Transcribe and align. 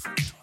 Thank 0.00 0.20
you. 0.20 0.37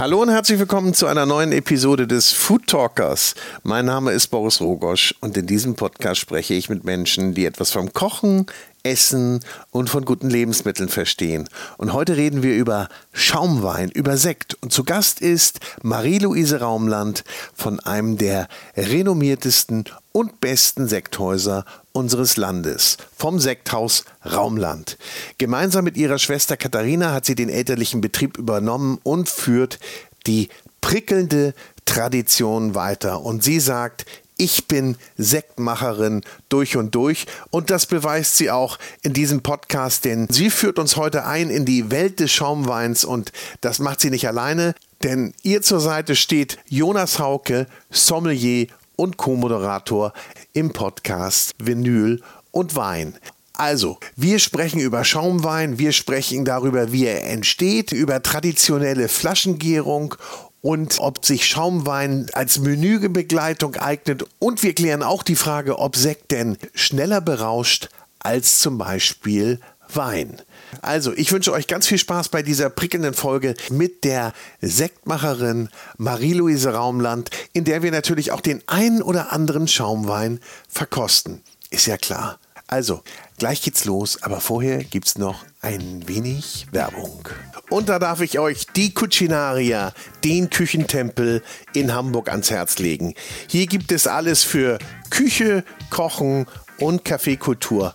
Hallo 0.00 0.22
und 0.22 0.30
herzlich 0.30 0.58
willkommen 0.58 0.94
zu 0.94 1.08
einer 1.08 1.26
neuen 1.26 1.52
Episode 1.52 2.06
des 2.06 2.32
Food 2.32 2.68
Talkers. 2.68 3.34
Mein 3.64 3.84
Name 3.84 4.12
ist 4.12 4.28
Boris 4.28 4.62
Rogosch 4.62 5.14
und 5.20 5.36
in 5.36 5.46
diesem 5.46 5.74
Podcast 5.74 6.18
spreche 6.22 6.54
ich 6.54 6.70
mit 6.70 6.84
Menschen, 6.84 7.34
die 7.34 7.44
etwas 7.44 7.70
vom 7.70 7.92
Kochen, 7.92 8.46
Essen 8.82 9.40
und 9.72 9.90
von 9.90 10.06
guten 10.06 10.30
Lebensmitteln 10.30 10.88
verstehen. 10.88 11.50
Und 11.76 11.92
heute 11.92 12.16
reden 12.16 12.42
wir 12.42 12.56
über 12.56 12.88
Schaumwein, 13.12 13.90
über 13.90 14.16
Sekt. 14.16 14.54
Und 14.62 14.72
zu 14.72 14.84
Gast 14.84 15.20
ist 15.20 15.60
Marie-Louise 15.82 16.60
Raumland 16.60 17.22
von 17.52 17.78
einem 17.80 18.16
der 18.16 18.48
renommiertesten 18.78 19.84
und 20.12 20.40
besten 20.40 20.88
Sekthäuser 20.88 21.66
unseres 21.92 22.36
Landes, 22.36 22.96
vom 23.16 23.38
Sekthaus 23.38 24.04
Raumland. 24.24 24.96
Gemeinsam 25.38 25.84
mit 25.84 25.96
ihrer 25.96 26.18
Schwester 26.18 26.56
Katharina 26.56 27.12
hat 27.12 27.24
sie 27.24 27.34
den 27.34 27.48
elterlichen 27.48 28.00
Betrieb 28.00 28.38
übernommen 28.38 28.98
und 29.02 29.28
führt 29.28 29.78
die 30.26 30.48
prickelnde 30.80 31.54
Tradition 31.84 32.74
weiter. 32.74 33.22
Und 33.22 33.42
sie 33.42 33.60
sagt, 33.60 34.06
ich 34.40 34.68
bin 34.68 34.96
Sektmacherin 35.18 36.22
durch 36.48 36.78
und 36.78 36.94
durch 36.94 37.26
und 37.50 37.68
das 37.68 37.84
beweist 37.84 38.38
sie 38.38 38.50
auch 38.50 38.78
in 39.02 39.12
diesem 39.12 39.42
Podcast, 39.42 40.06
denn 40.06 40.28
sie 40.30 40.48
führt 40.48 40.78
uns 40.78 40.96
heute 40.96 41.26
ein 41.26 41.50
in 41.50 41.66
die 41.66 41.90
Welt 41.90 42.20
des 42.20 42.32
Schaumweins 42.32 43.04
und 43.04 43.32
das 43.60 43.80
macht 43.80 44.00
sie 44.00 44.08
nicht 44.08 44.26
alleine, 44.26 44.74
denn 45.02 45.34
ihr 45.42 45.60
zur 45.60 45.80
Seite 45.80 46.16
steht 46.16 46.58
Jonas 46.68 47.18
Hauke, 47.18 47.66
Sommelier 47.90 48.68
und 48.96 49.18
Co-Moderator 49.18 50.14
im 50.60 50.74
Podcast 50.74 51.54
Vinyl 51.58 52.20
und 52.50 52.76
Wein. 52.76 53.14
Also, 53.54 53.98
wir 54.14 54.38
sprechen 54.38 54.78
über 54.78 55.04
Schaumwein, 55.04 55.78
wir 55.78 55.92
sprechen 55.92 56.44
darüber, 56.44 56.92
wie 56.92 57.06
er 57.06 57.26
entsteht, 57.30 57.92
über 57.92 58.22
traditionelle 58.22 59.08
Flaschengärung 59.08 60.16
und 60.60 60.98
ob 61.00 61.24
sich 61.24 61.46
Schaumwein 61.46 62.26
als 62.34 62.58
Menübegleitung 62.58 63.76
eignet. 63.76 64.26
Und 64.38 64.62
wir 64.62 64.74
klären 64.74 65.02
auch 65.02 65.22
die 65.22 65.34
Frage, 65.34 65.78
ob 65.78 65.96
Sekt 65.96 66.30
denn 66.30 66.58
schneller 66.74 67.22
berauscht 67.22 67.88
als 68.18 68.60
zum 68.60 68.76
Beispiel 68.76 69.60
Wein. 69.88 70.42
Also, 70.82 71.12
ich 71.14 71.32
wünsche 71.32 71.52
euch 71.52 71.66
ganz 71.66 71.86
viel 71.86 71.98
Spaß 71.98 72.28
bei 72.28 72.42
dieser 72.42 72.70
prickelnden 72.70 73.14
Folge 73.14 73.54
mit 73.70 74.04
der 74.04 74.32
Sektmacherin 74.60 75.68
Marie-Louise 75.98 76.72
Raumland, 76.72 77.30
in 77.52 77.64
der 77.64 77.82
wir 77.82 77.90
natürlich 77.90 78.32
auch 78.32 78.40
den 78.40 78.62
einen 78.66 79.02
oder 79.02 79.32
anderen 79.32 79.68
Schaumwein 79.68 80.40
verkosten. 80.68 81.42
Ist 81.70 81.86
ja 81.86 81.96
klar. 81.96 82.38
Also, 82.66 83.02
gleich 83.38 83.62
geht's 83.62 83.84
los, 83.84 84.22
aber 84.22 84.40
vorher 84.40 84.84
gibt's 84.84 85.18
noch 85.18 85.44
ein 85.60 86.06
wenig 86.06 86.68
Werbung. 86.70 87.28
Und 87.68 87.88
da 87.88 87.98
darf 87.98 88.20
ich 88.20 88.38
euch 88.38 88.66
die 88.76 88.94
Cucinaria, 88.94 89.92
den 90.22 90.50
Küchentempel 90.50 91.42
in 91.72 91.92
Hamburg 91.92 92.28
ans 92.28 92.50
Herz 92.50 92.78
legen. 92.78 93.14
Hier 93.48 93.66
gibt 93.66 93.90
es 93.90 94.06
alles 94.06 94.44
für 94.44 94.78
Küche, 95.10 95.64
Kochen 95.90 96.46
und 96.78 97.04
Kaffeekultur. 97.04 97.94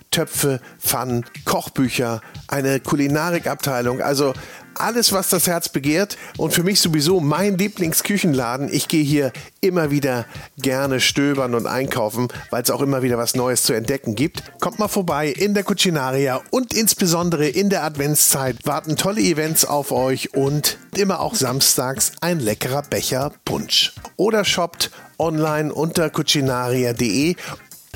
Töpfe, 0.11 0.59
Pfannen, 0.79 1.25
Kochbücher, 1.45 2.21
eine 2.47 2.79
Kulinarikabteilung. 2.81 4.01
Also 4.01 4.33
alles, 4.75 5.11
was 5.11 5.29
das 5.29 5.47
Herz 5.47 5.69
begehrt. 5.69 6.17
Und 6.37 6.53
für 6.53 6.63
mich 6.63 6.79
sowieso 6.79 7.19
mein 7.19 7.57
Lieblingsküchenladen. 7.57 8.69
Ich 8.71 8.87
gehe 8.87 9.03
hier 9.03 9.31
immer 9.61 9.91
wieder 9.91 10.25
gerne 10.57 10.99
stöbern 10.99 11.55
und 11.55 11.67
einkaufen, 11.67 12.27
weil 12.49 12.63
es 12.63 12.71
auch 12.71 12.81
immer 12.81 13.01
wieder 13.01 13.17
was 13.17 13.35
Neues 13.35 13.63
zu 13.63 13.73
entdecken 13.73 14.15
gibt. 14.15 14.59
Kommt 14.59 14.79
mal 14.79 14.87
vorbei 14.87 15.27
in 15.27 15.53
der 15.53 15.63
Cucinaria 15.63 16.41
und 16.49 16.73
insbesondere 16.73 17.47
in 17.47 17.69
der 17.69 17.83
Adventszeit 17.83 18.57
warten 18.65 18.95
tolle 18.95 19.21
Events 19.21 19.65
auf 19.65 19.91
euch 19.91 20.33
und 20.33 20.77
immer 20.97 21.19
auch 21.19 21.35
samstags 21.35 22.13
ein 22.21 22.39
leckerer 22.39 22.81
Becher 22.83 23.31
Punsch. 23.45 23.93
Oder 24.17 24.45
shoppt 24.45 24.91
online 25.17 25.73
unter 25.73 26.09
cucinaria.de. 26.09 27.35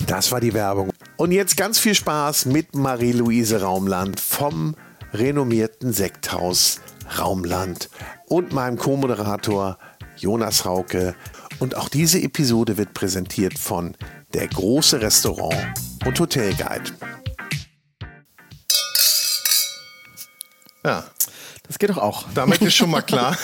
Das 0.03 0.31
war 0.31 0.41
die 0.41 0.53
Werbung. 0.53 0.91
Und 1.17 1.31
jetzt 1.31 1.57
ganz 1.57 1.79
viel 1.79 1.95
Spaß 1.95 2.45
mit 2.45 2.75
Marie-Louise 2.75 3.61
Raumland 3.61 4.19
vom 4.19 4.75
renommierten 5.13 5.93
Sekthaus 5.93 6.81
Raumland 7.17 7.89
und 8.27 8.51
meinem 8.51 8.77
Co-Moderator 8.77 9.77
Jonas 10.17 10.65
Rauke. 10.65 11.15
Und 11.59 11.75
auch 11.75 11.89
diese 11.89 12.21
Episode 12.21 12.77
wird 12.77 12.93
präsentiert 12.93 13.57
von 13.57 13.95
der 14.33 14.47
große 14.47 15.01
Restaurant 15.01 15.55
und 16.05 16.19
Hotelguide. 16.19 16.91
Ja. 20.83 21.05
Das 21.67 21.79
geht 21.79 21.89
doch 21.89 21.97
auch. 21.97 22.25
Damit 22.35 22.61
ist 22.61 22.75
schon 22.75 22.91
mal 22.91 23.01
klar, 23.01 23.35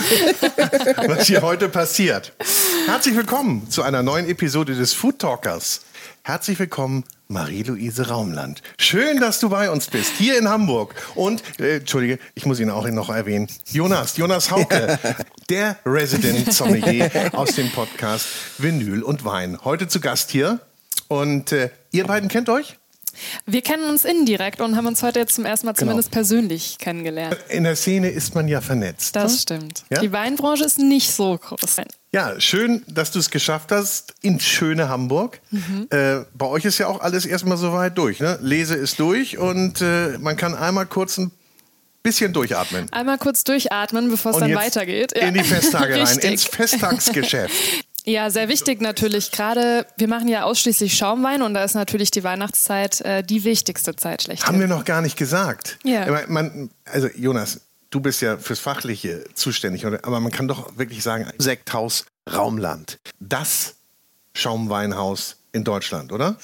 was 1.08 1.26
hier 1.26 1.42
heute 1.42 1.70
passiert. 1.70 2.34
Herzlich 2.86 3.16
willkommen 3.16 3.68
zu 3.72 3.82
einer 3.82 4.04
neuen 4.04 4.30
Episode 4.30 4.76
des 4.76 4.94
Food 4.94 5.18
Talkers. 5.18 5.82
Herzlich 6.24 6.60
willkommen, 6.60 7.04
Marie-Louise 7.30 8.10
Raumland. 8.10 8.62
Schön, 8.78 9.20
dass 9.20 9.40
du 9.40 9.50
bei 9.50 9.72
uns 9.72 9.88
bist, 9.88 10.12
hier 10.20 10.38
in 10.38 10.48
Hamburg. 10.48 10.94
Und, 11.16 11.42
äh, 11.60 11.78
Entschuldige, 11.78 12.20
ich 12.36 12.46
muss 12.46 12.60
ihn 12.60 12.70
auch 12.70 12.88
noch 12.90 13.10
erwähnen, 13.10 13.48
Jonas, 13.72 14.18
Jonas 14.18 14.52
Hauke, 14.52 15.00
der 15.50 15.78
Resident 15.84 16.54
Sommelier 16.54 17.10
aus 17.34 17.56
dem 17.56 17.72
Podcast 17.72 18.28
Vinyl 18.60 19.02
und 19.02 19.26
Wein. 19.26 19.58
Heute 19.64 19.88
zu 19.88 20.00
Gast 20.00 20.30
hier. 20.30 20.60
Und 21.08 21.54
äh, 21.54 21.72
ihr 21.92 22.06
beiden 22.06 22.30
kennt 22.30 22.50
euch? 22.50 22.78
Wir 23.48 23.64
kennen 23.64 23.90
uns 23.90 24.06
indirekt 24.06 24.62
und 24.62 24.76
haben 24.76 24.86
uns 24.86 25.02
heute 25.02 25.18
jetzt 25.18 25.34
zum 25.34 25.46
ersten 25.46 25.66
Mal 25.66 25.74
genau. 25.74 25.88
zumindest 25.88 26.12
persönlich 26.12 26.78
kennengelernt. 26.78 27.36
In 27.50 27.64
der 27.64 27.76
Szene 27.76 28.10
ist 28.12 28.36
man 28.36 28.48
ja 28.48 28.62
vernetzt. 28.62 29.16
Das 29.16 29.32
ne? 29.32 29.38
stimmt. 29.40 29.84
Ja? 29.90 30.02
Die 30.02 30.12
Weinbranche 30.12 30.66
ist 30.66 30.78
nicht 30.78 31.12
so 31.12 31.36
groß. 31.36 31.78
Ja, 32.14 32.40
schön, 32.42 32.84
dass 32.88 33.12
du 33.12 33.20
es 33.20 33.30
geschafft 33.30 33.72
hast 33.72 34.16
in 34.22 34.40
schöne 34.42 34.90
Hamburg. 34.90 35.40
Mhm. 35.50 35.88
Äh, 35.92 36.26
bei 36.34 36.46
euch 36.46 36.66
ist 36.66 36.78
ja 36.78 36.88
auch 36.88 37.00
alles 37.00 37.26
erstmal 37.26 37.58
so 37.58 37.72
weit 37.72 37.98
durch. 37.98 38.20
Ne? 38.20 38.38
Lese 38.42 38.76
ist 38.76 39.00
durch 39.00 39.38
und 39.38 39.82
äh, 39.82 40.18
man 40.20 40.36
kann 40.36 40.54
einmal 40.54 40.86
kurz 40.88 41.18
ein 41.18 41.32
bisschen 42.04 42.34
durchatmen. 42.34 42.92
Einmal 42.92 43.18
kurz 43.18 43.46
durchatmen, 43.46 44.10
bevor 44.10 44.32
es 44.34 44.40
dann 44.40 44.54
weitergeht. 44.54 45.14
Ja. 45.16 45.28
In 45.28 45.36
die 45.36 45.44
Festtage 45.44 45.94
rein, 46.06 46.18
ins 46.20 46.44
Festtagsgeschäft. 46.44 47.56
Ja, 48.04 48.32
sehr 48.32 48.50
wichtig 48.50 48.82
natürlich. 48.82 49.32
Gerade, 49.32 49.86
wir 49.96 50.08
machen 50.08 50.28
ja 50.28 50.42
ausschließlich 50.42 50.98
Schaumwein 50.98 51.44
und 51.44 51.54
da 51.54 51.64
ist 51.64 51.76
natürlich 51.76 52.10
die 52.10 52.24
Weihnachtszeit 52.24 53.02
äh, 53.02 53.22
die 53.22 53.44
wichtigste 53.44 53.96
Zeit 53.96 54.24
schlecht. 54.24 54.48
Haben 54.48 54.60
wir 54.60 54.66
noch 54.66 54.86
gar 54.86 55.04
nicht 55.04 55.18
gesagt. 55.18 55.78
Ja. 55.84 56.26
Man, 56.28 56.72
also 56.86 57.10
Jonas, 57.16 57.62
du 57.92 58.00
bist 58.00 58.22
ja 58.22 58.38
fürs 58.38 58.60
Fachliche 58.60 59.24
zuständig, 59.36 59.86
aber 59.86 60.20
man 60.20 60.32
kann 60.32 60.48
doch 60.48 60.78
wirklich 60.78 61.04
sagen, 61.04 61.30
Sekthaus 61.38 62.06
Raumland. 62.32 62.98
Das 63.20 63.76
Schaumweinhaus 64.34 65.38
in 65.52 65.64
Deutschland, 65.64 66.12
oder? 66.12 66.38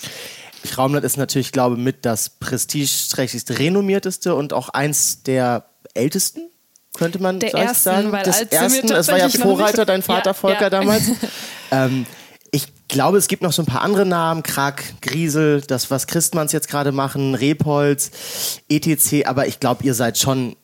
Raumland 0.77 1.05
ist 1.05 1.17
natürlich, 1.17 1.51
glaube 1.51 1.77
ich, 1.77 1.81
mit 1.81 2.05
das 2.05 2.29
prestigeträchtigste, 2.29 3.57
renommierteste 3.57 4.35
und 4.35 4.53
auch 4.53 4.69
eins 4.69 5.23
der 5.23 5.69
ältesten 5.93 6.49
könnte 6.97 7.19
man 7.19 7.39
der 7.39 7.53
ersten, 7.53 7.83
sagen. 7.83 8.11
Weil 8.11 8.23
des 8.23 8.41
ersten, 8.41 8.91
es 8.91 9.07
war 9.07 9.17
ja 9.17 9.29
Vorreiter, 9.29 9.85
dein 9.85 10.01
Vater 10.01 10.31
ja, 10.31 10.33
Volker 10.33 10.61
ja. 10.63 10.69
damals. 10.69 11.11
ähm, 11.71 12.05
ich 12.51 12.67
glaube, 12.87 13.17
es 13.17 13.27
gibt 13.27 13.43
noch 13.43 13.53
so 13.53 13.61
ein 13.61 13.65
paar 13.65 13.81
andere 13.81 14.05
Namen, 14.05 14.41
Krak, 14.41 14.83
Griesel, 15.01 15.61
das, 15.61 15.91
was 15.91 16.07
Christmanns 16.07 16.53
jetzt 16.53 16.69
gerade 16.69 16.91
machen, 16.91 17.35
Repolz, 17.35 18.11
etc. 18.67 19.25
Aber 19.25 19.47
ich 19.47 19.59
glaube, 19.59 19.83
ihr 19.83 19.93
seid 19.93 20.17
schon 20.17 20.55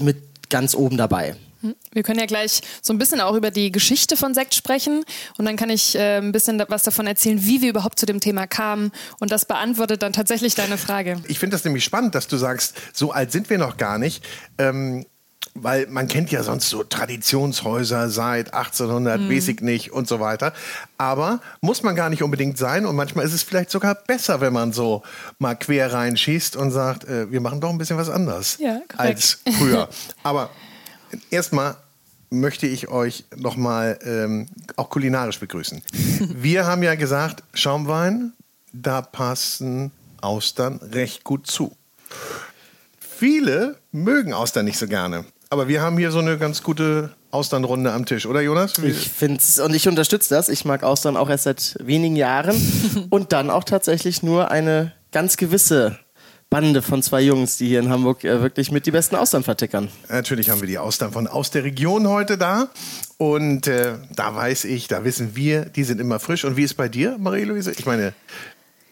mit 0.00 0.48
ganz 0.48 0.74
oben 0.74 0.96
dabei. 0.96 1.36
Hm. 1.62 1.74
Wir 1.92 2.02
können 2.02 2.20
ja 2.20 2.26
gleich 2.26 2.60
so 2.82 2.92
ein 2.92 2.98
bisschen 2.98 3.20
auch 3.20 3.34
über 3.34 3.50
die 3.50 3.72
Geschichte 3.72 4.16
von 4.16 4.34
Sekt 4.34 4.54
sprechen 4.54 5.04
und 5.38 5.44
dann 5.44 5.56
kann 5.56 5.70
ich 5.70 5.96
äh, 5.96 6.18
ein 6.18 6.32
bisschen 6.32 6.62
was 6.68 6.82
davon 6.82 7.06
erzählen, 7.06 7.44
wie 7.44 7.62
wir 7.62 7.70
überhaupt 7.70 7.98
zu 7.98 8.06
dem 8.06 8.20
Thema 8.20 8.46
kamen 8.46 8.92
und 9.18 9.32
das 9.32 9.46
beantwortet 9.46 10.02
dann 10.02 10.12
tatsächlich 10.12 10.54
deine 10.54 10.78
Frage. 10.78 11.20
Ich 11.28 11.38
finde 11.38 11.54
das 11.56 11.64
nämlich 11.64 11.84
spannend, 11.84 12.14
dass 12.14 12.28
du 12.28 12.36
sagst, 12.36 12.76
so 12.92 13.10
alt 13.12 13.32
sind 13.32 13.50
wir 13.50 13.58
noch 13.58 13.76
gar 13.76 13.98
nicht. 13.98 14.24
Ähm 14.58 15.06
weil 15.62 15.86
man 15.88 16.08
kennt 16.08 16.30
ja 16.30 16.42
sonst 16.42 16.68
so 16.68 16.82
Traditionshäuser 16.84 18.08
seit 18.08 18.54
1800, 18.54 19.20
mhm. 19.20 19.30
weiß 19.30 19.48
ich 19.48 19.60
nicht 19.60 19.92
und 19.92 20.08
so 20.08 20.20
weiter. 20.20 20.52
Aber 20.98 21.40
muss 21.60 21.82
man 21.82 21.96
gar 21.96 22.10
nicht 22.10 22.22
unbedingt 22.22 22.58
sein 22.58 22.86
und 22.86 22.96
manchmal 22.96 23.24
ist 23.24 23.32
es 23.32 23.42
vielleicht 23.42 23.70
sogar 23.70 23.94
besser, 23.94 24.40
wenn 24.40 24.52
man 24.52 24.72
so 24.72 25.02
mal 25.38 25.54
quer 25.54 25.92
reinschießt 25.92 26.56
und 26.56 26.70
sagt, 26.70 27.04
äh, 27.04 27.30
wir 27.30 27.40
machen 27.40 27.60
doch 27.60 27.70
ein 27.70 27.78
bisschen 27.78 27.96
was 27.96 28.08
anders 28.08 28.58
ja, 28.58 28.80
als 28.96 29.40
früher. 29.58 29.88
Aber 30.22 30.50
erstmal 31.30 31.76
möchte 32.30 32.66
ich 32.66 32.88
euch 32.88 33.24
nochmal 33.36 33.98
ähm, 34.04 34.48
auch 34.76 34.90
kulinarisch 34.90 35.40
begrüßen. 35.40 35.82
Wir 36.34 36.66
haben 36.66 36.82
ja 36.82 36.94
gesagt, 36.94 37.42
Schaumwein, 37.54 38.32
da 38.72 39.02
passen 39.02 39.92
Austern 40.20 40.80
recht 40.82 41.24
gut 41.24 41.46
zu. 41.46 41.76
Viele 42.98 43.78
mögen 43.92 44.32
Austern 44.34 44.64
nicht 44.66 44.78
so 44.78 44.86
gerne. 44.86 45.24
Aber 45.48 45.68
wir 45.68 45.80
haben 45.80 45.96
hier 45.96 46.10
so 46.10 46.18
eine 46.18 46.38
ganz 46.38 46.62
gute 46.62 47.10
Austernrunde 47.30 47.92
am 47.92 48.04
Tisch, 48.04 48.26
oder 48.26 48.40
Jonas? 48.40 48.78
Ich 48.78 49.08
finde 49.10 49.38
es 49.38 49.58
und 49.60 49.74
ich 49.74 49.86
unterstütze 49.86 50.34
das. 50.34 50.48
Ich 50.48 50.64
mag 50.64 50.82
Austern 50.82 51.16
auch 51.16 51.30
erst 51.30 51.44
seit 51.44 51.76
wenigen 51.80 52.16
Jahren 52.16 52.56
und 53.10 53.32
dann 53.32 53.50
auch 53.50 53.62
tatsächlich 53.62 54.22
nur 54.22 54.50
eine 54.50 54.92
ganz 55.12 55.36
gewisse 55.36 55.98
Bande 56.50 56.80
von 56.80 57.02
zwei 57.02 57.22
Jungs, 57.22 57.56
die 57.56 57.68
hier 57.68 57.80
in 57.80 57.90
Hamburg 57.90 58.24
äh, 58.24 58.40
wirklich 58.40 58.70
mit 58.70 58.86
die 58.86 58.90
besten 58.90 59.16
Austern 59.16 59.42
vertickern. 59.42 59.88
Natürlich 60.08 60.50
haben 60.50 60.60
wir 60.60 60.68
die 60.68 60.78
Austern 60.78 61.12
von 61.12 61.26
aus 61.26 61.50
der 61.50 61.64
Region 61.64 62.08
heute 62.08 62.38
da. 62.38 62.68
Und 63.18 63.66
äh, 63.66 63.94
da 64.14 64.34
weiß 64.34 64.64
ich, 64.64 64.88
da 64.88 65.04
wissen 65.04 65.34
wir, 65.34 65.64
die 65.64 65.84
sind 65.84 66.00
immer 66.00 66.20
frisch. 66.20 66.44
Und 66.44 66.56
wie 66.56 66.62
ist 66.62 66.74
bei 66.74 66.88
dir, 66.88 67.18
Marie-Louise? 67.18 67.72
Ich 67.72 67.86
meine, 67.86 68.14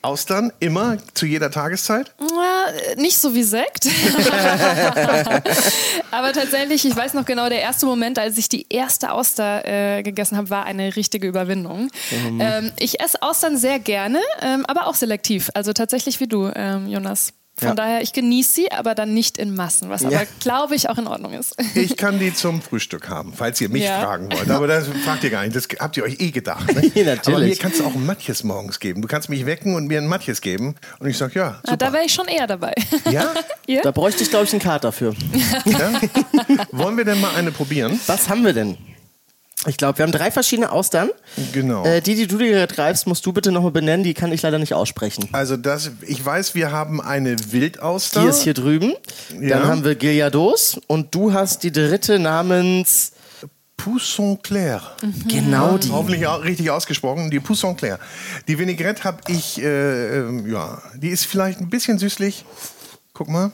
Austern 0.04 0.52
immer 0.60 0.98
zu 1.14 1.26
jeder 1.26 1.50
Tageszeit? 1.50 2.12
Ja, 2.20 2.66
nicht 2.96 3.18
so 3.18 3.34
wie 3.34 3.42
Sekt. 3.42 3.86
Aber 6.10 6.32
tatsächlich, 6.32 6.84
ich 6.84 6.94
weiß 6.94 7.14
noch 7.14 7.24
genau, 7.24 7.48
der 7.48 7.60
erste 7.60 7.86
Moment, 7.86 8.18
als 8.18 8.36
ich 8.38 8.48
die 8.48 8.66
erste 8.68 9.12
Auster 9.12 9.64
äh, 9.64 10.02
gegessen 10.02 10.36
habe, 10.36 10.50
war 10.50 10.64
eine 10.64 10.94
richtige 10.94 11.26
Überwindung. 11.26 11.90
Mhm. 12.10 12.40
Ähm, 12.40 12.72
ich 12.78 13.00
esse 13.00 13.22
Austern 13.22 13.56
sehr 13.56 13.78
gerne, 13.78 14.20
ähm, 14.42 14.64
aber 14.66 14.86
auch 14.86 14.94
selektiv. 14.94 15.50
Also 15.54 15.72
tatsächlich 15.72 16.20
wie 16.20 16.28
du, 16.28 16.50
ähm, 16.54 16.86
Jonas. 16.88 17.32
Von 17.56 17.68
ja. 17.68 17.74
daher, 17.74 18.02
ich 18.02 18.12
genieße 18.12 18.52
sie, 18.52 18.72
aber 18.72 18.96
dann 18.96 19.14
nicht 19.14 19.38
in 19.38 19.54
Massen, 19.54 19.88
was 19.88 20.02
ja. 20.02 20.08
aber, 20.08 20.26
glaube 20.40 20.74
ich, 20.74 20.90
auch 20.90 20.98
in 20.98 21.06
Ordnung 21.06 21.34
ist. 21.34 21.54
Ich 21.76 21.96
kann 21.96 22.18
die 22.18 22.34
zum 22.34 22.60
Frühstück 22.60 23.08
haben, 23.08 23.32
falls 23.32 23.60
ihr 23.60 23.68
mich 23.68 23.84
ja. 23.84 24.00
fragen 24.00 24.30
wollt. 24.32 24.50
Aber 24.50 24.66
das 24.66 24.88
fragt 25.04 25.22
ihr 25.22 25.30
gar 25.30 25.44
nicht, 25.44 25.54
das 25.54 25.68
habt 25.78 25.96
ihr 25.96 26.02
euch 26.02 26.20
eh 26.20 26.32
gedacht. 26.32 26.66
Ne? 26.74 26.80
Natürlich. 27.04 27.28
Aber 27.28 27.38
mir 27.38 27.56
kannst 27.56 27.78
du 27.78 27.84
auch 27.84 27.94
ein 27.94 28.04
Matjes 28.04 28.42
morgens 28.42 28.80
geben. 28.80 29.02
Du 29.02 29.08
kannst 29.08 29.28
mich 29.28 29.46
wecken 29.46 29.76
und 29.76 29.86
mir 29.86 29.98
ein 29.98 30.08
Matjes 30.08 30.40
geben. 30.40 30.74
Und 30.98 31.08
ich 31.08 31.16
sage, 31.16 31.38
ja, 31.38 31.60
super. 31.62 31.76
da 31.76 31.92
wäre 31.92 32.04
ich 32.04 32.12
schon 32.12 32.26
eher 32.26 32.48
dabei. 32.48 32.74
Ja? 33.10 33.32
ja? 33.66 33.82
Da 33.82 33.92
bräuchte 33.92 34.24
ich, 34.24 34.30
glaube 34.30 34.46
ich, 34.46 34.52
einen 34.52 34.62
Kater 34.62 34.90
für. 34.90 35.14
Wollen 36.72 36.96
wir 36.96 37.04
denn 37.04 37.20
mal 37.20 37.34
eine 37.36 37.52
probieren? 37.52 38.00
Was 38.06 38.28
haben 38.28 38.44
wir 38.44 38.52
denn? 38.52 38.76
Ich 39.66 39.76
glaube, 39.76 39.99
wir 39.99 40.05
haben 40.05 40.12
drei 40.12 40.31
verschiedene 40.31 40.70
Austern. 40.70 41.11
Genau. 41.52 41.84
Äh, 41.84 42.00
die, 42.00 42.14
die 42.14 42.26
du 42.26 42.38
dir 42.38 42.66
greifst, 42.66 43.06
musst 43.06 43.25
du 43.25 43.32
bitte 43.32 43.50
nochmal 43.52 43.70
benennen. 43.70 44.05
Die 44.05 44.14
kann 44.14 44.32
ich 44.32 44.43
leider 44.43 44.58
nicht 44.58 44.75
aussprechen. 44.75 45.28
Also 45.32 45.56
das, 45.56 45.90
ich 46.02 46.25
weiß, 46.25 46.55
wir 46.55 46.70
haben 46.70 47.00
eine 47.00 47.37
Wildauster. 47.52 48.22
Die 48.22 48.28
ist 48.28 48.43
hier 48.43 48.55
drüben. 48.55 48.94
Ja. 49.40 49.58
Dann 49.58 49.69
haben 49.69 49.84
wir 49.84 49.94
Gilliados 49.94 50.81
und 50.87 51.14
du 51.14 51.32
hast 51.32 51.62
die 51.62 51.72
dritte 51.72 52.19
namens 52.19 53.12
Pousson 53.76 54.40
Clair. 54.43 54.82
Mhm. 55.02 55.28
Genau 55.28 55.78
die. 55.78 55.90
Hoffentlich 55.90 56.26
auch 56.26 56.43
richtig 56.44 56.70
ausgesprochen. 56.70 57.31
Die 57.31 57.40
Pousson 57.40 57.76
Clair. 57.76 57.99
Die 58.49 58.58
Vinaigrette 58.58 59.05
habe 59.05 59.19
ich, 59.28 59.60
äh, 59.60 60.20
äh, 60.20 60.50
ja, 60.50 60.81
die 60.96 61.08
ist 61.08 61.26
vielleicht 61.26 61.60
ein 61.60 61.70
bisschen 61.70 61.99
süßlich. 61.99 62.44
Guck 63.12 63.28
mal. 63.28 63.50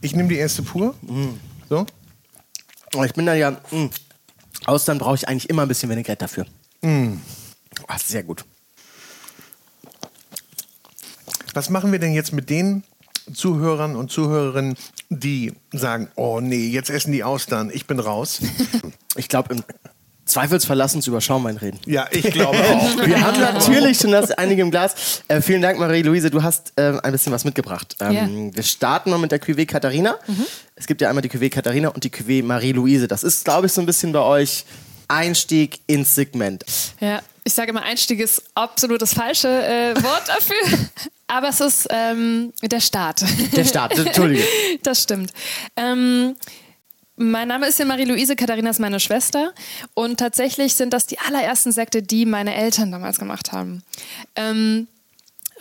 Ich 0.00 0.14
nehme 0.14 0.28
die 0.28 0.36
erste 0.36 0.62
pur. 0.62 0.94
Mhm. 1.02 1.40
So. 1.68 1.86
Ich 3.04 3.12
bin 3.14 3.26
da 3.26 3.34
ja. 3.34 3.52
Mh. 3.70 3.90
Austern 4.66 4.98
brauche 4.98 5.14
ich 5.14 5.28
eigentlich 5.28 5.50
immer 5.50 5.62
ein 5.62 5.68
bisschen 5.68 5.90
Vinaigrette 5.90 6.18
dafür. 6.18 6.46
Mm. 6.82 7.18
Oh, 7.82 7.94
sehr 8.02 8.22
gut. 8.22 8.44
Was 11.52 11.70
machen 11.70 11.92
wir 11.92 11.98
denn 11.98 12.12
jetzt 12.12 12.32
mit 12.32 12.50
den 12.50 12.82
Zuhörern 13.32 13.96
und 13.96 14.10
Zuhörerinnen, 14.10 14.76
die 15.08 15.52
sagen, 15.72 16.08
oh 16.16 16.40
nee, 16.40 16.68
jetzt 16.68 16.90
essen 16.90 17.12
die 17.12 17.24
Austern, 17.24 17.70
ich 17.72 17.86
bin 17.86 18.00
raus? 18.00 18.40
ich 19.16 19.28
glaube, 19.28 19.54
im 19.54 19.64
Zweifelsfall 20.26 20.76
lass 20.76 20.94
uns 20.94 21.06
über 21.06 21.20
Schaumwein 21.20 21.56
reden. 21.56 21.78
Ja, 21.86 22.06
ich 22.10 22.30
glaube 22.30 22.58
auch. 22.70 23.06
Wir 23.06 23.20
haben 23.20 23.40
natürlich 23.40 23.98
schon 23.98 24.12
das 24.12 24.30
einige 24.30 24.62
im 24.62 24.70
Glas. 24.70 25.22
Äh, 25.28 25.40
vielen 25.40 25.60
Dank, 25.60 25.78
Marie-Louise. 25.78 26.30
Du 26.30 26.42
hast 26.42 26.72
äh, 26.76 26.98
ein 27.02 27.12
bisschen 27.12 27.32
was 27.32 27.44
mitgebracht. 27.44 27.96
Ähm, 28.00 28.12
yeah. 28.12 28.54
Wir 28.54 28.62
starten 28.62 29.10
mal 29.10 29.18
mit 29.18 29.32
der 29.32 29.40
Cuvée 29.40 29.66
Katharina. 29.66 30.16
Mhm. 30.26 30.46
Es 30.76 30.86
gibt 30.86 31.00
ja 31.00 31.08
einmal 31.08 31.22
die 31.22 31.30
Cuvée 31.30 31.50
Katharina 31.50 31.88
und 31.88 32.02
die 32.04 32.10
Cuvée 32.10 32.42
Marie-Louise. 32.42 33.06
Das 33.06 33.22
ist, 33.22 33.44
glaube 33.44 33.66
ich, 33.66 33.72
so 33.72 33.80
ein 33.80 33.86
bisschen 33.86 34.12
bei 34.12 34.20
euch 34.20 34.64
Einstieg 35.08 35.80
ins 35.86 36.14
Segment. 36.14 36.64
Ja, 37.00 37.20
ich 37.44 37.52
sage 37.52 37.70
immer, 37.70 37.82
Einstieg 37.82 38.20
ist 38.20 38.42
absolut 38.54 39.02
das 39.02 39.12
falsche 39.12 39.48
äh, 39.48 40.02
Wort 40.02 40.22
dafür. 40.26 40.78
Aber 41.26 41.48
es 41.48 41.60
ist 41.60 41.86
ähm, 41.90 42.52
der 42.62 42.80
Start. 42.80 43.24
Der 43.54 43.64
Start, 43.64 43.98
Entschuldige. 43.98 44.44
Das 44.82 45.02
stimmt. 45.02 45.32
Ähm, 45.76 46.36
mein 47.16 47.48
Name 47.48 47.66
ist 47.66 47.78
ja 47.78 47.84
Marie-Louise, 47.84 48.36
Katharina 48.36 48.70
ist 48.70 48.80
meine 48.80 49.00
Schwester. 49.00 49.52
Und 49.94 50.18
tatsächlich 50.18 50.74
sind 50.74 50.92
das 50.92 51.06
die 51.06 51.18
allerersten 51.18 51.72
Sekte, 51.72 52.02
die 52.02 52.26
meine 52.26 52.54
Eltern 52.54 52.90
damals 52.90 53.18
gemacht 53.18 53.52
haben. 53.52 53.82
Ähm, 54.34 54.88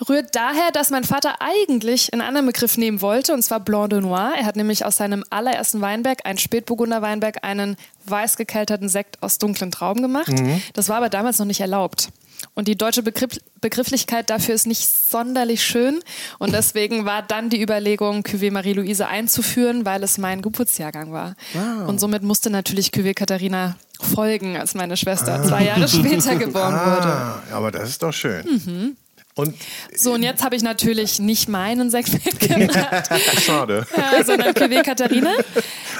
rührt 0.10 0.36
daher, 0.36 0.72
dass 0.72 0.90
mein 0.90 1.04
Vater 1.04 1.36
eigentlich 1.42 2.12
einen 2.12 2.22
anderen 2.22 2.48
Begriff 2.48 2.78
nehmen 2.78 3.02
wollte, 3.02 3.34
und 3.34 3.44
zwar 3.44 3.60
Blanc 3.60 3.92
de 3.92 4.02
Noir. 4.02 4.34
Er 4.38 4.46
hat 4.46 4.56
nämlich 4.56 4.86
aus 4.86 4.98
seinem 4.98 5.24
allerersten 5.30 5.82
Weinberg, 5.82 6.26
ein 6.26 6.38
Spätburgunder 6.38 7.02
Weinberg, 7.02 7.44
einen 7.44 7.78
weiß 8.06 8.38
gekelterten 8.38 8.90
Sekt 8.90 9.22
aus 9.22 9.38
dunklen 9.38 9.72
Trauben 9.72 10.02
gemacht. 10.02 10.30
Mhm. 10.30 10.62
Das 10.74 10.90
war 10.90 10.98
aber 10.98 11.10
damals 11.10 11.38
noch 11.40 11.46
nicht 11.46 11.62
erlaubt. 11.62 12.10
Und 12.56 12.68
die 12.68 12.76
deutsche 12.76 13.04
Begriff 13.04 13.40
Begrifflichkeit 13.62 14.30
dafür 14.30 14.54
ist 14.56 14.68
nicht 14.68 14.88
sonderlich 14.88 15.64
schön. 15.64 16.02
Und 16.38 16.54
deswegen 16.54 17.06
war 17.06 17.22
dann 17.22 17.50
die 17.50 17.62
Überlegung, 17.62 18.24
Cuvée 18.24 18.52
Marie-Louise 18.52 19.08
einzuführen, 19.08 19.86
weil 19.86 20.04
es 20.04 20.18
mein 20.18 20.42
Geburtsjahrgang 20.42 21.14
war. 21.14 21.36
Wow. 21.54 21.88
Und 21.88 22.00
somit 22.00 22.24
musste 22.24 22.50
natürlich 22.50 22.90
Cuvée 22.90 23.14
Katharina 23.14 23.78
folgen, 24.02 24.58
als 24.58 24.76
meine 24.76 24.98
Schwester 24.98 25.36
ah. 25.36 25.44
zwei 25.44 25.64
Jahre 25.64 25.88
später 25.88 26.36
geboren 26.36 26.74
ah, 26.74 26.96
wurde. 26.96 27.56
Aber 27.56 27.72
das 27.72 27.90
ist 27.90 28.04
doch 28.04 28.12
schön. 28.12 28.46
Mhm. 28.46 28.98
Und 29.36 29.56
so, 29.96 30.14
und 30.14 30.22
jetzt 30.22 30.44
habe 30.44 30.56
ich 30.56 30.62
natürlich 30.62 31.20
nicht 31.20 31.50
meinen 31.50 31.90
Sekt 31.90 32.14
mitgebracht. 32.26 33.10
Schade. 33.42 33.88
Ja, 33.96 34.24
sondern 34.24 34.54
Cuvée 34.54 34.84
Katharina. 34.84 35.32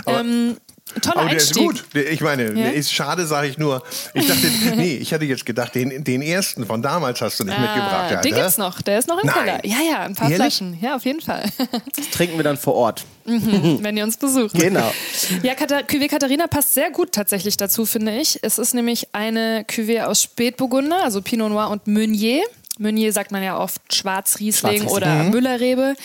Ähm, 0.06 0.58
Toller 1.02 1.18
Aber 1.18 1.30
der 1.30 1.40
Einstieg. 1.40 1.72
ist 1.72 1.94
gut. 1.94 1.96
Ich 1.96 2.22
meine, 2.22 2.48
ja? 2.48 2.54
der 2.54 2.74
ist 2.74 2.94
schade, 2.94 3.26
sage 3.26 3.48
ich 3.48 3.58
nur. 3.58 3.84
Ich 4.14 4.28
dachte, 4.28 4.48
nee, 4.76 4.96
ich 4.98 5.14
hatte 5.14 5.26
jetzt 5.26 5.46
gedacht, 5.46 5.76
den, 5.76 6.04
den 6.04 6.22
ersten 6.22 6.66
von 6.66 6.82
damals 6.82 7.22
hast 7.22 7.40
du 7.40 7.44
nicht 7.44 7.58
ah, 7.58 7.62
mitgebracht. 7.62 8.12
Alter. 8.12 8.22
Den 8.22 8.36
gibt's 8.36 8.58
noch, 8.58 8.82
der 8.82 9.00
ist 9.00 9.08
noch 9.08 9.20
im 9.22 9.28
Nein. 9.28 9.36
Keller. 9.36 9.66
Ja, 9.66 9.78
ja, 9.90 10.00
ein 10.02 10.16
paar 10.16 10.30
Ehrlich? 10.30 10.56
Flaschen. 10.56 10.78
Ja, 10.82 10.96
auf 10.96 11.06
jeden 11.06 11.22
Fall. 11.22 11.44
Das 11.96 12.10
trinken 12.10 12.38
wir 12.38 12.44
dann 12.44 12.58
vor 12.58 12.76
Ort. 12.76 13.06
Mhm, 13.26 13.80
wenn 13.82 13.96
ihr 13.96 14.04
uns 14.04 14.18
besucht. 14.18 14.54
Genau. 14.54 14.92
Ja, 15.44 15.54
Cuvée 15.54 16.08
Katharina 16.08 16.48
passt 16.48 16.74
sehr 16.74 16.92
gut 16.92 17.12
tatsächlich 17.14 17.58
dazu, 17.58 17.86
finde 17.86 18.18
ich. 18.18 18.40
Es 18.42 18.58
ist 18.58 18.74
nämlich 18.74 19.08
eine 19.14 19.64
Cuvée 19.64 20.04
aus 20.04 20.22
Spätburgunder, 20.22 21.04
also 21.04 21.22
Pinot 21.22 21.50
Noir 21.50 21.70
und 21.70 21.88
Meunier. 21.88 22.42
Meunier 22.84 23.12
sagt 23.12 23.32
man 23.32 23.42
ja 23.42 23.58
oft 23.58 23.82
Schwarzriesling, 23.94 24.88
oder 24.88 25.24
mhm. 25.24 25.32
Müllerrebe. 25.32 25.96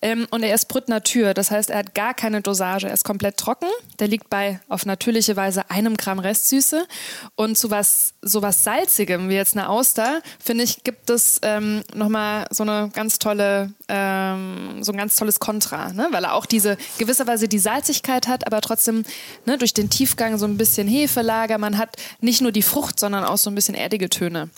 Ähm, 0.00 0.26
und 0.30 0.42
er 0.42 0.54
ist 0.54 0.66
Brut 0.66 0.88
Natur, 0.88 1.34
das 1.34 1.50
heißt, 1.50 1.70
er 1.70 1.78
hat 1.78 1.94
gar 1.94 2.14
keine 2.14 2.40
Dosage. 2.40 2.86
Er 2.86 2.94
ist 2.94 3.04
komplett 3.04 3.36
trocken. 3.36 3.68
Der 3.98 4.08
liegt 4.08 4.30
bei 4.30 4.60
auf 4.68 4.86
natürliche 4.86 5.36
Weise 5.36 5.70
einem 5.70 5.96
Gramm 5.96 6.18
Restsüße. 6.18 6.86
Und 7.34 7.58
zu 7.58 7.70
was, 7.70 8.14
so 8.22 8.40
was 8.40 8.64
Salzigem 8.64 9.28
wie 9.28 9.34
jetzt 9.34 9.56
eine 9.56 9.68
Auster, 9.68 10.22
finde 10.42 10.64
ich, 10.64 10.84
gibt 10.84 11.10
es 11.10 11.40
ähm, 11.42 11.82
nochmal 11.94 12.46
so 12.50 12.62
eine 12.62 12.90
ganz 12.92 13.18
tolle, 13.18 13.72
ähm, 13.88 14.82
so 14.82 14.92
ein 14.92 14.98
ganz 14.98 15.16
tolles 15.16 15.40
Kontra, 15.40 15.92
ne? 15.92 16.08
weil 16.10 16.24
er 16.24 16.34
auch 16.34 16.46
diese 16.46 16.78
gewisserweise 16.98 17.48
die 17.48 17.58
Salzigkeit 17.58 18.28
hat, 18.28 18.46
aber 18.46 18.60
trotzdem 18.60 19.04
ne, 19.44 19.58
durch 19.58 19.74
den 19.74 19.90
Tiefgang 19.90 20.38
so 20.38 20.46
ein 20.46 20.56
bisschen 20.56 20.88
Hefelager. 20.88 21.58
Man 21.58 21.78
hat 21.78 21.96
nicht 22.20 22.40
nur 22.40 22.52
die 22.52 22.62
Frucht, 22.62 23.00
sondern 23.00 23.24
auch 23.24 23.38
so 23.38 23.50
ein 23.50 23.54
bisschen 23.54 23.74
erdige 23.74 24.08
Töne. 24.08 24.50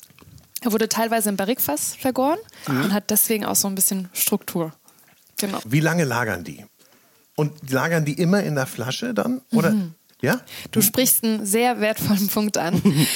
Er 0.60 0.72
wurde 0.72 0.88
teilweise 0.88 1.28
im 1.28 1.36
Barrikfass 1.36 1.96
vergoren 1.96 2.38
mhm. 2.68 2.84
und 2.84 2.92
hat 2.92 3.10
deswegen 3.10 3.44
auch 3.44 3.56
so 3.56 3.68
ein 3.68 3.74
bisschen 3.74 4.08
Struktur. 4.12 4.72
Genau. 5.38 5.58
Wie 5.64 5.80
lange 5.80 6.04
lagern 6.04 6.44
die? 6.44 6.64
Und 7.34 7.70
lagern 7.70 8.04
die 8.04 8.14
immer 8.14 8.42
in 8.42 8.54
der 8.54 8.66
Flasche 8.66 9.14
dann? 9.14 9.40
Oder? 9.52 9.70
Mhm. 9.70 9.94
Ja? 10.20 10.40
Du 10.70 10.82
sprichst 10.82 11.24
einen 11.24 11.46
sehr 11.46 11.80
wertvollen 11.80 12.28
Punkt 12.28 12.58
an. 12.58 12.82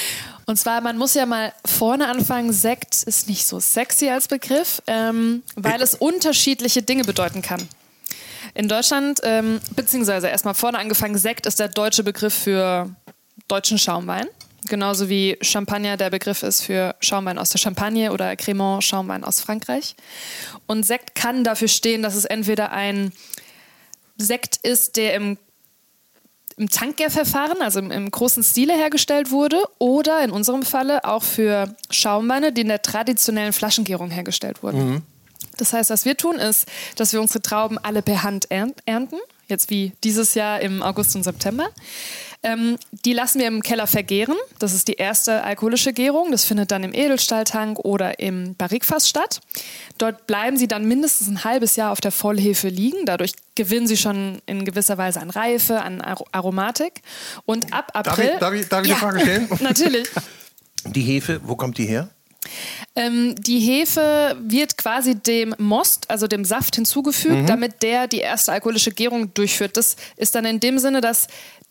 Und 0.46 0.58
zwar, 0.58 0.80
man 0.80 0.98
muss 0.98 1.14
ja 1.14 1.24
mal 1.26 1.52
vorne 1.64 2.08
anfangen, 2.08 2.52
Sekt 2.52 3.02
ist 3.02 3.28
nicht 3.28 3.46
so 3.46 3.60
sexy 3.60 4.10
als 4.10 4.28
Begriff, 4.28 4.82
ähm, 4.86 5.42
weil 5.56 5.80
es 5.80 5.94
unterschiedliche 5.94 6.82
Dinge 6.82 7.04
bedeuten 7.04 7.40
kann. 7.40 7.66
In 8.52 8.68
Deutschland, 8.68 9.20
ähm, 9.22 9.60
beziehungsweise 9.74 10.28
erstmal 10.28 10.54
vorne 10.54 10.78
angefangen, 10.78 11.16
Sekt 11.16 11.46
ist 11.46 11.60
der 11.60 11.68
deutsche 11.68 12.04
Begriff 12.04 12.34
für 12.34 12.94
deutschen 13.48 13.78
Schaumwein. 13.78 14.26
Genauso 14.68 15.09
wie 15.09 15.37
Champagner 15.40 15.97
der 15.97 16.11
Begriff 16.11 16.42
ist 16.42 16.62
für 16.62 16.94
Schaumwein 17.00 17.38
aus 17.38 17.50
der 17.50 17.59
Champagne 17.59 18.12
oder 18.12 18.30
Crémant 18.33 18.83
Schaumwein 18.83 19.25
aus 19.25 19.40
Frankreich. 19.40 19.94
Und 20.66 20.85
Sekt 20.85 21.14
kann 21.14 21.44
dafür 21.44 21.68
stehen, 21.68 22.02
dass 22.02 22.14
es 22.14 22.25
entweder 22.25 22.73
ein 22.73 23.12
Sekt 24.16 24.56
ist, 24.62 24.97
der 24.97 25.14
im 25.14 25.38
im 26.56 26.68
Tankgärverfahren, 26.68 27.61
also 27.62 27.80
im, 27.80 27.90
im, 27.90 28.11
großen 28.11 28.44
Stile 28.44 28.75
hergestellt 28.75 29.30
wurde, 29.30 29.64
oder 29.78 30.23
in 30.23 30.30
unserem 30.30 30.62
Falle 30.62 31.04
auch 31.04 31.23
für 31.23 31.75
Schaumweine, 31.90 32.52
die 32.52 32.61
in 32.61 32.68
der 32.68 32.83
traditionellen 32.83 33.52
Flaschengärung 33.52 34.11
hergestellt 34.11 34.62
wurden. 34.62 34.90
Mhm. 34.90 35.02
Das 35.56 35.73
heißt, 35.73 35.90
was 35.90 36.04
wir 36.04 36.16
tun, 36.16 36.37
ist, 36.37 36.66
dass 36.97 37.12
wir 37.12 37.21
unsere 37.21 37.42
Trauben 37.42 37.78
alle 37.78 38.02
per 38.02 38.23
Hand 38.23 38.47
ernten, 38.50 39.16
jetzt 39.49 39.71
wie 39.71 39.92
dieses 40.02 40.35
Jahr 40.35 40.61
im 40.61 40.83
August 40.83 41.14
und 41.16 41.23
September. 41.23 41.68
Ähm, 42.44 42.76
die 43.06 43.14
lassen 43.14 43.40
wir 43.40 43.46
im 43.46 43.62
Keller 43.62 43.86
vergären. 43.86 44.36
Das 44.58 44.74
ist 44.74 44.86
die 44.88 44.94
erste 44.94 45.42
alkoholische 45.42 45.94
Gärung. 45.94 46.30
Das 46.30 46.44
findet 46.44 46.70
dann 46.70 46.84
im 46.84 46.92
Edelstahltank 46.92 47.78
oder 47.78 48.18
im 48.20 48.54
Barrikfass 48.54 49.08
statt. 49.08 49.40
Dort 49.96 50.26
bleiben 50.26 50.58
sie 50.58 50.68
dann 50.68 50.84
mindestens 50.84 51.28
ein 51.28 51.44
halbes 51.44 51.76
Jahr 51.76 51.90
auf 51.90 52.02
der 52.02 52.12
Vollhefe 52.12 52.68
liegen. 52.68 53.06
Dadurch 53.06 53.32
gewinnen 53.54 53.86
sie 53.86 53.96
schon 53.96 54.42
in 54.44 54.66
gewisser 54.66 54.98
Weise 54.98 55.20
an 55.20 55.30
Reife, 55.30 55.80
an 55.80 56.02
Ar 56.02 56.22
Aromatik. 56.32 57.00
Und 57.46 57.72
ab 57.72 57.92
April. 57.94 58.36
Darf 58.38 58.52
ich, 58.52 58.68
darf 58.68 58.84
ich, 58.84 58.84
darf 58.84 58.84
ich 58.84 58.90
ja, 58.90 58.96
eine 58.96 59.02
Frage 59.02 59.20
stellen? 59.20 59.48
natürlich. 59.60 60.08
Die 60.84 61.02
Hefe, 61.02 61.40
wo 61.44 61.56
kommt 61.56 61.78
die 61.78 61.86
her? 61.86 62.10
Ähm, 62.96 63.34
die 63.38 63.58
Hefe 63.58 64.36
wird 64.40 64.76
quasi 64.76 65.16
dem 65.16 65.54
Most, 65.58 66.10
also 66.10 66.26
dem 66.26 66.44
Saft 66.44 66.76
hinzugefügt, 66.76 67.42
mhm. 67.42 67.46
damit 67.46 67.82
der 67.82 68.06
die 68.06 68.18
erste 68.18 68.52
alkoholische 68.52 68.90
Gärung 68.92 69.32
durchführt. 69.34 69.76
Das 69.76 69.96
ist 70.16 70.34
dann 70.34 70.44
in 70.44 70.60
dem 70.60 70.78
Sinne, 70.78 71.00
dass 71.00 71.26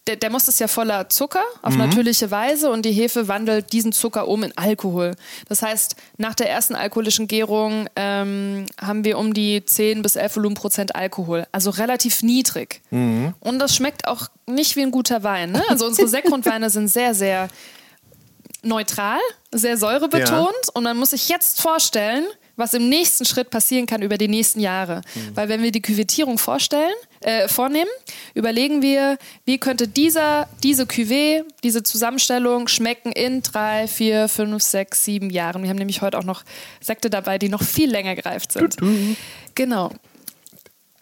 der, 0.07 0.17
der 0.17 0.29
Most 0.29 0.49
ist 0.49 0.59
ja 0.59 0.67
voller 0.67 1.09
Zucker 1.09 1.43
auf 1.61 1.73
mhm. 1.73 1.79
natürliche 1.79 2.29
Weise 2.29 2.69
und 2.69 2.83
die 2.83 2.91
Hefe 2.91 3.27
wandelt 3.27 3.71
diesen 3.71 3.93
Zucker 3.93 4.27
um 4.27 4.43
in 4.43 4.51
Alkohol. 4.57 5.15
Das 5.47 5.61
heißt, 5.61 5.95
nach 6.17 6.35
der 6.35 6.49
ersten 6.49 6.75
alkoholischen 6.75 7.27
Gärung 7.27 7.87
ähm, 7.95 8.65
haben 8.79 9.05
wir 9.05 9.17
um 9.17 9.33
die 9.33 9.63
10 9.63 10.01
bis 10.01 10.17
11 10.17 10.35
Volumenprozent 10.35 10.95
Alkohol, 10.95 11.47
also 11.53 11.69
relativ 11.69 12.21
niedrig. 12.21 12.81
Mhm. 12.91 13.33
Und 13.39 13.59
das 13.59 13.75
schmeckt 13.75 14.07
auch 14.07 14.27
nicht 14.45 14.75
wie 14.75 14.81
ein 14.81 14.91
guter 14.91 15.23
Wein. 15.23 15.53
Ne? 15.53 15.63
Also 15.69 15.85
unsere 15.85 16.07
Sektgrundweine 16.09 16.69
sind 16.69 16.89
sehr, 16.89 17.15
sehr 17.15 17.47
neutral, 18.61 19.19
sehr 19.51 19.77
säurebetont 19.77 20.29
ja. 20.29 20.71
und 20.73 20.83
man 20.83 20.97
muss 20.97 21.11
sich 21.11 21.29
jetzt 21.29 21.61
vorstellen, 21.61 22.25
was 22.55 22.73
im 22.73 22.87
nächsten 22.89 23.25
Schritt 23.25 23.49
passieren 23.49 23.85
kann 23.85 24.01
über 24.01 24.17
die 24.17 24.27
nächsten 24.27 24.59
Jahre. 24.59 25.01
Mhm. 25.15 25.35
Weil 25.35 25.49
wenn 25.49 25.63
wir 25.63 25.71
die 25.71 25.81
Küvettierung 25.81 26.37
vorstellen, 26.37 26.93
äh, 27.21 27.47
vornehmen, 27.47 27.89
überlegen 28.33 28.81
wir, 28.81 29.17
wie 29.45 29.57
könnte 29.57 29.87
dieser, 29.87 30.47
diese 30.61 30.83
Cuvée, 30.83 31.43
diese 31.63 31.83
Zusammenstellung 31.83 32.67
schmecken 32.67 33.11
in 33.11 33.41
drei, 33.41 33.87
vier, 33.87 34.27
fünf, 34.27 34.61
sechs, 34.61 35.03
sieben 35.03 35.29
Jahren. 35.29 35.63
Wir 35.63 35.69
haben 35.69 35.77
nämlich 35.77 36.01
heute 36.01 36.17
auch 36.17 36.23
noch 36.23 36.43
Sekte 36.79 37.09
dabei, 37.09 37.39
die 37.39 37.49
noch 37.49 37.63
viel 37.63 37.89
länger 37.89 38.15
gereift 38.15 38.51
sind. 38.51 38.77
Genau. 39.55 39.91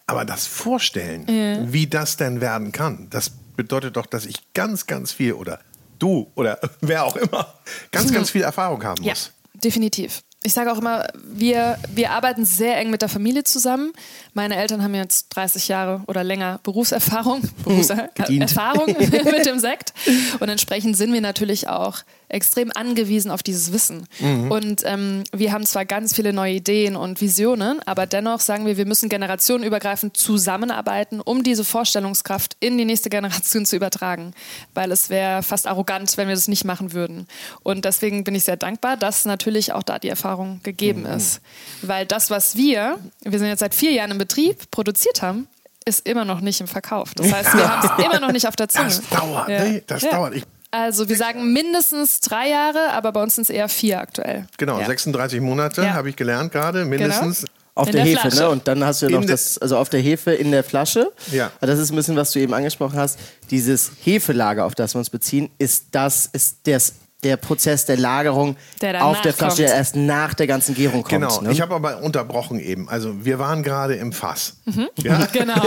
Aber 0.08 0.26
das 0.26 0.46
Vorstellen, 0.46 1.26
ja. 1.28 1.72
wie 1.72 1.88
das 1.88 2.18
denn 2.18 2.42
werden 2.42 2.72
kann, 2.72 3.08
das 3.10 3.32
bedeutet 3.56 3.96
doch, 3.96 4.06
dass 4.06 4.26
ich 4.26 4.54
ganz, 4.54 4.88
ganz 4.88 5.12
viel 5.12 5.34
oder 5.34 5.60
du 6.00 6.32
oder 6.36 6.60
wer 6.82 7.06
auch 7.06 7.16
immer 7.16 7.56
ganz, 7.92 8.12
ganz 8.14 8.30
viel 8.32 8.42
Erfahrung 8.42 8.84
haben 8.84 9.04
muss. 9.04 9.32
Ja, 9.54 9.60
definitiv 9.60 10.22
ich 10.44 10.54
sage 10.54 10.72
auch 10.72 10.80
immer, 10.80 11.08
wir, 11.24 11.78
wir 11.94 12.12
arbeiten 12.12 12.46
sehr 12.46 12.78
eng 12.78 12.90
mit 12.90 13.02
der 13.04 13.10
Familie 13.10 13.44
zusammen. 13.44 13.94
Meine 14.34 14.56
Eltern 14.56 14.84
haben 14.84 14.96
jetzt 14.96 15.30
30 15.30 15.68
Jahre 15.68 16.02
oder 16.08 16.24
länger 16.24 16.60
Berufserfahrung, 16.64 17.42
Berufserfahrung 17.64 18.88
mit 18.98 19.46
dem 19.46 19.60
Sekt. 19.60 19.94
Und 20.40 20.50
entsprechend 20.50 20.98
sind 20.98 21.14
wir 21.14 21.22
natürlich 21.22 21.68
auch 21.68 22.00
extrem 22.32 22.72
angewiesen 22.74 23.32
auf 23.32 23.44
dieses 23.44 23.74
Wissen. 23.74 24.08
Mhm. 24.20 24.52
Und 24.52 24.82
ähm, 24.86 25.24
wir 25.32 25.52
haben 25.52 25.66
zwar 25.66 25.86
ganz 25.86 26.16
viele 26.16 26.34
neue 26.34 26.54
Ideen 26.54 26.96
und 26.96 27.22
Visionen, 27.22 27.80
aber 27.86 28.06
dennoch 28.06 28.40
sagen 28.40 28.66
wir, 28.66 28.78
wir 28.78 28.86
müssen 28.86 29.10
generationenübergreifend 29.10 30.18
zusammenarbeiten, 30.18 31.22
um 31.22 31.44
diese 31.44 31.64
Vorstellungskraft 31.64 32.56
in 32.60 32.78
die 32.78 32.86
nächste 32.86 33.10
Generation 33.10 33.66
zu 33.66 33.76
übertragen. 33.76 34.34
Weil 34.74 34.92
es 34.92 35.10
wäre 35.10 35.44
fast 35.44 35.68
arrogant, 35.68 36.18
wenn 36.18 36.28
wir 36.28 36.36
das 36.36 36.48
nicht 36.48 36.66
machen 36.66 36.94
würden. 36.94 37.28
Und 37.64 37.86
deswegen 37.86 38.24
bin 38.24 38.36
ich 38.36 38.44
sehr 38.44 38.58
dankbar, 38.58 38.98
dass 38.98 39.26
natürlich 39.26 39.74
auch 39.74 39.84
da 39.84 40.00
die 40.00 40.10
Erfahrung 40.10 40.62
gegeben 40.64 41.02
mhm. 41.02 41.18
ist. 41.18 41.42
Weil 41.82 42.06
das, 42.06 42.30
was 42.30 42.56
wir, 42.56 43.00
wir 43.22 43.40
sind 43.40 43.48
jetzt 43.48 43.60
seit 43.60 43.76
vier 43.76 43.92
Jahren 43.92 44.12
im 44.12 44.18
Betrieb, 44.18 44.72
produziert 44.72 45.22
haben, 45.22 45.48
ist 45.86 46.08
immer 46.08 46.26
noch 46.26 46.42
nicht 46.42 46.62
im 46.62 46.68
Verkauf. 46.68 47.14
Das 47.16 47.32
heißt, 47.32 47.56
wir 47.56 47.70
haben 47.82 47.90
es 47.98 48.06
immer 48.06 48.20
noch 48.20 48.32
nicht 48.32 48.48
auf 48.48 48.56
der 48.56 48.70
Zunge. 48.70 48.86
Das 48.86 49.02
dauert, 49.10 49.50
ja. 49.50 49.64
nee, 49.64 49.84
das 49.88 50.04
ja. 50.04 50.12
dauert. 50.12 50.36
Ich 50.36 50.44
also 50.72 51.10
wir 51.10 51.18
sagen 51.18 51.52
mindestens 51.52 52.22
drei 52.22 52.50
Jahre, 52.50 52.92
aber 52.94 53.12
bei 53.12 53.22
uns 53.22 53.36
sind 53.36 53.44
es 53.44 53.50
eher 53.50 53.70
vier 53.70 54.00
aktuell. 54.00 54.48
Genau, 54.58 54.80
ja. 54.80 54.86
36 54.86 55.42
Monate 55.42 55.84
ja. 55.84 55.94
habe 55.94 56.10
ich 56.10 56.16
gelernt 56.16 56.52
gerade, 56.52 56.86
mindestens. 56.86 57.42
Genau. 57.42 57.52
Auf 57.74 57.90
der, 57.90 58.04
der, 58.04 58.22
Hefe, 58.22 58.36
ne? 58.36 58.50
Und 58.50 58.68
dann 58.68 58.84
hast 58.84 59.02
du 59.02 59.08
ja 59.08 59.18
noch 59.18 59.26
das, 59.26 59.58
also 59.58 59.78
auf 59.78 59.88
der 59.88 60.02
Hefe 60.02 60.34
in 60.34 60.52
der 60.52 60.64
Flasche. 60.64 61.12
Ja. 61.32 61.52
Das 61.62 61.80
ist 61.80 61.90
ein 61.92 61.96
bisschen, 61.96 62.18
was 62.18 62.32
du 62.32 62.40
eben 62.40 62.54
angesprochen 62.54 63.00
hast. 63.00 63.18
Dieses 63.50 63.92
Hefelager, 64.04 64.66
auf 64.66 64.76
das 64.76 64.94
wir 64.94 65.00
uns 65.00 65.10
beziehen, 65.10 65.50
ist 65.58 65.86
das, 65.92 66.26
ist 66.26 66.68
das 66.68 66.96
der 67.24 67.38
Prozess 67.38 67.86
der 67.86 67.98
Lagerung 67.98 68.58
der 68.82 69.06
auf 69.06 69.22
der 69.22 69.34
Flasche, 69.34 69.64
der 69.64 69.76
erst 69.76 69.96
nach 69.96 70.34
der 70.34 70.48
ganzen 70.48 70.76
Gärung 70.76 71.04
kommt. 71.04 71.22
Genau, 71.22 71.42
ne? 71.42 71.52
ich 71.52 71.62
habe 71.62 71.76
aber 71.76 72.02
unterbrochen 72.02 72.60
eben. 72.60 72.90
Also 72.90 73.24
wir 73.24 73.40
waren 73.40 73.64
gerade 73.64 73.96
im 73.96 74.12
Fass. 74.12 74.58
Mhm. 74.66 74.90
Ja? 74.98 75.28
Genau. 75.32 75.62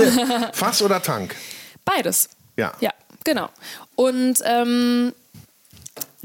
Fass 0.53 0.83
oder 0.83 1.01
Tank? 1.01 1.35
Beides. 1.85 2.29
Ja. 2.57 2.73
Ja. 2.81 2.91
Genau. 3.25 3.49
Und 3.97 4.41
ähm, 4.45 5.13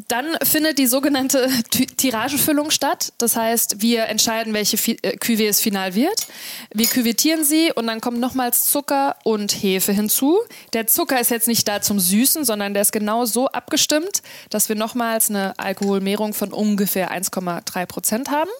dann 0.07 0.37
findet 0.43 0.77
die 0.79 0.87
sogenannte 0.87 1.49
Tiragefüllung 1.97 2.71
statt. 2.71 3.13
Das 3.17 3.35
heißt, 3.35 3.81
wir 3.81 4.05
entscheiden, 4.05 4.53
welche 4.53 4.77
äh, 5.03 5.17
Cuvée 5.17 5.47
es 5.47 5.61
final 5.61 5.95
wird. 5.95 6.27
Wir 6.73 6.87
küvettieren 6.87 7.43
sie 7.43 7.71
und 7.73 7.87
dann 7.87 8.01
kommt 8.01 8.19
nochmals 8.19 8.69
Zucker 8.69 9.15
und 9.23 9.51
Hefe 9.51 9.91
hinzu. 9.91 10.39
Der 10.73 10.87
Zucker 10.87 11.19
ist 11.19 11.31
jetzt 11.31 11.47
nicht 11.47 11.67
da 11.67 11.81
zum 11.81 11.99
Süßen, 11.99 12.43
sondern 12.43 12.73
der 12.73 12.81
ist 12.81 12.91
genau 12.91 13.25
so 13.25 13.47
abgestimmt, 13.47 14.21
dass 14.49 14.69
wir 14.69 14.75
nochmals 14.75 15.29
eine 15.29 15.57
Alkoholmehrung 15.57 16.33
von 16.33 16.51
ungefähr 16.53 17.11
1,3 17.11 17.85
Prozent 17.85 18.31
haben. 18.31 18.51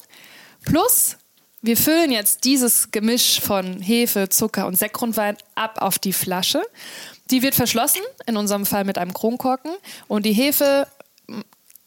Plus 0.66 1.18
wir 1.62 1.76
füllen 1.76 2.12
jetzt 2.12 2.46
dieses 2.46 2.92
Gemisch 2.92 3.42
von 3.42 3.82
Hefe, 3.82 4.30
Zucker 4.30 4.66
und 4.66 4.78
Sektgrundwein 4.78 5.36
ab 5.56 5.82
auf 5.82 6.00
die 6.00 6.14
Flasche. 6.14 6.62
Die 7.32 7.42
wird 7.42 7.56
verschlossen, 7.56 8.02
in 8.26 8.38
unserem 8.38 8.66
Fall 8.66 8.86
mit 8.86 8.98
einem 8.98 9.14
Kronkorken. 9.14 9.72
Und 10.08 10.26
die 10.26 10.34
Hefe 10.34 10.88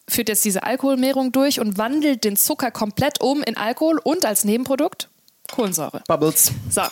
führt 0.08 0.28
jetzt 0.28 0.44
diese 0.44 0.62
Alkoholmehrung 0.62 1.32
durch 1.32 1.60
und 1.60 1.78
wandelt 1.78 2.24
den 2.24 2.36
Zucker 2.36 2.70
komplett 2.70 3.20
um 3.20 3.42
in 3.42 3.56
Alkohol 3.56 3.98
und 3.98 4.24
als 4.24 4.44
Nebenprodukt 4.44 5.08
Kohlensäure. 5.50 6.02
Bubbles. 6.06 6.52
So. 6.70 6.82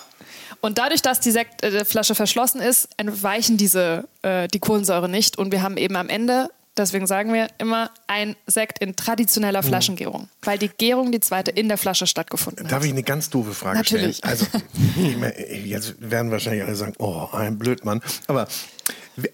Und 0.60 0.78
dadurch, 0.78 1.00
dass 1.02 1.20
die 1.20 1.30
Sektflasche 1.30 2.12
äh, 2.12 2.16
verschlossen 2.16 2.60
ist, 2.60 2.88
entweichen 2.96 3.56
diese, 3.56 4.08
äh, 4.22 4.48
die 4.48 4.58
Kohlensäure 4.58 5.08
nicht. 5.08 5.38
Und 5.38 5.52
wir 5.52 5.62
haben 5.62 5.76
eben 5.76 5.96
am 5.96 6.08
Ende 6.08 6.50
Deswegen 6.76 7.06
sagen 7.06 7.32
wir 7.32 7.48
immer 7.58 7.90
ein 8.06 8.36
Sekt 8.46 8.78
in 8.78 8.94
traditioneller 8.94 9.62
mhm. 9.62 9.66
Flaschengärung, 9.66 10.28
weil 10.42 10.56
die 10.56 10.68
Gärung, 10.68 11.10
die 11.10 11.20
zweite, 11.20 11.50
in 11.50 11.68
der 11.68 11.78
Flasche 11.78 12.06
stattgefunden 12.06 12.64
hat. 12.64 12.72
Darf 12.72 12.84
ich 12.84 12.90
eine 12.90 13.02
ganz 13.02 13.28
doofe 13.28 13.54
Frage 13.54 13.78
Natürlich. 13.78 14.18
stellen? 14.18 14.30
Also, 14.30 14.46
jetzt 15.64 15.94
werden 15.98 16.30
wahrscheinlich 16.30 16.62
alle 16.62 16.76
sagen, 16.76 16.94
oh, 16.98 17.28
ein 17.32 17.58
Blödmann. 17.58 18.00
Aber, 18.28 18.46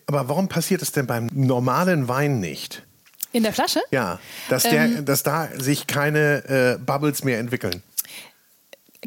aber 0.07 0.28
warum 0.28 0.49
passiert 0.49 0.81
es 0.81 0.93
denn 0.93 1.07
beim 1.07 1.28
normalen 1.33 2.09
Wein 2.09 2.40
nicht? 2.40 2.83
In 3.33 3.43
der 3.43 3.52
Flasche? 3.52 3.81
Ja, 3.90 4.19
dass, 4.49 4.62
der, 4.62 4.85
ähm, 4.87 5.05
dass 5.05 5.23
da 5.23 5.49
sich 5.59 5.87
keine 5.87 6.78
äh, 6.78 6.78
Bubbles 6.78 7.23
mehr 7.23 7.38
entwickeln. 7.38 7.83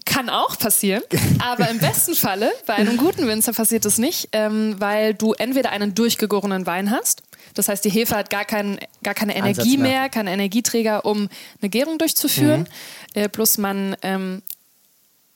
Kann 0.05 0.29
auch 0.29 0.57
passieren, 0.57 1.01
aber 1.39 1.67
im 1.69 1.79
besten 1.79 2.13
Falle, 2.13 2.51
bei 2.67 2.75
einem 2.75 2.95
guten 2.95 3.27
Winzer 3.27 3.53
passiert 3.53 3.85
es 3.85 3.97
nicht, 3.97 4.29
ähm, 4.31 4.75
weil 4.77 5.13
du 5.13 5.33
entweder 5.33 5.71
einen 5.71 5.95
durchgegorenen 5.95 6.65
Wein 6.67 6.91
hast 6.91 7.23
das 7.59 7.67
heißt, 7.67 7.83
die 7.83 7.89
Hefe 7.89 8.15
hat 8.15 8.29
gar, 8.29 8.45
kein, 8.45 8.79
gar 9.03 9.13
keine 9.13 9.35
Energie 9.35 9.77
mehr. 9.77 10.01
mehr, 10.01 10.09
keine 10.09 10.31
Energieträger, 10.31 11.05
um 11.05 11.27
eine 11.61 11.69
Gärung 11.69 11.97
durchzuführen. 11.97 12.61
Mhm. 12.61 13.21
Äh, 13.21 13.29
plus 13.29 13.57
man 13.57 13.95
ähm, 14.01 14.41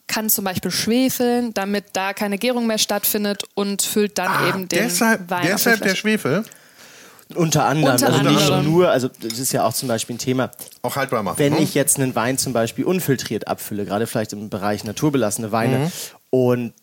kann 0.07 0.29
zum 0.29 0.45
Beispiel 0.45 0.71
schwefeln, 0.71 1.53
damit 1.53 1.85
da 1.93 2.13
keine 2.13 2.37
Gärung 2.37 2.65
mehr 2.65 2.77
stattfindet 2.77 3.43
und 3.55 3.81
füllt 3.81 4.17
dann 4.17 4.31
ah, 4.31 4.47
eben 4.49 4.69
den 4.69 4.83
deshalb, 4.83 5.29
Wein. 5.29 5.47
Deshalb 5.47 5.81
der 5.81 5.95
Schwefel? 5.95 6.45
Unter 7.35 7.65
anderem, 7.65 7.93
Unter 7.93 8.07
also 8.07 8.19
anderem. 8.19 8.59
nicht 8.59 8.69
nur, 8.69 8.89
also 8.89 9.09
das 9.21 9.39
ist 9.39 9.51
ja 9.51 9.65
auch 9.65 9.73
zum 9.73 9.87
Beispiel 9.87 10.15
ein 10.15 10.19
Thema. 10.19 10.51
Auch 10.81 10.95
haltbar 10.95 11.23
machen. 11.23 11.39
Wenn 11.39 11.53
ne? 11.53 11.59
ich 11.59 11.73
jetzt 11.73 11.99
einen 11.99 12.15
Wein 12.15 12.37
zum 12.37 12.53
Beispiel 12.53 12.85
unfiltriert 12.85 13.47
abfülle, 13.47 13.85
gerade 13.85 14.07
vielleicht 14.07 14.33
im 14.33 14.49
Bereich 14.49 14.83
naturbelassene 14.83 15.51
Weine, 15.51 15.79
mhm. 15.79 15.91
und 16.29 16.73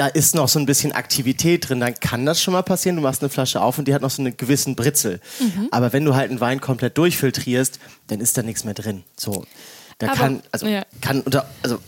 da 0.00 0.06
ist 0.06 0.34
noch 0.34 0.48
so 0.48 0.58
ein 0.58 0.64
bisschen 0.64 0.92
Aktivität 0.92 1.68
drin, 1.68 1.80
dann 1.80 1.94
kann 1.94 2.24
das 2.24 2.40
schon 2.40 2.54
mal 2.54 2.62
passieren. 2.62 2.96
Du 2.96 3.02
machst 3.02 3.20
eine 3.20 3.28
Flasche 3.28 3.60
auf 3.60 3.76
und 3.76 3.86
die 3.86 3.92
hat 3.92 4.00
noch 4.00 4.08
so 4.08 4.22
einen 4.22 4.34
gewissen 4.34 4.74
Britzel. 4.74 5.20
Mhm. 5.38 5.68
Aber 5.72 5.92
wenn 5.92 6.06
du 6.06 6.14
halt 6.14 6.30
einen 6.30 6.40
Wein 6.40 6.62
komplett 6.62 6.96
durchfiltrierst, 6.96 7.78
dann 8.06 8.18
ist 8.22 8.38
da 8.38 8.42
nichts 8.42 8.64
mehr 8.64 8.72
drin. 8.72 9.04
So, 9.18 9.44
da 9.98 10.06
Aber, 10.06 10.16
kann, 10.16 10.42
also, 10.52 10.66
ja. 10.66 10.84
kann 11.02 11.20
unter, 11.20 11.46
also 11.62 11.78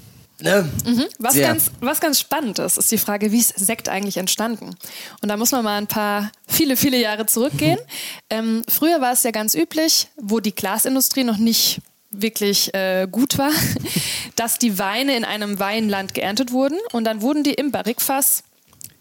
Ne? 0.41 0.69
Mhm. 0.85 1.05
Was, 1.21 1.37
ganz, 1.37 1.71
was 1.79 2.01
ganz 2.01 2.19
spannend 2.19 2.59
ist, 2.59 2.77
ist 2.77 2.91
die 2.91 2.99
Frage, 2.99 3.31
wie 3.31 3.39
ist 3.39 3.57
Sekt 3.57 3.89
eigentlich 3.89 4.17
entstanden? 4.17 4.75
Und 5.21 5.29
da 5.29 5.37
muss 5.37 5.53
man 5.53 5.63
mal 5.63 5.79
ein 5.79 5.87
paar, 5.87 6.33
viele, 6.49 6.77
viele 6.77 7.01
Jahre 7.01 7.27
zurückgehen. 7.27 7.79
Ähm, 8.29 8.63
früher 8.67 9.03
war 9.03 9.13
es 9.13 9.23
ja 9.25 9.31
ganz 9.31 9.55
üblich, 9.55 10.09
wo 10.17 10.41
die 10.41 10.55
Glasindustrie 10.55 11.23
noch 11.23 11.37
nicht 11.37 11.83
wirklich 12.13 12.73
äh, 12.75 13.09
gut 13.11 13.39
war, 13.39 13.51
dass 14.37 14.59
die 14.59 14.79
Weine 14.79 15.17
in 15.17 15.25
einem 15.25 15.59
Weinland 15.59 16.15
geerntet 16.15 16.53
wurden 16.53 16.79
und 16.93 17.05
dann 17.05 17.23
wurden 17.23 17.43
die 17.43 17.55
im 17.55 17.73
Barrikfass 17.73 18.45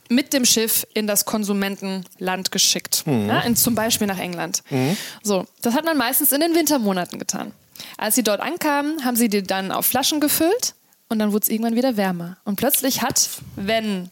mit 0.10 0.34
dem 0.34 0.46
Schiff 0.46 0.86
in 0.94 1.08
das 1.08 1.26
Konsumentenland 1.26 2.52
geschickt. 2.52 3.04
Mhm. 3.06 3.28
Ja, 3.28 3.40
in, 3.42 3.56
zum 3.56 3.76
Beispiel 3.76 4.08
nach 4.08 4.20
England. 4.20 4.62
Mhm. 4.70 4.98
So, 5.24 5.46
das 5.62 5.74
hat 5.74 5.86
man 5.86 5.98
meistens 5.98 6.32
in 6.32 6.42
den 6.42 6.54
Wintermonaten 6.54 7.18
getan. 7.18 7.54
Als 7.98 8.16
sie 8.16 8.24
dort 8.24 8.42
ankamen, 8.42 9.04
haben 9.06 9.16
sie 9.16 9.30
die 9.30 9.42
dann 9.42 9.72
auf 9.72 9.86
Flaschen 9.86 10.20
gefüllt 10.20 10.76
und 11.10 11.20
dann 11.20 11.32
wurde 11.32 11.44
es 11.44 11.50
irgendwann 11.50 11.76
wieder 11.76 11.98
wärmer. 11.98 12.38
Und 12.44 12.58
plötzlich 12.58 13.02
hat, 13.02 13.30
wenn 13.56 14.10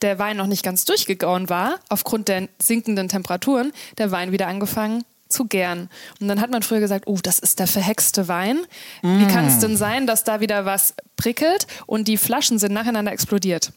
der 0.00 0.18
Wein 0.18 0.36
noch 0.36 0.46
nicht 0.46 0.64
ganz 0.64 0.84
durchgegauen 0.84 1.48
war, 1.48 1.78
aufgrund 1.88 2.28
der 2.28 2.48
sinkenden 2.60 3.08
Temperaturen, 3.08 3.72
der 3.98 4.10
Wein 4.10 4.32
wieder 4.32 4.46
angefangen 4.46 5.04
zu 5.32 5.46
gern. 5.46 5.88
Und 6.20 6.28
dann 6.28 6.40
hat 6.40 6.50
man 6.50 6.62
früher 6.62 6.80
gesagt, 6.80 7.06
oh, 7.06 7.18
das 7.22 7.38
ist 7.38 7.58
der 7.58 7.66
verhexte 7.66 8.28
Wein. 8.28 8.58
Mm. 9.02 9.20
Wie 9.20 9.26
kann 9.26 9.46
es 9.46 9.58
denn 9.58 9.76
sein, 9.76 10.06
dass 10.06 10.24
da 10.24 10.40
wieder 10.40 10.64
was 10.64 10.94
prickelt 11.16 11.66
und 11.86 12.08
die 12.08 12.16
Flaschen 12.16 12.58
sind 12.58 12.72
nacheinander 12.72 13.12
explodiert? 13.12 13.72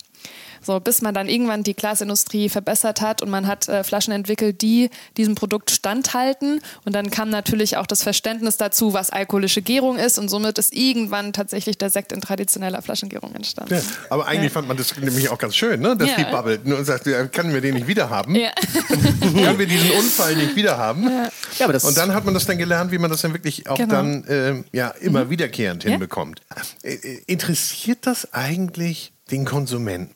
So, 0.65 0.79
bis 0.79 1.01
man 1.01 1.13
dann 1.13 1.29
irgendwann 1.29 1.63
die 1.63 1.75
Glasindustrie 1.75 2.49
verbessert 2.49 3.01
hat 3.01 3.21
und 3.21 3.29
man 3.29 3.47
hat 3.47 3.69
äh, 3.69 3.83
Flaschen 3.83 4.13
entwickelt, 4.13 4.61
die 4.61 4.89
diesem 5.15 5.35
Produkt 5.35 5.69
standhalten. 5.69 6.59
Und 6.85 6.95
dann 6.95 7.11
kam 7.11 7.29
natürlich 7.29 7.77
auch 7.77 7.85
das 7.85 8.01
Verständnis 8.01 8.57
dazu, 8.57 8.93
was 8.93 9.11
alkoholische 9.11 9.61
Gärung 9.61 9.97
ist. 9.97 10.17
Und 10.17 10.29
somit 10.29 10.57
ist 10.57 10.73
irgendwann 10.73 11.33
tatsächlich 11.33 11.77
der 11.77 11.89
Sekt 11.89 12.11
in 12.11 12.21
traditioneller 12.21 12.81
Flaschengärung 12.81 13.35
entstanden. 13.35 13.75
Ja, 13.75 13.81
aber 14.09 14.25
eigentlich 14.25 14.51
ja. 14.51 14.53
fand 14.53 14.67
man 14.67 14.77
das 14.77 14.95
nämlich 14.97 15.29
auch 15.29 15.37
ganz 15.37 15.55
schön, 15.55 15.81
ne? 15.81 15.95
dass 15.95 16.09
ja. 16.09 16.15
die 16.15 16.23
bubbelt. 16.23 16.65
Und 16.65 16.85
sagt, 16.85 17.05
können 17.31 17.53
wir 17.53 17.61
den 17.61 17.75
nicht 17.75 17.87
wieder 17.87 18.09
haben? 18.09 18.35
Ja. 18.35 18.49
können 19.21 19.59
wir 19.59 19.67
diesen 19.67 19.91
Unfall 19.91 20.35
nicht 20.35 20.55
wieder 20.55 20.77
haben? 20.77 21.03
Ja. 21.03 21.65
aber 21.65 21.73
das 21.73 21.83
und 21.83 21.97
dann 21.97 22.13
hat 22.13 22.25
man 22.25 22.33
das 22.33 22.45
dann 22.45 22.57
gelernt, 22.57 22.91
wie 22.91 22.97
man 22.97 23.11
das 23.11 23.21
dann 23.21 23.33
wirklich 23.33 23.69
auch 23.69 23.77
genau. 23.77 23.93
dann 23.93 24.23
äh, 24.25 24.63
ja, 24.71 24.89
immer 24.89 25.25
mhm. 25.25 25.29
wiederkehrend 25.29 25.83
hinbekommt. 25.83 26.41
Äh, 26.83 26.93
äh, 26.93 27.21
interessiert 27.27 27.99
das 28.01 28.33
eigentlich 28.33 29.13
den 29.31 29.45
Konsumenten? 29.45 30.14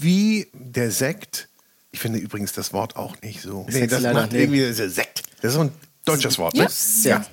Wie 0.00 0.48
der 0.52 0.90
Sekt, 0.90 1.48
ich 1.92 2.00
finde 2.00 2.18
übrigens 2.18 2.52
das 2.52 2.72
Wort 2.72 2.96
auch 2.96 3.20
nicht 3.22 3.40
so. 3.42 3.66
Nee, 3.70 3.86
das 3.86 4.02
macht 4.02 4.32
nee. 4.32 4.42
irgendwie 4.42 4.72
Sekt. 4.72 5.22
Das 5.40 5.50
ist 5.50 5.54
so 5.54 5.60
ein 5.60 5.72
deutsches 6.04 6.38
Wort, 6.38 6.54
ne? 6.54 6.68
Ja. 7.02 7.10
ja. 7.10 7.26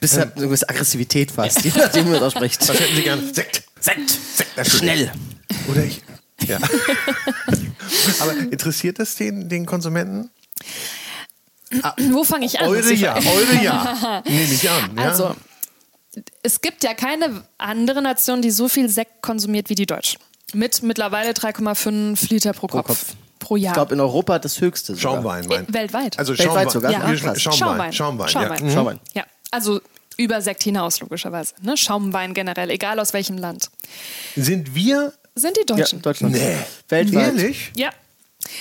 Bis 0.00 0.14
ähm, 0.14 0.32
eine 0.34 0.46
gewisse 0.46 0.68
Aggressivität 0.68 1.30
fast, 1.30 1.64
je 1.64 1.72
nachdem, 1.76 2.06
wie 2.06 2.10
man 2.10 2.20
das 2.20 2.34
ausspricht. 2.34 2.68
Was 2.68 2.78
hätten 2.78 2.96
Sie 2.96 3.02
gerne? 3.02 3.34
Sekt. 3.34 3.62
Sekt. 3.80 4.10
Sekt. 4.10 4.70
Schnell. 4.70 5.12
Oder 5.68 5.84
ich. 5.84 6.02
Ja. 6.46 6.58
Aber 8.20 8.36
interessiert 8.36 8.98
das 8.98 9.14
den, 9.14 9.48
den 9.48 9.64
Konsumenten? 9.64 10.30
Ah, 11.82 11.94
Wo 12.10 12.24
fange 12.24 12.46
ich 12.46 12.60
an? 12.60 12.68
Eure 12.68 12.92
ja, 12.92 13.16
eure 13.16 13.62
ja. 13.62 14.22
Nehme 14.26 14.52
ich 14.52 14.68
an. 14.68 14.96
Ja. 14.96 15.02
Also, 15.02 15.34
es 16.42 16.60
gibt 16.60 16.84
ja 16.84 16.94
keine 16.94 17.44
andere 17.58 18.02
Nation, 18.02 18.42
die 18.42 18.50
so 18.50 18.68
viel 18.68 18.88
Sekt 18.88 19.22
konsumiert 19.22 19.68
wie 19.68 19.74
die 19.74 19.86
Deutschen. 19.86 20.20
Mit 20.54 20.82
mittlerweile 20.82 21.32
3,5 21.32 22.30
Liter 22.30 22.52
pro 22.52 22.68
Kopf. 22.68 22.86
Pro, 22.86 22.92
Kopf. 22.94 23.14
pro 23.38 23.56
Jahr. 23.56 23.72
Ich 23.72 23.74
glaube, 23.74 23.94
in 23.94 24.00
Europa 24.00 24.38
das 24.38 24.60
höchste. 24.60 24.94
Sogar. 24.94 25.16
Schaumwein. 25.16 25.46
Mein. 25.48 25.72
Weltweit. 25.72 26.18
Also 26.18 26.38
Weltweit 26.38 26.70
sogar. 26.70 26.92
Ja. 26.92 27.00
Schaumwein. 27.36 27.92
Schaumwein. 27.92 27.92
Schaumwein. 27.92 28.28
Schaumwein. 28.28 28.64
Ja. 28.66 28.72
Schaumwein. 28.72 29.00
ja. 29.14 29.24
Also 29.50 29.80
über 30.16 30.40
Sekt 30.40 30.62
hinaus, 30.62 31.00
logischerweise. 31.00 31.54
Ne? 31.62 31.76
Schaumwein 31.76 32.32
generell, 32.32 32.70
egal 32.70 32.98
aus 33.00 33.12
welchem 33.12 33.38
Land. 33.38 33.70
Sind 34.34 34.74
wir. 34.74 35.12
Sind 35.34 35.56
die 35.56 35.66
Deutschen? 35.66 35.98
Ja, 35.98 36.02
Deutschland. 36.02 36.34
Nee. 36.34 36.56
Weltweit. 36.88 37.36
Ehrlich? 37.36 37.72
Ja. 37.74 37.90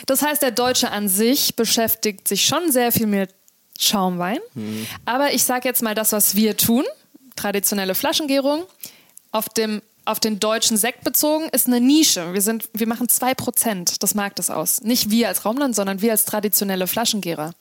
Das 0.08 0.22
heißt, 0.22 0.42
der 0.42 0.52
Deutsche 0.52 0.92
an 0.92 1.08
sich 1.08 1.56
beschäftigt 1.56 2.28
sich 2.28 2.46
schon 2.46 2.72
sehr 2.72 2.92
viel 2.92 3.08
mit 3.08 3.30
Schaumwein. 3.80 4.40
Hm. 4.56 4.88
Aber 5.06 5.34
ich 5.34 5.44
sage 5.44 5.68
jetzt 5.68 5.82
mal 5.82 5.96
das, 5.96 6.12
was 6.12 6.36
wir 6.36 6.58
tun: 6.58 6.84
traditionelle 7.36 7.96
Flaschengärung 7.96 8.64
auf 9.32 9.48
dem 9.50 9.82
auf 10.06 10.20
den 10.20 10.40
deutschen 10.40 10.78
Sekt 10.78 11.04
bezogen, 11.04 11.50
ist 11.52 11.68
eine 11.68 11.82
Nische. 11.82 12.34
Wir, 12.34 12.42
sind, 12.42 12.70
wir 12.74 12.88
machen 12.88 13.08
2% 13.08 14.00
des 14.00 14.16
Marktes 14.16 14.50
aus. 14.50 14.82
Nicht 14.82 15.10
wir 15.10 15.28
als 15.28 15.46
Raumland, 15.46 15.76
sondern 15.76 16.02
wir 16.02 16.12
als 16.12 16.26
traditionelle 16.26 16.88
Flaschengärer. 16.88 17.54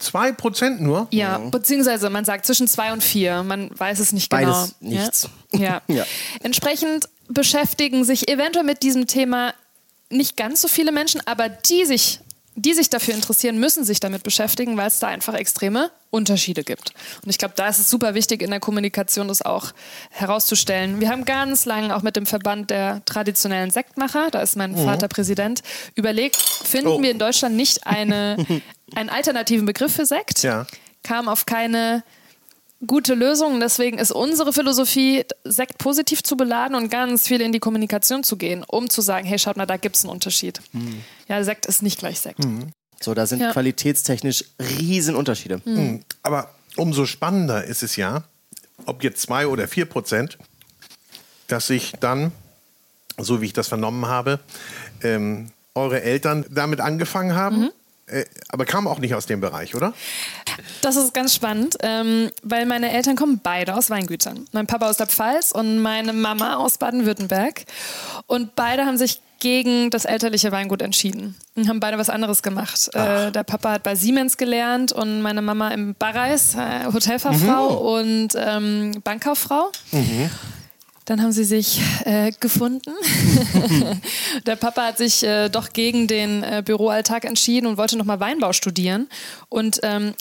2% 0.00 0.80
nur? 0.80 1.06
Ja, 1.10 1.38
mhm. 1.38 1.50
beziehungsweise 1.50 2.10
man 2.10 2.24
sagt 2.24 2.46
zwischen 2.46 2.66
2 2.66 2.94
und 2.94 3.04
4. 3.04 3.42
Man 3.44 3.70
weiß 3.78 4.00
es 4.00 4.12
nicht 4.12 4.28
Beides 4.28 4.74
genau. 4.80 4.96
nichts. 4.96 5.28
Ja? 5.52 5.60
ja. 5.60 5.82
ja. 5.94 6.06
Entsprechend 6.42 7.08
beschäftigen 7.28 8.04
sich 8.04 8.28
eventuell 8.28 8.64
mit 8.64 8.82
diesem 8.82 9.06
Thema 9.06 9.54
nicht 10.10 10.36
ganz 10.36 10.62
so 10.62 10.68
viele 10.68 10.92
Menschen, 10.92 11.20
aber 11.26 11.48
die 11.48 11.84
sich 11.84 12.20
die 12.56 12.74
sich 12.74 12.88
dafür 12.88 13.14
interessieren, 13.14 13.58
müssen 13.58 13.84
sich 13.84 14.00
damit 14.00 14.22
beschäftigen, 14.22 14.76
weil 14.76 14.86
es 14.86 14.98
da 14.98 15.08
einfach 15.08 15.34
extreme 15.34 15.90
Unterschiede 16.10 16.62
gibt. 16.62 16.92
Und 17.22 17.30
ich 17.30 17.38
glaube, 17.38 17.54
da 17.56 17.68
ist 17.68 17.80
es 17.80 17.90
super 17.90 18.14
wichtig, 18.14 18.42
in 18.42 18.50
der 18.50 18.60
Kommunikation 18.60 19.28
das 19.28 19.42
auch 19.42 19.72
herauszustellen. 20.10 21.00
Wir 21.00 21.08
haben 21.08 21.24
ganz 21.24 21.64
lange 21.64 21.94
auch 21.94 22.02
mit 22.02 22.16
dem 22.16 22.26
Verband 22.26 22.70
der 22.70 23.04
traditionellen 23.04 23.70
Sektmacher, 23.70 24.30
da 24.30 24.40
ist 24.40 24.56
mein 24.56 24.72
mhm. 24.72 24.84
Vater 24.84 25.08
Präsident, 25.08 25.62
überlegt, 25.96 26.36
finden 26.36 26.88
oh. 26.88 27.02
wir 27.02 27.10
in 27.10 27.18
Deutschland 27.18 27.56
nicht 27.56 27.86
eine, 27.86 28.36
einen 28.94 29.08
alternativen 29.08 29.66
Begriff 29.66 29.94
für 29.94 30.06
Sekt? 30.06 30.42
Ja. 30.42 30.66
Kam 31.02 31.28
auf 31.28 31.46
keine 31.46 32.04
gute 32.86 33.14
Lösungen. 33.14 33.60
Deswegen 33.60 33.98
ist 33.98 34.12
unsere 34.12 34.52
Philosophie, 34.52 35.24
Sekt 35.44 35.78
positiv 35.78 36.22
zu 36.22 36.36
beladen 36.36 36.76
und 36.76 36.90
ganz 36.90 37.26
viel 37.26 37.40
in 37.40 37.52
die 37.52 37.60
Kommunikation 37.60 38.24
zu 38.24 38.36
gehen, 38.36 38.64
um 38.66 38.90
zu 38.90 39.00
sagen, 39.00 39.26
hey, 39.26 39.38
schaut 39.38 39.56
mal, 39.56 39.66
da 39.66 39.76
gibt 39.76 39.96
es 39.96 40.04
einen 40.04 40.12
Unterschied. 40.12 40.60
Mhm. 40.72 41.02
Ja, 41.28 41.42
Sekt 41.44 41.66
ist 41.66 41.82
nicht 41.82 41.98
gleich 41.98 42.20
Sekt. 42.20 42.44
Mhm. 42.44 42.72
So, 43.00 43.14
da 43.14 43.26
sind 43.26 43.40
ja. 43.40 43.52
qualitätstechnisch 43.52 44.44
Riesenunterschiede. 44.78 45.60
Mhm. 45.64 46.04
Aber 46.22 46.50
umso 46.76 47.06
spannender 47.06 47.64
ist 47.64 47.82
es 47.82 47.96
ja, 47.96 48.24
ob 48.86 49.02
jetzt 49.02 49.20
zwei 49.22 49.46
oder 49.46 49.68
vier 49.68 49.84
Prozent, 49.86 50.38
dass 51.48 51.66
sich 51.66 51.92
dann, 52.00 52.32
so 53.18 53.40
wie 53.40 53.46
ich 53.46 53.52
das 53.52 53.68
vernommen 53.68 54.06
habe, 54.06 54.40
ähm, 55.02 55.50
eure 55.74 56.02
Eltern 56.02 56.46
damit 56.50 56.80
angefangen 56.80 57.34
haben 57.34 57.60
mhm. 57.60 57.70
Äh, 58.06 58.24
aber 58.48 58.64
kam 58.64 58.86
auch 58.86 58.98
nicht 58.98 59.14
aus 59.14 59.26
dem 59.26 59.40
Bereich, 59.40 59.74
oder? 59.74 59.94
Das 60.82 60.96
ist 60.96 61.14
ganz 61.14 61.34
spannend, 61.34 61.76
ähm, 61.80 62.30
weil 62.42 62.66
meine 62.66 62.92
Eltern 62.92 63.16
kommen 63.16 63.40
beide 63.42 63.74
aus 63.74 63.90
Weingütern. 63.90 64.46
Mein 64.52 64.66
Papa 64.66 64.88
aus 64.88 64.98
der 64.98 65.06
Pfalz 65.06 65.52
und 65.52 65.80
meine 65.80 66.12
Mama 66.12 66.56
aus 66.56 66.78
Baden-Württemberg. 66.78 67.64
Und 68.26 68.54
beide 68.54 68.84
haben 68.84 68.98
sich 68.98 69.20
gegen 69.40 69.90
das 69.90 70.06
elterliche 70.06 70.52
Weingut 70.52 70.80
entschieden 70.80 71.34
und 71.54 71.68
haben 71.68 71.80
beide 71.80 71.98
was 71.98 72.08
anderes 72.08 72.42
gemacht. 72.42 72.88
Äh, 72.94 73.30
der 73.30 73.42
Papa 73.42 73.72
hat 73.72 73.82
bei 73.82 73.94
Siemens 73.94 74.38
gelernt 74.38 74.92
und 74.92 75.20
meine 75.20 75.42
Mama 75.42 75.68
im 75.68 75.94
Barreis, 75.94 76.54
äh, 76.54 76.86
Hotelfachfrau 76.92 77.70
mhm. 77.70 77.76
und 77.76 78.28
ähm, 78.36 79.02
Bankkauffrau. 79.02 79.70
Mhm. 79.92 80.30
Dann 81.04 81.20
haben 81.20 81.32
sie 81.32 81.44
sich 81.44 81.80
äh, 82.04 82.32
gefunden. 82.40 82.92
der 84.46 84.56
Papa 84.56 84.86
hat 84.86 84.98
sich 84.98 85.22
äh, 85.22 85.50
doch 85.50 85.70
gegen 85.72 86.06
den 86.06 86.42
äh, 86.42 86.62
Büroalltag 86.64 87.24
entschieden 87.24 87.66
und 87.66 87.76
wollte 87.76 87.98
nochmal 87.98 88.20
Weinbau 88.20 88.54
studieren. 88.54 89.08
Und 89.50 89.80
ähm, 89.82 90.14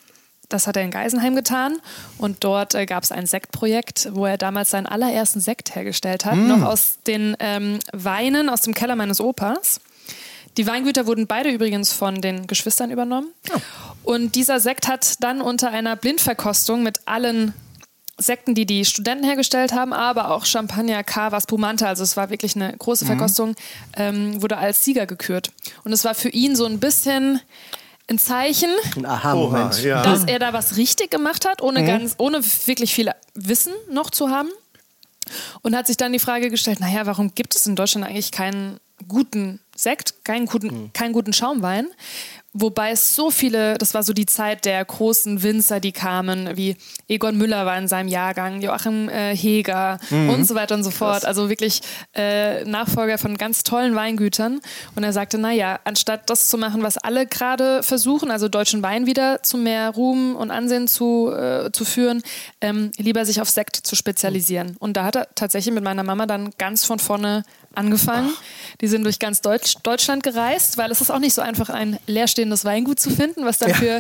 das 0.50 0.68
hat 0.68 0.76
er 0.76 0.84
in 0.84 0.92
Geisenheim 0.92 1.36
getan. 1.36 1.78
Und 2.18 2.44
dort 2.44 2.76
äh, 2.76 2.86
gab 2.86 3.04
es 3.04 3.12
ein 3.12 3.26
Sektprojekt, 3.26 4.10
wo 4.12 4.26
er 4.26 4.38
damals 4.38 4.72
seinen 4.72 4.86
allerersten 4.86 5.40
Sekt 5.40 5.74
hergestellt 5.74 6.26
hat. 6.26 6.36
Mm. 6.36 6.48
Noch 6.48 6.64
aus 6.64 6.98
den 7.08 7.38
ähm, 7.40 7.80
Weinen 7.94 8.50
aus 8.50 8.62
dem 8.62 8.74
Keller 8.74 8.98
meines 8.98 9.22
Opas. 9.22 9.80
Die 10.58 10.68
Weingüter 10.68 11.08
wurden 11.08 11.28
beide 11.28 11.50
übrigens 11.50 11.94
von 11.94 12.22
den 12.22 12.46
Geschwistern 12.46 12.92
übernommen. 12.92 13.30
Oh. 13.56 13.60
Und 14.04 14.36
dieser 14.36 14.60
Sekt 14.60 14.88
hat 14.88 15.24
dann 15.24 15.42
unter 15.42 15.72
einer 15.72 15.96
Blindverkostung 15.96 16.84
mit 16.84 17.00
allen 17.06 17.54
Sekten, 18.24 18.56
die 18.56 18.66
die 18.66 18.86
Studenten 18.86 19.24
hergestellt 19.26 19.74
haben, 19.74 19.94
aber 19.94 20.32
auch 20.32 20.46
Champagner, 20.46 21.04
Cava, 21.04 21.40
Spumante, 21.42 21.88
also 21.88 22.04
es 22.04 22.18
war 22.18 22.30
wirklich 22.30 22.56
eine 22.56 22.76
große 22.78 23.06
mhm. 23.06 23.10
Verkostung, 23.10 23.50
mhm. 23.50 23.56
ähm, 23.98 24.42
wurde 24.42 24.58
als 24.58 24.84
Sieger 24.84 25.06
gekürt. 25.06 25.52
Und 25.84 25.94
es 25.94 26.04
war 26.06 26.16
für 26.16 26.30
ihn 26.30 26.56
so 26.56 26.66
ein 26.66 26.80
bisschen 26.80 27.40
ein 28.10 28.20
Zeichen, 28.20 28.70
ein 28.98 29.06
Aha-Moment, 29.06 29.82
ja. 29.84 30.02
dass 30.02 30.26
er 30.26 30.40
da 30.40 30.52
was 30.52 30.76
richtig 30.76 31.12
gemacht 31.12 31.46
hat, 31.48 31.62
ohne, 31.62 31.82
mhm. 31.82 31.88
ganz, 31.88 32.16
ohne 32.18 32.44
wirklich 32.66 32.94
viel 32.94 33.12
Wissen 33.34 33.74
noch 33.90 34.10
zu 34.10 34.30
haben. 34.30 34.50
Und 35.62 35.76
hat 35.76 35.88
sich 35.88 35.96
dann 35.96 36.12
die 36.12 36.20
Frage 36.20 36.50
gestellt, 36.50 36.82
naja, 36.82 37.06
warum 37.06 37.34
gibt 37.34 37.56
es 37.56 37.66
in 37.66 37.78
Deutschland 37.78 38.06
eigentlich 38.06 38.32
keinen 38.32 38.80
guten 39.08 39.62
Sekt, 39.74 40.26
keinen 40.26 40.48
guten, 40.48 40.68
mhm. 40.68 40.94
keinen 40.94 41.14
guten 41.14 41.32
Schaumwein? 41.32 41.88
Wobei 42.56 42.92
es 42.92 43.16
so 43.16 43.32
viele, 43.32 43.78
das 43.80 43.96
war 43.96 44.04
so 44.04 44.14
die 44.14 44.28
Zeit 44.28 44.66
der 44.66 44.86
großen 44.86 45.42
Winzer, 45.42 45.80
die 45.80 45.92
kamen, 45.92 46.56
wie 46.56 46.76
Egon 47.08 47.36
Müller 47.36 47.66
war 47.66 47.78
in 47.80 47.88
seinem 47.88 48.08
Jahrgang, 48.08 48.62
Joachim 48.62 49.10
äh, 49.10 49.36
Heger 49.36 49.98
mhm. 50.12 50.30
und 50.30 50.46
so 50.46 50.54
weiter 50.54 50.76
und 50.76 50.84
so 50.84 50.92
fort. 50.92 51.22
Krass. 51.22 51.26
Also 51.26 51.50
wirklich 51.50 51.82
äh, 52.14 52.64
Nachfolger 52.66 53.18
von 53.18 53.38
ganz 53.38 53.64
tollen 53.64 53.96
Weingütern. 53.96 54.62
Und 54.96 55.04
er 55.04 55.14
sagte, 55.14 55.40
naja, 55.40 55.80
anstatt 55.84 56.30
das 56.30 56.48
zu 56.48 56.60
machen, 56.60 56.84
was 56.84 57.00
alle 57.00 57.26
gerade 57.26 57.82
versuchen, 57.82 58.30
also 58.30 58.48
deutschen 58.50 58.84
Wein 58.84 59.08
wieder 59.08 59.42
zu 59.42 59.58
mehr 59.58 59.90
Ruhm 59.90 60.36
und 60.36 60.52
Ansehen 60.52 60.88
zu, 60.88 61.32
äh, 61.32 61.72
zu 61.72 61.86
führen, 61.86 62.22
ähm, 62.62 62.92
lieber 62.98 63.26
sich 63.26 63.42
auf 63.42 63.50
Sekt 63.50 63.78
zu 63.78 63.96
spezialisieren. 63.96 64.76
Und 64.78 64.96
da 64.96 65.06
hat 65.06 65.16
er 65.16 65.28
tatsächlich 65.34 65.74
mit 65.74 65.84
meiner 65.84 66.04
Mama 66.04 66.28
dann 66.28 66.52
ganz 66.60 66.86
von 66.86 67.00
vorne 67.00 67.44
angefangen. 67.74 68.32
Ach. 68.34 68.42
Die 68.82 68.88
sind 68.88 69.04
durch 69.04 69.20
ganz 69.20 69.42
Deutsch, 69.42 69.76
Deutschland 69.84 70.24
gereist, 70.24 70.78
weil 70.78 70.92
es 70.92 71.02
ist 71.02 71.12
auch 71.12 71.20
nicht 71.20 71.34
so 71.34 71.42
einfach, 71.42 71.70
ein 71.70 72.00
leerstehendes 72.08 72.66
Weingut 72.66 73.00
zu 73.00 73.10
finden, 73.10 73.46
was 73.46 73.60
dann 73.60 73.70
ja. 73.82 74.00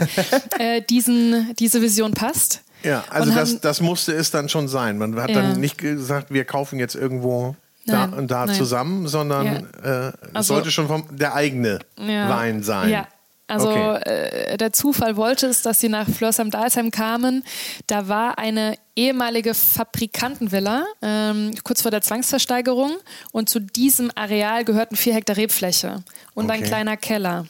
äh, 0.59 0.81
diesen, 0.81 1.53
diese 1.59 1.81
Vision 1.81 2.13
passt. 2.13 2.61
Ja, 2.83 3.03
also 3.09 3.31
das, 3.31 3.61
das 3.61 3.81
musste 3.81 4.13
es 4.13 4.31
dann 4.31 4.49
schon 4.49 4.67
sein. 4.67 4.97
Man 4.97 5.15
hat 5.15 5.29
ja. 5.29 5.41
dann 5.41 5.59
nicht 5.59 5.77
gesagt, 5.77 6.33
wir 6.33 6.43
kaufen 6.43 6.79
jetzt 6.79 6.95
irgendwo 6.95 7.55
da, 7.85 8.07
da 8.07 8.47
zusammen, 8.47 9.07
sondern 9.07 9.67
ja. 9.83 10.07
äh, 10.07 10.11
also, 10.33 10.55
sollte 10.55 10.71
schon 10.71 10.87
vom, 10.87 11.05
der 11.11 11.33
eigene. 11.35 11.79
Wein 11.97 12.63
sein. 12.63 12.89
Ja, 12.89 13.07
also 13.53 13.69
okay. 13.69 14.53
äh, 14.53 14.57
der 14.57 14.73
Zufall 14.73 15.15
wollte 15.15 15.47
es, 15.47 15.61
dass 15.61 15.79
sie 15.79 15.89
nach 15.89 16.09
Flörsheim-Dalsheim 16.09 16.91
kamen. 16.91 17.43
Da 17.87 18.07
war 18.07 18.37
eine 18.37 18.75
ehemalige 18.95 19.53
Fabrikantenvilla 19.53 20.85
ähm, 21.01 21.51
kurz 21.63 21.81
vor 21.81 21.91
der 21.91 22.01
Zwangsversteigerung 22.01 22.91
und 23.31 23.49
zu 23.49 23.59
diesem 23.59 24.11
Areal 24.15 24.65
gehörten 24.65 24.95
vier 24.95 25.13
Hektar 25.13 25.37
Rebfläche 25.37 26.03
und 26.33 26.45
okay. 26.45 26.55
ein 26.55 26.63
kleiner 26.63 26.97
Keller. 26.97 27.45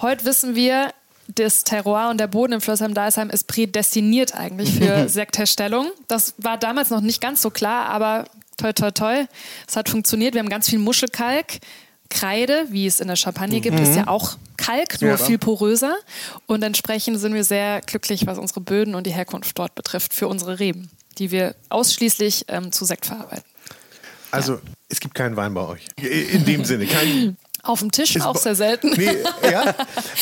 Heute 0.00 0.24
wissen 0.24 0.54
wir, 0.54 0.92
das 1.34 1.64
Terroir 1.64 2.08
und 2.10 2.18
der 2.18 2.26
Boden 2.26 2.54
in 2.54 2.60
Flörsheim-Dalsheim 2.60 3.30
ist 3.30 3.46
prädestiniert 3.46 4.34
eigentlich 4.34 4.72
für 4.72 5.08
Sektherstellung. 5.08 5.90
Das 6.08 6.34
war 6.38 6.58
damals 6.58 6.90
noch 6.90 7.00
nicht 7.00 7.20
ganz 7.20 7.42
so 7.42 7.50
klar, 7.50 7.86
aber 7.86 8.24
toi, 8.56 8.72
toi, 8.72 8.90
toi, 8.90 9.26
es 9.68 9.76
hat 9.76 9.88
funktioniert. 9.88 10.34
Wir 10.34 10.40
haben 10.40 10.48
ganz 10.48 10.68
viel 10.68 10.78
Muschelkalk. 10.78 11.60
Kreide, 12.10 12.66
wie 12.68 12.86
es 12.86 13.00
in 13.00 13.08
der 13.08 13.16
Champagne 13.16 13.60
gibt, 13.60 13.78
mhm. 13.78 13.84
ist 13.84 13.96
ja 13.96 14.08
auch 14.08 14.36
Kalk, 14.56 15.00
nur 15.00 15.12
ja, 15.12 15.16
viel 15.16 15.38
poröser. 15.38 15.94
Und 16.46 16.62
entsprechend 16.62 17.18
sind 17.18 17.32
wir 17.32 17.44
sehr 17.44 17.80
glücklich, 17.80 18.26
was 18.26 18.38
unsere 18.38 18.60
Böden 18.60 18.94
und 18.94 19.06
die 19.06 19.12
Herkunft 19.12 19.58
dort 19.58 19.74
betrifft, 19.74 20.12
für 20.12 20.28
unsere 20.28 20.58
Reben, 20.58 20.90
die 21.18 21.30
wir 21.30 21.54
ausschließlich 21.70 22.44
ähm, 22.48 22.72
zu 22.72 22.84
Sekt 22.84 23.06
verarbeiten. 23.06 23.44
Also, 24.30 24.54
ja. 24.54 24.60
es 24.88 25.00
gibt 25.00 25.14
keinen 25.14 25.36
Wein 25.36 25.54
bei 25.54 25.62
euch. 25.62 25.86
In 25.96 26.44
dem 26.44 26.64
Sinne, 26.64 26.86
kein 26.86 27.36
auf 27.62 27.80
dem 27.80 27.90
Tisch 27.90 28.16
ist 28.16 28.24
auch 28.24 28.36
sehr 28.36 28.54
selten. 28.54 28.90
Nee, 28.96 29.16
ja. 29.50 29.74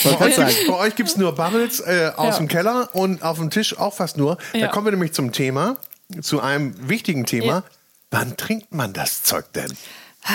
bei, 0.04 0.20
euch, 0.20 0.66
bei 0.66 0.74
euch 0.74 0.94
gibt 0.94 1.08
es 1.08 1.16
nur 1.16 1.34
Bubbles 1.34 1.80
äh, 1.80 2.12
aus 2.16 2.34
ja. 2.34 2.38
dem 2.38 2.48
Keller 2.48 2.90
und 2.94 3.22
auf 3.22 3.38
dem 3.38 3.50
Tisch 3.50 3.78
auch 3.78 3.94
fast 3.94 4.16
nur. 4.16 4.38
Da 4.52 4.68
kommen 4.68 4.86
wir 4.86 4.92
nämlich 4.92 5.12
zum 5.12 5.32
Thema, 5.32 5.76
zu 6.20 6.40
einem 6.40 6.88
wichtigen 6.88 7.26
Thema. 7.26 7.64
Wann 8.10 8.36
trinkt 8.36 8.72
man 8.72 8.92
das 8.92 9.22
Zeug 9.22 9.52
denn? 9.52 9.72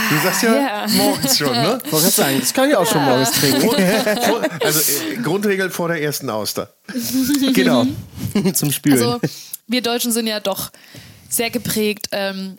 Du 0.10 0.24
sagst 0.24 0.42
ja, 0.42 0.56
ja. 0.56 0.88
morgens 0.88 1.38
schon, 1.38 1.52
ne? 1.52 1.80
Ich 1.86 1.92
wollte 1.92 2.10
sagen, 2.10 2.40
das 2.40 2.54
kann 2.54 2.70
ich 2.70 2.76
auch 2.76 2.86
schon 2.86 3.04
morgens 3.04 3.32
trinken. 3.32 3.70
also 4.64 4.80
äh, 4.80 5.16
Grundregel 5.18 5.70
vor 5.70 5.88
der 5.88 6.02
ersten 6.02 6.30
Auster. 6.32 6.74
genau. 7.54 7.86
Zum 8.54 8.72
Spülen. 8.72 8.96
Also 8.96 9.20
wir 9.68 9.82
Deutschen 9.82 10.12
sind 10.12 10.26
ja 10.26 10.40
doch 10.40 10.72
sehr 11.30 11.52
geprägt, 11.52 12.08
ähm, 12.12 12.58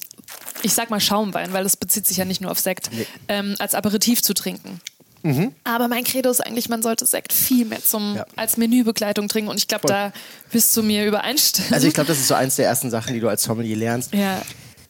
ich 0.63 0.75
sag 0.75 0.91
mal 0.91 1.01
Schaumwein, 1.01 1.53
weil 1.53 1.65
das 1.65 1.77
bezieht 1.77 2.07
sich 2.07 2.17
ja 2.17 2.25
nicht 2.25 2.41
nur 2.41 2.51
auf 2.51 2.61
Sekt, 2.61 2.91
nee. 2.93 3.07
ähm, 3.29 3.57
als 3.59 3.75
Aperitif 3.75 4.23
zu 4.23 4.33
trinken. 4.33 4.81
Mhm. 5.23 5.53
Aber 5.65 5.89
mein 5.89 6.05
Credo 6.05 6.31
ist 6.31 6.41
eigentlich, 6.41 6.69
man 6.69 6.83
sollte 6.83 7.07
Sekt 7.07 7.33
viel 7.33 7.65
mehr 7.65 7.83
zum, 7.83 8.17
ja. 8.17 8.27
als 8.37 8.59
Menübegleitung 8.59 9.27
trinken. 9.29 9.51
Und 9.51 9.57
ich 9.57 9.67
glaube, 9.67 9.89
da 9.89 10.13
bist 10.53 10.77
du 10.77 10.83
mir 10.83 11.07
übereinstimmt. 11.07 11.73
Also 11.73 11.89
ich 11.89 11.95
glaube, 11.95 12.09
das 12.09 12.19
ist 12.19 12.29
so 12.29 12.35
eins 12.35 12.57
der 12.57 12.67
ersten 12.67 12.91
Sachen, 12.91 13.15
die 13.15 13.21
du 13.21 13.29
als 13.29 13.43
Sommelier 13.43 13.77
lernst. 13.77 14.13
Ja. 14.13 14.43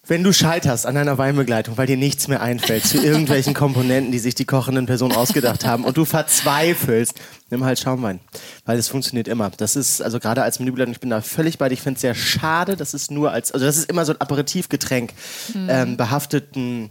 Wenn 0.07 0.23
du 0.23 0.33
scheiterst 0.33 0.87
an 0.87 0.95
deiner 0.95 1.17
Weinbegleitung, 1.17 1.79
weil 1.79 1.87
dir 1.87 1.97
nichts 1.97 2.29
mehr 2.29 2.43
einfällt 2.43 2.85
zu 2.85 3.03
irgendwelchen 3.03 3.55
Komponenten, 3.55 4.13
die 4.13 4.19
sich 4.19 4.35
die 4.35 4.45
kochenden 4.45 4.87
Personen 4.87 5.15
ausgedacht 5.15 5.65
haben 5.65 5.85
und 5.85 5.97
du 5.97 6.05
verzweifelst, 6.05 7.15
nimm 7.51 7.65
halt 7.65 7.79
Schaumwein, 7.79 8.21
weil 8.67 8.79
es 8.79 8.89
funktioniert 8.89 9.29
immer. 9.29 9.51
Das 9.57 9.77
ist 9.77 10.03
also 10.03 10.21
gerade 10.21 10.43
als 10.43 10.59
Menübegleitung, 10.59 10.93
ich 10.93 11.01
bin 11.01 11.11
da 11.11 11.23
völlig 11.23 11.57
bei 11.57 11.69
dir. 11.69 11.75
Ich 11.75 11.83
finde 11.83 11.97
es 11.97 12.03
sehr 12.03 12.15
schade, 12.15 12.77
dass 12.77 12.93
es 12.93 13.11
nur 13.11 13.33
als, 13.33 13.53
also 13.53 13.65
das 13.65 13.77
ist 13.77 13.89
immer 13.89 14.05
so 14.05 14.13
ein 14.13 14.21
Aperitivgetränk 14.21 15.13
mhm. 15.55 15.69
ähm, 15.71 15.97
behafteten 15.97 16.91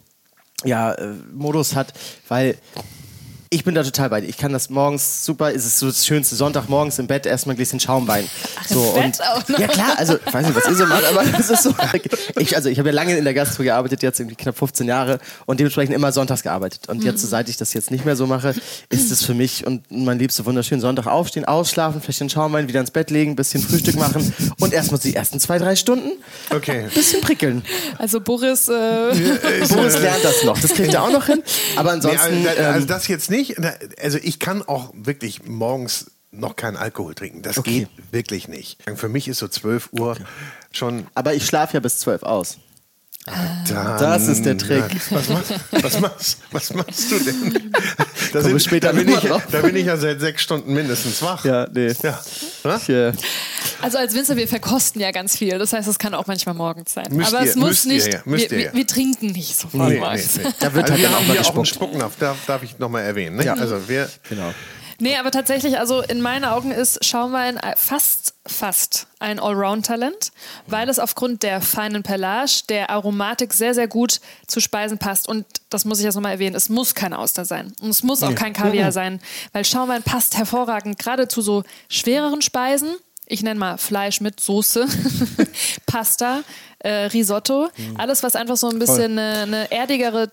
ja, 0.66 0.94
äh, 0.94 1.14
Modus 1.34 1.76
hat, 1.76 1.94
weil 2.28 2.58
ich 3.54 3.64
bin 3.64 3.76
da 3.76 3.84
total 3.84 4.10
bei 4.10 4.22
dir. 4.22 4.28
Ich 4.28 4.38
kann 4.38 4.52
das 4.52 4.70
morgens 4.70 5.24
super, 5.26 5.54
es 5.54 5.66
ist 5.66 5.78
so 5.78 5.88
das 5.88 6.06
schönste 6.06 6.36
Sonntagmorgens 6.36 6.98
im 6.98 7.06
Bett 7.06 7.26
erstmal 7.26 7.54
ein 7.54 7.58
Gläschen 7.58 7.80
Schaumwein. 7.80 8.28
Ach, 8.60 8.68
so 8.68 8.80
und 8.80 9.22
auch 9.22 9.48
noch. 9.48 9.60
ja 9.60 9.68
klar, 9.68 9.94
also 9.98 10.18
ich 10.26 10.34
weiß 10.34 10.48
nicht, 10.48 10.56
was 10.56 10.66
ihr 10.68 10.76
so 10.76 10.86
macht, 10.88 11.06
aber 11.06 11.24
es 11.40 11.50
ist 11.50 11.64
so. 11.64 11.74
Ich, 12.40 12.56
also 12.56 12.70
ich 12.70 12.80
habe 12.80 12.90
ja 12.90 12.96
lange 12.96 13.16
in 13.16 13.24
der 13.24 13.34
Gastro 13.34 13.64
gearbeitet, 13.64 14.02
jetzt 14.02 14.20
irgendwie 14.20 14.36
knapp 14.36 14.58
15 14.58 14.88
Jahre 14.88 15.20
und 15.46 15.60
dementsprechend 15.60 15.94
immer 15.94 16.12
sonntags 16.12 16.42
gearbeitet. 16.42 16.90
Und 16.90 17.04
jetzt, 17.04 17.24
mhm. 17.24 17.28
seit 17.28 17.50
ich 17.50 17.58
das 17.58 17.74
jetzt 17.74 17.92
nicht 17.92 18.06
mehr 18.06 18.16
so 18.16 18.26
mache, 18.26 18.56
ist 18.90 19.12
es 19.12 19.24
für 19.24 19.36
mich 19.36 19.68
und 19.68 19.84
mein 19.92 20.18
Liebster 20.18 20.46
wunderschön 20.46 20.82
Sonntag 20.82 21.06
aufstehen, 21.06 21.46
ausschlafen, 21.46 22.02
vielleicht 22.02 22.22
den 22.22 22.30
Schaumwein, 22.30 22.68
wieder 22.68 22.80
ins 22.80 22.92
Bett 22.92 23.12
legen, 23.12 23.36
bisschen 23.36 23.62
Frühstück 23.62 23.96
machen 23.96 24.34
und 24.60 24.74
erstmal 24.74 25.00
die 25.00 25.16
ersten 25.16 25.40
zwei, 25.40 25.60
drei 25.60 25.76
Stunden 25.76 26.12
okay. 26.50 26.88
bisschen 26.94 27.22
prickeln. 27.22 27.64
Also 28.00 28.20
Boris, 28.20 28.68
äh 28.68 29.14
Boris 29.70 30.00
lernt 30.00 30.24
das 30.24 30.44
noch. 30.44 30.60
Das 30.60 30.74
kriegt 30.74 30.94
er 30.94 31.04
auch 31.04 31.12
noch 31.12 31.28
hin. 31.28 31.44
Aber 31.76 31.92
ansonsten. 31.92 32.42
Nee, 32.42 32.48
also, 32.50 32.64
also 32.64 32.88
das 32.88 33.08
jetzt 33.08 33.30
nicht 33.30 33.43
nicht, 33.50 33.62
also 34.02 34.18
ich 34.22 34.40
kann 34.40 34.62
auch 34.62 34.92
wirklich 34.96 35.46
morgens 35.46 36.12
noch 36.32 36.56
keinen 36.56 36.78
Alkohol 36.78 37.14
trinken. 37.16 37.42
Das 37.42 37.58
okay. 37.58 37.80
geht 37.80 37.90
wirklich 38.12 38.48
nicht. 38.48 38.80
Für 38.96 39.10
mich 39.10 39.28
ist 39.28 39.40
so 39.40 39.48
12 39.48 39.90
Uhr 39.94 40.12
okay. 40.12 40.24
schon. 40.72 41.08
Aber 41.14 41.34
ich 41.34 41.46
schlafe 41.46 41.76
ja 41.76 41.80
bis 41.80 42.00
12 42.00 42.24
aus. 42.24 42.58
Dann, 43.26 43.98
das 44.00 44.28
ist 44.28 44.46
der 44.46 44.58
Trick. 44.58 44.84
Was 45.10 45.30
machst, 45.30 45.54
was 45.72 46.00
machst, 46.02 46.38
was 46.52 46.74
machst 46.74 47.12
du 47.12 47.20
denn? 47.20 47.72
Da, 48.34 48.42
sind, 48.42 48.62
später 48.62 48.92
da, 48.92 49.00
bin 49.00 49.08
ich, 49.08 49.20
da 49.52 49.62
bin 49.62 49.76
ich 49.78 49.86
ja 49.86 49.96
seit 49.96 50.20
sechs 50.20 50.42
Stunden 50.42 50.74
mindestens 50.74 51.22
wach. 51.22 51.46
Ja, 51.46 51.68
nee. 51.72 51.94
Ja. 52.04 52.20
Ich, 52.76 52.90
äh 52.90 53.14
also 53.82 53.98
als 53.98 54.14
Winzer, 54.14 54.36
wir 54.36 54.48
verkosten 54.48 55.00
ja 55.02 55.12
ganz 55.12 55.38
viel. 55.38 55.58
Das 55.58 55.72
heißt, 55.72 55.88
es 55.88 56.00
kann 56.00 56.14
auch 56.14 56.28
manchmal 56.28 56.56
morgens 56.56 56.94
sein. 56.94 57.08
Müsst 57.12 57.34
Aber 57.34 57.46
ihr, 57.46 57.50
es 57.50 57.56
muss 57.56 57.86
nicht. 57.86 58.08
Ihr, 58.08 58.22
wir, 58.26 58.52
wir, 58.52 58.74
wir, 58.74 58.88
trinken 58.88 59.28
nicht 59.28 59.58
so 59.58 59.70
viel 59.70 59.80
nee. 59.80 60.00
Nee, 60.00 60.00
nee. 60.00 60.44
Da 60.60 60.74
wird 60.74 60.92
also 60.92 60.94
halt 60.94 61.02
wir 61.02 61.12
haben 61.12 61.26
hier 61.26 61.42
auch 61.42 61.56
einen 61.56 61.66
Spucknapf, 61.66 62.18
darf, 62.20 62.38
darf 62.46 62.64
ich 62.64 62.78
nochmal 62.80 63.04
erwähnen. 63.04 63.38
Ne? 63.38 63.46
Ja. 63.46 63.54
Also 63.54 63.88
wir, 63.88 64.10
genau. 64.28 64.54
Nee, 65.04 65.18
aber 65.18 65.32
tatsächlich, 65.32 65.78
also 65.78 66.00
in 66.00 66.22
meinen 66.22 66.46
Augen 66.46 66.72
ist 66.72 67.04
Schaumwein 67.04 67.60
fast, 67.76 68.36
fast 68.46 69.08
ein 69.20 69.38
Allround-Talent, 69.38 70.32
weil 70.68 70.88
es 70.88 70.98
aufgrund 70.98 71.44
der 71.44 71.60
feinen 71.60 72.04
Pelage, 72.04 72.64
der 72.70 72.90
Aromatik 72.90 73.54
sehr, 73.54 73.74
sehr 73.74 73.90
gut 73.90 74.22
zu 74.48 74.62
Speisen 74.62 75.00
passt. 75.00 75.28
Und 75.28 75.46
das 75.70 75.84
muss 75.84 76.00
ich 76.00 76.06
jetzt 76.06 76.16
nochmal 76.16 76.32
erwähnen, 76.32 76.56
es 76.56 76.70
muss 76.70 76.96
kein 76.96 77.12
Auster 77.12 77.44
sein. 77.44 77.74
Und 77.82 77.90
es 77.90 78.02
muss 78.02 78.24
auch 78.24 78.34
kein 78.34 78.54
Kaviar 78.54 78.94
sein, 78.94 79.20
weil 79.52 79.66
Schaumwein 79.66 80.04
passt 80.04 80.38
hervorragend 80.38 80.98
gerade 81.00 81.28
zu 81.28 81.42
so 81.42 81.66
schwereren 81.90 82.42
Speisen. 82.42 82.96
Ich 83.26 83.44
nenne 83.44 83.60
mal 83.60 83.78
Fleisch 83.78 84.22
mit 84.22 84.40
Soße, 84.40 84.88
Pasta, 85.86 86.44
äh, 86.80 87.08
Risotto. 87.08 87.68
Mhm. 87.76 88.00
Alles, 88.00 88.24
was 88.24 88.38
einfach 88.38 88.56
so 88.56 88.70
ein 88.70 88.80
bisschen 88.80 89.20
eine, 89.20 89.42
eine 89.42 89.72
erdigere 89.72 90.32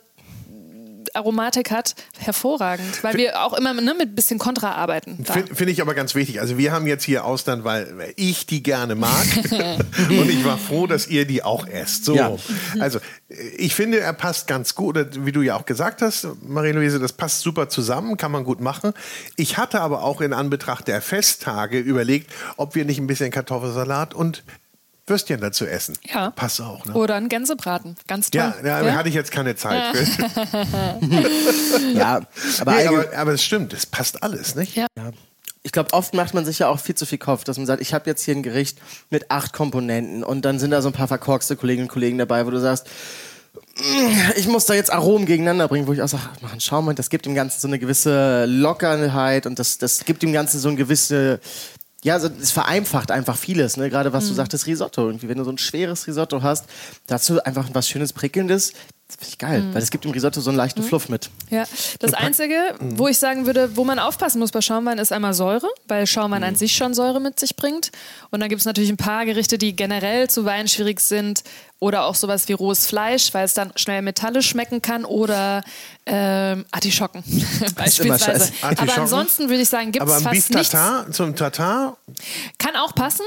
Aromatik 1.14 1.70
hat, 1.70 1.94
hervorragend, 2.18 3.02
weil 3.02 3.14
wir 3.14 3.42
auch 3.42 3.52
immer 3.52 3.74
ne, 3.74 3.94
mit 3.94 4.10
ein 4.10 4.14
bisschen 4.14 4.38
Kontra 4.38 4.72
arbeiten. 4.72 5.24
Finde 5.24 5.54
find 5.54 5.70
ich 5.70 5.80
aber 5.80 5.94
ganz 5.94 6.14
wichtig. 6.14 6.40
Also 6.40 6.58
wir 6.58 6.72
haben 6.72 6.86
jetzt 6.86 7.04
hier 7.04 7.24
Austern, 7.24 7.64
weil 7.64 8.12
ich 8.16 8.46
die 8.46 8.62
gerne 8.62 8.94
mag 8.94 9.26
und 10.08 10.30
ich 10.30 10.44
war 10.44 10.58
froh, 10.58 10.86
dass 10.86 11.06
ihr 11.06 11.26
die 11.26 11.42
auch 11.42 11.66
esst. 11.66 12.04
So. 12.04 12.14
Ja. 12.14 12.36
Also 12.78 13.00
ich 13.56 13.74
finde, 13.74 14.00
er 14.00 14.12
passt 14.12 14.46
ganz 14.46 14.74
gut, 14.74 14.96
oder 14.96 15.06
wie 15.24 15.32
du 15.32 15.42
ja 15.42 15.56
auch 15.56 15.66
gesagt 15.66 16.02
hast, 16.02 16.26
Marie-Louise, 16.42 16.98
das 16.98 17.12
passt 17.12 17.42
super 17.42 17.68
zusammen, 17.68 18.16
kann 18.16 18.32
man 18.32 18.44
gut 18.44 18.60
machen. 18.60 18.92
Ich 19.36 19.56
hatte 19.56 19.80
aber 19.80 20.02
auch 20.02 20.20
in 20.20 20.32
Anbetracht 20.32 20.88
der 20.88 21.00
Festtage 21.00 21.78
überlegt, 21.78 22.32
ob 22.56 22.74
wir 22.74 22.84
nicht 22.84 22.98
ein 22.98 23.06
bisschen 23.06 23.30
Kartoffelsalat 23.30 24.14
und 24.14 24.42
Würstchen 25.10 25.40
dazu 25.40 25.66
essen. 25.66 25.98
Ja. 26.08 26.30
Passt 26.30 26.60
auch. 26.60 26.84
Ne? 26.86 26.94
Oder 26.94 27.16
ein 27.16 27.28
Gänsebraten. 27.28 27.96
Ganz 28.06 28.30
toll. 28.30 28.40
Ja, 28.40 28.54
ja, 28.64 28.86
ja? 28.86 28.94
hatte 28.94 29.08
ich 29.08 29.14
jetzt 29.14 29.32
keine 29.32 29.56
Zeit 29.56 29.96
für. 29.96 30.04
ja, 31.94 32.22
aber, 32.60 32.72
nee, 32.72 32.86
aber, 32.86 33.04
aber 33.16 33.32
es 33.32 33.44
stimmt, 33.44 33.72
es 33.74 33.84
passt 33.84 34.22
alles, 34.22 34.54
nicht? 34.54 34.76
Ja. 34.76 34.86
ja. 34.96 35.10
Ich 35.62 35.72
glaube, 35.72 35.92
oft 35.92 36.14
macht 36.14 36.32
man 36.32 36.46
sich 36.46 36.60
ja 36.60 36.68
auch 36.68 36.80
viel 36.80 36.94
zu 36.94 37.04
viel 37.04 37.18
Kopf, 37.18 37.44
dass 37.44 37.58
man 37.58 37.66
sagt, 37.66 37.82
ich 37.82 37.92
habe 37.92 38.08
jetzt 38.08 38.24
hier 38.24 38.34
ein 38.34 38.42
Gericht 38.42 38.78
mit 39.10 39.30
acht 39.30 39.52
Komponenten 39.52 40.24
und 40.24 40.46
dann 40.46 40.58
sind 40.58 40.70
da 40.70 40.80
so 40.80 40.88
ein 40.88 40.94
paar 40.94 41.08
verkorkste 41.08 41.54
Kolleginnen 41.56 41.88
und 41.88 41.92
Kollegen 41.92 42.16
dabei, 42.16 42.46
wo 42.46 42.50
du 42.50 42.58
sagst, 42.58 42.86
ich 44.36 44.46
muss 44.46 44.66
da 44.66 44.74
jetzt 44.74 44.92
Aromen 44.92 45.26
gegeneinander 45.26 45.68
bringen, 45.68 45.86
wo 45.86 45.92
ich 45.92 46.02
auch 46.02 46.08
sage, 46.08 46.24
mach 46.40 46.52
einen 46.52 46.60
Schaum, 46.60 46.94
das 46.94 47.10
gibt 47.10 47.26
dem 47.26 47.34
Ganzen 47.34 47.60
so 47.60 47.68
eine 47.68 47.78
gewisse 47.78 48.46
Lockerheit 48.46 49.46
und 49.46 49.58
das, 49.58 49.78
das 49.78 50.04
gibt 50.04 50.22
dem 50.22 50.32
Ganzen 50.32 50.60
so 50.60 50.68
eine 50.68 50.76
gewisse 50.76 51.40
ja, 52.02 52.14
also 52.14 52.28
es 52.40 52.50
vereinfacht 52.50 53.10
einfach 53.10 53.36
vieles, 53.36 53.76
ne? 53.76 53.90
Gerade 53.90 54.12
was 54.12 54.24
mhm. 54.24 54.28
du 54.28 54.34
sagtest, 54.34 54.66
Risotto. 54.66 55.06
Irgendwie, 55.06 55.28
wenn 55.28 55.38
du 55.38 55.44
so 55.44 55.50
ein 55.52 55.58
schweres 55.58 56.06
Risotto 56.06 56.42
hast, 56.42 56.66
dazu 57.06 57.42
einfach 57.42 57.68
was 57.72 57.88
Schönes, 57.88 58.12
Prickelndes. 58.12 58.72
Das 59.10 59.16
finde 59.16 59.28
ich 59.28 59.38
geil, 59.38 59.62
mhm. 59.62 59.74
weil 59.74 59.82
es 59.82 59.90
gibt 59.90 60.04
im 60.04 60.12
Risotto 60.12 60.40
so 60.40 60.50
einen 60.50 60.56
leichten 60.56 60.82
mhm. 60.82 60.86
Fluff 60.86 61.08
mit. 61.08 61.30
Ja, 61.50 61.64
das 61.98 62.14
Einzige, 62.14 62.54
mhm. 62.78 62.98
wo 62.98 63.08
ich 63.08 63.18
sagen 63.18 63.46
würde, 63.46 63.76
wo 63.76 63.84
man 63.84 63.98
aufpassen 63.98 64.38
muss 64.38 64.52
bei 64.52 64.60
Schaumwein, 64.60 64.98
ist 64.98 65.12
einmal 65.12 65.34
Säure, 65.34 65.68
weil 65.88 66.06
Schaumwein 66.06 66.44
an 66.44 66.52
mhm. 66.52 66.58
sich 66.58 66.76
schon 66.76 66.94
Säure 66.94 67.20
mit 67.20 67.40
sich 67.40 67.56
bringt. 67.56 67.90
Und 68.30 68.40
dann 68.40 68.48
gibt 68.48 68.60
es 68.60 68.66
natürlich 68.66 68.90
ein 68.90 68.96
paar 68.96 69.24
Gerichte, 69.24 69.58
die 69.58 69.74
generell 69.74 70.30
zu 70.30 70.44
Wein 70.44 70.68
schwierig 70.68 71.00
sind, 71.00 71.42
oder 71.80 72.04
auch 72.04 72.14
sowas 72.14 72.46
wie 72.48 72.52
rohes 72.52 72.86
Fleisch, 72.86 73.32
weil 73.32 73.46
es 73.46 73.54
dann 73.54 73.72
schnell 73.74 74.02
metallisch 74.02 74.48
schmecken 74.48 74.82
kann 74.82 75.06
oder 75.06 75.64
ähm, 76.04 76.66
Artischocken 76.70 77.24
beispielsweise. 77.74 78.52
Aber 78.60 78.98
ansonsten 78.98 79.48
würde 79.48 79.62
ich 79.62 79.68
sagen, 79.68 79.90
gibt 79.90 80.06
es 80.06 80.22
fast 80.22 80.50
nichts. 80.50 81.16
zum 81.16 81.34
Tatar? 81.34 81.96
Kann 82.58 82.76
auch 82.76 82.94
passen. 82.94 83.24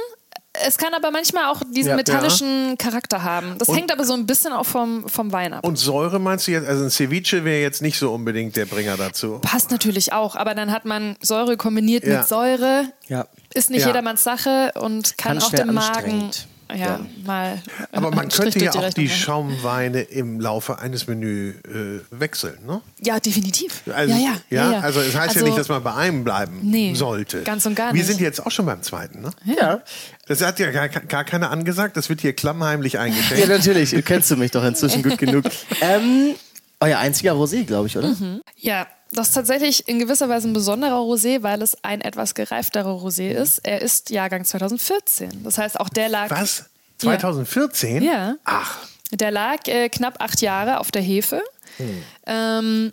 Es 0.54 0.78
kann 0.78 0.94
aber 0.94 1.10
manchmal 1.10 1.46
auch 1.46 1.62
diesen 1.72 1.90
ja, 1.90 1.96
metallischen 1.96 2.70
ja. 2.70 2.76
Charakter 2.76 3.24
haben. 3.24 3.56
Das 3.58 3.70
und 3.70 3.76
hängt 3.76 3.92
aber 3.92 4.04
so 4.04 4.14
ein 4.14 4.28
bisschen 4.28 4.54
auch 4.54 4.66
vom, 4.66 5.10
vom 5.10 5.32
Wein 5.32 5.52
ab. 5.52 5.66
Und 5.66 5.78
Säure 5.78 6.20
meinst 6.20 6.48
du 6.48 6.52
jetzt? 6.52 6.68
Also 6.68 6.84
ein 6.84 6.92
Ceviche 6.92 7.44
wäre 7.44 7.62
jetzt 7.62 7.82
nicht 7.82 7.98
so 7.98 8.14
unbedingt 8.14 8.56
der 8.56 8.66
Bringer 8.66 8.96
dazu. 8.96 9.40
Passt 9.40 9.72
natürlich 9.72 10.14
auch, 10.14 10.36
aber 10.36 10.54
dann 10.54 10.72
hat 10.72 10.86
man 10.86 11.16
Säure 11.22 11.58
kombiniert 11.58 12.06
ja. 12.06 12.20
mit 12.20 12.28
Säure. 12.28 12.86
Ja. 13.08 13.26
Ist 13.56 13.72
nicht 13.72 13.86
jedermanns 13.86 14.24
Sache 14.24 14.72
und 14.76 15.18
kann, 15.18 15.40
kann 15.40 15.44
auch 15.44 15.52
den 15.52 15.74
Magen 15.74 16.30
ja, 16.70 16.78
ja. 16.78 17.00
mal. 17.26 17.62
Aber 17.92 18.12
man 18.12 18.30
könnte 18.30 18.64
ja 18.64 18.74
auch 18.74 18.94
die 18.94 19.10
Schaumweine 19.10 20.02
im 20.02 20.40
Laufe 20.40 20.80
eines 20.80 21.08
Menüs 21.08 21.56
äh, 21.66 22.00
wechseln, 22.12 22.58
ne? 22.66 22.82
Ja, 23.02 23.20
definitiv. 23.20 23.82
Also, 23.94 24.14
ja, 24.14 24.20
ja, 24.20 24.36
ja, 24.50 24.72
ja, 24.72 24.80
Also 24.80 25.00
es 25.02 25.16
heißt 25.16 25.30
also, 25.30 25.40
ja 25.40 25.46
nicht, 25.46 25.58
dass 25.58 25.70
man 25.70 25.84
bei 25.84 25.94
einem 25.94 26.24
bleiben 26.24 26.60
nee, 26.64 26.94
sollte. 26.96 27.44
Ganz 27.44 27.66
und 27.66 27.76
gar 27.76 27.92
nicht. 27.92 27.96
Wir 27.96 28.06
sind 28.06 28.22
jetzt 28.22 28.46
auch 28.46 28.52
schon 28.52 28.66
beim 28.66 28.82
zweiten, 28.82 29.22
ne? 29.22 29.32
Ja. 29.46 29.82
Das 30.28 30.42
hat 30.42 30.60
ja 30.60 30.72
gar, 30.72 30.90
gar 30.90 31.24
keiner 31.24 31.52
angesagt. 31.52 31.98
Das 31.98 32.10
wird 32.10 32.22
hier 32.22 32.34
klammheimlich 32.34 32.98
eingeschenkt. 33.00 33.48
ja, 33.48 33.48
natürlich. 33.48 33.94
Kennst 34.06 34.32
du 34.32 34.38
mich 34.38 34.52
doch 34.52 34.64
inzwischen 34.64 35.04
gut 35.04 35.18
genug. 35.18 35.46
Ähm, 35.82 36.36
euer 36.80 36.98
einziger 37.00 37.34
Rosé, 37.34 37.66
glaube 37.66 37.88
ich, 37.88 37.98
oder? 37.98 38.10
Mhm. 38.10 38.42
Ja, 38.58 38.88
das 39.14 39.30
ist 39.30 39.34
tatsächlich 39.34 39.88
in 39.88 40.00
gewisser 40.00 40.30
Weise 40.30 40.48
ein 40.48 40.54
besonderer 40.54 41.00
Rosé, 41.00 41.44
weil 41.44 41.62
es 41.62 41.78
ein 41.84 42.02
etwas 42.02 42.36
gereifterer 42.36 42.92
Rosé 42.92 43.30
ist. 43.30 43.60
Er 43.64 43.82
ist 43.82 44.10
Jahrgang 44.10 44.46
2014. 44.46 45.44
Das 45.44 45.58
heißt, 45.58 45.80
auch 45.80 45.90
der 45.90 46.10
lag. 46.10 46.30
Was? 46.30 46.66
2014? 46.98 48.04
Ja. 48.04 48.36
Ach. 48.44 48.80
Der 49.12 49.32
lag 49.32 49.68
äh, 49.68 49.90
knapp 49.90 50.22
acht 50.22 50.42
Jahre 50.42 50.80
auf 50.80 50.92
der 50.92 51.02
Hefe. 51.02 51.42
Hm. 51.78 52.04
Ähm, 52.26 52.92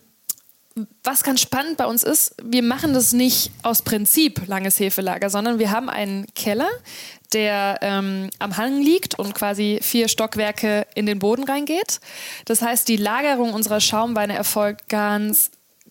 was 1.03 1.23
ganz 1.23 1.41
spannend 1.41 1.77
bei 1.77 1.87
uns 1.87 2.03
ist, 2.03 2.35
wir 2.43 2.63
machen 2.63 2.95
das 2.95 3.13
nicht 3.13 3.51
aus 3.63 3.83
Prinzip 3.83 4.47
langes 4.47 4.79
Hefelager, 4.79 5.31
sondern 5.31 5.59
wir 5.59 5.71
haben 5.71 5.89
einen 5.89 6.27
Keller, 6.35 6.69
der 7.33 7.79
ähm, 7.83 8.31
am 8.39 8.57
Hang 8.57 8.81
liegt 8.81 9.19
und 9.19 9.35
quasi 9.35 9.79
vier 9.83 10.09
Stockwerke 10.09 10.87
in 10.95 11.07
den 11.07 11.19
Boden 11.19 11.45
reingeht. 11.45 12.01
Das 12.45 12.63
heißt, 12.63 12.89
die 12.89 12.97
Lagerung 12.97 13.53
unserer 13.53 13.81
Schaumweine 13.81 14.37
erfolgt 14.37 14.89
ganz 14.89 15.51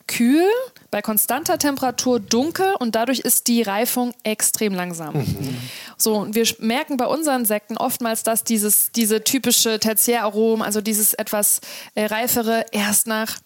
kühl, 0.10 0.50
bei 0.92 1.02
konstanter 1.02 1.60
Temperatur 1.60 2.20
dunkel 2.20 2.74
und 2.80 2.96
dadurch 2.96 3.20
ist 3.20 3.48
die 3.48 3.62
Reifung 3.62 4.14
extrem 4.24 4.74
langsam. 4.74 5.16
Mhm. 5.16 5.58
So, 5.98 6.16
und 6.16 6.36
wir 6.36 6.48
merken 6.58 6.98
bei 6.98 7.06
unseren 7.06 7.46
Sekten 7.46 7.78
oftmals, 7.78 8.24
dass 8.24 8.44
dieses, 8.44 8.92
diese 8.92 9.24
typische 9.24 9.80
Tertiärarom, 9.80 10.64
also 10.64 10.82
dieses 10.82 11.14
etwas 11.14 11.62
äh, 11.94 12.06
reifere, 12.06 12.66
erst 12.72 13.06
nach 13.06 13.38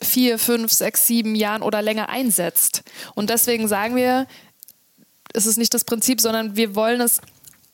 vier, 0.00 0.38
fünf, 0.38 0.72
sechs, 0.72 1.06
sieben 1.06 1.34
Jahren 1.34 1.62
oder 1.62 1.82
länger 1.82 2.08
einsetzt. 2.08 2.84
Und 3.14 3.28
deswegen 3.30 3.66
sagen 3.66 3.96
wir, 3.96 4.26
es 5.34 5.46
ist 5.46 5.58
nicht 5.58 5.74
das 5.74 5.84
Prinzip, 5.84 6.20
sondern 6.20 6.56
wir 6.56 6.76
wollen 6.76 7.00
es 7.00 7.20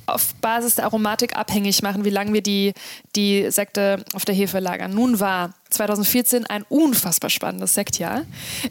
auf 0.06 0.34
Basis 0.36 0.76
der 0.76 0.84
Aromatik 0.84 1.36
abhängig 1.36 1.82
machen, 1.82 2.04
wie 2.04 2.10
lange 2.10 2.32
wir 2.32 2.42
die, 2.42 2.72
die 3.16 3.50
Sekte 3.50 4.04
auf 4.14 4.24
der 4.24 4.34
Hefe 4.34 4.60
lagern. 4.60 4.94
Nun 4.94 5.20
war 5.20 5.54
2014 5.70 6.46
ein 6.46 6.64
unfassbar 6.68 7.30
spannendes 7.30 7.74
Sektjahr. 7.74 8.22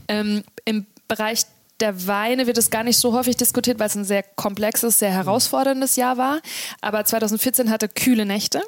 Ähm, 0.08 0.44
Im 0.66 0.86
Bereich 1.08 1.46
der 1.80 2.08
Weine 2.08 2.48
wird 2.48 2.58
es 2.58 2.70
gar 2.70 2.84
nicht 2.84 2.98
so 2.98 3.14
häufig 3.14 3.36
diskutiert, 3.36 3.80
weil 3.80 3.88
es 3.88 3.96
ein 3.96 4.06
sehr 4.06 4.24
komplexes, 4.24 5.00
sehr 5.00 5.12
herausforderndes 5.12 5.96
Jahr 5.96 6.18
war. 6.18 6.42
Aber 6.82 7.04
2014 7.04 7.70
hatte 7.70 7.90
kühle 7.90 8.26
Nächte, 8.26 8.62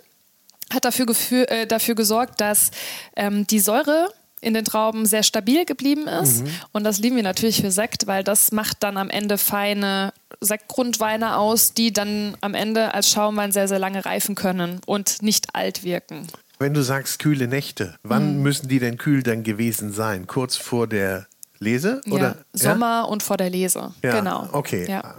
hat 0.74 0.86
dafür, 0.86 1.08
äh, 1.32 1.68
dafür 1.68 1.96
gesorgt, 1.96 2.42
dass 2.42 2.72
ähm, 3.16 3.48
die 3.48 3.60
Säure 3.60 4.10
in 4.42 4.54
den 4.54 4.66
Trauben 4.66 5.06
sehr 5.06 5.24
stabil 5.24 5.66
geblieben 5.66 6.08
ist. 6.08 6.44
Mhm. 6.44 6.50
Und 6.72 6.84
das 6.84 7.00
lieben 7.00 7.16
wir 7.16 7.24
natürlich 7.24 7.62
für 7.62 7.72
Sekt, 7.72 8.08
weil 8.08 8.24
das 8.24 8.52
macht 8.52 8.84
dann 8.84 8.98
am 8.98 9.10
Ende 9.10 9.38
feine 9.38 10.14
Sektgrundweine 10.40 11.38
aus, 11.38 11.74
die 11.74 11.92
dann 11.94 12.38
am 12.42 12.54
Ende 12.54 12.94
als 12.94 13.10
Schaumwein 13.10 13.52
sehr, 13.52 13.68
sehr 13.68 13.80
lange 13.80 14.06
reifen 14.06 14.36
können 14.36 14.82
und 14.86 15.22
nicht 15.22 15.56
alt 15.56 15.84
wirken. 15.84 16.28
Wenn 16.60 16.74
du 16.74 16.84
sagst 16.84 17.20
kühle 17.20 17.48
Nächte, 17.48 17.96
wann 18.04 18.38
mhm. 18.38 18.44
müssen 18.44 18.68
die 18.68 18.80
denn 18.80 18.98
kühl 18.98 19.24
dann 19.24 19.44
gewesen 19.44 19.92
sein? 19.92 20.28
Kurz 20.28 20.56
vor 20.56 20.88
der 20.88 21.28
Lese? 21.60 22.02
Oder? 22.10 22.38
Ja, 22.54 22.72
Sommer 22.74 22.86
ja? 22.86 23.02
und 23.04 23.24
vor 23.24 23.38
der 23.38 23.50
Lese. 23.50 23.94
Ja, 24.04 24.20
genau. 24.20 24.48
Okay. 24.52 24.86
Ja. 24.90 25.16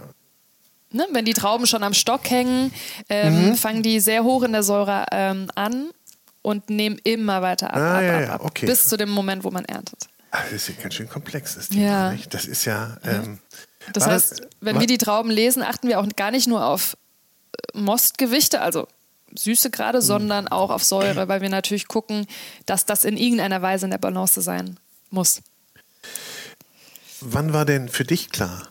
Ne, 0.91 1.05
wenn 1.11 1.25
die 1.25 1.33
Trauben 1.33 1.67
schon 1.67 1.83
am 1.83 1.93
Stock 1.93 2.29
hängen, 2.29 2.71
ähm, 3.09 3.49
mhm. 3.49 3.55
fangen 3.55 3.83
die 3.83 3.99
sehr 3.99 4.23
hoch 4.23 4.43
in 4.43 4.53
der 4.53 4.63
Säure 4.63 5.05
ähm, 5.11 5.47
an 5.53 5.89
und 6.41 6.69
nehmen 6.69 6.99
immer 7.03 7.41
weiter 7.41 7.73
ab, 7.73 7.79
ah, 7.79 7.97
ab, 7.97 8.03
ja, 8.03 8.19
ab, 8.19 8.29
ab 8.35 8.41
okay. 8.45 8.65
bis 8.65 8.87
zu 8.87 8.97
dem 8.97 9.09
Moment, 9.09 9.43
wo 9.43 9.51
man 9.51 9.65
erntet. 9.65 10.07
Ach, 10.31 10.43
das 10.43 10.53
ist 10.53 10.69
ja 10.69 10.75
ganz 10.81 10.93
schön 10.93 11.09
komplex, 11.09 11.55
das 11.55 11.69
Thema. 11.69 11.85
Ja. 11.85 12.11
Nicht? 12.11 12.33
Das 12.33 12.45
ist 12.45 12.65
ja. 12.65 12.97
Ähm, 13.03 13.39
das 13.93 14.05
heißt, 14.05 14.31
das, 14.31 14.41
wenn 14.59 14.79
wir 14.79 14.87
die 14.87 14.97
Trauben 14.97 15.31
lesen, 15.31 15.63
achten 15.63 15.87
wir 15.87 15.99
auch 15.99 16.07
gar 16.15 16.31
nicht 16.31 16.47
nur 16.47 16.65
auf 16.65 16.97
äh, 17.73 17.79
Mostgewichte, 17.79 18.61
also 18.61 18.87
Süße 19.35 19.71
gerade, 19.71 19.99
mhm. 19.99 20.03
sondern 20.03 20.47
auch 20.47 20.69
auf 20.69 20.83
Säure, 20.83 21.27
weil 21.27 21.41
wir 21.41 21.49
natürlich 21.49 21.87
gucken, 21.87 22.27
dass 22.65 22.85
das 22.85 23.03
in 23.03 23.17
irgendeiner 23.17 23.61
Weise 23.61 23.85
in 23.85 23.91
der 23.91 23.97
Balance 23.97 24.41
sein 24.41 24.79
muss. 25.09 25.41
Wann 27.21 27.53
war 27.53 27.65
denn 27.65 27.89
für 27.89 28.03
dich 28.03 28.29
klar, 28.29 28.69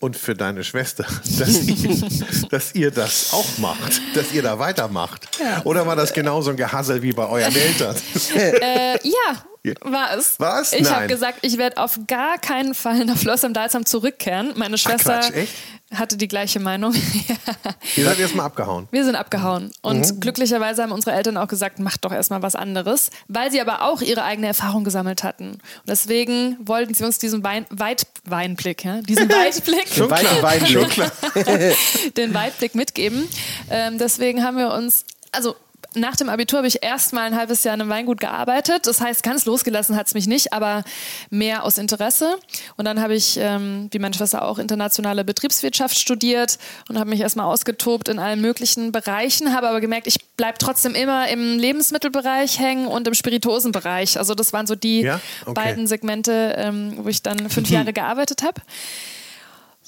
und 0.00 0.16
für 0.16 0.34
deine 0.34 0.64
Schwester, 0.64 1.04
dass 1.38 1.62
ihr, 1.62 2.08
dass 2.50 2.74
ihr 2.74 2.90
das 2.90 3.32
auch 3.32 3.58
macht, 3.58 4.00
dass 4.14 4.32
ihr 4.32 4.42
da 4.42 4.58
weitermacht? 4.58 5.28
Ja. 5.40 5.62
Oder 5.64 5.86
war 5.86 5.96
das 5.96 6.12
genauso 6.12 6.50
ein 6.50 6.56
Gehassel 6.56 7.02
wie 7.02 7.12
bei 7.12 7.26
euren 7.26 7.54
Eltern? 7.56 7.96
Äh, 8.34 8.98
ja, 9.02 9.74
war 9.82 10.16
es. 10.16 10.38
War 10.38 10.60
es? 10.60 10.72
Ich 10.72 10.90
habe 10.90 11.06
gesagt, 11.06 11.38
ich 11.42 11.58
werde 11.58 11.78
auf 11.78 11.98
gar 12.06 12.38
keinen 12.38 12.74
Fall 12.74 13.04
nach 13.04 13.16
Floss 13.16 13.44
am 13.44 13.52
Dalsam 13.52 13.84
zurückkehren. 13.84 14.52
Meine 14.56 14.78
Schwester 14.78 15.20
Ach, 15.22 15.30
Quatsch, 15.30 15.48
hatte 15.94 16.16
die 16.16 16.26
gleiche 16.26 16.58
Meinung. 16.58 16.94
Ihr 17.96 18.04
seid 18.04 18.18
erstmal 18.18 18.46
abgehauen. 18.46 18.88
Wir 18.90 19.04
sind 19.04 19.14
abgehauen. 19.14 19.70
Und 19.82 20.00
mhm. 20.00 20.20
glücklicherweise 20.20 20.82
haben 20.82 20.92
unsere 20.92 21.14
Eltern 21.14 21.36
auch 21.36 21.46
gesagt, 21.46 21.78
macht 21.78 22.04
doch 22.04 22.12
erstmal 22.12 22.42
was 22.42 22.56
anderes, 22.56 23.10
weil 23.28 23.52
sie 23.52 23.60
aber 23.60 23.82
auch 23.82 24.00
ihre 24.02 24.24
eigene 24.24 24.48
Erfahrung 24.48 24.82
gesammelt 24.82 25.22
hatten. 25.22 25.52
Und 25.52 25.60
deswegen 25.86 26.56
wollten 26.60 26.94
sie 26.94 27.04
uns 27.04 27.18
diesen 27.18 27.44
Wein, 27.44 27.66
Weit, 27.70 28.06
Weinblick, 28.24 28.84
ja? 28.84 29.00
diesen 29.00 29.28
Weitblick, 29.30 29.86
klar. 29.86 30.10
Weinblick. 30.42 32.14
den 32.16 32.34
Weitblick 32.34 32.74
mitgeben. 32.74 33.28
Ähm, 33.70 33.98
deswegen 33.98 34.42
haben 34.42 34.58
wir 34.58 34.72
uns, 34.72 35.04
also 35.30 35.54
nach 35.96 36.16
dem 36.16 36.28
Abitur 36.28 36.58
habe 36.58 36.68
ich 36.68 36.82
erst 36.82 37.12
mal 37.12 37.22
ein 37.22 37.36
halbes 37.36 37.64
Jahr 37.64 37.74
in 37.74 37.80
einem 37.80 37.90
Weingut 37.90 38.20
gearbeitet. 38.20 38.86
Das 38.86 39.00
heißt, 39.00 39.22
ganz 39.22 39.44
losgelassen 39.46 39.96
hat 39.96 40.06
es 40.06 40.14
mich 40.14 40.26
nicht, 40.26 40.52
aber 40.52 40.84
mehr 41.30 41.64
aus 41.64 41.78
Interesse. 41.78 42.38
Und 42.76 42.84
dann 42.84 43.00
habe 43.00 43.14
ich, 43.14 43.38
ähm, 43.40 43.88
wie 43.90 43.98
meine 43.98 44.14
Schwester 44.14 44.44
auch, 44.44 44.58
internationale 44.58 45.24
Betriebswirtschaft 45.24 45.98
studiert 45.98 46.58
und 46.88 46.98
habe 46.98 47.10
mich 47.10 47.20
erstmal 47.20 47.46
ausgetobt 47.46 48.08
in 48.08 48.18
allen 48.18 48.40
möglichen 48.40 48.92
Bereichen, 48.92 49.54
habe 49.54 49.68
aber 49.68 49.80
gemerkt, 49.80 50.06
ich 50.06 50.24
bleibe 50.36 50.58
trotzdem 50.58 50.94
immer 50.94 51.28
im 51.28 51.58
Lebensmittelbereich 51.58 52.58
hängen 52.58 52.86
und 52.86 53.08
im 53.08 53.14
Spirituosenbereich. 53.14 54.18
Also 54.18 54.34
das 54.34 54.52
waren 54.52 54.66
so 54.66 54.74
die 54.74 55.00
ja? 55.00 55.20
okay. 55.42 55.54
beiden 55.54 55.86
Segmente, 55.86 56.54
ähm, 56.58 56.94
wo 56.98 57.08
ich 57.08 57.22
dann 57.22 57.48
fünf 57.48 57.70
Jahre 57.70 57.92
gearbeitet 57.92 58.42
habe. 58.42 58.60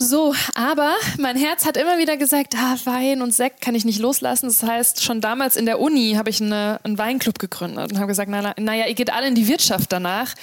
So, 0.01 0.33
aber 0.55 0.95
mein 1.19 1.37
Herz 1.37 1.67
hat 1.67 1.77
immer 1.77 1.99
wieder 1.99 2.17
gesagt, 2.17 2.55
ah, 2.57 2.77
Wein 2.85 3.21
und 3.21 3.35
Sekt 3.35 3.61
kann 3.61 3.75
ich 3.75 3.85
nicht 3.85 3.99
loslassen. 3.99 4.47
Das 4.47 4.63
heißt, 4.63 5.03
schon 5.03 5.21
damals 5.21 5.57
in 5.57 5.67
der 5.67 5.81
Uni 5.81 6.15
habe 6.17 6.31
ich 6.31 6.41
eine, 6.41 6.79
einen 6.85 6.99
Weinclub 6.99 7.41
gegründet 7.41 7.91
und 7.91 7.99
habe 7.99 8.07
gesagt, 8.07 8.31
naja, 8.31 8.55
na, 8.59 8.77
ihr 8.77 8.95
geht 8.95 9.13
alle 9.13 9.27
in 9.27 9.35
die 9.35 9.49
Wirtschaft 9.49 9.91
danach. 9.91 10.35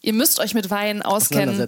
Ihr 0.00 0.12
müsst 0.12 0.38
euch 0.38 0.54
mit 0.54 0.70
Wein 0.70 1.02
auskennen. 1.02 1.66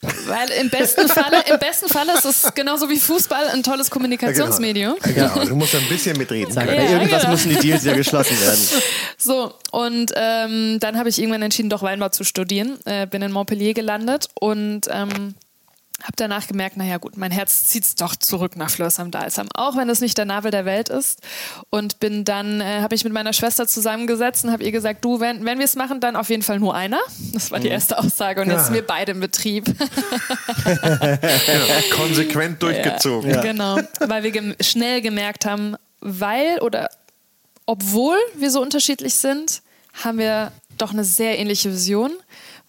Weil 0.00 0.48
im 0.60 0.70
besten 0.70 1.08
Falle, 1.08 1.42
im 1.52 1.58
besten 1.58 1.88
Falle 1.88 2.14
ist 2.14 2.24
es 2.24 2.54
genauso 2.54 2.88
wie 2.88 2.98
Fußball 2.98 3.48
ein 3.48 3.62
tolles 3.62 3.90
Kommunikationsmedium. 3.90 4.96
Ja, 5.04 5.12
genau. 5.12 5.34
genau. 5.34 5.44
du 5.46 5.56
musst 5.56 5.74
ein 5.74 5.86
bisschen 5.88 6.16
mitreden. 6.16 6.50
Sagen, 6.52 6.72
ja, 6.72 6.84
irgendwas 6.84 7.22
genau. 7.22 7.32
müssen 7.32 7.50
die 7.50 7.56
Deals 7.56 7.84
ja 7.84 7.94
geschlossen 7.94 8.40
werden. 8.40 8.60
So, 9.18 9.52
und 9.70 10.12
ähm, 10.16 10.78
dann 10.80 10.96
habe 10.96 11.10
ich 11.10 11.18
irgendwann 11.18 11.42
entschieden, 11.42 11.68
doch 11.68 11.82
Weinbau 11.82 12.08
zu 12.08 12.24
studieren. 12.24 12.78
Äh, 12.86 13.06
bin 13.06 13.20
in 13.20 13.32
Montpellier 13.32 13.74
gelandet 13.74 14.28
und 14.40 14.88
ähm, 14.90 15.34
habe 16.02 16.12
danach 16.16 16.46
gemerkt, 16.46 16.76
naja 16.76 16.98
gut, 16.98 17.16
mein 17.16 17.30
Herz 17.30 17.66
zieht 17.66 17.84
es 17.84 17.94
doch 17.94 18.16
zurück 18.16 18.56
nach 18.56 18.70
Flörs 18.70 18.98
am 18.98 19.10
Dalsam, 19.10 19.48
auch 19.54 19.76
wenn 19.76 19.88
es 19.88 20.00
nicht 20.00 20.16
der 20.16 20.24
Navel 20.24 20.50
der 20.50 20.64
Welt 20.64 20.88
ist. 20.88 21.20
Und 21.68 22.00
bin 22.00 22.24
dann, 22.24 22.60
äh, 22.60 22.80
habe 22.80 22.94
ich 22.94 23.04
mit 23.04 23.12
meiner 23.12 23.32
Schwester 23.32 23.66
zusammengesetzt 23.66 24.44
und 24.44 24.52
habe 24.52 24.64
ihr 24.64 24.72
gesagt, 24.72 25.04
du, 25.04 25.20
wenn, 25.20 25.44
wenn 25.44 25.58
wir 25.58 25.64
es 25.64 25.76
machen, 25.76 26.00
dann 26.00 26.16
auf 26.16 26.30
jeden 26.30 26.42
Fall 26.42 26.58
nur 26.58 26.74
einer. 26.74 27.00
Das 27.32 27.50
war 27.50 27.60
die 27.60 27.68
mhm. 27.68 27.74
erste 27.74 27.98
Aussage 27.98 28.40
und 28.40 28.48
ja. 28.48 28.54
jetzt 28.54 28.66
sind 28.66 28.74
wir 28.74 28.86
beide 28.86 29.12
im 29.12 29.20
Betrieb. 29.20 29.66
ja, 30.66 31.18
konsequent 31.92 32.62
durchgezogen. 32.62 33.30
Ja, 33.30 33.42
genau, 33.42 33.78
weil 34.00 34.22
wir 34.22 34.30
gem 34.30 34.54
schnell 34.60 35.00
gemerkt 35.00 35.44
haben, 35.44 35.76
weil 36.00 36.58
oder 36.60 36.88
obwohl 37.66 38.16
wir 38.36 38.50
so 38.50 38.60
unterschiedlich 38.60 39.14
sind, 39.14 39.62
haben 39.92 40.18
wir 40.18 40.52
doch 40.78 40.92
eine 40.92 41.04
sehr 41.04 41.38
ähnliche 41.38 41.70
Vision 41.72 42.12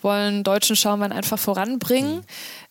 wollen 0.03 0.43
deutschen 0.43 0.75
Schaumwein 0.75 1.11
einfach 1.11 1.39
voranbringen, 1.39 2.17
mhm. 2.17 2.23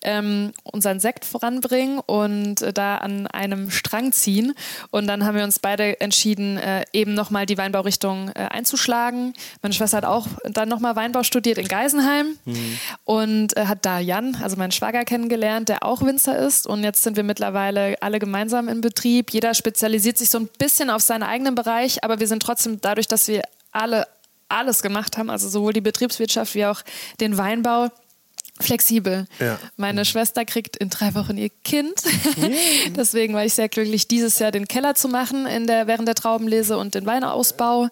ähm, 0.03 0.53
unseren 0.63 1.01
Sekt 1.01 1.25
voranbringen 1.25 1.99
und 1.99 2.63
äh, 2.63 2.73
da 2.73 2.97
an 2.97 3.27
einem 3.27 3.71
Strang 3.71 4.13
ziehen. 4.13 4.55
Und 4.91 5.07
dann 5.07 5.25
haben 5.25 5.37
wir 5.37 5.45
uns 5.45 5.59
beide 5.59 6.01
entschieden, 6.01 6.59
äh, 6.59 6.85
eben 6.93 7.15
nochmal 7.15 7.47
die 7.47 7.59
Weinbaurichtung 7.59 8.31
äh, 8.31 8.49
einzuschlagen. 8.51 9.35
Meine 9.63 9.75
Schwester 9.75 9.99
hat 9.99 10.05
auch 10.05 10.27
dann 10.45 10.69
nochmal 10.69 10.97
Weinbau 10.97 11.23
studiert 11.23 11.59
in 11.59 11.69
Geisenheim 11.69 12.37
mhm. 12.45 12.79
und 13.05 13.57
äh, 13.57 13.67
hat 13.67 13.85
da 13.85 13.99
Jan, 13.99 14.37
also 14.43 14.57
meinen 14.57 14.73
Schwager, 14.73 15.05
kennengelernt, 15.05 15.69
der 15.69 15.85
auch 15.85 16.03
Winzer 16.03 16.39
ist. 16.39 16.67
Und 16.67 16.85
jetzt 16.85 17.03
sind 17.03 17.17
wir 17.17 17.25
mittlerweile 17.25 17.97
alle 18.01 18.19
gemeinsam 18.19 18.69
im 18.69 18.81
Betrieb. 18.81 19.31
Jeder 19.33 19.55
spezialisiert 19.55 20.19
sich 20.19 20.31
so 20.31 20.39
ein 20.39 20.49
bisschen 20.59 20.91
auf 20.91 21.03
seinen 21.03 21.23
eigenen 21.23 21.55
Bereich, 21.55 22.05
aber 22.05 22.21
wir 22.21 22.27
sind 22.27 22.43
trotzdem 22.43 22.81
dadurch, 22.81 23.09
dass 23.09 23.29
wir 23.29 23.43
alle 23.73 24.07
alles 24.51 24.83
gemacht 24.83 25.17
haben, 25.17 25.31
also 25.31 25.49
sowohl 25.49 25.73
die 25.73 25.81
Betriebswirtschaft 25.81 26.55
wie 26.55 26.67
auch 26.67 26.83
den 27.21 27.39
Weinbau, 27.39 27.89
flexibel. 28.63 29.27
Ja. 29.39 29.59
Meine 29.77 30.05
Schwester 30.05 30.45
kriegt 30.45 30.77
in 30.77 30.91
drei 30.91 31.15
Wochen 31.15 31.37
ihr 31.37 31.51
Kind. 31.65 31.95
Deswegen 32.97 33.35
war 33.35 33.45
ich 33.45 33.55
sehr 33.55 33.69
glücklich, 33.69 34.09
dieses 34.09 34.39
Jahr 34.39 34.51
den 34.51 34.69
Keller 34.69 34.95
zu 34.95 35.09
machen 35.09 35.47
in 35.47 35.67
der, 35.67 35.87
während 35.87 36.07
der 36.07 36.15
Traubenlese 36.15 36.79
und 36.79 36.95
den 36.95 37.07
Weinausbau. 37.07 37.89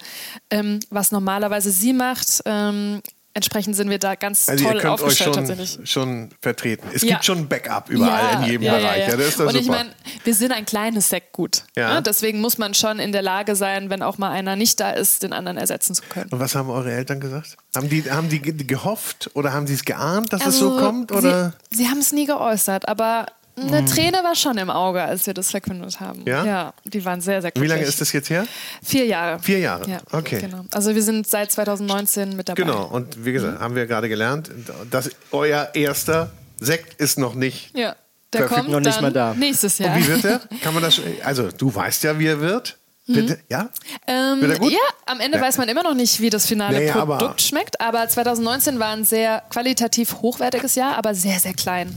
Ähm, 0.51 0.81
was 0.91 1.11
normalerweise 1.11 1.71
sie 1.71 1.93
macht, 1.93 2.43
ähm, 2.45 3.01
Entsprechend 3.39 3.77
sind 3.77 3.89
wir 3.89 4.01
da 4.01 4.17
ganz 4.17 4.49
also 4.49 4.65
toll 4.65 4.75
ihr 4.75 4.81
könnt 4.81 4.95
aufgestellt 4.95 5.31
euch 5.31 5.35
schon, 5.37 5.47
tatsächlich. 5.47 5.89
schon 5.89 6.31
vertreten. 6.41 6.89
Es 6.93 7.03
ja. 7.03 7.11
gibt 7.11 7.25
schon 7.25 7.39
ein 7.39 7.49
Backup 7.49 7.89
überall 7.89 8.33
ja, 8.33 8.41
in 8.41 8.51
jedem 8.51 8.63
ja, 8.63 8.77
Bereich. 8.79 9.39
Und 9.39 9.55
ich 9.55 9.69
meine, 9.69 9.91
wir 10.25 10.35
sind 10.35 10.51
ein 10.51 10.67
kleines 10.67 11.09
Sektgut. 11.09 11.63
Ne? 11.77 12.03
Deswegen 12.05 12.41
muss 12.41 12.59
man 12.59 12.75
schon 12.75 12.99
in 12.99 13.13
der 13.13 13.23
Lage 13.23 13.55
sein, 13.55 13.91
wenn 13.91 14.03
auch 14.03 14.19
mal 14.19 14.33
einer 14.33 14.57
nicht 14.57 14.81
da 14.81 14.91
ist, 14.91 15.23
den 15.23 15.33
anderen 15.33 15.57
ersetzen 15.57 15.95
zu 15.95 16.03
können. 16.09 16.33
Und 16.33 16.41
was 16.41 16.57
haben 16.57 16.69
eure 16.69 16.91
Eltern 16.91 17.21
gesagt? 17.21 17.57
Haben 17.77 17.89
die, 17.89 18.11
haben 18.11 18.29
die 18.29 18.41
gehofft 18.41 19.31
oder 19.35 19.53
haben 19.53 19.69
sie 19.69 19.75
es 19.75 19.85
geahnt, 19.85 20.33
dass 20.33 20.41
also, 20.41 20.51
es 20.51 20.59
so 20.59 20.71
also, 20.73 20.85
kommt? 20.85 21.13
Oder? 21.13 21.55
Sie, 21.71 21.77
sie 21.77 21.89
haben 21.89 21.99
es 21.99 22.11
nie 22.11 22.27
geäußert, 22.27 22.89
aber 22.89 23.27
eine 23.61 23.83
mhm. 23.83 23.87
Träne 23.87 24.19
war 24.25 24.35
schon 24.35 24.59
im 24.59 24.71
Auge, 24.71 25.03
als 25.03 25.27
wir 25.27 25.35
das 25.35 25.51
verkündet 25.51 26.01
haben. 26.01 26.23
Ja? 26.27 26.45
Ja, 26.45 26.75
die 26.85 27.05
waren 27.05 27.21
sehr, 27.21 27.43
sehr 27.43 27.51
glücklich. 27.51 27.71
Wie 27.71 27.75
lange 27.75 27.87
ist 27.87 28.01
das 28.01 28.13
jetzt 28.13 28.31
her? 28.31 28.47
Vier 28.83 29.07
Jahre. 29.07 29.41
Vier 29.41 29.59
Jahre, 29.59 29.89
ja, 29.89 29.99
okay. 30.13 30.41
Genau. 30.41 30.65
Also 30.73 30.95
wir 30.95 31.03
sind 31.03 31.29
seit 31.29 31.53
2019 31.53 32.37
mit 32.37 32.49
dabei. 32.49 32.63
Genau, 32.63 32.85
und 32.87 33.25
wie 33.25 33.33
gesagt, 33.33 33.59
mhm. 33.59 33.63
haben 33.63 33.75
wir 33.75 33.87
gerade 33.87 34.09
gelernt, 34.09 34.51
dass 34.91 35.11
euer 35.33 35.71
erster 35.75 36.31
Sekt 36.61 37.01
ist 37.01 37.19
noch 37.19 37.35
nicht 37.35 37.77
ja. 37.77 37.95
Der 38.33 38.47
kommt 38.47 38.69
noch 38.69 38.81
nicht 38.81 39.01
mal 39.01 39.13
da. 39.13 39.35
Nächstes 39.35 39.79
Jahr. 39.79 39.97
Und 39.97 40.03
wie 40.03 40.09
wird 40.09 40.25
der? 40.25 40.41
Kann 40.63 40.75
man 40.75 40.83
das? 40.83 41.01
Also 41.25 41.49
du 41.51 41.75
weißt 41.75 42.03
ja, 42.05 42.19
wie 42.19 42.27
er 42.27 42.41
wird. 42.41 42.77
Bitte? 43.07 43.35
Mhm. 43.35 43.41
Ja? 43.49 43.71
Ähm, 44.07 44.53
ja, 44.69 44.79
am 45.07 45.21
Ende 45.21 45.39
ja. 45.39 45.45
weiß 45.45 45.57
man 45.57 45.67
immer 45.71 45.83
noch 45.83 45.95
nicht, 45.95 46.21
wie 46.21 46.29
das 46.29 46.45
finale 46.45 46.85
ja, 46.85 46.93
Produkt 46.93 47.23
aber 47.23 47.39
schmeckt. 47.39 47.81
Aber 47.81 48.07
2019 48.07 48.79
war 48.79 48.91
ein 48.91 49.05
sehr 49.05 49.43
qualitativ 49.49 50.17
hochwertiges 50.21 50.75
Jahr, 50.75 50.97
aber 50.97 51.15
sehr, 51.15 51.41
sehr 51.41 51.55
klein. 51.55 51.95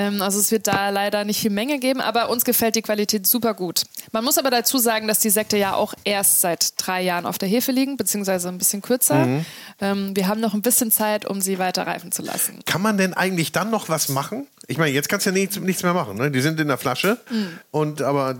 Ähm, 0.00 0.22
also 0.22 0.38
es 0.38 0.50
wird 0.50 0.66
da 0.66 0.88
leider 0.88 1.24
nicht 1.24 1.40
viel 1.40 1.50
Menge 1.50 1.78
geben, 1.78 2.00
aber 2.00 2.30
uns 2.30 2.44
gefällt 2.44 2.76
die 2.76 2.82
Qualität 2.82 3.26
super 3.26 3.54
gut. 3.54 3.82
Man 4.12 4.24
muss 4.24 4.38
aber 4.38 4.50
dazu 4.50 4.78
sagen, 4.78 5.06
dass 5.06 5.20
die 5.20 5.30
Sekte 5.30 5.58
ja 5.58 5.74
auch 5.74 5.94
erst 6.04 6.40
seit 6.40 6.72
drei 6.76 7.02
Jahren 7.02 7.26
auf 7.26 7.36
der 7.38 7.48
Hefe 7.48 7.72
liegen, 7.72 7.96
beziehungsweise 7.96 8.48
ein 8.48 8.58
bisschen 8.58 8.80
kürzer. 8.80 9.26
Mhm. 9.26 9.44
Ähm, 9.80 10.16
wir 10.16 10.26
haben 10.26 10.40
noch 10.40 10.54
ein 10.54 10.62
bisschen 10.62 10.90
Zeit, 10.90 11.26
um 11.26 11.40
sie 11.40 11.58
weiter 11.58 11.86
reifen 11.86 12.12
zu 12.12 12.22
lassen. 12.22 12.60
Kann 12.64 12.80
man 12.80 12.96
denn 12.96 13.12
eigentlich 13.14 13.52
dann 13.52 13.70
noch 13.70 13.88
was 13.88 14.08
machen? 14.08 14.46
Ich 14.66 14.78
meine, 14.78 14.92
jetzt 14.92 15.08
kannst 15.08 15.26
du 15.26 15.30
ja 15.30 15.34
nichts, 15.34 15.58
nichts 15.58 15.82
mehr 15.82 15.94
machen. 15.94 16.16
Ne? 16.16 16.30
Die 16.30 16.40
sind 16.40 16.58
in 16.60 16.68
der 16.68 16.78
Flasche 16.78 17.18
mhm. 17.30 17.58
und 17.70 18.02
aber 18.02 18.36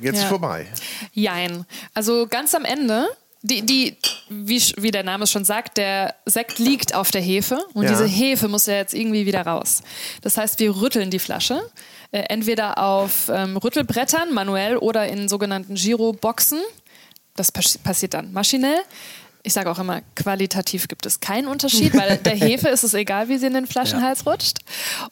jetzt 0.00 0.16
ja. 0.16 0.22
ist 0.22 0.24
vorbei. 0.24 0.66
Jein. 1.12 1.64
Also 1.94 2.26
ganz 2.26 2.54
am 2.54 2.64
Ende 2.64 3.06
die, 3.48 3.62
die 3.62 3.96
wie, 4.28 4.62
wie 4.76 4.90
der 4.90 5.02
Name 5.02 5.24
es 5.24 5.30
schon 5.30 5.44
sagt, 5.44 5.76
der 5.78 6.14
Sekt 6.26 6.58
liegt 6.58 6.94
auf 6.94 7.10
der 7.10 7.20
Hefe 7.20 7.64
und 7.72 7.84
ja. 7.84 7.90
diese 7.90 8.06
Hefe 8.06 8.48
muss 8.48 8.66
ja 8.66 8.74
jetzt 8.74 8.94
irgendwie 8.94 9.26
wieder 9.26 9.42
raus. 9.42 9.82
Das 10.22 10.36
heißt, 10.36 10.58
wir 10.60 10.76
rütteln 10.76 11.10
die 11.10 11.18
Flasche, 11.18 11.60
äh, 12.12 12.20
entweder 12.28 12.78
auf 12.78 13.30
ähm, 13.32 13.56
Rüttelbrettern 13.56 14.32
manuell 14.32 14.76
oder 14.76 15.08
in 15.08 15.28
sogenannten 15.28 15.74
Giro-Boxen. 15.74 16.60
Das 17.36 17.52
pass 17.52 17.78
passiert 17.78 18.14
dann 18.14 18.32
maschinell. 18.32 18.80
Ich 19.42 19.52
sage 19.52 19.70
auch 19.70 19.78
immer, 19.78 20.02
qualitativ 20.14 20.88
gibt 20.88 21.06
es 21.06 21.20
keinen 21.20 21.48
Unterschied, 21.48 21.96
weil 21.96 22.18
der 22.18 22.34
Hefe 22.36 22.68
ist 22.68 22.82
es 22.82 22.92
egal, 22.94 23.28
wie 23.28 23.38
sie 23.38 23.46
in 23.46 23.54
den 23.54 23.66
Flaschenhals 23.66 24.24
ja. 24.24 24.32
rutscht. 24.32 24.58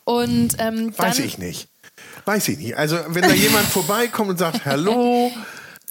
Und, 0.04 0.56
ähm, 0.58 0.92
Weiß 0.98 1.20
ich 1.20 1.38
nicht. 1.38 1.68
Weiß 2.24 2.48
ich 2.48 2.58
nicht. 2.58 2.76
Also, 2.76 2.98
wenn 3.08 3.22
da 3.22 3.32
jemand 3.32 3.66
vorbeikommt 3.66 4.30
und 4.30 4.38
sagt, 4.38 4.64
hallo, 4.64 5.32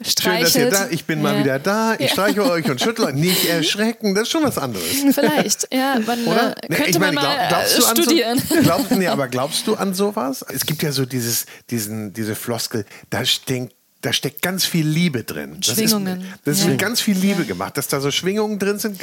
Schön, 0.03 0.41
dass 0.41 0.55
ihr 0.55 0.69
da, 0.69 0.89
ich 0.89 1.05
bin 1.05 1.23
ja. 1.23 1.23
mal 1.23 1.39
wieder 1.39 1.57
da, 1.57 1.93
ich 1.93 2.01
ja. 2.01 2.07
streiche 2.09 2.43
euch 2.43 2.69
und 2.69 2.81
schüttle 2.81 3.05
euch. 3.05 3.15
Nicht 3.15 3.45
erschrecken, 3.49 4.13
das 4.13 4.23
ist 4.23 4.31
schon 4.31 4.43
was 4.43 4.57
anderes. 4.57 4.85
Vielleicht, 5.11 5.73
ja, 5.73 5.97
man 6.05 6.25
Oder? 6.25 6.53
Äh, 6.63 6.67
könnte 6.67 6.89
ich 6.89 6.99
meine, 6.99 7.13
man 7.13 7.23
mal 7.23 7.47
glaub, 7.47 7.47
glaubst 7.47 7.77
du 7.77 8.01
studieren. 8.01 8.37
So, 8.37 8.55
glaubst, 8.61 8.91
nee, 8.91 9.07
aber 9.07 9.27
glaubst 9.29 9.67
du 9.67 9.75
an 9.75 9.93
sowas? 9.93 10.43
Es 10.53 10.65
gibt 10.65 10.83
ja 10.83 10.91
so 10.91 11.05
dieses, 11.05 11.45
diesen, 11.69 12.11
diese 12.11 12.35
Floskel, 12.35 12.85
da 13.09 13.23
stinkt 13.23 13.73
da 14.01 14.13
steckt 14.13 14.43
ganz 14.43 14.65
viel 14.65 14.85
Liebe 14.85 15.23
drin. 15.23 15.63
Schwingungen. 15.63 16.19
Das 16.19 16.27
ist, 16.27 16.39
das 16.43 16.59
ist 16.59 16.67
mit 16.67 16.77
ganz 16.77 17.01
viel 17.01 17.17
Liebe 17.17 17.41
ja. 17.41 17.47
gemacht, 17.47 17.75
dass 17.75 17.87
da 17.87 17.99
so 17.99 18.11
Schwingungen 18.11 18.59
drin 18.59 18.77
sind. 18.77 19.01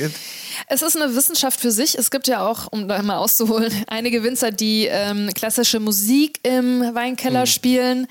Es 0.69 0.81
ist 0.81 0.97
eine 0.97 1.17
Wissenschaft 1.17 1.59
für 1.59 1.73
sich. 1.73 1.99
Es 1.99 2.13
gibt 2.13 2.29
ja 2.29 2.47
auch, 2.47 2.69
um 2.71 2.87
da 2.87 3.03
mal 3.03 3.17
auszuholen, 3.17 3.73
einige 3.89 4.23
Winzer, 4.23 4.53
die 4.53 4.87
ähm, 4.89 5.29
klassische 5.35 5.81
Musik 5.81 6.39
im 6.45 6.83
Weinkeller 6.95 7.41
hm. 7.41 7.47
spielen 7.47 8.07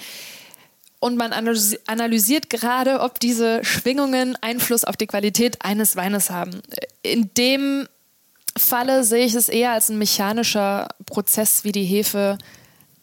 und 1.01 1.17
man 1.17 1.33
analysiert 1.33 2.49
gerade, 2.51 2.99
ob 2.99 3.19
diese 3.19 3.65
Schwingungen 3.65 4.37
Einfluss 4.39 4.85
auf 4.85 4.95
die 4.95 5.07
Qualität 5.07 5.65
eines 5.65 5.95
Weines 5.95 6.29
haben. 6.29 6.61
In 7.01 7.33
dem 7.33 7.87
Falle 8.55 9.03
sehe 9.03 9.25
ich 9.25 9.33
es 9.33 9.49
eher 9.49 9.71
als 9.71 9.89
ein 9.89 9.97
mechanischer 9.97 10.89
Prozess, 11.07 11.63
wie 11.63 11.71
die 11.71 11.85
Hefe 11.85 12.37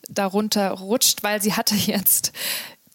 darunter 0.09 0.71
rutscht, 0.71 1.25
weil 1.25 1.43
sie 1.43 1.55
hatte 1.55 1.75
jetzt 1.75 2.33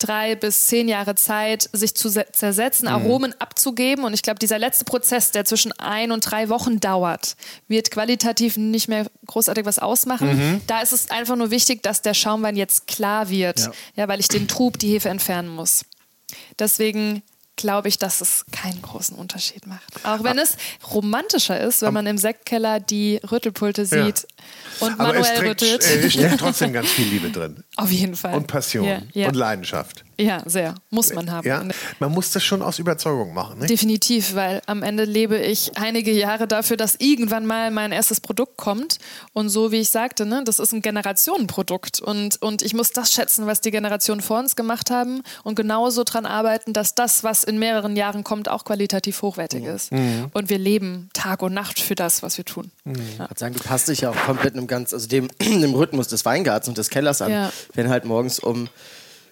drei 0.03 0.35
bis 0.35 0.67
zehn 0.67 0.87
Jahre 0.87 1.15
Zeit, 1.15 1.69
sich 1.73 1.95
zu 1.95 2.09
zersetzen, 2.09 2.87
mhm. 2.87 2.95
Aromen 2.95 3.35
abzugeben. 3.39 4.03
Und 4.03 4.13
ich 4.13 4.21
glaube, 4.21 4.39
dieser 4.39 4.59
letzte 4.59 4.85
Prozess, 4.85 5.31
der 5.31 5.45
zwischen 5.45 5.71
ein 5.73 6.11
und 6.11 6.29
drei 6.29 6.49
Wochen 6.49 6.79
dauert, 6.79 7.35
wird 7.67 7.91
qualitativ 7.91 8.57
nicht 8.57 8.87
mehr 8.87 9.05
großartig 9.25 9.65
was 9.65 9.79
ausmachen. 9.79 10.37
Mhm. 10.37 10.61
Da 10.67 10.81
ist 10.81 10.91
es 10.91 11.09
einfach 11.09 11.35
nur 11.35 11.51
wichtig, 11.51 11.83
dass 11.83 12.01
der 12.01 12.13
Schaumwein 12.13 12.55
jetzt 12.55 12.87
klar 12.87 13.29
wird, 13.29 13.59
ja. 13.59 13.71
ja 13.95 14.07
weil 14.07 14.19
ich 14.19 14.27
den 14.27 14.47
Trub, 14.47 14.77
die 14.77 14.89
Hefe 14.93 15.09
entfernen 15.09 15.49
muss. 15.49 15.85
Deswegen 16.59 17.21
glaube 17.55 17.87
ich, 17.87 17.97
dass 17.97 18.21
es 18.21 18.45
keinen 18.51 18.81
großen 18.81 19.15
Unterschied 19.15 19.67
macht. 19.67 20.05
Auch 20.05 20.23
wenn 20.23 20.39
ah. 20.39 20.41
es 20.43 20.57
romantischer 20.91 21.59
ist, 21.59 21.81
wenn 21.81 21.93
man 21.93 22.07
im 22.07 22.17
Sektkeller 22.17 22.79
die 22.79 23.19
Rüttelpulte 23.31 23.85
sieht 23.85 23.95
ja. 23.99 24.87
und 24.87 24.97
manuell 24.97 25.17
Aber 25.17 25.19
es 25.19 25.39
trägt, 25.39 25.61
rüttelt. 25.61 25.83
Es 25.83 26.13
steckt 26.13 26.39
trotzdem 26.39 26.73
ganz 26.73 26.89
viel 26.89 27.07
Liebe 27.07 27.29
drin. 27.29 27.63
Auf 27.75 27.91
jeden 27.91 28.15
Fall. 28.15 28.33
Und 28.33 28.47
Passion 28.47 28.85
ja, 28.85 29.01
ja. 29.13 29.27
und 29.27 29.35
Leidenschaft. 29.35 30.03
Ja, 30.19 30.43
sehr. 30.45 30.75
Muss 30.89 31.13
man 31.13 31.31
haben. 31.31 31.47
Ja? 31.47 31.63
Man 31.99 32.11
muss 32.11 32.31
das 32.31 32.43
schon 32.43 32.61
aus 32.61 32.79
Überzeugung 32.79 33.33
machen. 33.33 33.59
Nicht? 33.59 33.69
Definitiv, 33.69 34.35
weil 34.35 34.61
am 34.65 34.83
Ende 34.83 35.05
lebe 35.05 35.37
ich 35.37 35.77
einige 35.77 36.11
Jahre 36.11 36.47
dafür, 36.47 36.77
dass 36.77 36.95
irgendwann 36.99 37.45
mal 37.45 37.71
mein 37.71 37.91
erstes 37.91 38.19
Produkt 38.19 38.57
kommt. 38.57 38.99
Und 39.33 39.49
so 39.49 39.71
wie 39.71 39.79
ich 39.79 39.89
sagte, 39.89 40.25
ne, 40.25 40.43
das 40.45 40.59
ist 40.59 40.73
ein 40.73 40.81
Generationenprodukt. 40.81 41.99
Und, 42.01 42.41
und 42.41 42.61
ich 42.61 42.73
muss 42.73 42.91
das 42.91 43.11
schätzen, 43.11 43.47
was 43.47 43.61
die 43.61 43.71
Generationen 43.71 44.21
vor 44.21 44.39
uns 44.39 44.55
gemacht 44.55 44.91
haben 44.91 45.23
und 45.43 45.55
genauso 45.55 46.03
daran 46.03 46.25
arbeiten, 46.25 46.73
dass 46.73 46.95
das, 46.95 47.23
was 47.23 47.43
in 47.43 47.57
mehreren 47.57 47.95
Jahren 47.95 48.23
kommt, 48.23 48.49
auch 48.49 48.65
qualitativ 48.65 49.21
hochwertig 49.21 49.63
ist. 49.65 49.91
Mhm. 49.91 50.27
Und 50.33 50.49
wir 50.49 50.57
leben 50.57 51.09
Tag 51.13 51.41
und 51.41 51.53
Nacht 51.53 51.79
für 51.79 51.95
das, 51.95 52.23
was 52.23 52.37
wir 52.37 52.45
tun. 52.45 52.71
Mhm. 52.85 52.95
Ja. 53.17 53.29
Ich 53.31 53.39
sagen, 53.39 53.55
du 53.55 53.61
passt 53.61 53.87
dich 53.87 54.01
ja 54.01 54.09
auch 54.11 54.15
komplett 54.15 54.55
im 54.55 54.67
ganz, 54.67 54.93
also 54.93 55.07
dem, 55.07 55.29
dem 55.39 55.73
Rhythmus 55.73 56.07
des 56.07 56.25
Weingartens 56.25 56.67
und 56.67 56.77
des 56.77 56.89
Kellers 56.89 57.21
an. 57.21 57.31
Ja. 57.31 57.51
Wenn 57.73 57.89
halt 57.89 58.05
morgens 58.05 58.39
um 58.39 58.69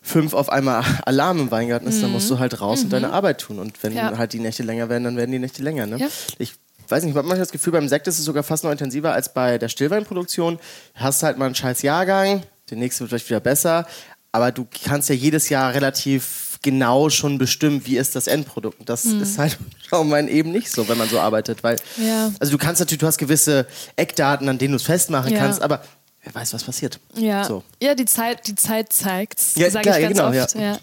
fünf 0.02 0.34
auf 0.34 0.50
einmal 0.50 0.84
Alarm 1.06 1.40
im 1.40 1.52
Weingarten 1.52 1.88
ist, 1.88 1.98
mhm. 1.98 2.02
dann 2.02 2.12
musst 2.14 2.30
du 2.30 2.40
halt 2.40 2.60
raus 2.60 2.80
mhm. 2.80 2.86
und 2.86 2.94
deine. 2.94 3.12
Arbeit 3.12 3.40
tun. 3.42 3.60
Und 3.60 3.82
wenn 3.84 3.94
ja. 3.94 4.18
halt 4.18 4.34
die 4.34 4.40
Nächte 4.40 4.64
länger 4.64 4.90
werden, 4.90 5.04
dann 5.04 5.18
werden 5.18 5.32
die 5.32 5.40
Nächte 5.40 5.62
länger. 5.62 5.86
Ne? 5.86 5.98
Ja. 5.98 6.08
Ich 6.38 6.54
weiß 6.88 7.04
nicht, 7.04 7.12
ich 7.12 7.18
habe 7.18 7.28
manchmal 7.28 7.46
das 7.46 7.52
Gefühl, 7.52 7.74
beim 7.74 7.88
Sekt 7.88 8.08
ist 8.08 8.20
es 8.20 8.26
sogar 8.26 8.44
fast 8.44 8.64
noch 8.64 8.72
intensiver 8.72 9.14
als 9.14 9.34
bei 9.34 9.58
der 9.58 9.70
Stillweinproduktion. 9.70 10.60
Hast 10.96 11.24
halt 11.24 11.38
mal 11.38 11.46
einen 11.46 11.56
scheiß 11.56 11.82
Jahrgang, 11.82 12.44
der 12.70 12.78
nächste 12.78 13.02
wird 13.02 13.10
vielleicht 13.10 13.30
wieder 13.30 13.40
besser, 13.40 13.86
aber 14.32 14.52
du 14.52 14.66
kannst 14.86 15.10
ja 15.10 15.16
jedes 15.16 15.50
Jahr 15.50 15.74
relativ 15.74 16.58
genau 16.62 17.10
schon 17.10 17.38
bestimmen, 17.38 17.86
wie 17.86 17.98
ist 17.98 18.16
das 18.16 18.28
Endprodukt. 18.28 18.80
Und 18.80 18.90
das 18.90 19.06
mhm. 19.06 19.22
ist 19.22 19.38
halt 19.38 19.58
Schaumwein 19.90 20.28
eben 20.28 20.52
nicht 20.52 20.72
so, 20.72 20.88
wenn 20.88 20.98
man 20.98 21.10
so 21.10 21.20
arbeitet, 21.20 21.64
weil 21.64 21.78
ja. 21.98 22.32
also 22.40 22.52
du 22.52 22.58
kannst 22.58 22.80
natürlich, 22.80 23.00
du 23.00 23.08
hast 23.08 23.18
gewisse 23.18 23.66
Eckdaten, 23.96 24.48
an 24.48 24.58
denen 24.58 24.74
du 24.74 24.78
es 24.78 24.84
festmachen 24.84 25.34
ja. 25.34 25.40
kannst, 25.40 25.62
aber 25.62 25.84
wer 26.24 26.36
weiß, 26.36 26.54
was 26.54 26.64
passiert. 26.64 27.00
Ja, 27.16 27.44
so. 27.44 27.64
ja 27.82 27.96
die 27.96 28.06
Zeit, 28.06 28.48
die 28.48 28.56
Zeit 28.56 28.94
zeigt's, 28.94 29.56
ja, 29.56 29.70
sage 29.70 29.90
ich 29.90 30.00
ganz 30.02 30.18
genau, 30.18 30.30
oft. 30.30 30.56
Ja. 30.56 30.78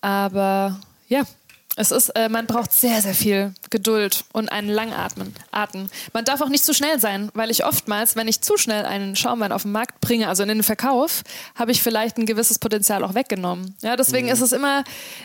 Aber 0.00 0.80
ja, 1.08 1.22
es 1.78 1.90
ist, 1.90 2.08
äh, 2.10 2.30
man 2.30 2.46
braucht 2.46 2.72
sehr, 2.72 3.02
sehr 3.02 3.14
viel 3.14 3.52
Geduld 3.68 4.24
und 4.32 4.50
einen 4.50 4.70
Langatmen. 4.70 5.34
Atmen. 5.50 5.90
Man 6.14 6.24
darf 6.24 6.40
auch 6.40 6.48
nicht 6.48 6.64
zu 6.64 6.72
schnell 6.72 6.98
sein, 6.98 7.30
weil 7.34 7.50
ich 7.50 7.66
oftmals, 7.66 8.16
wenn 8.16 8.28
ich 8.28 8.40
zu 8.40 8.56
schnell 8.56 8.86
einen 8.86 9.14
Schaumwein 9.14 9.52
auf 9.52 9.62
den 9.62 9.72
Markt 9.72 10.00
bringe, 10.00 10.28
also 10.28 10.42
in 10.42 10.48
den 10.48 10.62
Verkauf, 10.62 11.22
habe 11.54 11.72
ich 11.72 11.82
vielleicht 11.82 12.16
ein 12.16 12.24
gewisses 12.24 12.58
Potenzial 12.58 13.04
auch 13.04 13.14
weggenommen. 13.14 13.74
Ja, 13.82 13.96
deswegen 13.96 14.26
mhm. 14.26 14.32
ist 14.32 14.40
es 14.40 14.52
immer, 14.52 14.84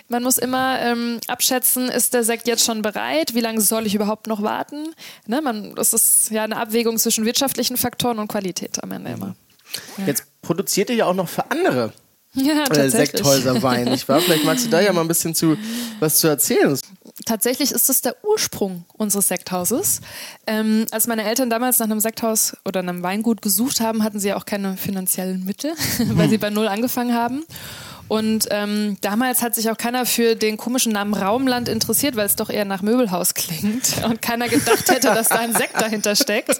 man 0.09 0.23
muss 0.23 0.37
immer 0.37 0.79
ähm, 0.81 1.21
abschätzen, 1.27 1.87
ist 1.87 2.13
der 2.13 2.25
Sekt 2.25 2.47
jetzt 2.47 2.65
schon 2.65 2.81
bereit? 2.81 3.33
Wie 3.33 3.41
lange 3.41 3.61
soll 3.61 3.87
ich 3.87 3.95
überhaupt 3.95 4.27
noch 4.27 4.41
warten? 4.41 4.93
Ne, 5.27 5.41
man, 5.41 5.73
das 5.75 5.93
ist 5.93 6.31
ja 6.31 6.43
eine 6.43 6.57
Abwägung 6.57 6.97
zwischen 6.97 7.23
wirtschaftlichen 7.23 7.77
Faktoren 7.77 8.19
und 8.19 8.27
Qualität 8.27 8.83
am 8.83 8.91
Ende 8.91 9.11
immer. 9.11 9.35
Ja. 9.97 10.05
Jetzt 10.07 10.25
produziert 10.41 10.89
ihr 10.89 10.97
ja 10.97 11.05
auch 11.05 11.13
noch 11.13 11.29
für 11.29 11.49
andere 11.49 11.93
ja, 12.33 12.65
äh, 12.65 12.89
Sekthäuser 12.89 13.61
Wein, 13.61 13.85
nicht 13.85 14.07
wahr? 14.07 14.21
Vielleicht 14.21 14.45
magst 14.45 14.65
du 14.65 14.69
da 14.69 14.79
ja 14.79 14.93
mal 14.93 15.01
ein 15.01 15.07
bisschen 15.07 15.35
zu, 15.35 15.57
was 15.99 16.19
zu 16.19 16.27
erzählen. 16.27 16.77
Tatsächlich 17.25 17.71
ist 17.71 17.89
das 17.89 18.01
der 18.01 18.15
Ursprung 18.23 18.85
unseres 18.93 19.27
Sekthauses. 19.27 20.01
Ähm, 20.47 20.85
als 20.91 21.07
meine 21.07 21.23
Eltern 21.23 21.49
damals 21.49 21.79
nach 21.79 21.85
einem 21.85 21.99
Sekthaus 21.99 22.55
oder 22.65 22.79
einem 22.79 23.03
Weingut 23.03 23.41
gesucht 23.41 23.81
haben, 23.81 24.03
hatten 24.03 24.19
sie 24.19 24.29
ja 24.29 24.37
auch 24.37 24.45
keine 24.45 24.77
finanziellen 24.77 25.43
Mittel, 25.43 25.73
weil 26.13 26.29
sie 26.29 26.37
bei 26.37 26.49
Null 26.49 26.67
angefangen 26.67 27.13
haben. 27.13 27.43
Und 28.11 28.49
ähm, 28.51 28.97
damals 28.99 29.41
hat 29.41 29.55
sich 29.55 29.69
auch 29.71 29.77
keiner 29.77 30.05
für 30.05 30.35
den 30.35 30.57
komischen 30.57 30.91
Namen 30.91 31.13
Raumland 31.13 31.69
interessiert, 31.69 32.17
weil 32.17 32.25
es 32.25 32.35
doch 32.35 32.49
eher 32.49 32.65
nach 32.65 32.81
Möbelhaus 32.81 33.35
klingt 33.35 34.03
und 34.03 34.21
keiner 34.21 34.49
gedacht 34.49 34.89
hätte, 34.89 35.07
dass 35.07 35.29
da 35.29 35.35
ein 35.39 35.55
Sekt 35.55 35.79
dahinter 35.79 36.17
steckt. 36.17 36.59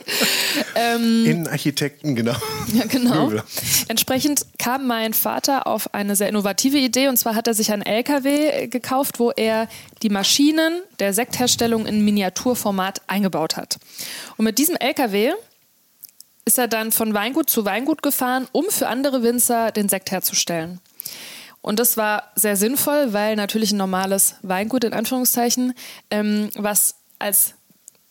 Ähm, 0.75 1.25
Innenarchitekten, 1.25 2.15
genau. 2.15 2.35
Ja, 2.73 2.85
genau. 2.85 3.25
Möbel. 3.25 3.43
Entsprechend 3.89 4.45
kam 4.59 4.87
mein 4.87 5.13
Vater 5.13 5.67
auf 5.67 5.93
eine 5.93 6.15
sehr 6.15 6.29
innovative 6.29 6.77
Idee 6.77 7.09
und 7.09 7.17
zwar 7.17 7.35
hat 7.35 7.47
er 7.47 7.53
sich 7.53 7.73
einen 7.73 7.81
LKW 7.81 8.67
gekauft, 8.67 9.19
wo 9.19 9.31
er 9.31 9.67
die 10.03 10.09
Maschinen 10.09 10.81
der 11.01 11.13
Sektherstellung 11.13 11.85
in 11.85 12.05
Miniaturformat 12.05 13.01
eingebaut 13.07 13.57
hat. 13.57 13.77
Und 14.37 14.45
mit 14.45 14.57
diesem 14.57 14.77
LKW 14.77 15.33
ist 16.45 16.57
er 16.57 16.69
dann 16.69 16.93
von 16.93 17.13
Weingut 17.13 17.49
zu 17.49 17.65
Weingut 17.65 18.01
gefahren, 18.01 18.47
um 18.53 18.67
für 18.69 18.87
andere 18.87 19.21
Winzer 19.21 19.73
den 19.73 19.89
Sekt 19.89 20.11
herzustellen. 20.11 20.79
Und 21.61 21.79
das 21.79 21.95
war 21.97 22.31
sehr 22.35 22.55
sinnvoll, 22.55 23.13
weil 23.13 23.35
natürlich 23.35 23.71
ein 23.71 23.77
normales 23.77 24.35
Weingut 24.41 24.83
in 24.83 24.93
Anführungszeichen, 24.93 25.73
ähm, 26.09 26.49
was 26.55 26.95
als 27.19 27.53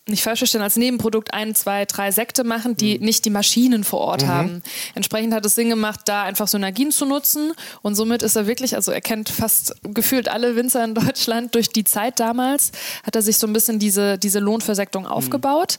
nicht 0.07 0.23
falsch 0.23 0.39
verstehen, 0.39 0.61
als 0.61 0.77
Nebenprodukt 0.77 1.33
ein, 1.33 1.53
zwei, 1.53 1.85
drei 1.85 2.11
Sekte 2.11 2.43
machen, 2.43 2.75
die 2.75 2.97
mhm. 2.97 3.05
nicht 3.05 3.23
die 3.25 3.29
Maschinen 3.29 3.83
vor 3.83 3.99
Ort 3.99 4.23
mhm. 4.23 4.27
haben. 4.27 4.63
Entsprechend 4.95 5.33
hat 5.33 5.45
es 5.45 5.55
Sinn 5.55 5.69
gemacht, 5.69 6.01
da 6.05 6.23
einfach 6.23 6.47
Synergien 6.47 6.91
zu 6.91 7.05
nutzen 7.05 7.53
und 7.81 7.95
somit 7.95 8.23
ist 8.23 8.35
er 8.35 8.47
wirklich, 8.47 8.75
also 8.75 8.91
er 8.91 9.01
kennt 9.01 9.29
fast 9.29 9.75
gefühlt 9.83 10.27
alle 10.27 10.55
Winzer 10.55 10.83
in 10.83 10.95
Deutschland 10.95 11.55
durch 11.55 11.69
die 11.69 11.83
Zeit 11.83 12.19
damals, 12.19 12.71
hat 13.03 13.15
er 13.15 13.21
sich 13.21 13.37
so 13.37 13.47
ein 13.47 13.53
bisschen 13.53 13.79
diese, 13.79 14.17
diese 14.17 14.39
Lohnversektung 14.39 15.03
mhm. 15.03 15.09
aufgebaut. 15.09 15.77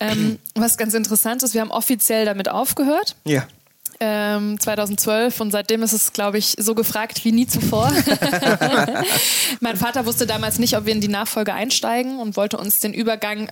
Ähm, 0.00 0.38
was 0.56 0.76
ganz 0.76 0.94
interessant 0.94 1.44
ist, 1.44 1.54
wir 1.54 1.60
haben 1.60 1.70
offiziell 1.70 2.24
damit 2.24 2.48
aufgehört. 2.48 3.14
Ja. 3.24 3.46
2012 4.02 5.34
ähm, 5.38 5.42
und 5.42 5.50
seitdem 5.52 5.82
ist 5.82 5.92
es, 5.92 6.12
glaube 6.12 6.38
ich, 6.38 6.56
so 6.58 6.74
gefragt 6.74 7.24
wie 7.24 7.32
nie 7.32 7.46
zuvor. 7.46 7.92
mein 9.60 9.76
Vater 9.76 10.06
wusste 10.06 10.26
damals 10.26 10.58
nicht, 10.58 10.76
ob 10.76 10.86
wir 10.86 10.92
in 10.92 11.00
die 11.00 11.08
Nachfolge 11.08 11.54
einsteigen 11.54 12.18
und 12.18 12.36
wollte 12.36 12.56
uns 12.58 12.80
den 12.80 12.94
Übergang 12.94 13.48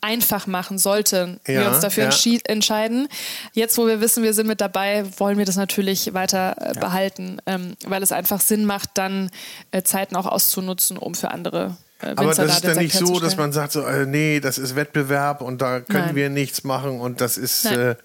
einfach 0.00 0.46
machen 0.46 0.78
sollten 0.78 1.40
ja, 1.46 1.60
wir 1.60 1.68
uns 1.68 1.80
dafür 1.80 2.10
ja. 2.10 2.38
entscheiden. 2.44 3.08
Jetzt, 3.54 3.78
wo 3.78 3.86
wir 3.86 4.02
wissen, 4.02 4.22
wir 4.22 4.34
sind 4.34 4.46
mit 4.46 4.60
dabei, 4.60 5.04
wollen 5.16 5.38
wir 5.38 5.46
das 5.46 5.56
natürlich 5.56 6.12
weiter 6.12 6.56
äh, 6.58 6.74
ja. 6.74 6.80
behalten, 6.80 7.38
ähm, 7.46 7.74
weil 7.86 8.02
es 8.02 8.12
einfach 8.12 8.40
Sinn 8.40 8.66
macht, 8.66 8.90
dann 8.94 9.30
äh, 9.70 9.82
Zeiten 9.82 10.16
auch 10.16 10.26
auszunutzen, 10.26 10.98
um 10.98 11.14
für 11.14 11.30
andere 11.30 11.76
äh, 12.02 12.08
Aber 12.16 12.34
das 12.34 12.38
ist 12.38 12.64
dann 12.64 12.76
nicht 12.76 12.94
so, 12.94 13.18
dass 13.18 13.38
man 13.38 13.52
sagt, 13.52 13.72
so, 13.72 13.86
äh, 13.86 14.04
nee, 14.04 14.40
das 14.40 14.58
ist 14.58 14.76
Wettbewerb 14.76 15.40
und 15.40 15.62
da 15.62 15.80
können 15.80 16.06
Nein. 16.06 16.14
wir 16.16 16.28
nichts 16.28 16.64
machen 16.64 17.00
und 17.00 17.22
das 17.22 17.38
ist. 17.38 17.64
Äh, 17.64 17.96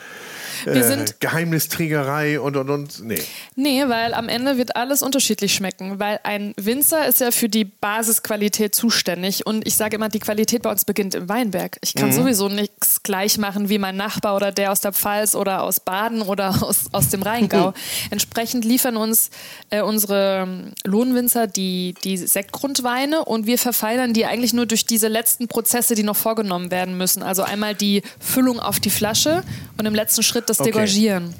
wir 0.65 0.73
äh, 0.75 0.83
sind 0.83 1.19
Geheimnisträgerei 1.19 2.39
und 2.39 2.55
und 2.57 2.69
und. 2.69 3.03
Nee. 3.03 3.21
Nee, 3.55 3.83
weil 3.87 4.13
am 4.13 4.29
Ende 4.29 4.57
wird 4.57 4.75
alles 4.75 5.01
unterschiedlich 5.01 5.53
schmecken, 5.53 5.99
weil 5.99 6.19
ein 6.23 6.53
Winzer 6.57 7.07
ist 7.07 7.21
ja 7.21 7.31
für 7.31 7.49
die 7.49 7.65
Basisqualität 7.65 8.75
zuständig 8.75 9.45
und 9.45 9.65
ich 9.67 9.75
sage 9.75 9.95
immer, 9.95 10.09
die 10.09 10.19
Qualität 10.19 10.63
bei 10.63 10.71
uns 10.71 10.85
beginnt 10.85 11.15
im 11.15 11.29
Weinberg. 11.29 11.77
Ich 11.81 11.93
kann 11.93 12.09
mhm. 12.09 12.13
sowieso 12.13 12.49
nichts 12.49 13.03
gleich 13.03 13.37
machen 13.37 13.69
wie 13.69 13.77
mein 13.77 13.95
Nachbar 13.95 14.35
oder 14.35 14.51
der 14.51 14.71
aus 14.71 14.81
der 14.81 14.93
Pfalz 14.93 15.35
oder 15.35 15.63
aus 15.63 15.79
Baden 15.79 16.21
oder 16.21 16.49
aus, 16.63 16.85
aus 16.91 17.09
dem 17.09 17.21
Rheingau. 17.21 17.73
Entsprechend 18.09 18.65
liefern 18.65 18.97
uns 18.97 19.29
äh, 19.69 19.81
unsere 19.81 20.43
ähm, 20.43 20.73
Lohnwinzer 20.83 21.47
die, 21.47 21.95
die 22.03 22.17
Sektgrundweine 22.17 23.25
und 23.25 23.45
wir 23.45 23.57
verfeinern 23.57 24.13
die 24.13 24.25
eigentlich 24.25 24.53
nur 24.53 24.65
durch 24.65 24.85
diese 24.85 25.07
letzten 25.07 25.47
Prozesse, 25.47 25.95
die 25.95 26.03
noch 26.03 26.15
vorgenommen 26.15 26.71
werden 26.71 26.97
müssen. 26.97 27.23
Also 27.23 27.43
einmal 27.43 27.75
die 27.75 28.01
Füllung 28.19 28.59
auf 28.59 28.79
die 28.79 28.89
Flasche 28.89 29.43
und 29.77 29.85
im 29.85 29.95
letzten 29.95 30.23
Schritt 30.23 30.48
das 30.49 30.59
okay. 30.59 30.71
Degorgieren. 30.71 31.33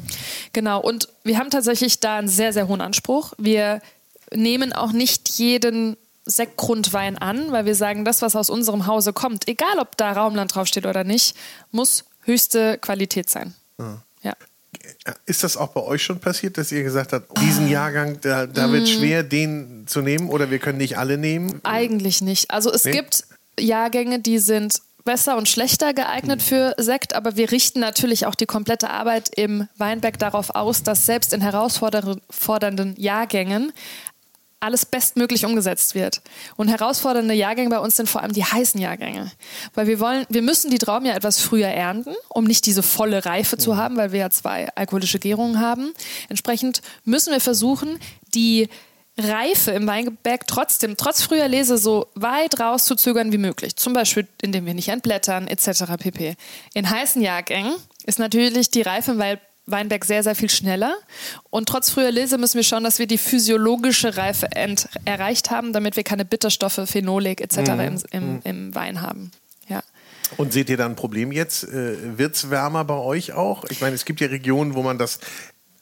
Genau. 0.54 0.82
Und 0.82 1.10
wir 1.24 1.38
haben 1.38 1.50
tatsächlich 1.50 2.00
da 2.00 2.18
einen 2.18 2.28
sehr, 2.28 2.54
sehr 2.54 2.68
hohen 2.68 2.82
Anspruch. 2.82 3.34
Wir 3.38 3.82
nehmen 4.32 4.74
auch 4.74 4.92
nicht 4.92 5.30
jeden 5.30 5.98
Sektgrundwein 6.26 7.18
an, 7.18 7.52
weil 7.52 7.66
wir 7.66 7.76
sagen, 7.76 8.06
das, 8.06 8.22
was 8.22 8.36
aus 8.36 8.50
unserem 8.50 8.86
Hause 8.86 9.14
kommt, 9.14 9.48
egal 9.48 9.80
ob 9.80 9.98
da 9.98 10.12
Raumland 10.12 10.54
draufsteht 10.54 10.86
oder 10.86 11.04
nicht, 11.04 11.36
muss 11.72 12.06
höchste 12.22 12.78
Qualität 12.78 13.30
sein. 13.30 13.56
Ah. 13.78 13.98
Ja. 14.22 14.34
Ist 15.26 15.44
das 15.44 15.58
auch 15.58 15.70
bei 15.70 15.82
euch 15.82 16.04
schon 16.04 16.20
passiert, 16.20 16.58
dass 16.58 16.72
ihr 16.72 16.84
gesagt 16.84 17.14
habt, 17.14 17.40
diesen 17.42 17.70
Jahrgang, 17.70 18.20
da, 18.22 18.46
da 18.46 18.72
wird 18.72 18.84
mm. 18.84 18.88
schwer, 18.88 19.24
den 19.24 19.86
zu 19.88 20.02
nehmen 20.02 20.30
oder 20.30 20.52
wir 20.52 20.60
können 20.60 20.78
nicht 20.78 20.98
alle 20.98 21.18
nehmen? 21.18 21.60
Eigentlich 21.64 22.22
nicht. 22.22 22.52
Also 22.52 22.72
es 22.72 22.86
nee? 22.86 22.92
gibt 22.92 23.24
Jahrgänge, 23.60 24.20
die 24.20 24.40
sind 24.40 24.82
besser 25.10 25.38
und 25.38 25.50
schlechter 25.50 25.96
geeignet 25.96 26.40
für 26.40 26.76
Sekt, 26.78 27.16
aber 27.16 27.36
wir 27.36 27.52
richten 27.52 27.80
natürlich 27.80 28.28
auch 28.28 28.36
die 28.36 28.46
komplette 28.46 28.92
Arbeit 28.92 29.32
im 29.36 29.68
Weinberg 29.76 30.20
darauf 30.20 30.52
aus, 30.52 30.84
dass 30.84 31.08
selbst 31.08 31.34
in 31.34 31.42
herausfordernden 31.42 32.94
Jahrgängen 32.96 33.74
alles 34.60 34.86
bestmöglich 34.86 35.48
umgesetzt 35.48 35.96
wird. 35.96 36.22
Und 36.58 36.68
herausfordernde 36.68 37.34
Jahrgänge 37.34 37.72
bei 37.72 37.80
uns 37.80 37.96
sind 37.96 38.08
vor 38.08 38.22
allem 38.22 38.34
die 38.34 38.44
heißen 38.44 38.80
Jahrgänge. 38.80 39.32
Weil 39.74 39.88
wir 39.88 40.00
wollen, 40.00 40.28
wir 40.30 40.44
müssen 40.44 40.70
die 40.70 40.78
Trauben 40.78 41.08
ja 41.08 41.16
etwas 41.16 41.40
früher 41.40 41.70
ernten, 41.70 42.14
um 42.28 42.44
nicht 42.44 42.68
diese 42.68 42.84
volle 42.84 43.26
Reife 43.26 43.58
zu 43.58 43.78
haben, 43.78 43.98
weil 43.98 44.12
wir 44.12 44.20
ja 44.20 44.30
zwei 44.30 44.70
alkoholische 44.76 45.18
Gärungen 45.18 45.60
haben. 45.60 45.92
Entsprechend 46.28 46.84
müssen 47.04 47.34
wir 47.34 47.42
versuchen, 47.42 47.98
die 48.36 48.70
Reife 49.20 49.72
im 49.72 49.88
Weinberg 49.88 50.48
trotzdem, 50.48 50.98
trotz 50.98 51.22
früher 51.22 51.48
Lese, 51.48 51.78
so 51.78 52.08
weit 52.16 52.60
rauszuzögern 52.60 53.32
wie 53.32 53.38
möglich. 53.38 53.76
Zum 53.76 53.94
Beispiel, 53.94 54.28
indem 54.42 54.66
wir 54.66 54.74
nicht 54.74 54.90
entblättern, 54.90 55.48
etc. 55.48 55.84
pp. 55.98 56.36
In 56.74 56.90
heißen 56.90 57.22
Jahrgängen 57.22 57.76
ist 58.06 58.20
natürlich 58.20 58.72
die 58.72 58.82
Reife 58.82 59.12
im 59.12 59.20
Weinberg 59.66 60.06
sehr, 60.06 60.24
sehr 60.24 60.36
viel 60.36 60.50
schneller. 60.50 60.96
Und 61.50 61.70
trotz 61.70 61.90
früher 61.90 62.12
Lese 62.12 62.38
müssen 62.38 62.56
wir 62.56 62.64
schauen, 62.64 62.84
dass 62.84 63.00
wir 63.00 63.08
die 63.08 63.18
physiologische 63.18 64.18
Reife 64.18 64.48
erreicht 65.06 65.52
haben, 65.52 65.74
damit 65.74 65.96
wir 65.96 66.04
keine 66.04 66.26
Bitterstoffe, 66.26 66.82
Phenolik 66.86 67.42
etc. 67.42 67.58
Mhm. 67.58 67.80
Im, 67.80 68.04
im, 68.12 68.34
mhm. 68.34 68.42
im, 68.44 68.76
Wein 68.76 69.02
haben. 69.02 69.32
Ja. 69.68 69.84
Und 70.38 70.54
seht 70.54 70.70
ihr 70.70 70.78
da 70.78 70.86
ein 70.86 70.96
Problem 70.96 71.32
jetzt? 71.32 71.64
Äh, 71.64 72.18
Wird 72.18 72.36
es 72.36 72.50
wärmer 72.50 72.86
bei 72.86 72.96
euch 72.96 73.34
auch? 73.34 73.66
Ich 73.70 73.82
meine, 73.82 73.96
es 73.96 74.06
gibt 74.06 74.22
ja 74.22 74.28
Regionen, 74.28 74.76
wo 74.76 74.84
man 74.84 74.98
das 74.98 75.20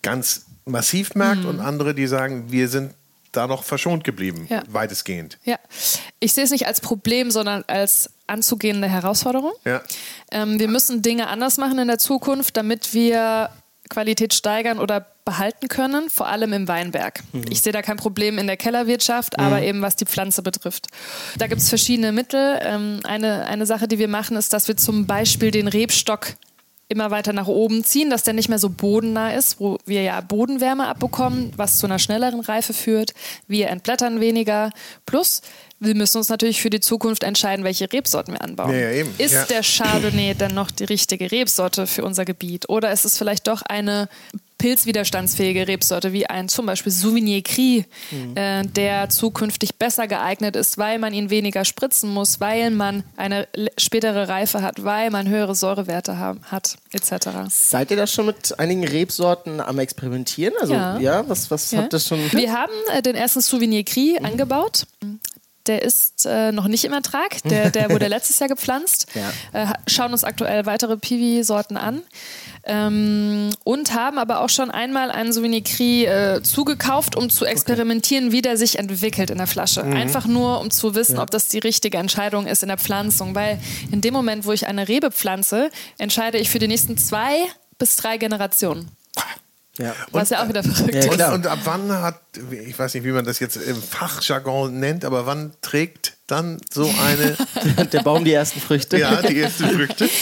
ganz 0.01 0.45
massiv 0.65 1.15
merkt 1.15 1.43
mhm. 1.43 1.49
und 1.49 1.59
andere, 1.59 1.93
die 1.93 2.07
sagen, 2.07 2.51
wir 2.51 2.67
sind 2.67 2.93
da 3.38 3.47
noch 3.47 3.63
verschont 3.63 4.03
geblieben, 4.03 4.47
ja. 4.49 4.63
weitestgehend. 4.67 5.38
Ja, 5.43 5.57
ich 6.19 6.33
sehe 6.33 6.43
es 6.43 6.51
nicht 6.51 6.67
als 6.67 6.81
Problem, 6.81 7.31
sondern 7.31 7.63
als 7.67 8.09
anzugehende 8.25 8.89
Herausforderung. 8.89 9.53
Ja. 9.63 9.81
Ähm, 10.31 10.59
wir 10.59 10.67
müssen 10.67 11.01
Dinge 11.01 11.27
anders 11.27 11.57
machen 11.57 11.79
in 11.79 11.88
der 11.88 11.99
Zukunft, 11.99 12.57
damit 12.57 12.93
wir 12.93 13.49
Qualität 13.89 14.33
steigern 14.33 14.79
oder 14.79 15.05
behalten 15.23 15.67
können, 15.67 16.09
vor 16.09 16.27
allem 16.27 16.53
im 16.53 16.67
Weinberg. 16.67 17.21
Mhm. 17.33 17.45
Ich 17.49 17.61
sehe 17.61 17.73
da 17.73 17.81
kein 17.81 17.97
Problem 17.97 18.38
in 18.38 18.47
der 18.47 18.57
Kellerwirtschaft, 18.57 19.38
mhm. 19.38 19.43
aber 19.43 19.61
eben 19.61 19.81
was 19.81 19.95
die 19.95 20.05
Pflanze 20.05 20.41
betrifft. 20.41 20.88
Da 21.38 21.47
gibt 21.47 21.61
es 21.61 21.69
verschiedene 21.69 22.11
Mittel. 22.11 22.59
Ähm, 22.61 22.99
eine, 23.03 23.45
eine 23.45 23.65
Sache, 23.65 23.88
die 23.88 23.99
wir 23.99 24.07
machen, 24.07 24.38
ist, 24.38 24.53
dass 24.53 24.67
wir 24.67 24.77
zum 24.77 25.05
Beispiel 25.05 25.51
den 25.51 25.67
Rebstock 25.67 26.33
immer 26.89 27.11
weiter 27.11 27.33
nach 27.33 27.47
oben 27.47 27.83
ziehen, 27.83 28.09
dass 28.09 28.23
der 28.23 28.33
nicht 28.33 28.49
mehr 28.49 28.59
so 28.59 28.69
bodennah 28.69 29.33
ist, 29.33 29.59
wo 29.59 29.77
wir 29.85 30.03
ja 30.03 30.21
Bodenwärme 30.21 30.88
abbekommen, 30.88 31.51
was 31.57 31.79
zu 31.79 31.85
einer 31.85 31.99
schnelleren 31.99 32.39
Reife 32.39 32.73
führt. 32.73 33.13
Wir 33.47 33.67
entblättern 33.69 34.21
weniger. 34.21 34.71
Plus, 35.05 35.41
wir 35.79 35.95
müssen 35.95 36.17
uns 36.17 36.29
natürlich 36.29 36.61
für 36.61 36.69
die 36.69 36.79
Zukunft 36.79 37.23
entscheiden, 37.23 37.65
welche 37.65 37.91
Rebsorten 37.91 38.33
wir 38.33 38.41
anbauen. 38.41 38.71
Ja, 38.71 38.89
ja, 38.89 39.05
ist 39.17 39.33
ja. 39.33 39.45
der 39.45 39.63
Chardonnay 39.63 40.33
dann 40.33 40.53
noch 40.53 40.71
die 40.71 40.85
richtige 40.85 41.29
Rebsorte 41.31 41.88
für 41.88 42.03
unser 42.03 42.25
Gebiet? 42.25 42.69
Oder 42.69 42.91
ist 42.91 43.05
es 43.05 43.17
vielleicht 43.17 43.47
doch 43.47 43.61
eine 43.63 44.07
pilzwiderstandsfähige 44.58 45.68
Rebsorte 45.68 46.14
wie 46.14 46.28
ein 46.28 46.49
zum 46.49 46.66
Beispiel 46.66 46.91
Souvignier 46.91 47.41
Cri, 47.43 47.86
mhm. 48.12 48.36
äh, 48.36 48.64
der 48.64 49.10
zukünftig 49.10 49.76
besser 49.76 50.08
geeignet 50.08 50.55
ist, 50.55 50.78
weil 50.78 50.99
man 50.99 51.14
ihn 51.14 51.30
weniger 51.30 51.66
spritzen 51.66 52.10
muss, 52.10 52.39
weil 52.39 52.72
man 52.72 53.03
eine 53.16 53.47
spätere 53.78 54.28
Reife 54.28 54.62
hat, 54.62 54.84
weil 54.84 55.10
man 55.10 55.28
höhere 55.28 55.55
Säurewerte 55.55 56.18
haben, 56.18 56.41
hat, 56.43 56.78
etc. 56.91 57.30
Seid 57.49 57.91
ihr 57.91 57.97
da 57.97 58.08
schon 58.08 58.28
mit 58.28 58.58
einigen 58.60 58.86
Rebsorten 58.86 59.62
am 59.62 59.80
Experimentieren? 59.80 60.53
Also 60.60 60.74
ja, 60.74 60.97
ja 60.99 61.30
was, 61.30 61.51
was 61.51 61.72
ja. 61.72 61.80
habt 61.80 61.93
ihr 61.93 61.99
schon? 61.99 62.20
Wir 62.32 62.53
haben 62.53 62.74
äh, 62.93 63.01
den 63.01 63.16
ersten 63.16 63.41
Souvignier 63.41 63.84
Cri 63.84 64.18
mhm. 64.20 64.26
angebaut 64.26 64.86
der 65.68 65.82
ist 65.82 66.26
äh, 66.26 66.51
noch 66.51 66.68
nicht 66.68 66.86
im 66.86 66.93
Ertrag. 66.93 67.41
Der, 67.43 67.70
der 67.70 67.89
wurde 67.89 68.08
letztes 68.08 68.39
Jahr 68.39 68.49
gepflanzt. 68.49 69.08
Ja. 69.14 69.32
Äh, 69.53 69.74
schauen 69.88 70.12
uns 70.12 70.24
aktuell 70.24 70.66
weitere 70.66 70.97
Piwi-Sorten 70.97 71.78
an. 71.78 72.01
Ähm, 72.70 73.49
und 73.63 73.93
haben 73.93 74.18
aber 74.18 74.41
auch 74.41 74.49
schon 74.49 74.70
einmal 74.70 75.09
einen 75.09 75.32
Sauvignon 75.32 75.63
Cri 75.63 76.05
äh, 76.05 76.41
zugekauft, 76.43 77.15
um 77.15 77.30
zu 77.30 77.45
experimentieren, 77.45 78.26
okay. 78.26 78.34
wie 78.34 78.41
der 78.41 78.57
sich 78.57 78.78
entwickelt 78.78 79.30
in 79.30 79.38
der 79.38 79.47
Flasche. 79.47 79.84
Mhm. 79.84 79.93
Einfach 79.93 80.26
nur, 80.26 80.59
um 80.59 80.70
zu 80.70 80.93
wissen, 80.93 81.15
ja. 81.15 81.22
ob 81.22 81.32
das 81.32 81.47
die 81.47 81.59
richtige 81.59 81.97
Entscheidung 81.97 82.45
ist 82.45 82.63
in 82.63 82.68
der 82.68 82.78
Pflanzung. 82.78 83.36
Weil 83.36 83.59
in 83.91 84.01
dem 84.01 84.13
Moment, 84.13 84.45
wo 84.45 84.51
ich 84.51 84.68
eine 84.68 84.88
Rebe 84.88 85.11
pflanze, 85.11 85.72
entscheide 85.97 86.38
ich 86.38 86.49
für 86.49 86.59
die 86.59 86.68
nächsten 86.68 86.97
zwei 86.97 87.32
bis 87.78 87.95
drei 87.95 88.18
Generationen. 88.18 88.91
Ja. 89.78 89.93
Was 90.11 90.30
ja 90.30 90.43
auch 90.43 90.49
wieder 90.49 90.63
verrückt 90.63 90.93
ja, 90.93 91.01
ist. 91.01 91.11
Und, 91.11 91.21
und, 91.21 91.47
ab 91.47 91.59
wann 91.63 91.91
hat, 91.91 92.19
ich 92.51 92.78
weiß 92.78 92.93
nicht, 92.95 93.03
wie 93.03 93.11
man 93.11 93.25
das 93.25 93.39
jetzt 93.39 93.57
im 93.57 93.82
Fachjargon 93.82 94.80
nennt, 94.80 95.05
aber 95.05 95.25
wann 95.25 95.53
trägt 95.61 96.17
dann 96.28 96.59
so 96.69 96.91
eine. 97.05 97.38
Der 97.91 98.01
Baum 98.01 98.25
die 98.25 98.34
ersten 98.34 98.59
Früchte. 98.59 98.97
Ja, 98.97 99.21
die 99.21 99.39
ersten 99.39 99.69
Früchte. 99.69 100.09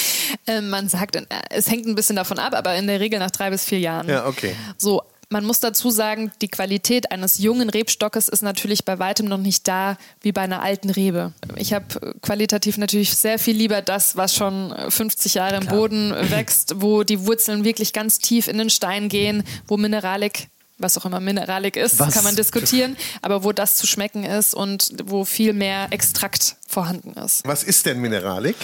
Ähm, 0.48 0.70
man 0.70 0.90
sagt, 0.90 1.16
äh, 1.16 1.24
es 1.50 1.72
hängt 1.72 1.88
ein 1.88 1.96
bisschen 1.96 2.18
davon 2.18 2.38
ab, 2.38 2.54
aber 2.54 2.76
in 2.76 2.86
der 2.86 3.00
Regel 3.00 3.18
nach 3.18 3.32
drei 3.32 3.50
bis 3.50 3.66
vier 3.66 3.80
Jahren. 3.80 4.08
Ja, 4.08 4.28
okay. 4.28 4.56
So, 4.78 5.02
Man 5.30 5.46
muss 5.46 5.60
dazu 5.60 5.90
sagen, 5.90 6.32
die 6.42 6.48
Qualität 6.48 7.12
eines 7.12 7.40
jungen 7.40 7.70
Rebstockes 7.70 8.30
ist 8.30 8.44
natürlich 8.44 8.86
bei 8.86 9.00
weitem 9.00 9.28
noch 9.28 9.38
nicht 9.38 9.68
da 9.68 9.98
wie 10.22 10.32
bei 10.32 10.42
einer 10.42 10.62
alten 10.62 10.90
Rebe. 10.90 11.34
Ich 11.56 11.74
habe 11.74 12.16
qualitativ 12.22 12.78
natürlich 12.78 13.16
sehr 13.16 13.40
viel 13.40 13.56
lieber 13.56 13.82
das, 13.82 14.16
was 14.16 14.36
schon 14.36 14.74
50 14.90 15.36
Jahre 15.36 15.58
im 15.58 15.68
Boden 15.68 16.14
wächst, 16.30 16.82
wo 16.82 17.04
die 17.04 17.26
Wurzeln 17.26 17.64
wirklich 17.64 17.94
ganz 17.94 18.20
tief 18.20 18.48
in 18.48 18.58
den 18.58 18.70
Stein 18.70 19.10
gehen, 19.10 19.44
wo 19.68 19.78
Mineralik 19.78 20.48
was 20.78 20.98
auch 20.98 21.06
immer 21.06 21.20
Mineralik 21.20 21.78
ist, 21.78 22.00
was? 22.00 22.14
kann 22.14 22.24
man 22.24 22.36
diskutieren, 22.36 22.98
aber 23.22 23.44
wo 23.44 23.54
das 23.54 23.78
zu 23.78 23.88
schmecken 23.88 24.24
ist 24.24 24.54
und 24.54 24.92
wo 25.06 25.24
viel 25.24 25.54
mehr 25.54 25.88
Extrakt 25.92 26.58
vorhanden 26.68 27.14
ist. 27.14 27.46
Was 27.46 27.64
ist 27.64 27.86
denn 27.86 28.00
Mineralik? 28.00 28.58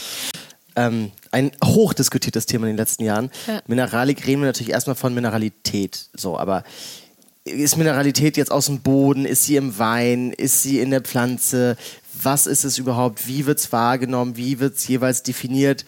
Ähm, 0.76 1.11
ein 1.32 1.51
hochdiskutiertes 1.63 2.45
Thema 2.45 2.65
in 2.65 2.74
den 2.74 2.78
letzten 2.78 3.03
Jahren. 3.03 3.32
Ja. 3.47 3.61
Mineralik 3.67 4.26
reden 4.28 4.41
wir 4.41 4.47
natürlich 4.47 4.74
erstmal 4.74 4.95
von 4.95 5.13
Mineralität. 5.13 6.09
So, 6.15 6.38
aber 6.38 6.63
ist 7.43 7.78
Mineralität 7.78 8.38
jetzt 8.38 8.51
aus 8.51 8.67
dem 8.67 8.82
Boden? 8.82 9.26
Ist 9.26 9.45
sie 9.45 9.55
im 9.55 9.78
Wein? 9.80 10.32
Ist 10.32 10.63
sie 10.63 10.80
in 10.80 10.91
der 10.91 11.01
Pflanze? 11.01 11.76
Was 12.22 12.45
ist 12.45 12.63
es 12.63 12.78
überhaupt? 12.78 13.28
Wie 13.28 13.45
wird 13.45 13.59
es 13.59 13.72
wahrgenommen? 13.72 14.38
Wie 14.38 14.59
wird 14.59 14.78
es 14.78 14.88
jeweils 14.88 15.24
definiert? 15.24 15.86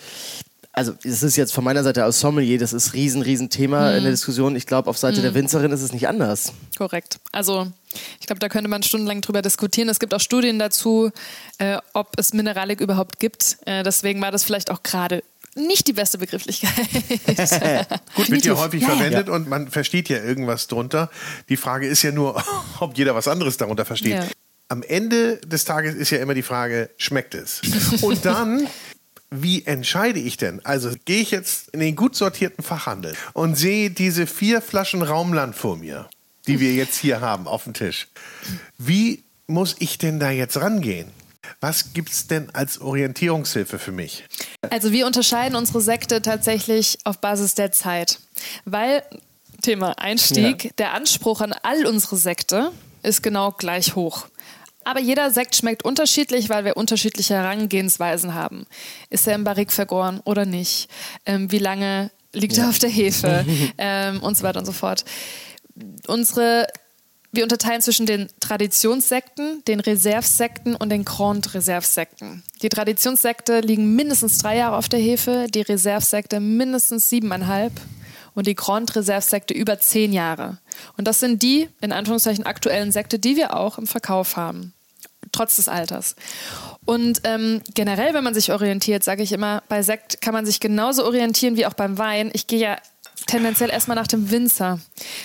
Also 0.73 0.93
es 1.03 1.21
ist 1.21 1.35
jetzt 1.35 1.53
von 1.53 1.63
meiner 1.63 1.83
Seite 1.83 2.03
aus 2.03 2.19
Sommelier, 2.19 2.57
das 2.57 2.73
ist 2.73 2.87
ein 2.87 2.91
riesen, 2.91 3.21
riesen 3.21 3.49
Thema 3.49 3.91
mhm. 3.91 3.97
in 3.97 4.03
der 4.03 4.11
Diskussion. 4.11 4.55
Ich 4.55 4.65
glaube, 4.65 4.89
auf 4.89 4.97
Seite 4.97 5.19
mhm. 5.19 5.23
der 5.23 5.33
Winzerin 5.35 5.71
ist 5.71 5.83
es 5.83 5.93
nicht 5.93 6.07
anders. 6.07 6.51
Korrekt. 6.75 7.19
Also 7.31 7.71
ich 8.19 8.25
glaube, 8.25 8.39
da 8.39 8.49
könnte 8.49 8.69
man 8.69 8.81
stundenlang 8.81 9.21
drüber 9.21 9.43
diskutieren. 9.43 9.87
Es 9.87 9.99
gibt 9.99 10.15
auch 10.15 10.19
Studien 10.19 10.57
dazu, 10.57 11.11
äh, 11.59 11.77
ob 11.93 12.17
es 12.17 12.33
Mineralik 12.33 12.81
überhaupt 12.81 13.19
gibt. 13.19 13.57
Äh, 13.65 13.83
deswegen 13.83 14.19
war 14.19 14.31
das 14.31 14.43
vielleicht 14.43 14.71
auch 14.71 14.81
gerade 14.81 15.23
nicht 15.55 15.87
die 15.87 15.93
beste 15.93 16.17
Begrifflichkeit. 16.17 16.73
Gut, 18.15 18.31
wird 18.31 18.43
ja 18.43 18.57
häufig 18.57 18.81
ja, 18.81 18.89
verwendet 18.89 19.27
ja. 19.27 19.33
und 19.33 19.47
man 19.47 19.69
versteht 19.69 20.09
ja 20.09 20.17
irgendwas 20.17 20.65
drunter. 20.65 21.11
Die 21.49 21.57
Frage 21.57 21.87
ist 21.87 22.01
ja 22.01 22.11
nur, 22.11 22.43
ob 22.79 22.97
jeder 22.97 23.13
was 23.13 23.27
anderes 23.27 23.57
darunter 23.57 23.85
versteht. 23.85 24.13
Ja. 24.13 24.27
Am 24.69 24.81
Ende 24.81 25.37
des 25.37 25.65
Tages 25.65 25.93
ist 25.93 26.09
ja 26.09 26.17
immer 26.17 26.33
die 26.33 26.41
Frage, 26.41 26.89
schmeckt 26.97 27.35
es? 27.35 27.61
Und 28.01 28.25
dann 28.25 28.67
wie 29.41 29.65
entscheide 29.65 30.19
ich 30.19 30.37
denn? 30.37 30.63
Also 30.63 30.91
gehe 31.05 31.21
ich 31.21 31.31
jetzt 31.31 31.69
in 31.69 31.79
den 31.79 31.95
gut 31.95 32.15
sortierten 32.15 32.63
Fachhandel 32.63 33.15
und 33.33 33.55
sehe 33.55 33.89
diese 33.89 34.27
vier 34.27 34.61
Flaschen 34.61 35.01
Raumland 35.01 35.55
vor 35.55 35.77
mir, 35.77 36.07
die 36.47 36.59
wir 36.59 36.73
jetzt 36.73 36.97
hier 36.97 37.21
haben 37.21 37.47
auf 37.47 37.63
dem 37.63 37.73
Tisch. 37.73 38.07
Wie 38.77 39.23
muss 39.47 39.75
ich 39.79 39.97
denn 39.97 40.19
da 40.19 40.29
jetzt 40.29 40.57
rangehen? 40.57 41.11
Was 41.59 41.93
gibt 41.93 42.11
es 42.11 42.27
denn 42.27 42.49
als 42.53 42.79
Orientierungshilfe 42.79 43.79
für 43.79 43.91
mich? 43.91 44.23
Also 44.69 44.91
wir 44.91 45.05
unterscheiden 45.05 45.55
unsere 45.55 45.81
Sekte 45.81 46.21
tatsächlich 46.21 46.97
auf 47.03 47.19
Basis 47.19 47.55
der 47.55 47.71
Zeit, 47.71 48.19
weil 48.65 49.03
Thema 49.61 49.97
Einstieg, 49.97 50.65
ja. 50.65 50.71
der 50.77 50.93
Anspruch 50.93 51.41
an 51.41 51.53
all 51.63 51.85
unsere 51.85 52.17
Sekte 52.17 52.71
ist 53.01 53.23
genau 53.23 53.51
gleich 53.51 53.95
hoch. 53.95 54.27
Aber 54.83 54.99
jeder 54.99 55.31
Sekt 55.31 55.55
schmeckt 55.55 55.83
unterschiedlich, 55.83 56.49
weil 56.49 56.65
wir 56.65 56.77
unterschiedliche 56.77 57.35
Herangehensweisen 57.35 58.33
haben. 58.33 58.65
Ist 59.09 59.27
er 59.27 59.35
im 59.35 59.43
Barrik 59.43 59.71
vergoren 59.71 60.21
oder 60.25 60.45
nicht? 60.45 60.89
Ähm, 61.25 61.51
wie 61.51 61.59
lange 61.59 62.11
liegt 62.33 62.57
ja. 62.57 62.63
er 62.63 62.69
auf 62.69 62.79
der 62.79 62.89
Hefe? 62.89 63.45
ähm, 63.77 64.21
und 64.21 64.37
so 64.37 64.43
weiter 64.43 64.59
und 64.59 64.65
so 64.65 64.71
fort. 64.71 65.05
Unsere, 66.07 66.67
wir 67.31 67.43
unterteilen 67.43 67.81
zwischen 67.81 68.05
den 68.05 68.27
Traditionssekten, 68.39 69.63
den 69.65 69.79
Reservesekten 69.79 70.75
und 70.75 70.89
den 70.89 71.05
Grand 71.05 71.53
Reservesekten. 71.53 72.43
Die 72.61 72.69
Traditionssekte 72.69 73.61
liegen 73.61 73.95
mindestens 73.95 74.37
drei 74.37 74.57
Jahre 74.57 74.77
auf 74.77 74.89
der 74.89 74.99
Hefe, 74.99 75.47
die 75.49 75.61
Reservesekte 75.61 76.39
mindestens 76.39 77.09
siebeneinhalb 77.09 77.73
und 78.35 78.47
die 78.47 78.55
Grand 78.55 78.95
Reserve-Sekte 78.95 79.53
über 79.53 79.79
zehn 79.79 80.13
Jahre. 80.13 80.57
Und 80.97 81.07
das 81.07 81.19
sind 81.19 81.41
die, 81.43 81.69
in 81.81 81.91
Anführungszeichen, 81.91 82.45
aktuellen 82.45 82.91
Sekte, 82.91 83.19
die 83.19 83.35
wir 83.35 83.55
auch 83.55 83.77
im 83.77 83.87
Verkauf 83.87 84.37
haben, 84.37 84.73
trotz 85.31 85.57
des 85.57 85.67
Alters. 85.67 86.15
Und 86.85 87.21
ähm, 87.23 87.61
generell, 87.73 88.13
wenn 88.13 88.23
man 88.23 88.33
sich 88.33 88.51
orientiert, 88.51 89.03
sage 89.03 89.23
ich 89.23 89.31
immer, 89.31 89.63
bei 89.69 89.81
Sekt 89.83 90.21
kann 90.21 90.33
man 90.33 90.45
sich 90.45 90.59
genauso 90.59 91.05
orientieren 91.05 91.55
wie 91.55 91.65
auch 91.65 91.73
beim 91.73 91.97
Wein. 91.97 92.31
Ich 92.33 92.47
gehe 92.47 92.59
ja 92.59 92.77
tendenziell 93.27 93.69
erstmal 93.69 93.95
nach 93.95 94.07
dem 94.07 94.31
Winzer. 94.31 94.79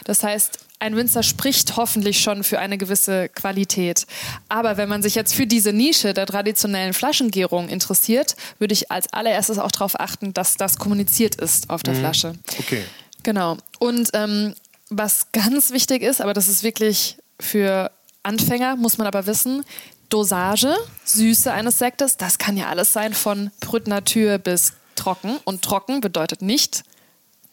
Das 0.04 0.22
heißt, 0.22 0.67
ein 0.80 0.96
Winzer 0.96 1.22
spricht 1.22 1.76
hoffentlich 1.76 2.20
schon 2.20 2.44
für 2.44 2.58
eine 2.58 2.78
gewisse 2.78 3.28
Qualität. 3.28 4.06
Aber 4.48 4.76
wenn 4.76 4.88
man 4.88 5.02
sich 5.02 5.14
jetzt 5.14 5.34
für 5.34 5.46
diese 5.46 5.72
Nische 5.72 6.14
der 6.14 6.26
traditionellen 6.26 6.92
Flaschengärung 6.92 7.68
interessiert, 7.68 8.36
würde 8.58 8.74
ich 8.74 8.90
als 8.90 9.12
allererstes 9.12 9.58
auch 9.58 9.72
darauf 9.72 9.98
achten, 9.98 10.32
dass 10.34 10.56
das 10.56 10.78
kommuniziert 10.78 11.34
ist 11.34 11.70
auf 11.70 11.82
der 11.82 11.94
mhm. 11.94 11.98
Flasche. 11.98 12.32
Okay. 12.58 12.84
Genau. 13.24 13.56
Und 13.78 14.10
ähm, 14.12 14.54
was 14.88 15.26
ganz 15.32 15.70
wichtig 15.70 16.02
ist, 16.02 16.20
aber 16.20 16.32
das 16.32 16.48
ist 16.48 16.62
wirklich 16.62 17.18
für 17.40 17.90
Anfänger, 18.22 18.76
muss 18.76 18.98
man 18.98 19.06
aber 19.06 19.26
wissen, 19.26 19.64
Dosage, 20.08 20.74
Süße 21.04 21.52
eines 21.52 21.78
Sektes, 21.78 22.16
das 22.16 22.38
kann 22.38 22.56
ja 22.56 22.68
alles 22.68 22.92
sein 22.92 23.12
von 23.12 23.50
Brüt 23.60 23.86
Natur 23.86 24.38
bis 24.38 24.72
trocken. 24.94 25.38
Und 25.44 25.62
trocken 25.62 26.00
bedeutet 26.00 26.42
nicht 26.42 26.84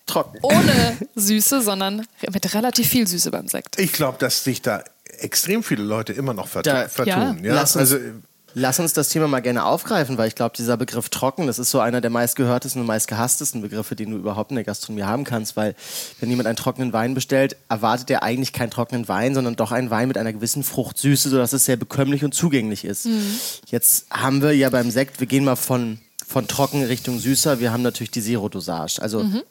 trocken. 0.05 0.39
Ohne 0.41 0.97
Süße, 1.15 1.61
sondern 1.61 2.05
mit 2.31 2.53
relativ 2.53 2.87
viel 2.87 3.07
Süße 3.07 3.31
beim 3.31 3.47
Sekt. 3.47 3.79
Ich 3.79 3.93
glaube, 3.93 4.17
dass 4.19 4.43
sich 4.43 4.61
da 4.61 4.83
extrem 5.19 5.63
viele 5.63 5.83
Leute 5.83 6.13
immer 6.13 6.33
noch 6.33 6.47
vert 6.47 6.67
da, 6.67 6.87
vertun. 6.87 7.39
Ja. 7.41 7.49
Ja? 7.49 7.55
Lass, 7.55 7.75
uns, 7.75 7.93
also, 7.93 8.05
lass 8.53 8.79
uns 8.79 8.93
das 8.93 9.09
Thema 9.09 9.27
mal 9.27 9.41
gerne 9.41 9.65
aufgreifen, 9.65 10.17
weil 10.17 10.27
ich 10.27 10.35
glaube, 10.35 10.55
dieser 10.57 10.77
Begriff 10.77 11.09
trocken, 11.09 11.47
das 11.47 11.59
ist 11.59 11.71
so 11.71 11.79
einer 11.79 12.01
der 12.01 12.09
meistgehörtesten 12.09 12.81
und 12.81 12.87
meistgehasstesten 12.87 13.61
Begriffe, 13.61 13.95
den 13.95 14.11
du 14.11 14.17
überhaupt 14.17 14.51
in 14.51 14.55
der 14.55 14.65
Gastronomie 14.65 15.03
haben 15.03 15.23
kannst, 15.23 15.55
weil 15.55 15.75
wenn 16.19 16.29
jemand 16.29 16.47
einen 16.47 16.57
trockenen 16.57 16.93
Wein 16.93 17.13
bestellt, 17.13 17.55
erwartet 17.69 18.09
er 18.09 18.23
eigentlich 18.23 18.53
keinen 18.53 18.71
trockenen 18.71 19.07
Wein, 19.07 19.33
sondern 19.33 19.55
doch 19.55 19.71
einen 19.71 19.89
Wein 19.89 20.07
mit 20.07 20.17
einer 20.17 20.33
gewissen 20.33 20.63
Fruchtsüße, 20.63 21.29
sodass 21.29 21.53
es 21.53 21.65
sehr 21.65 21.77
bekömmlich 21.77 22.23
und 22.23 22.33
zugänglich 22.33 22.85
ist. 22.85 23.05
Mhm. 23.05 23.39
Jetzt 23.67 24.07
haben 24.11 24.41
wir 24.41 24.55
ja 24.55 24.69
beim 24.69 24.91
Sekt, 24.91 25.19
wir 25.19 25.27
gehen 25.27 25.45
mal 25.45 25.55
von, 25.55 25.99
von 26.25 26.47
trocken 26.47 26.83
Richtung 26.83 27.19
süßer, 27.19 27.59
wir 27.59 27.71
haben 27.71 27.83
natürlich 27.83 28.11
die 28.11 28.21
Zero-Dosage. 28.21 29.01
Also 29.01 29.23
mhm 29.23 29.43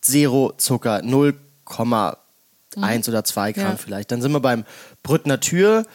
Zero 0.00 0.52
Zucker, 0.56 1.02
0,1 1.02 2.16
mhm. 2.76 3.02
oder 3.08 3.24
2 3.24 3.52
Gramm 3.52 3.64
ja. 3.64 3.76
vielleicht. 3.76 4.10
Dann 4.10 4.22
sind 4.22 4.32
wir 4.32 4.40
beim 4.40 4.64
Brüt 5.02 5.26
Natur, 5.26 5.86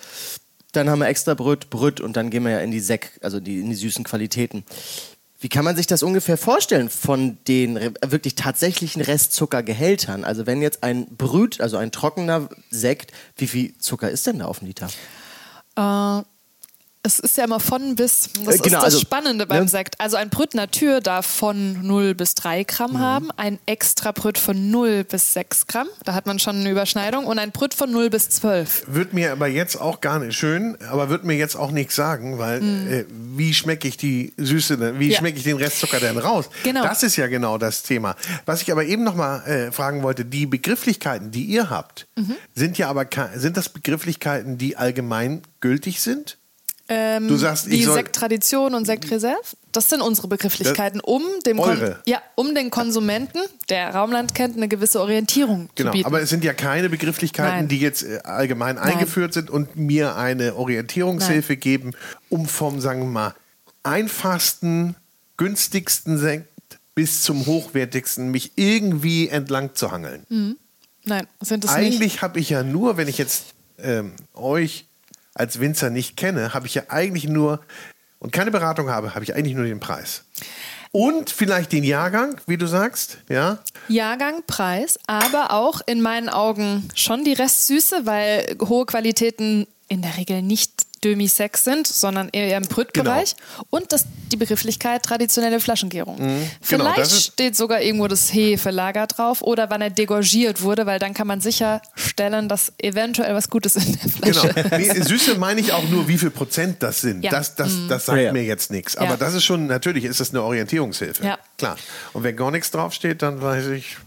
dann 0.72 0.90
haben 0.90 1.00
wir 1.00 1.08
extra 1.08 1.34
Brüt, 1.34 1.70
Brüt 1.70 2.02
und 2.02 2.18
dann 2.18 2.30
gehen 2.30 2.44
wir 2.44 2.52
ja 2.52 2.60
in 2.60 2.72
die 2.72 2.80
Sek, 2.80 3.20
also 3.22 3.40
die, 3.40 3.60
in 3.60 3.70
die 3.70 3.76
süßen 3.76 4.04
Qualitäten. 4.04 4.66
Wie 5.40 5.50
kann 5.50 5.66
man 5.66 5.76
sich 5.76 5.88
das 5.88 6.04
ungefähr 6.04 6.38
vorstellen 6.38 6.90
von 6.90 7.38
den 7.50 7.76
wirklich 8.02 8.36
tatsächlichen 8.36 9.02
Restzuckergehältern? 9.02 10.24
Also 10.24 10.46
wenn 10.46 10.62
jetzt 10.62 10.84
ein 10.84 11.06
Brüt, 11.18 11.60
also 11.60 11.76
ein 11.76 11.92
trockener 11.92 12.48
Sekt, 12.70 13.12
wie 13.36 13.48
viel 13.48 13.78
Zucker 13.78 14.10
ist 14.10 14.26
denn 14.26 14.40
da 14.40 14.46
auf 14.46 14.60
dem 14.60 14.68
Liter? 14.70 14.88
Äh, 15.76 16.24
es 17.06 17.20
ist 17.20 17.38
ja 17.38 17.44
immer 17.44 17.60
von 17.60 17.96
bis. 17.96 18.30
Das 18.46 18.56
äh, 18.56 18.58
genau, 18.60 18.60
ist 18.60 18.74
das 18.74 18.84
also, 18.84 19.00
Spannende 19.00 19.46
beim 19.46 19.64
ne? 19.64 19.70
Sekt. 19.70 20.00
Also 20.00 20.16
ein 20.16 20.30
Brüt 20.30 20.54
Natur 20.54 21.02
darf 21.02 21.26
von 21.26 21.86
0 21.86 22.16
bis 22.16 22.34
3 22.36 22.64
Gramm 22.64 22.94
mhm. 22.94 23.00
haben, 23.00 23.32
ein 23.36 23.60
extra 23.66 24.14
Brüt 24.14 24.38
von 24.38 24.72
0 24.72 25.04
bis 25.04 25.34
6 25.34 25.68
Gramm. 25.68 25.88
Da 26.06 26.14
hat 26.14 26.26
man 26.26 26.40
schon 26.40 26.56
eine 26.56 26.72
Überschneidung. 26.72 27.26
Und 27.26 27.40
ein 27.40 27.52
Brüt 27.52 27.74
von 27.74 27.92
0 27.92 28.10
bis 28.10 28.30
12. 28.30 28.86
Wird 28.88 29.14
mir 29.14 29.34
aber 29.34 29.48
jetzt 29.48 29.76
auch 29.76 30.00
gar 30.00 30.20
nicht 30.20 30.38
schön, 30.38 30.78
aber 30.90 31.10
wird 31.10 31.26
mir 31.26 31.36
jetzt 31.36 31.58
auch 31.58 31.72
nichts 31.72 31.96
sagen, 31.96 32.40
weil 32.40 32.62
mhm. 32.62 32.92
äh, 32.92 33.06
wie 33.10 33.54
schmecke 33.54 33.90
ich 33.90 33.98
die 33.98 34.32
Süße, 34.38 34.78
denn, 34.78 34.98
wie 35.00 35.10
ja. 35.10 35.20
schmecke 35.20 35.38
ich 35.38 35.44
den 35.44 35.58
Restzucker 35.58 36.00
denn 36.00 36.18
raus? 36.18 36.50
Genau. 36.64 36.84
Das 36.84 37.04
ist 37.04 37.18
ja 37.18 37.28
genau 37.28 37.58
das 37.58 37.84
Thema. 37.84 38.16
Was 38.46 38.62
ich 38.62 38.72
aber 38.72 38.86
eben 38.86 39.04
noch 39.04 39.16
mal 39.16 39.44
äh, 39.46 39.72
fragen 39.74 40.04
wollte, 40.04 40.24
die 40.24 40.46
Begrifflichkeiten, 40.46 41.32
die 41.32 41.44
ihr 41.44 41.70
habt, 41.70 42.08
mhm. 42.16 42.36
sind 42.56 42.78
ja 42.78 42.90
aber 42.90 43.08
sind 43.36 43.58
das 43.58 43.68
Begrifflichkeiten, 43.68 44.58
die 44.58 44.78
allgemein 44.78 45.42
gültig 45.60 46.00
sind? 46.00 46.38
Ähm, 46.90 47.30
du 47.30 47.38
sagst, 47.38 47.72
die 47.72 47.84
Sekttradition 47.84 48.76
und 48.76 48.86
Sektreserve, 48.86 49.38
das 49.72 49.90
sind 49.90 50.02
unsere 50.02 50.28
Begrifflichkeiten, 50.28 51.00
um 51.00 51.24
dem, 51.46 51.58
ja, 52.06 52.22
um 52.36 52.54
den 52.54 52.70
Konsumenten, 52.72 53.40
der 53.70 53.96
Raumland 53.96 54.36
kennt, 54.36 54.58
eine 54.58 54.68
gewisse 54.68 55.00
Orientierung 55.00 55.70
genau, 55.76 55.92
zu 55.92 55.98
bieten. 55.98 56.06
Aber 56.06 56.22
es 56.22 56.30
sind 56.30 56.44
ja 56.44 56.54
keine 56.54 56.90
Begrifflichkeiten, 56.90 57.56
Nein. 57.56 57.68
die 57.70 57.80
jetzt 57.80 58.04
äh, 58.04 58.20
allgemein 58.24 58.76
Nein. 58.76 58.96
eingeführt 58.96 59.34
sind 59.34 59.50
und 59.50 59.78
mir 59.78 60.18
eine 60.18 60.56
Orientierungshilfe 60.56 61.54
Nein. 61.54 61.60
geben, 61.62 61.94
um 62.28 62.48
vom, 62.48 62.82
sagen 62.82 63.00
wir 63.00 63.08
mal, 63.08 63.36
einfachsten, 63.84 64.96
günstigsten 65.38 66.18
Sekt 66.18 66.48
bis 66.96 67.24
zum 67.24 67.46
hochwertigsten 67.46 68.30
mich 68.30 68.52
irgendwie 68.56 69.30
entlang 69.30 69.74
zu 69.74 69.92
hangeln. 69.92 70.26
Mhm. 70.28 70.58
Nein, 71.06 71.28
sind 71.40 71.64
es 71.64 71.76
nicht. 71.76 71.80
Eigentlich 71.80 72.22
habe 72.22 72.40
ich 72.40 72.50
ja 72.50 72.64
nur, 72.64 72.98
wenn 72.98 73.08
ich 73.08 73.18
jetzt 73.18 73.54
ähm, 73.78 74.14
euch 74.34 74.86
als 75.34 75.60
Winzer 75.60 75.90
nicht 75.90 76.18
kenne, 76.18 76.54
habe 76.54 76.68
ich 76.68 76.76
ja 76.76 76.84
eigentlich 76.90 77.28
nur 77.28 77.62
und 78.20 78.32
keine 78.32 78.52
Beratung 78.52 78.90
habe, 78.90 79.16
habe 79.16 79.26
ich 79.26 79.36
eigentlich 79.36 79.56
nur 79.56 79.66
den 79.66 79.80
Preis. 79.80 80.24
Und 80.92 81.30
vielleicht 81.32 81.72
den 81.72 81.84
Jahrgang, 81.84 82.40
wie 82.46 82.56
du 82.56 82.68
sagst, 82.68 83.18
ja? 83.28 83.58
Jahrgang, 83.88 84.44
Preis, 84.46 85.00
aber 85.08 85.52
auch 85.52 85.82
in 85.88 86.02
meinen 86.02 86.30
Augen 86.30 86.88
schon 86.96 87.26
die 87.26 87.34
Restsüße, 87.34 88.06
weil 88.06 88.56
hohe 88.62 88.86
Qualitäten 88.86 89.68
in 89.88 90.02
der 90.04 90.18
Regel 90.18 90.42
nicht 90.42 90.86
Demi-Sec 91.04 91.58
sind, 91.58 91.88
sondern 91.88 92.30
eher 92.32 92.58
im 92.58 92.64
Brüt-Bereich. 92.64 93.36
Genau. 93.36 93.68
Und 93.70 93.92
das, 93.92 94.06
die 94.32 94.38
Begrifflichkeit 94.38 95.04
traditionelle 95.04 95.60
Flaschengärung. 95.60 96.16
Mhm, 96.16 96.28
genau, 96.28 96.50
Vielleicht 96.62 96.96
genau, 96.96 97.22
steht 97.22 97.56
sogar 97.56 97.82
irgendwo 97.82 98.08
das 98.08 98.34
Hefelager 98.34 99.08
drauf 99.08 99.42
oder 99.42 99.70
wann 99.70 99.82
er 99.82 99.90
degorgiert 99.90 100.62
wurde, 100.62 100.86
weil 100.86 101.00
dann 101.00 101.14
kann 101.14 101.28
man 101.28 101.42
sicherstellen, 101.42 102.48
dass 102.48 102.74
eventuell 102.78 103.36
was 103.36 103.50
Gutes 103.50 103.76
in 103.76 103.98
der 103.98 104.10
Flasche 104.10 104.54
genau. 104.54 104.78
ist. 104.78 104.94
Nee, 104.98 105.02
Süße 105.02 105.36
meine 105.38 105.62
ich 105.62 105.74
auch 105.74 105.88
nur, 105.90 106.08
wie 106.08 106.18
viel 106.18 106.32
Prozent 106.32 106.82
das 106.82 107.02
sind. 107.02 107.24
Ja. 107.24 107.32
Das, 107.32 107.56
das, 107.56 107.72
mhm. 107.72 107.88
das 107.90 108.06
sagt 108.06 108.22
ja. 108.22 108.32
mir 108.32 108.44
jetzt 108.44 108.72
nichts. 108.72 108.96
Aber 108.96 109.12
ja. 109.12 109.18
das 109.18 109.34
ist 109.34 109.44
schon, 109.44 109.68
natürlich 109.68 110.06
ist 110.06 110.20
das 110.20 110.30
eine 110.30 110.44
Orientierungshilfe. 110.44 111.26
Ja. 111.26 111.38
Klar. 111.58 111.78
Und 112.14 112.24
wenn 112.24 112.36
gar 112.36 112.52
nichts 112.52 112.72
draufsteht, 112.72 113.22
dann 113.22 113.42
weiß 113.42 113.68
ich, 113.68 113.98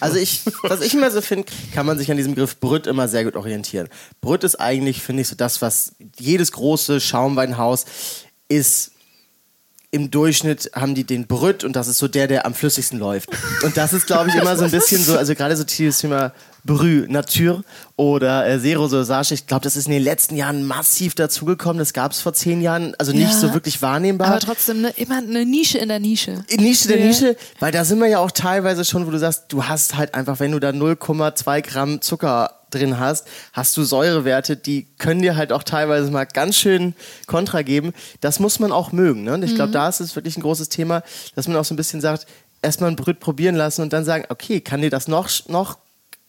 also 0.00 0.16
ich, 0.16 0.42
was 0.62 0.80
ich 0.80 0.94
immer 0.94 1.10
so 1.10 1.20
finde, 1.20 1.46
kann 1.72 1.86
man 1.86 1.98
sich 1.98 2.10
an 2.10 2.16
diesem 2.16 2.34
Begriff 2.34 2.60
Brüt 2.60 2.86
immer 2.86 3.08
sehr 3.08 3.24
gut 3.24 3.36
orientieren. 3.36 3.88
Brüt 4.20 4.44
ist 4.44 4.60
eigentlich, 4.60 5.02
finde 5.02 5.22
ich, 5.22 5.28
so 5.28 5.34
das, 5.34 5.60
was 5.60 5.92
jedes 6.18 6.52
große 6.52 7.00
Schaumweinhaus 7.00 7.84
ist. 8.48 8.92
Im 9.90 10.10
Durchschnitt 10.10 10.72
haben 10.74 10.96
die 10.96 11.04
den 11.04 11.28
Brüt 11.28 11.62
und 11.62 11.76
das 11.76 11.86
ist 11.86 11.98
so 11.98 12.08
der, 12.08 12.26
der 12.26 12.46
am 12.46 12.54
flüssigsten 12.54 12.98
läuft. 12.98 13.28
Und 13.62 13.76
das 13.76 13.92
ist, 13.92 14.06
glaube 14.06 14.28
ich, 14.28 14.34
immer 14.34 14.56
so 14.56 14.64
ein 14.64 14.70
bisschen 14.72 15.00
so, 15.00 15.16
also 15.16 15.36
gerade 15.36 15.56
so 15.56 15.62
dieses 15.62 15.98
Thema 15.98 16.32
Brü 16.64 17.06
Natur 17.08 17.62
oder 17.96 18.48
äh, 18.48 18.58
Zero 18.58 18.88
Dosage. 18.88 19.34
Ich 19.34 19.46
glaube, 19.46 19.64
das 19.64 19.76
ist 19.76 19.86
in 19.86 19.92
den 19.92 20.02
letzten 20.02 20.34
Jahren 20.36 20.64
massiv 20.64 21.14
dazugekommen. 21.14 21.78
Das 21.78 21.92
gab 21.92 22.12
es 22.12 22.20
vor 22.20 22.32
zehn 22.32 22.62
Jahren, 22.62 22.94
also 22.98 23.12
nicht 23.12 23.32
ja, 23.32 23.38
so 23.38 23.52
wirklich 23.52 23.82
wahrnehmbar. 23.82 24.28
Aber 24.28 24.40
trotzdem 24.40 24.80
ne, 24.80 24.92
immer 24.96 25.18
eine 25.18 25.44
Nische 25.44 25.78
in 25.78 25.88
der 25.88 26.00
Nische. 26.00 26.44
Nische 26.58 26.88
der 26.88 27.00
ja. 27.00 27.06
Nische, 27.06 27.36
weil 27.60 27.70
da 27.70 27.84
sind 27.84 27.98
wir 27.98 28.08
ja 28.08 28.18
auch 28.18 28.30
teilweise 28.30 28.84
schon, 28.84 29.06
wo 29.06 29.10
du 29.10 29.18
sagst, 29.18 29.44
du 29.48 29.64
hast 29.64 29.96
halt 29.96 30.14
einfach, 30.14 30.40
wenn 30.40 30.52
du 30.52 30.58
da 30.58 30.70
0,2 30.70 31.60
Gramm 31.60 32.00
Zucker 32.00 32.50
drin 32.70 32.98
hast, 32.98 33.26
hast 33.52 33.76
du 33.76 33.84
Säurewerte, 33.84 34.56
die 34.56 34.86
können 34.98 35.22
dir 35.22 35.36
halt 35.36 35.52
auch 35.52 35.62
teilweise 35.62 36.10
mal 36.10 36.24
ganz 36.24 36.56
schön 36.56 36.94
Kontra 37.26 37.62
geben. 37.62 37.92
Das 38.20 38.40
muss 38.40 38.58
man 38.58 38.72
auch 38.72 38.90
mögen. 38.90 39.24
Ne? 39.24 39.34
Und 39.34 39.42
ich 39.42 39.54
glaube, 39.54 39.68
mhm. 39.68 39.74
da 39.74 39.88
ist 39.88 40.00
es 40.00 40.16
wirklich 40.16 40.36
ein 40.36 40.42
großes 40.42 40.70
Thema, 40.70 41.02
dass 41.36 41.46
man 41.46 41.56
auch 41.56 41.64
so 41.64 41.74
ein 41.74 41.76
bisschen 41.76 42.00
sagt, 42.00 42.26
erstmal 42.62 42.90
ein 42.90 42.96
Brüt 42.96 43.20
probieren 43.20 43.54
lassen 43.54 43.82
und 43.82 43.92
dann 43.92 44.04
sagen, 44.04 44.24
okay, 44.30 44.60
kann 44.60 44.80
dir 44.80 44.90
das 44.90 45.06
noch, 45.06 45.28
noch 45.48 45.78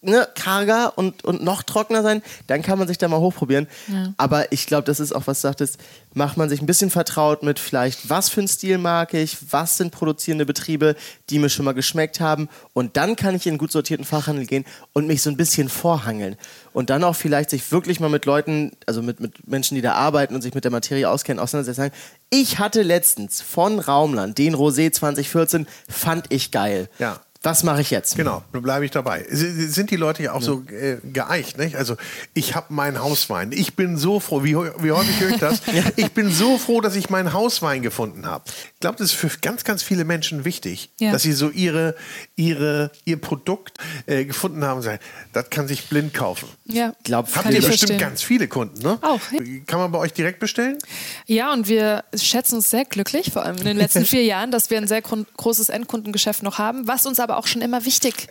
ne, 0.06 0.26
karger 0.34 0.96
und, 0.96 1.24
und 1.24 1.42
noch 1.42 1.62
trockener 1.62 2.02
sein, 2.02 2.22
dann 2.46 2.62
kann 2.62 2.78
man 2.78 2.88
sich 2.88 2.98
da 2.98 3.08
mal 3.08 3.20
hochprobieren. 3.20 3.66
Ja. 3.88 4.14
Aber 4.16 4.52
ich 4.52 4.66
glaube, 4.66 4.84
das 4.84 5.00
ist 5.00 5.12
auch, 5.12 5.26
was 5.26 5.40
du 5.40 5.48
sagtest, 5.48 5.78
macht 6.14 6.36
man 6.36 6.48
sich 6.48 6.62
ein 6.62 6.66
bisschen 6.66 6.90
vertraut 6.90 7.42
mit 7.42 7.58
vielleicht, 7.58 8.08
was 8.08 8.28
für 8.28 8.40
einen 8.40 8.48
Stil 8.48 8.78
mag 8.78 9.12
ich, 9.12 9.36
was 9.50 9.76
sind 9.76 9.90
produzierende 9.90 10.46
Betriebe, 10.46 10.96
die 11.28 11.38
mir 11.38 11.50
schon 11.50 11.64
mal 11.64 11.74
geschmeckt 11.74 12.20
haben. 12.20 12.48
Und 12.72 12.96
dann 12.96 13.16
kann 13.16 13.34
ich 13.34 13.46
in 13.46 13.52
einen 13.52 13.58
gut 13.58 13.72
sortierten 13.72 14.06
Fachhandel 14.06 14.46
gehen 14.46 14.64
und 14.92 15.06
mich 15.06 15.22
so 15.22 15.30
ein 15.30 15.36
bisschen 15.36 15.68
vorhangeln. 15.68 16.36
Und 16.72 16.90
dann 16.90 17.04
auch 17.04 17.16
vielleicht 17.16 17.50
sich 17.50 17.70
wirklich 17.72 18.00
mal 18.00 18.08
mit 18.08 18.24
Leuten, 18.24 18.72
also 18.86 19.02
mit, 19.02 19.20
mit 19.20 19.46
Menschen, 19.46 19.74
die 19.74 19.82
da 19.82 19.92
arbeiten 19.92 20.34
und 20.34 20.42
sich 20.42 20.54
mit 20.54 20.64
der 20.64 20.70
Materie 20.70 21.08
auskennen, 21.08 21.42
auseinandersetzen. 21.42 21.90
Ich 22.30 22.58
hatte 22.58 22.82
letztens 22.82 23.42
von 23.42 23.78
Raumland 23.78 24.38
den 24.38 24.54
Rosé 24.54 24.90
2014, 24.90 25.66
fand 25.88 26.26
ich 26.30 26.50
geil. 26.50 26.88
Ja. 26.98 27.20
Was 27.46 27.62
mache 27.62 27.80
ich 27.80 27.92
jetzt? 27.92 28.16
Genau, 28.16 28.42
bleibe 28.50 28.84
ich 28.84 28.90
dabei. 28.90 29.24
Sind 29.30 29.92
die 29.92 29.96
Leute 29.96 30.20
ja 30.20 30.32
auch 30.32 30.40
ja. 30.40 30.46
so 30.46 30.64
äh, 30.68 30.96
geeicht, 31.12 31.58
nicht? 31.58 31.76
Also 31.76 31.96
ich 32.34 32.56
habe 32.56 32.74
meinen 32.74 32.98
Hauswein. 32.98 33.52
Ich 33.52 33.76
bin 33.76 33.96
so 33.96 34.18
froh, 34.18 34.42
wie, 34.42 34.56
wie 34.56 34.90
häufig 34.90 35.20
höre 35.20 35.30
ich 35.30 35.36
das? 35.36 35.62
ich 35.96 36.10
bin 36.10 36.28
so 36.28 36.58
froh, 36.58 36.80
dass 36.80 36.96
ich 36.96 37.08
meinen 37.08 37.32
Hauswein 37.32 37.82
gefunden 37.82 38.26
habe. 38.26 38.42
Ich 38.74 38.80
glaube, 38.80 38.98
das 38.98 39.12
ist 39.12 39.16
für 39.16 39.28
ganz, 39.42 39.62
ganz 39.62 39.84
viele 39.84 40.04
Menschen 40.04 40.44
wichtig, 40.44 40.90
ja. 40.98 41.12
dass 41.12 41.22
sie 41.22 41.30
so 41.30 41.50
ihre, 41.50 41.94
ihre, 42.34 42.90
ihr 43.04 43.20
Produkt 43.20 43.78
äh, 44.06 44.24
gefunden 44.24 44.64
haben. 44.64 44.82
Das 45.32 45.48
kann 45.48 45.68
sich 45.68 45.88
blind 45.88 46.14
kaufen. 46.14 46.48
Ja, 46.64 46.94
glaub, 47.04 47.32
Habt 47.32 47.46
ihr 47.46 47.58
bestimmt 47.58 47.78
verstehen. 47.78 47.98
ganz 47.98 48.22
viele 48.24 48.48
Kunden, 48.48 48.82
ne? 48.82 48.98
Auch. 49.02 49.20
Ja. 49.30 49.38
Kann 49.68 49.78
man 49.78 49.92
bei 49.92 49.98
euch 50.00 50.12
direkt 50.12 50.40
bestellen? 50.40 50.78
Ja, 51.26 51.52
und 51.52 51.68
wir 51.68 52.02
schätzen 52.12 52.56
uns 52.56 52.70
sehr 52.70 52.84
glücklich, 52.84 53.30
vor 53.30 53.44
allem 53.44 53.56
in 53.58 53.66
den 53.66 53.76
letzten 53.76 54.04
vier 54.04 54.24
Jahren, 54.24 54.50
dass 54.50 54.68
wir 54.68 54.78
ein 54.78 54.88
sehr 54.88 55.00
großes 55.00 55.68
Endkundengeschäft 55.68 56.42
noch 56.42 56.58
haben, 56.58 56.88
was 56.88 57.06
uns 57.06 57.20
aber 57.20 57.35
auch 57.36 57.46
schon 57.46 57.62
immer 57.62 57.84
wichtig 57.84 58.28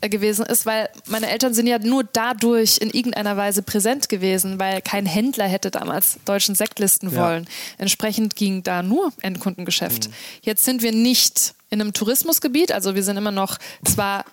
äh, 0.00 0.08
gewesen 0.08 0.44
ist, 0.46 0.66
weil 0.66 0.88
meine 1.06 1.30
Eltern 1.30 1.54
sind 1.54 1.66
ja 1.66 1.78
nur 1.78 2.04
dadurch 2.04 2.78
in 2.78 2.90
irgendeiner 2.90 3.36
Weise 3.36 3.62
präsent 3.62 4.08
gewesen, 4.08 4.58
weil 4.58 4.80
kein 4.82 5.06
Händler 5.06 5.46
hätte 5.46 5.70
damals 5.70 6.18
deutschen 6.24 6.54
Sekt 6.54 6.78
listen 6.78 7.14
wollen. 7.14 7.44
Ja. 7.44 7.50
Entsprechend 7.78 8.36
ging 8.36 8.62
da 8.62 8.82
nur 8.82 9.12
Endkundengeschäft. 9.22 10.08
Mhm. 10.08 10.12
Jetzt 10.42 10.64
sind 10.64 10.82
wir 10.82 10.92
nicht 10.92 11.54
in 11.70 11.80
einem 11.80 11.92
Tourismusgebiet, 11.92 12.72
also 12.72 12.94
wir 12.94 13.02
sind 13.02 13.16
immer 13.16 13.32
noch 13.32 13.58
zwar 13.84 14.24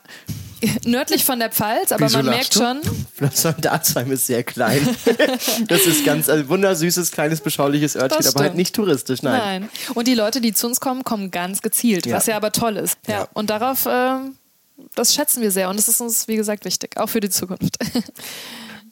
nördlich 0.86 1.26
von 1.26 1.40
der 1.40 1.50
Pfalz, 1.50 1.92
aber 1.92 2.06
Wieso 2.06 2.18
man 2.18 2.28
merkt 2.28 2.54
schon. 2.54 2.82
Datsheim 3.62 4.12
ist 4.12 4.28
sehr 4.28 4.44
klein. 4.44 4.88
das 5.68 5.82
ist 5.86 6.06
ganz 6.06 6.30
ein 6.30 6.48
wundersüßes, 6.50 7.12
kleines, 7.12 7.42
beschauliches 7.42 7.96
Örtchen, 7.96 8.26
aber 8.28 8.40
halt 8.42 8.56
nicht 8.56 8.76
touristisch, 8.76 9.22
nein. 9.22 9.40
Nein. 9.40 9.70
Und 9.94 10.08
die 10.08 10.16
Leute, 10.16 10.42
die 10.42 10.54
zu 10.54 10.68
uns 10.68 10.80
kommen, 10.80 11.04
kommen 11.04 11.32
ganz 11.32 11.62
gezielt, 11.62 12.06
ja. 12.06 12.16
was 12.16 12.26
ja 12.26 12.36
aber 12.36 12.52
toll 12.52 12.78
ist. 12.78 12.98
Ja. 13.08 13.14
ja. 13.14 13.28
Und 13.34 13.50
darauf, 13.50 13.86
äh, 13.86 14.16
das 14.96 15.14
schätzen 15.14 15.42
wir 15.42 15.52
sehr 15.52 15.70
und 15.70 15.78
das 15.78 15.88
ist 15.88 16.02
uns, 16.02 16.28
wie 16.28 16.36
gesagt, 16.36 16.66
wichtig, 16.66 16.98
auch 16.98 17.10
für 17.10 17.20
die 17.20 17.30
Zukunft. 17.30 17.78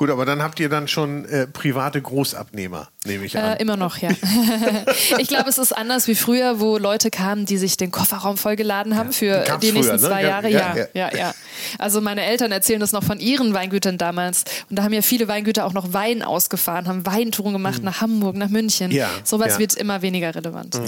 Gut, 0.02 0.10
aber 0.10 0.26
dann 0.26 0.42
habt 0.42 0.60
ihr 0.60 0.68
dann 0.68 0.88
schon 0.88 1.26
äh, 1.26 1.46
private 1.46 2.02
Großabnehmer, 2.02 2.88
nehme 3.06 3.24
ich 3.24 3.38
an. 3.38 3.58
Äh, 3.58 3.62
immer 3.62 3.78
noch, 3.78 3.98
ja. 3.98 4.10
ich 5.20 5.28
glaube, 5.28 5.48
es 5.48 5.60
ist 5.60 5.78
anders 5.78 6.08
wie 6.08 6.16
früher, 6.16 6.60
wo 6.60 6.80
Leute 6.80 7.12
kamen, 7.12 7.46
die 7.46 7.60
sich 7.60 7.78
den 7.78 7.92
Kofferraum 7.92 8.36
vollgeladen 8.36 8.98
haben 8.98 9.14
für 9.14 9.44
die, 9.44 9.68
die 9.68 9.72
nächsten 9.74 10.00
früher, 10.00 10.10
zwei 10.10 10.24
ne? 10.24 10.28
Jahre. 10.28 10.50
Ja 10.50 10.76
ja, 10.76 10.88
ja, 10.96 11.16
ja, 11.16 11.36
Also 11.78 12.02
meine 12.02 12.24
Eltern 12.24 12.52
erzählen 12.52 12.80
das 12.80 12.94
noch 12.94 13.04
von 13.04 13.20
ihren 13.20 13.54
Weingütern 13.54 14.00
damals. 14.00 14.44
Und 14.72 14.80
da 14.80 14.84
haben 14.86 14.94
ja 14.94 15.04
viele 15.04 15.28
Weingüter 15.28 15.68
auch 15.68 15.74
noch 15.74 15.94
Wein 15.94 16.24
ausgefahren, 16.24 16.88
haben 16.88 17.06
Weintouren 17.06 17.54
gemacht 17.54 17.78
mhm. 17.78 17.86
nach 17.86 18.02
Hamburg, 18.02 18.36
nach 18.38 18.50
München. 18.50 18.90
Ja, 18.90 19.08
Sowas 19.24 19.60
wird 19.60 19.76
immer 19.76 20.02
weniger 20.02 20.34
relevant. 20.34 20.82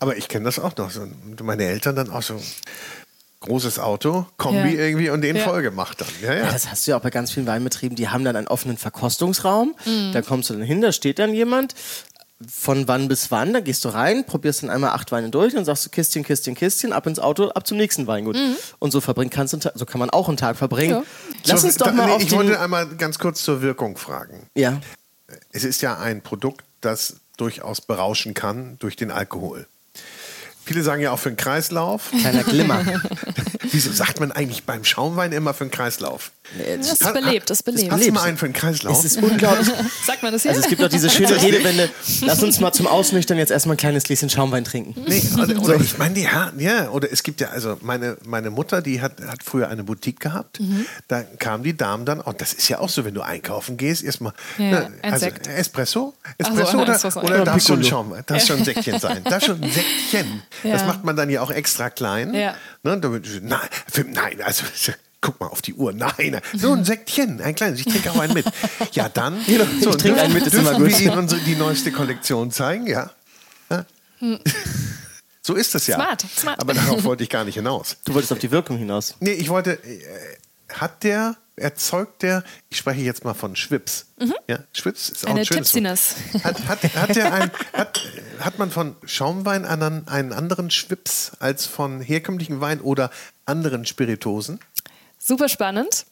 Aber 0.00 0.16
ich 0.16 0.26
kenne 0.26 0.46
das 0.46 0.58
auch 0.58 0.76
noch. 0.76 0.90
meine 1.40 1.66
Eltern 1.66 1.94
dann 1.94 2.10
auch 2.10 2.22
so 2.22 2.34
großes 3.40 3.78
Auto, 3.78 4.26
Kombi 4.36 4.74
ja. 4.74 4.80
irgendwie 4.80 5.10
und 5.10 5.22
den 5.22 5.36
ja. 5.36 5.42
voll 5.42 5.62
gemacht 5.62 6.00
dann. 6.00 6.08
Ja, 6.22 6.34
ja. 6.34 6.44
ja, 6.44 6.52
das 6.52 6.70
hast 6.70 6.86
du 6.86 6.92
ja 6.92 6.98
auch 6.98 7.02
bei 7.02 7.10
ganz 7.10 7.32
vielen 7.32 7.46
Weinbetrieben, 7.46 7.96
die 7.96 8.08
haben 8.08 8.24
dann 8.24 8.36
einen 8.36 8.48
offenen 8.48 8.76
Verkostungsraum. 8.76 9.74
Mhm. 9.84 10.12
Da 10.12 10.22
kommst 10.22 10.50
du 10.50 10.54
dann 10.54 10.62
hin, 10.62 10.80
da 10.80 10.92
steht 10.92 11.18
dann 11.18 11.34
jemand. 11.34 11.74
Von 12.48 12.88
wann 12.88 13.06
bis 13.06 13.30
wann, 13.30 13.52
da 13.52 13.60
gehst 13.60 13.84
du 13.84 13.90
rein, 13.90 14.24
probierst 14.24 14.62
dann 14.62 14.70
einmal 14.70 14.90
acht 14.90 15.12
Weine 15.12 15.28
durch 15.28 15.54
und 15.56 15.66
sagst 15.66 15.84
du 15.84 15.90
Kistchen, 15.90 16.22
Kistchen, 16.22 16.54
Kistchen, 16.54 16.94
ab 16.94 17.06
ins 17.06 17.18
Auto, 17.18 17.48
ab 17.50 17.66
zum 17.66 17.76
nächsten 17.76 18.06
Weingut. 18.06 18.36
Mhm. 18.36 18.56
Und 18.78 18.92
so 18.92 19.02
verbringen 19.02 19.28
kannst 19.28 19.52
du, 19.52 19.58
so 19.74 19.84
kann 19.84 19.98
man 19.98 20.08
auch 20.08 20.26
einen 20.28 20.38
Tag 20.38 20.56
verbringen. 20.56 21.02
Lass 21.44 21.64
uns 21.64 21.76
doch 21.76 21.92
mal 21.92 22.06
nee, 22.06 22.12
auf 22.12 22.22
Ich 22.22 22.32
wollte 22.32 22.58
einmal 22.58 22.86
ganz 22.96 23.18
kurz 23.18 23.42
zur 23.42 23.60
Wirkung 23.60 23.98
fragen. 23.98 24.46
Ja. 24.54 24.80
Es 25.52 25.64
ist 25.64 25.82
ja 25.82 25.98
ein 25.98 26.22
Produkt, 26.22 26.64
das 26.80 27.16
durchaus 27.36 27.82
berauschen 27.82 28.32
kann 28.32 28.78
durch 28.78 28.96
den 28.96 29.10
Alkohol. 29.10 29.66
Viele 30.70 30.84
sagen 30.84 31.02
ja 31.02 31.10
auch 31.10 31.18
für 31.18 31.30
den 31.30 31.36
Kreislauf. 31.36 32.12
Kleiner 32.20 32.44
Glimmer. 32.44 32.84
Wieso 33.72 33.90
sagt 33.90 34.20
man 34.20 34.30
eigentlich 34.30 34.62
beim 34.62 34.84
Schaumwein 34.84 35.32
immer 35.32 35.52
für 35.52 35.64
den 35.64 35.72
Kreislauf? 35.72 36.30
Das 36.76 36.92
ist 36.92 37.12
belebt, 37.12 37.50
das 37.50 37.58
ist 37.58 37.62
belebt. 37.64 37.90
Hast 37.90 38.06
du 38.06 38.12
mal 38.12 38.22
einen 38.22 38.36
für 38.36 38.46
den 38.46 38.52
Kreislauf? 38.52 38.98
Es 38.98 39.04
ist 39.04 39.22
unglaublich. 39.22 39.68
Sagt 40.06 40.22
man 40.22 40.32
das 40.32 40.42
hier? 40.42 40.52
Also 40.52 40.62
es 40.62 40.68
gibt 40.68 40.82
auch 40.82 40.88
diese 40.88 41.10
schöne 41.10 41.40
Redewende, 41.42 41.90
lass 42.22 42.42
uns 42.42 42.60
mal 42.60 42.72
zum 42.72 42.86
Ausnüchtern 42.86 43.38
jetzt 43.38 43.50
erstmal 43.50 43.74
ein 43.74 43.78
kleines 43.78 44.04
Gläschen 44.04 44.30
Schaumwein 44.30 44.64
trinken. 44.64 44.94
Nee, 45.06 45.22
oder, 45.34 45.60
oder 45.60 45.74
ich 45.76 45.98
meine, 45.98 46.18
ja, 46.18 46.52
ja, 46.56 46.90
oder 46.90 47.12
es 47.12 47.22
gibt 47.22 47.40
ja, 47.40 47.48
also 47.48 47.76
meine, 47.80 48.16
meine 48.24 48.50
Mutter, 48.50 48.82
die 48.82 49.00
hat, 49.00 49.20
hat 49.24 49.42
früher 49.44 49.68
eine 49.68 49.84
Boutique 49.84 50.20
gehabt, 50.20 50.60
mhm. 50.60 50.86
da 51.08 51.22
kamen 51.22 51.62
die 51.62 51.76
Damen 51.76 52.04
dann, 52.04 52.20
und 52.20 52.40
das 52.40 52.52
ist 52.52 52.68
ja 52.68 52.78
auch 52.78 52.88
so, 52.88 53.04
wenn 53.04 53.14
du 53.14 53.22
einkaufen 53.22 53.76
gehst, 53.76 54.02
erstmal, 54.02 54.32
ja, 54.58 54.64
ne, 54.64 54.92
also 55.02 55.26
Espresso, 55.26 56.14
Espresso 56.38 56.72
so, 56.72 56.78
oder, 56.80 57.24
oder 57.24 57.44
darf 57.44 57.62
schon 57.62 57.84
Schaum, 57.84 58.14
darf 58.26 58.44
schon 58.44 58.58
ein 58.58 58.64
Säckchen 58.64 58.98
sein, 58.98 59.22
darf 59.24 59.44
schon 59.44 59.62
ein 59.62 59.70
Säckchen. 59.70 60.42
Ja. 60.62 60.72
Das 60.72 60.86
macht 60.86 61.04
man 61.04 61.16
dann 61.16 61.30
ja 61.30 61.42
auch 61.42 61.50
extra 61.50 61.90
klein. 61.90 62.34
Ja. 62.34 62.54
Ne, 62.82 62.98
damit, 62.98 63.26
nein, 63.42 63.60
für, 63.90 64.04
nein, 64.04 64.40
also 64.42 64.64
guck 65.20 65.40
mal 65.40 65.48
auf 65.48 65.62
die 65.62 65.74
Uhr. 65.74 65.92
Nein, 65.92 66.40
so 66.54 66.72
ein 66.72 66.84
Sektchen, 66.84 67.40
ein 67.40 67.54
kleines. 67.54 67.80
Ich 67.80 67.86
trinke 67.86 68.10
auch 68.10 68.18
einen 68.18 68.34
mit. 68.34 68.46
Ja, 68.92 69.08
dann. 69.08 69.40
so, 69.80 69.90
ich 69.90 69.96
trinke 69.96 70.20
einen 70.20 70.32
mit, 70.32 70.46
ist 70.46 70.54
immer 70.54 70.74
gut. 70.74 70.88
wir 70.88 71.00
Ihnen 71.00 71.18
unsere, 71.18 71.40
die 71.42 71.56
neueste 71.56 71.92
Kollektion 71.92 72.50
zeigen? 72.50 72.86
Ja. 72.86 73.10
ja. 73.70 73.84
So 75.42 75.54
ist 75.54 75.74
das 75.74 75.86
ja. 75.86 75.96
Smart, 75.96 76.24
smart. 76.36 76.60
Aber 76.60 76.74
darauf 76.74 77.04
wollte 77.04 77.22
ich 77.22 77.30
gar 77.30 77.44
nicht 77.44 77.54
hinaus. 77.54 77.96
Du 78.04 78.14
wolltest 78.14 78.32
auf 78.32 78.38
die 78.38 78.50
Wirkung 78.50 78.76
hinaus. 78.76 79.14
Nee, 79.20 79.32
ich 79.32 79.48
wollte. 79.48 79.72
Äh, 79.72 80.00
hat 80.72 81.02
der, 81.02 81.36
erzeugt 81.60 82.22
der, 82.22 82.42
ich 82.68 82.78
spreche 82.78 83.00
jetzt 83.02 83.24
mal 83.24 83.34
von 83.34 83.56
Schwips. 83.56 84.06
Mhm. 84.18 84.34
Ja, 84.48 84.58
Schwips 84.72 85.08
ist 85.08 85.24
auch 85.24 85.30
Eine 85.30 85.40
ein 85.40 85.46
schönes 85.46 85.72
Tipsiness. 85.72 86.16
Hat, 86.42 86.68
hat, 86.68 86.94
hat, 86.94 87.16
der 87.16 87.32
ein, 87.32 87.50
hat, 87.72 88.00
hat 88.40 88.58
man 88.58 88.70
von 88.70 88.96
Schaumwein 89.04 89.64
einen, 89.64 90.08
einen 90.08 90.32
anderen 90.32 90.70
Schwips 90.70 91.32
als 91.38 91.66
von 91.66 92.00
herkömmlichen 92.00 92.60
Wein 92.60 92.80
oder 92.80 93.10
anderen 93.44 93.86
Spiritosen? 93.86 94.60
Super 95.18 95.48
spannend. 95.48 96.06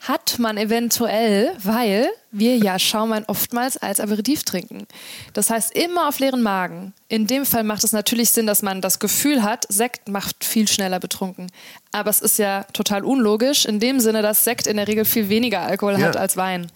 Hat 0.00 0.38
man 0.38 0.56
eventuell, 0.56 1.56
weil 1.58 2.08
wir 2.38 2.56
ja 2.56 2.78
Schaumwein 2.78 3.24
oftmals 3.26 3.76
als 3.76 4.00
Aperitif 4.00 4.44
trinken. 4.44 4.86
Das 5.32 5.50
heißt, 5.50 5.76
immer 5.76 6.08
auf 6.08 6.18
leeren 6.18 6.42
Magen. 6.42 6.92
In 7.08 7.26
dem 7.26 7.46
Fall 7.46 7.62
macht 7.62 7.84
es 7.84 7.92
natürlich 7.92 8.30
Sinn, 8.30 8.46
dass 8.46 8.62
man 8.62 8.80
das 8.80 8.98
Gefühl 8.98 9.42
hat, 9.42 9.64
Sekt 9.68 10.08
macht 10.08 10.44
viel 10.44 10.66
schneller 10.66 10.98
betrunken. 10.98 11.48
Aber 11.92 12.10
es 12.10 12.20
ist 12.20 12.38
ja 12.38 12.64
total 12.72 13.04
unlogisch, 13.04 13.64
in 13.64 13.80
dem 13.80 14.00
Sinne, 14.00 14.22
dass 14.22 14.44
Sekt 14.44 14.66
in 14.66 14.76
der 14.76 14.88
Regel 14.88 15.04
viel 15.04 15.28
weniger 15.28 15.62
Alkohol 15.62 15.98
ja. 15.98 16.08
hat 16.08 16.16
als 16.16 16.36
Wein. 16.36 16.66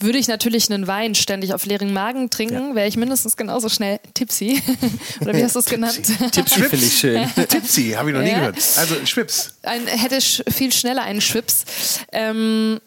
Würde 0.00 0.18
ich 0.18 0.26
natürlich 0.26 0.70
einen 0.70 0.86
Wein 0.86 1.14
ständig 1.14 1.54
auf 1.54 1.66
leeren 1.66 1.92
Magen 1.92 2.30
trinken, 2.30 2.70
ja. 2.70 2.74
wäre 2.74 2.88
ich 2.88 2.96
mindestens 2.96 3.36
genauso 3.36 3.68
schnell 3.68 4.00
tipsy. 4.14 4.62
Oder 5.20 5.34
wie 5.34 5.44
hast 5.44 5.54
du 5.54 5.60
es 5.60 5.66
genannt? 5.66 6.00
Tipsy 6.32 6.62
finde 6.62 6.86
ich 6.86 6.98
schön. 6.98 7.28
tipsy, 7.48 7.90
habe 7.90 8.10
ich 8.10 8.16
noch 8.16 8.22
nie 8.22 8.30
ja. 8.30 8.38
gehört. 8.38 8.56
Also 8.78 9.04
Schwips. 9.04 9.54
Ein, 9.62 9.86
hätte 9.86 10.20
viel 10.20 10.72
schneller 10.72 11.02
einen 11.02 11.20
Schwips. 11.20 11.64
Ähm, 12.10 12.80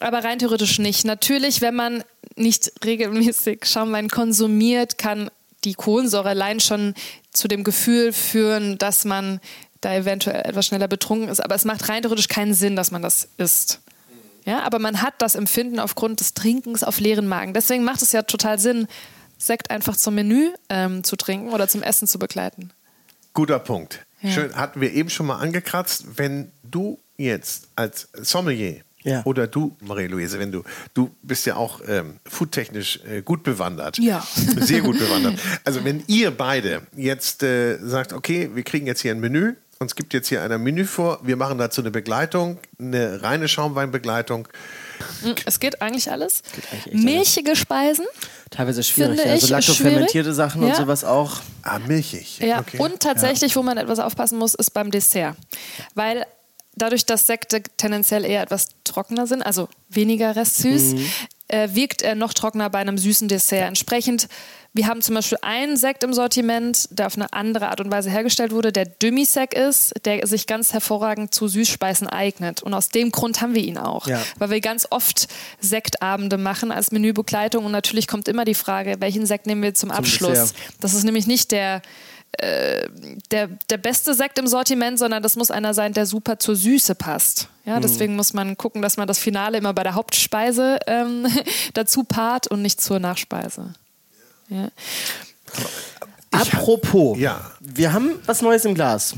aber 0.00 0.24
rein 0.24 0.38
theoretisch 0.38 0.78
nicht. 0.78 1.04
Natürlich, 1.04 1.60
wenn 1.60 1.74
man 1.74 2.04
nicht 2.36 2.72
regelmäßig 2.84 3.64
Schaumwein 3.64 4.08
konsumiert, 4.08 4.98
kann 4.98 5.30
die 5.64 5.74
Kohlensäure 5.74 6.30
allein 6.30 6.60
schon 6.60 6.94
zu 7.32 7.48
dem 7.48 7.64
Gefühl 7.64 8.12
führen, 8.12 8.78
dass 8.78 9.04
man 9.04 9.40
da 9.80 9.94
eventuell 9.94 10.42
etwas 10.46 10.66
schneller 10.66 10.88
betrunken 10.88 11.28
ist. 11.28 11.40
Aber 11.40 11.54
es 11.54 11.64
macht 11.64 11.88
rein 11.88 12.02
theoretisch 12.02 12.28
keinen 12.28 12.54
Sinn, 12.54 12.76
dass 12.76 12.90
man 12.90 13.02
das 13.02 13.28
isst. 13.38 13.80
Ja, 14.44 14.62
aber 14.62 14.78
man 14.78 15.00
hat 15.00 15.14
das 15.18 15.34
Empfinden 15.34 15.80
aufgrund 15.80 16.20
des 16.20 16.34
Trinkens 16.34 16.84
auf 16.84 17.00
leeren 17.00 17.26
Magen. 17.26 17.54
Deswegen 17.54 17.84
macht 17.84 18.02
es 18.02 18.12
ja 18.12 18.22
total 18.22 18.58
Sinn, 18.58 18.86
Sekt 19.38 19.70
einfach 19.70 19.96
zum 19.96 20.14
Menü 20.14 20.50
ähm, 20.68 21.02
zu 21.02 21.16
trinken 21.16 21.50
oder 21.50 21.66
zum 21.66 21.82
Essen 21.82 22.06
zu 22.06 22.18
begleiten. 22.18 22.70
Guter 23.32 23.58
Punkt. 23.58 24.06
Ja. 24.22 24.30
Schön, 24.30 24.54
hatten 24.54 24.80
wir 24.80 24.92
eben 24.92 25.10
schon 25.10 25.26
mal 25.26 25.38
angekratzt. 25.38 26.04
Wenn 26.16 26.52
du 26.62 26.98
jetzt 27.16 27.68
als 27.76 28.08
Sommelier 28.14 28.80
ja. 29.04 29.22
Oder 29.24 29.46
du, 29.46 29.76
Marie-Louise, 29.80 30.38
wenn 30.38 30.50
du, 30.50 30.64
du 30.94 31.10
bist 31.22 31.44
ja 31.44 31.56
auch 31.56 31.80
ähm, 31.86 32.18
foodtechnisch 32.26 33.00
äh, 33.06 33.22
gut 33.22 33.42
bewandert. 33.42 33.98
Ja. 33.98 34.26
Sehr 34.56 34.80
gut 34.80 34.98
bewandert. 34.98 35.38
Also 35.64 35.84
wenn 35.84 36.02
ihr 36.06 36.30
beide 36.30 36.82
jetzt 36.96 37.42
äh, 37.42 37.78
sagt, 37.78 38.12
okay, 38.12 38.50
wir 38.54 38.62
kriegen 38.62 38.86
jetzt 38.86 39.00
hier 39.00 39.12
ein 39.12 39.20
Menü, 39.20 39.54
uns 39.78 39.94
gibt 39.94 40.14
jetzt 40.14 40.28
hier 40.28 40.42
ein 40.42 40.62
Menü 40.62 40.84
vor, 40.84 41.20
wir 41.22 41.36
machen 41.36 41.58
dazu 41.58 41.80
eine 41.80 41.90
Begleitung, 41.90 42.58
eine 42.78 43.22
reine 43.22 43.48
Schaumweinbegleitung. 43.48 44.48
Hm, 45.22 45.34
es 45.44 45.60
geht 45.60 45.82
eigentlich 45.82 46.10
alles. 46.10 46.42
Geht 46.54 46.64
eigentlich 46.72 47.04
milchige 47.04 47.50
alles. 47.50 47.60
Speisen. 47.60 48.06
Teilweise 48.50 48.82
schwierig. 48.82 49.20
Finde 49.20 49.32
also 49.32 49.48
laktofermentierte 49.48 50.32
Sachen 50.32 50.62
ja. 50.62 50.68
und 50.68 50.76
sowas 50.76 51.04
auch. 51.04 51.40
Ah, 51.62 51.78
milchig. 51.78 52.38
Ja, 52.38 52.60
okay. 52.60 52.78
und 52.78 53.00
tatsächlich, 53.00 53.52
ja. 53.52 53.56
wo 53.56 53.62
man 53.62 53.76
etwas 53.76 53.98
aufpassen 53.98 54.38
muss, 54.38 54.54
ist 54.54 54.70
beim 54.70 54.90
Dessert. 54.90 55.36
Weil 55.94 56.26
dadurch, 56.76 57.06
dass 57.06 57.26
Sekte 57.26 57.62
tendenziell 57.76 58.24
eher 58.24 58.42
etwas 58.42 58.68
trockener 58.84 59.26
sind, 59.26 59.42
also 59.42 59.68
weniger 59.88 60.36
restsüß, 60.36 60.94
mhm. 60.94 61.06
äh, 61.48 61.68
wirkt 61.72 62.02
er 62.02 62.14
noch 62.14 62.32
trockener 62.32 62.70
bei 62.70 62.78
einem 62.78 62.98
süßen 62.98 63.28
Dessert. 63.28 63.68
Entsprechend, 63.68 64.28
wir 64.72 64.88
haben 64.88 65.02
zum 65.02 65.14
Beispiel 65.14 65.38
einen 65.42 65.76
Sekt 65.76 66.02
im 66.02 66.12
Sortiment, 66.12 66.88
der 66.90 67.06
auf 67.06 67.16
eine 67.16 67.32
andere 67.32 67.68
Art 67.68 67.80
und 67.80 67.90
Weise 67.92 68.10
hergestellt 68.10 68.50
wurde, 68.52 68.72
der 68.72 68.86
Demi-Sekt 68.86 69.54
ist, 69.54 69.94
der 70.04 70.26
sich 70.26 70.46
ganz 70.46 70.72
hervorragend 70.72 71.32
zu 71.32 71.46
Süßspeisen 71.46 72.08
eignet. 72.08 72.62
Und 72.62 72.74
aus 72.74 72.88
dem 72.88 73.12
Grund 73.12 73.40
haben 73.40 73.54
wir 73.54 73.62
ihn 73.62 73.78
auch, 73.78 74.08
ja. 74.08 74.20
weil 74.38 74.50
wir 74.50 74.60
ganz 74.60 74.86
oft 74.90 75.28
Sektabende 75.60 76.38
machen 76.38 76.72
als 76.72 76.90
Menübegleitung 76.90 77.64
und 77.64 77.72
natürlich 77.72 78.08
kommt 78.08 78.26
immer 78.28 78.44
die 78.44 78.54
Frage, 78.54 78.96
welchen 78.98 79.26
Sekt 79.26 79.46
nehmen 79.46 79.62
wir 79.62 79.74
zum, 79.74 79.90
zum 79.90 79.96
Abschluss? 79.98 80.32
Dessert. 80.32 80.56
Das 80.80 80.94
ist 80.94 81.04
nämlich 81.04 81.26
nicht 81.26 81.52
der 81.52 81.82
äh, 82.38 82.88
der, 83.30 83.48
der 83.70 83.76
beste 83.76 84.14
Sekt 84.14 84.38
im 84.38 84.46
Sortiment, 84.46 84.98
sondern 84.98 85.22
das 85.22 85.36
muss 85.36 85.50
einer 85.50 85.74
sein, 85.74 85.92
der 85.92 86.06
super 86.06 86.38
zur 86.38 86.56
Süße 86.56 86.94
passt. 86.94 87.48
Ja, 87.64 87.76
mhm. 87.76 87.82
deswegen 87.82 88.16
muss 88.16 88.32
man 88.32 88.56
gucken, 88.56 88.82
dass 88.82 88.96
man 88.96 89.08
das 89.08 89.18
Finale 89.18 89.58
immer 89.58 89.72
bei 89.72 89.82
der 89.82 89.94
Hauptspeise 89.94 90.78
ähm, 90.86 91.26
dazu 91.74 92.04
paart 92.04 92.46
und 92.48 92.62
nicht 92.62 92.80
zur 92.80 92.98
Nachspeise. 92.98 93.74
Ja. 94.48 94.68
Apropos, 96.30 97.18
ja. 97.18 97.52
wir 97.60 97.92
haben 97.92 98.20
was 98.26 98.42
Neues 98.42 98.64
im 98.64 98.74
Glas. 98.74 99.14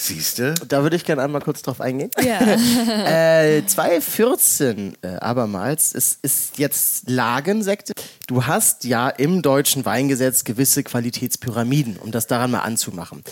Siehste? 0.00 0.54
Da 0.68 0.84
würde 0.84 0.94
ich 0.94 1.04
gerne 1.04 1.22
einmal 1.22 1.40
kurz 1.40 1.60
drauf 1.60 1.80
eingehen. 1.80 2.10
Ja. 2.24 2.40
äh, 3.42 3.66
2014 3.66 4.96
äh, 5.02 5.08
abermals, 5.16 5.92
es 5.92 6.18
ist 6.22 6.58
jetzt 6.58 7.10
Lagensekte. 7.10 7.92
Du 8.28 8.46
hast 8.46 8.84
ja 8.84 9.08
im 9.08 9.42
deutschen 9.42 9.84
Weingesetz 9.84 10.44
gewisse 10.44 10.84
Qualitätspyramiden, 10.84 11.96
um 11.96 12.12
das 12.12 12.28
daran 12.28 12.52
mal 12.52 12.60
anzumachen. 12.60 13.24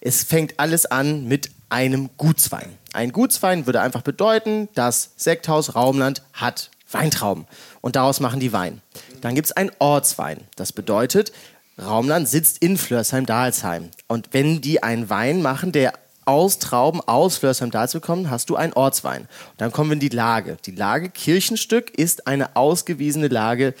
Es 0.00 0.22
fängt 0.22 0.60
alles 0.60 0.84
an 0.84 1.24
mit 1.24 1.50
einem 1.70 2.10
Gutswein. 2.18 2.76
Ein 2.92 3.12
Gutswein 3.12 3.64
würde 3.64 3.80
einfach 3.80 4.02
bedeuten, 4.02 4.68
das 4.74 5.12
Sekthaus 5.16 5.74
Raumland 5.74 6.22
hat 6.34 6.70
Weintrauben 6.90 7.46
und 7.80 7.96
daraus 7.96 8.20
machen 8.20 8.40
die 8.40 8.52
Wein. 8.52 8.82
Dann 9.22 9.34
gibt 9.34 9.46
es 9.46 9.52
ein 9.52 9.70
Ortswein. 9.78 10.38
Das 10.56 10.72
bedeutet, 10.72 11.32
Raumland 11.80 12.28
sitzt 12.28 12.58
in 12.58 12.76
Flörsheim-Dalsheim. 12.76 13.90
Und 14.06 14.28
wenn 14.32 14.60
die 14.60 14.82
einen 14.82 15.08
Wein 15.08 15.40
machen, 15.40 15.72
der 15.72 15.94
aus 16.30 16.60
Trauben 16.60 17.00
aus 17.00 17.38
Flörsheim 17.38 17.72
Dals 17.72 17.92
bekommen, 17.92 18.30
hast 18.30 18.50
du 18.50 18.56
einen 18.56 18.72
Ortswein. 18.72 19.22
Und 19.22 19.28
dann 19.56 19.72
kommen 19.72 19.90
wir 19.90 19.94
in 19.94 20.00
die 20.00 20.08
Lage. 20.08 20.58
Die 20.64 20.70
Lage 20.70 21.10
Kirchenstück 21.10 21.90
ist 21.98 22.28
eine 22.28 22.54
ausgewiesene 22.54 23.26
Lage, 23.26 23.74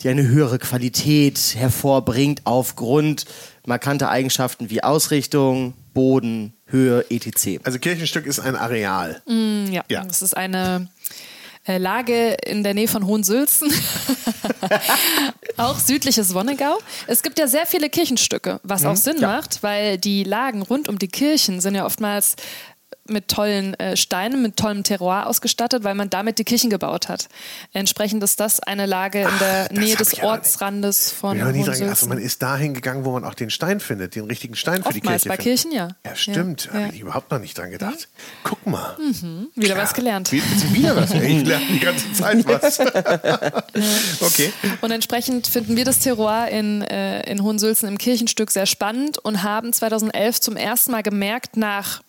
die 0.00 0.08
eine 0.08 0.26
höhere 0.26 0.58
Qualität 0.58 1.54
hervorbringt 1.54 2.42
aufgrund 2.44 3.26
markanter 3.64 4.10
Eigenschaften 4.10 4.70
wie 4.70 4.82
Ausrichtung, 4.82 5.74
Boden, 5.94 6.52
Höhe, 6.66 7.08
etc. 7.10 7.60
Also 7.62 7.78
Kirchenstück 7.78 8.26
ist 8.26 8.40
ein 8.40 8.56
Areal. 8.56 9.22
Mm, 9.26 9.70
ja. 9.70 9.84
ja, 9.88 10.04
das 10.04 10.22
ist 10.22 10.36
eine 10.36 10.88
Lage 11.66 12.36
in 12.44 12.62
der 12.62 12.74
Nähe 12.74 12.88
von 12.88 13.06
Hohensülzen, 13.06 13.72
auch 15.56 15.78
südliches 15.78 16.34
Wonnegau. 16.34 16.78
Es 17.06 17.22
gibt 17.22 17.38
ja 17.38 17.46
sehr 17.46 17.66
viele 17.66 17.88
Kirchenstücke, 17.88 18.60
was 18.62 18.82
mhm, 18.82 18.88
auch 18.88 18.96
Sinn 18.96 19.20
ja. 19.20 19.28
macht, 19.28 19.62
weil 19.62 19.96
die 19.98 20.24
Lagen 20.24 20.62
rund 20.62 20.88
um 20.88 20.98
die 20.98 21.08
Kirchen 21.08 21.60
sind 21.60 21.74
ja 21.74 21.86
oftmals 21.86 22.36
mit 23.06 23.28
tollen 23.28 23.74
äh, 23.74 23.96
Steinen, 23.96 24.42
mit 24.42 24.56
tollem 24.56 24.82
Terroir 24.82 25.26
ausgestattet, 25.26 25.84
weil 25.84 25.94
man 25.94 26.10
damit 26.10 26.38
die 26.38 26.44
Kirchen 26.44 26.70
gebaut 26.70 27.08
hat. 27.08 27.28
Entsprechend 27.72 28.22
ist 28.22 28.40
das 28.40 28.60
eine 28.60 28.86
Lage 28.86 29.20
in 29.20 29.38
der 29.38 29.72
Nähe 29.72 29.96
des 29.96 30.22
Ortsrandes 30.22 31.12
von 31.12 31.38
ja, 31.38 31.46
also 31.46 32.06
Man 32.06 32.18
ist 32.18 32.42
dahin 32.42 32.74
gegangen, 32.74 33.04
wo 33.04 33.12
man 33.12 33.24
auch 33.24 33.34
den 33.34 33.50
Stein 33.50 33.80
findet, 33.80 34.14
den 34.14 34.24
richtigen 34.24 34.54
Stein 34.54 34.82
für 34.82 34.88
Oftmals 34.88 35.22
die 35.22 35.28
Kirche. 35.28 35.28
bei 35.28 35.36
Kirchen, 35.36 35.72
ja. 35.72 35.88
Ja, 36.04 36.16
stimmt. 36.16 36.70
Ja. 36.72 36.80
Habe 36.80 36.94
ich 36.94 37.00
überhaupt 37.00 37.30
noch 37.30 37.38
nicht 37.38 37.56
dran 37.58 37.70
gedacht. 37.70 38.08
Guck 38.42 38.66
mal. 38.66 38.96
Mhm. 38.98 39.48
Wieder 39.54 39.76
ja. 39.76 39.82
was 39.82 39.94
gelernt. 39.94 40.32
Wieder 40.32 40.96
was. 40.96 41.12
Ich 41.12 41.44
lerne 41.44 41.66
die 41.66 41.80
ganze 41.80 42.12
Zeit 42.14 42.46
was. 42.46 42.80
okay. 44.20 44.52
Und 44.80 44.90
entsprechend 44.90 45.46
finden 45.46 45.76
wir 45.76 45.84
das 45.84 45.98
Terroir 45.98 46.48
in, 46.48 46.82
äh, 46.82 47.22
in 47.30 47.42
Hohensülzen 47.42 47.88
im 47.88 47.98
Kirchenstück 47.98 48.50
sehr 48.50 48.66
spannend 48.66 49.18
und 49.18 49.42
haben 49.42 49.72
2011 49.72 50.40
zum 50.40 50.56
ersten 50.56 50.92
Mal 50.92 51.02
gemerkt, 51.02 51.56
nach 51.56 52.02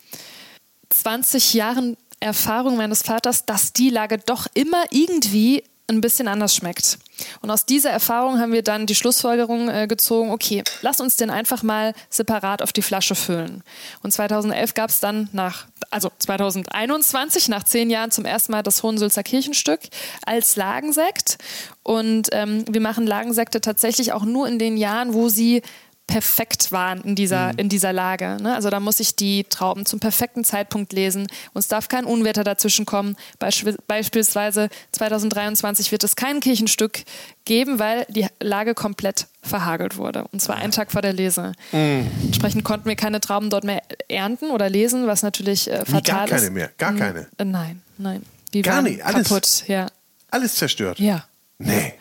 20 0.89 1.53
Jahren 1.53 1.97
Erfahrung 2.19 2.77
meines 2.77 3.01
Vaters, 3.01 3.45
dass 3.45 3.73
die 3.73 3.89
Lage 3.89 4.17
doch 4.17 4.47
immer 4.53 4.83
irgendwie 4.89 5.63
ein 5.87 6.01
bisschen 6.01 6.27
anders 6.27 6.55
schmeckt. 6.55 6.97
Und 7.41 7.51
aus 7.51 7.65
dieser 7.65 7.91
Erfahrung 7.91 8.39
haben 8.39 8.51
wir 8.51 8.63
dann 8.63 8.87
die 8.87 8.95
Schlussfolgerung 8.95 9.69
äh, 9.69 9.87
gezogen, 9.87 10.31
okay, 10.31 10.63
lass 10.81 10.99
uns 10.99 11.15
den 11.15 11.29
einfach 11.29 11.61
mal 11.61 11.93
separat 12.09 12.61
auf 12.63 12.73
die 12.73 12.81
Flasche 12.81 13.13
füllen. 13.13 13.63
Und 14.01 14.11
2011 14.11 14.73
gab 14.73 14.89
es 14.89 14.99
dann 14.99 15.29
nach, 15.31 15.67
also 15.91 16.11
2021, 16.17 17.49
nach 17.49 17.63
zehn 17.63 17.89
Jahren 17.91 18.09
zum 18.09 18.25
ersten 18.25 18.51
Mal 18.51 18.63
das 18.63 18.81
Hohensülzer 18.81 19.21
Kirchenstück 19.21 19.81
als 20.25 20.55
Lagensekt. 20.55 21.37
Und 21.83 22.29
ähm, 22.31 22.65
wir 22.67 22.81
machen 22.81 23.05
Lagensekte 23.05 23.61
tatsächlich 23.61 24.11
auch 24.11 24.25
nur 24.25 24.47
in 24.47 24.57
den 24.57 24.77
Jahren, 24.77 25.13
wo 25.13 25.29
sie 25.29 25.61
perfekt 26.07 26.71
waren 26.71 27.01
in 27.01 27.15
dieser, 27.15 27.53
mhm. 27.53 27.59
in 27.59 27.69
dieser 27.69 27.91
Lage. 27.91 28.37
Ne? 28.41 28.53
Also 28.53 28.69
da 28.69 28.79
muss 28.79 28.99
ich 28.99 29.15
die 29.15 29.43
Trauben 29.45 29.85
zum 29.85 29.99
perfekten 29.99 30.43
Zeitpunkt 30.43 30.93
lesen. 30.93 31.27
Uns 31.53 31.67
darf 31.67 31.87
kein 31.87 32.05
Unwetter 32.05 32.43
dazwischen 32.43 32.85
kommen. 32.85 33.15
Beisp 33.39 33.67
beispielsweise 33.87 34.69
2023 34.91 35.91
wird 35.91 36.03
es 36.03 36.15
kein 36.15 36.39
Kirchenstück 36.39 37.03
geben, 37.45 37.79
weil 37.79 38.05
die 38.09 38.27
Lage 38.39 38.75
komplett 38.75 39.27
verhagelt 39.41 39.97
wurde. 39.97 40.25
Und 40.31 40.41
zwar 40.41 40.57
einen 40.57 40.71
Tag 40.71 40.91
vor 40.91 41.01
der 41.01 41.13
Lese. 41.13 41.53
Mhm. 41.71 42.09
Entsprechend 42.23 42.63
konnten 42.63 42.87
wir 42.87 42.95
keine 42.95 43.19
Trauben 43.19 43.49
dort 43.49 43.63
mehr 43.63 43.81
ernten 44.07 44.51
oder 44.51 44.69
lesen, 44.69 45.07
was 45.07 45.23
natürlich 45.23 45.69
äh, 45.69 45.85
fatal 45.85 46.01
gar 46.01 46.25
ist. 46.25 46.29
Gar 46.29 46.39
keine 46.39 46.49
mehr, 46.51 46.71
gar 46.77 46.91
mhm. 46.91 46.99
keine. 46.99 47.27
Äh, 47.37 47.45
nein, 47.45 47.81
nein. 47.97 48.23
Die 48.53 48.61
gar 48.61 48.81
nicht, 48.81 49.03
alles, 49.03 49.27
kaputt, 49.27 49.63
ja. 49.67 49.87
Alles 50.31 50.55
zerstört. 50.55 50.99
Ja. 50.99 51.25
Nee. 51.57 51.93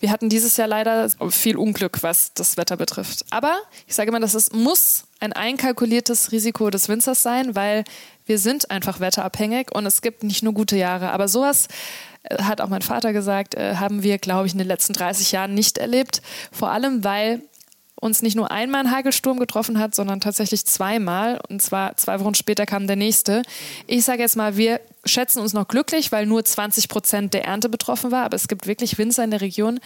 Wir 0.00 0.10
hatten 0.10 0.28
dieses 0.28 0.56
Jahr 0.58 0.68
leider 0.68 1.08
viel 1.30 1.56
Unglück, 1.56 2.02
was 2.02 2.32
das 2.34 2.56
Wetter 2.56 2.76
betrifft. 2.76 3.24
Aber 3.30 3.58
ich 3.86 3.94
sage 3.94 4.10
immer, 4.10 4.20
das 4.20 4.34
ist, 4.34 4.54
muss 4.54 5.04
ein 5.18 5.32
einkalkuliertes 5.32 6.30
Risiko 6.30 6.68
des 6.68 6.88
Winzers 6.88 7.22
sein, 7.22 7.56
weil 7.56 7.84
wir 8.26 8.38
sind 8.38 8.70
einfach 8.70 9.00
wetterabhängig 9.00 9.74
und 9.74 9.86
es 9.86 10.02
gibt 10.02 10.22
nicht 10.22 10.42
nur 10.42 10.52
gute 10.52 10.76
Jahre. 10.76 11.10
Aber 11.10 11.26
sowas 11.26 11.68
äh, 12.24 12.42
hat 12.42 12.60
auch 12.60 12.68
mein 12.68 12.82
Vater 12.82 13.14
gesagt, 13.14 13.54
äh, 13.54 13.76
haben 13.76 14.02
wir, 14.02 14.18
glaube 14.18 14.46
ich, 14.46 14.52
in 14.52 14.58
den 14.58 14.68
letzten 14.68 14.92
30 14.92 15.32
Jahren 15.32 15.54
nicht 15.54 15.78
erlebt. 15.78 16.20
Vor 16.52 16.70
allem, 16.70 17.02
weil 17.02 17.42
uns 18.00 18.22
nicht 18.22 18.36
nur 18.36 18.50
einmal 18.50 18.80
ein 18.80 18.90
Hagelsturm 18.90 19.38
getroffen 19.38 19.78
hat, 19.78 19.94
sondern 19.94 20.20
tatsächlich 20.20 20.64
zweimal. 20.66 21.40
Und 21.48 21.60
zwar 21.62 21.96
zwei 21.96 22.20
Wochen 22.20 22.34
später 22.34 22.66
kam 22.66 22.86
der 22.86 22.96
nächste. 22.96 23.42
Ich 23.86 24.04
sage 24.04 24.22
jetzt 24.22 24.36
mal, 24.36 24.56
wir 24.56 24.80
schätzen 25.04 25.40
uns 25.40 25.52
noch 25.52 25.68
glücklich, 25.68 26.12
weil 26.12 26.26
nur 26.26 26.44
20 26.44 26.88
Prozent 26.88 27.34
der 27.34 27.44
Ernte 27.44 27.68
betroffen 27.68 28.10
war. 28.10 28.24
Aber 28.24 28.36
es 28.36 28.48
gibt 28.48 28.66
wirklich 28.66 28.98
Winzer 28.98 29.24
in 29.24 29.30
der 29.30 29.40
Region, 29.40 29.80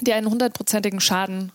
die 0.00 0.12
einen 0.12 0.28
hundertprozentigen 0.28 1.00
Schaden 1.00 1.52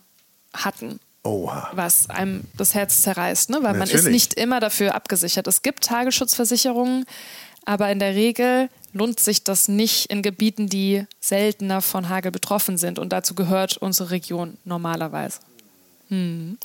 hatten. 0.54 1.00
Oha. 1.24 1.70
Was 1.72 2.08
einem 2.08 2.44
das 2.56 2.74
Herz 2.74 3.02
zerreißt, 3.02 3.50
ne? 3.50 3.56
weil 3.56 3.72
Natürlich. 3.72 3.92
man 3.92 4.00
ist 4.00 4.12
nicht 4.12 4.34
immer 4.34 4.60
dafür 4.60 4.94
abgesichert. 4.94 5.46
Es 5.46 5.62
gibt 5.62 5.84
Tagesschutzversicherungen, 5.84 7.04
aber 7.64 7.90
in 7.90 7.98
der 7.98 8.14
Regel 8.14 8.70
lohnt 8.92 9.20
sich 9.20 9.44
das 9.44 9.68
nicht 9.68 10.06
in 10.06 10.22
Gebieten, 10.22 10.68
die 10.68 11.06
seltener 11.20 11.82
von 11.82 12.08
Hagel 12.08 12.32
betroffen 12.32 12.78
sind. 12.78 12.98
Und 12.98 13.12
dazu 13.12 13.34
gehört 13.34 13.76
unsere 13.76 14.10
Region 14.10 14.56
normalerweise. 14.64 15.40
Hm. 16.08 16.58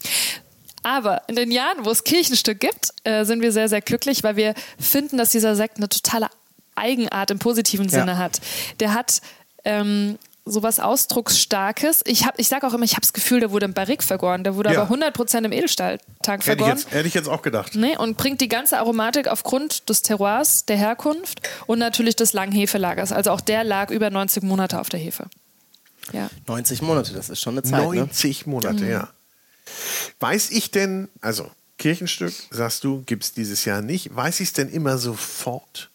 Aber 0.84 1.22
in 1.28 1.36
den 1.36 1.52
Jahren, 1.52 1.86
wo 1.86 1.92
es 1.92 2.04
Kirchenstück 2.04 2.60
gibt, 2.60 2.90
äh, 3.06 3.24
sind 3.24 3.42
wir 3.42 3.52
sehr, 3.52 3.70
sehr 3.70 3.82
glücklich, 3.82 4.24
weil 4.24 4.36
wir 4.36 4.54
finden, 4.78 5.18
dass 5.18 5.30
dieser 5.30 5.56
Sekt 5.56 5.78
eine 5.78 5.88
totale 5.88 6.28
Eigenart 6.76 7.32
im 7.32 7.40
positiven 7.40 7.88
Sinne 7.90 8.14
ja. 8.14 8.18
hat. 8.18 8.42
Der 8.80 8.94
hat 8.94 9.22
ähm, 9.64 10.18
sowas 10.46 10.80
Ausdrucksstarkes. 10.80 12.02
Ich, 12.06 12.26
hab, 12.26 12.38
ich 12.38 12.50
sage 12.50 12.68
auch 12.68 12.74
immer, 12.74 12.84
ich 12.84 12.94
habe 12.94 13.02
das 13.02 13.14
Gefühl, 13.14 13.40
der 13.40 13.52
wurde 13.52 13.66
im 13.66 13.74
Barrik 13.74 14.04
vergoren. 14.04 14.44
Der 14.44 14.56
wurde 14.56 14.74
ja. 14.74 14.82
aber 14.82 14.94
100% 14.94 15.46
im 15.46 15.52
Edelstahltank 15.52 16.44
vergoren. 16.44 16.70
Hätte 16.70 16.80
ich, 16.80 16.86
jetzt, 16.86 16.94
hätte 16.94 17.08
ich 17.08 17.14
jetzt 17.14 17.30
auch 17.30 17.42
gedacht. 17.42 17.76
Nee, 17.76 17.96
und 17.98 18.18
bringt 18.18 18.42
die 18.42 18.50
ganze 18.50 18.78
Aromatik 18.78 19.28
aufgrund 19.28 19.90
des 19.90 20.02
Terroirs, 20.02 20.66
der 20.66 20.78
Herkunft 20.78 21.42
und 21.66 21.80
natürlich 21.80 22.16
des 22.16 22.34
langen 22.34 22.52
Hefelagers. 22.52 23.12
Also 23.12 23.32
auch 23.32 23.42
der 23.42 23.64
lag 23.64 23.90
über 23.90 24.10
90 24.10 24.44
Monate 24.44 24.80
auf 24.80 24.90
der 24.90 25.00
Hefe. 25.00 25.28
Ja. 26.12 26.30
90 26.48 26.82
Monate, 26.82 27.14
das 27.14 27.30
ist 27.30 27.40
schon 27.40 27.54
eine 27.54 27.64
Zeit. 27.64 27.82
90 27.82 28.46
ne? 28.46 28.52
Monate, 28.52 28.84
mhm. 28.84 28.92
ja. 28.92 29.10
Weiß 30.20 30.52
ich 30.52 30.72
denn, 30.72 31.10
also 31.22 31.50
Kirchenstück, 31.78 32.34
sagst 32.52 32.84
du, 32.84 33.04
gibt 33.06 33.24
es 33.24 33.34
dieses 33.34 33.66
Jahr 33.66 33.82
nicht. 33.82 34.16
Weiß 34.16 34.40
ich 34.40 34.50
es 34.50 34.54
denn 34.54 34.70
immer 34.70 34.98
sofort 34.98 35.90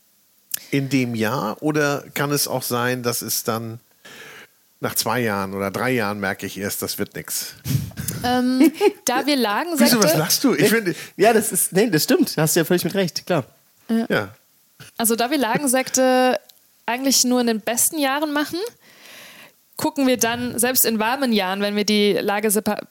in 0.71 0.89
dem 0.89 1.15
Jahr 1.15 1.63
oder 1.63 2.05
kann 2.15 2.31
es 2.31 2.49
auch 2.49 2.63
sein, 2.63 3.03
dass 3.03 3.23
es 3.23 3.45
dann 3.45 3.81
nach 4.81 4.95
zwei 4.95 5.21
Jahren 5.21 5.55
oder 5.55 5.71
drei 5.71 5.91
Jahren 5.91 6.21
merke 6.21 6.47
ich 6.47 6.59
erst, 6.59 6.83
das 6.83 6.99
wird 6.99 7.15
nichts. 7.17 7.55
Ähm, 8.25 8.73
da 9.05 9.27
wir 9.27 9.37
lagen, 9.37 9.71
Wieso, 9.77 10.03
was 10.03 10.17
lachst 10.17 10.45
du? 10.45 10.55
Ich 10.55 10.69
finde, 10.69 10.95
ja, 11.17 11.33
das 11.33 11.53
ist, 11.53 11.73
nee, 11.73 11.89
das 11.89 12.05
stimmt. 12.05 12.37
Da 12.37 12.43
hast 12.43 12.55
du 12.55 12.61
ja 12.61 12.65
völlig 12.65 12.85
mit 12.85 12.95
recht, 12.95 13.27
klar. 13.27 13.45
Ja. 13.89 14.07
ja. 14.09 14.35
Also 14.97 15.17
da 15.17 15.31
wir 15.31 15.39
Lagensekte 15.39 16.39
eigentlich 16.87 17.25
nur 17.25 17.41
in 17.41 17.47
den 17.47 17.61
besten 17.61 17.99
Jahren 17.99 18.33
machen, 18.33 18.59
gucken 19.77 20.07
wir 20.07 20.17
dann, 20.17 20.59
selbst 20.59 20.85
in 20.85 20.99
warmen 20.99 21.33
Jahren, 21.33 21.61
wenn 21.61 21.77
wir 21.77 21.85
die 21.85 22.13
Lage 22.13 22.51
separat 22.51 22.87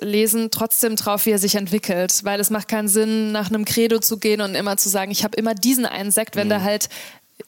lesen, 0.00 0.50
trotzdem 0.50 0.96
drauf, 0.96 1.26
wie 1.26 1.30
er 1.30 1.38
sich 1.38 1.54
entwickelt. 1.54 2.20
Weil 2.24 2.40
es 2.40 2.50
macht 2.50 2.68
keinen 2.68 2.88
Sinn, 2.88 3.32
nach 3.32 3.48
einem 3.48 3.64
Credo 3.64 3.98
zu 3.98 4.18
gehen 4.18 4.40
und 4.40 4.54
immer 4.54 4.76
zu 4.76 4.88
sagen, 4.88 5.10
ich 5.10 5.24
habe 5.24 5.36
immer 5.36 5.54
diesen 5.54 5.86
einen 5.86 6.10
Sekt, 6.10 6.36
wenn 6.36 6.48
mhm. 6.48 6.50
der 6.50 6.62
halt 6.62 6.88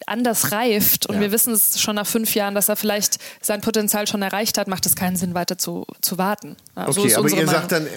anders 0.07 0.53
reift 0.53 1.07
und 1.07 1.17
ja. 1.17 1.21
wir 1.23 1.33
wissen 1.33 1.53
es 1.53 1.81
schon 1.81 1.97
nach 1.97 2.07
fünf 2.07 2.35
Jahren, 2.35 2.55
dass 2.55 2.69
er 2.69 2.77
vielleicht 2.77 3.19
sein 3.41 3.61
Potenzial 3.61 4.07
schon 4.07 4.23
erreicht 4.23 4.59
hat, 4.59 4.69
macht 4.69 4.85
es 4.87 4.95
keinen 4.95 5.17
Sinn, 5.17 5.35
weiter 5.35 5.57
zu, 5.57 5.87
zu 6.03 6.19
warten. 6.19 6.57
Ja, 6.77 6.89
okay, 6.89 7.09
so 7.09 7.19
aber 7.19 7.29
ihr 7.29 7.37
Meinung. 7.37 7.53
sagt 7.53 7.73
dann, 7.73 7.87
äh, 7.87 7.91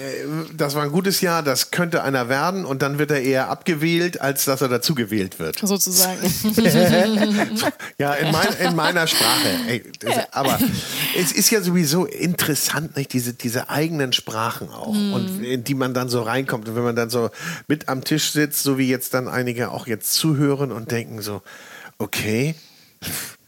das 0.55 0.75
war 0.75 0.83
ein 0.83 0.91
gutes 0.91 1.21
Jahr, 1.21 1.43
das 1.43 1.71
könnte 1.71 2.03
einer 2.03 2.29
werden 2.29 2.65
und 2.65 2.81
dann 2.81 2.97
wird 2.97 3.11
er 3.11 3.21
eher 3.21 3.49
abgewählt, 3.49 4.21
als 4.21 4.45
dass 4.45 4.61
er 4.61 4.69
dazu 4.69 4.95
gewählt 4.95 5.39
wird. 5.39 5.59
Sozusagen. 5.59 6.19
ja, 7.97 8.13
in, 8.13 8.31
mein, 8.31 8.47
in, 8.59 8.75
meiner 8.75 9.07
Sprache. 9.07 9.49
Ey, 9.67 9.83
das. 9.99 10.15
Aber 10.31 10.57
es 11.17 11.31
ist 11.31 11.49
ja 11.51 11.61
sowieso 11.61 12.05
interessant, 12.05 12.95
nicht? 12.95 13.11
Diese, 13.13 13.33
diese 13.33 13.69
eigenen 13.69 14.13
Sprachen 14.13 14.69
auch 14.69 14.93
mhm. 14.93 15.13
und 15.13 15.43
in 15.43 15.63
die 15.63 15.75
man 15.75 15.93
dann 15.93 16.09
so 16.09 16.21
reinkommt 16.21 16.69
und 16.69 16.75
wenn 16.75 16.83
man 16.83 16.95
dann 16.95 17.09
so 17.09 17.29
mit 17.67 17.89
am 17.89 18.03
Tisch 18.03 18.31
sitzt, 18.31 18.63
so 18.63 18.77
wie 18.77 18.89
jetzt 18.89 19.13
dann 19.13 19.27
einige 19.27 19.71
auch 19.71 19.87
jetzt 19.87 20.13
zuhören 20.13 20.71
und 20.71 20.91
denken 20.91 21.21
so, 21.21 21.41
Okay. 22.01 22.55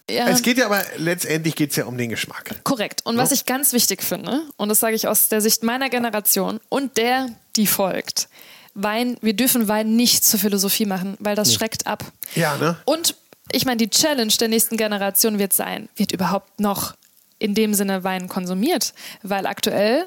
Ja. 0.10 0.28
Es 0.28 0.42
geht 0.42 0.58
ja 0.58 0.66
aber 0.66 0.84
letztendlich 0.98 1.56
geht 1.56 1.72
es 1.72 1.76
ja 1.78 1.86
um 1.86 1.98
den 1.98 2.10
Geschmack. 2.10 2.64
Korrekt. 2.64 3.06
Und 3.06 3.18
was 3.18 3.32
ich 3.32 3.46
ganz 3.46 3.74
wichtig 3.74 4.04
finde, 4.04 4.42
und 4.58 4.70
das 4.70 4.80
sage 4.80 4.96
ich 4.96 5.08
aus 5.08 5.30
der 5.30 5.42
Sicht 5.42 5.64
meiner 5.64 5.90
Generation 5.90 6.60
und 6.70 6.98
der, 6.98 7.30
die 7.56 7.68
folgt, 7.68 8.28
Wein, 8.76 9.18
wir 9.22 9.34
dürfen 9.34 9.68
Wein 9.68 9.96
nicht 9.96 10.26
zur 10.26 10.40
Philosophie 10.40 10.86
machen, 10.86 11.16
weil 11.20 11.36
das 11.36 11.50
nee. 11.50 11.56
schreckt 11.56 11.88
ab. 11.88 12.04
Ja, 12.36 12.58
ne? 12.58 12.76
Und 12.86 13.16
ich 13.52 13.66
meine, 13.66 13.78
die 13.78 13.90
Challenge 13.90 14.34
der 14.40 14.48
nächsten 14.48 14.78
Generation 14.78 15.40
wird 15.40 15.54
sein, 15.54 15.90
wird 15.96 16.12
überhaupt 16.12 16.60
noch 16.60 16.96
in 17.40 17.56
dem 17.56 17.74
Sinne 17.74 18.04
Wein 18.04 18.30
konsumiert? 18.30 18.94
Weil 19.22 19.46
aktuell 19.46 20.06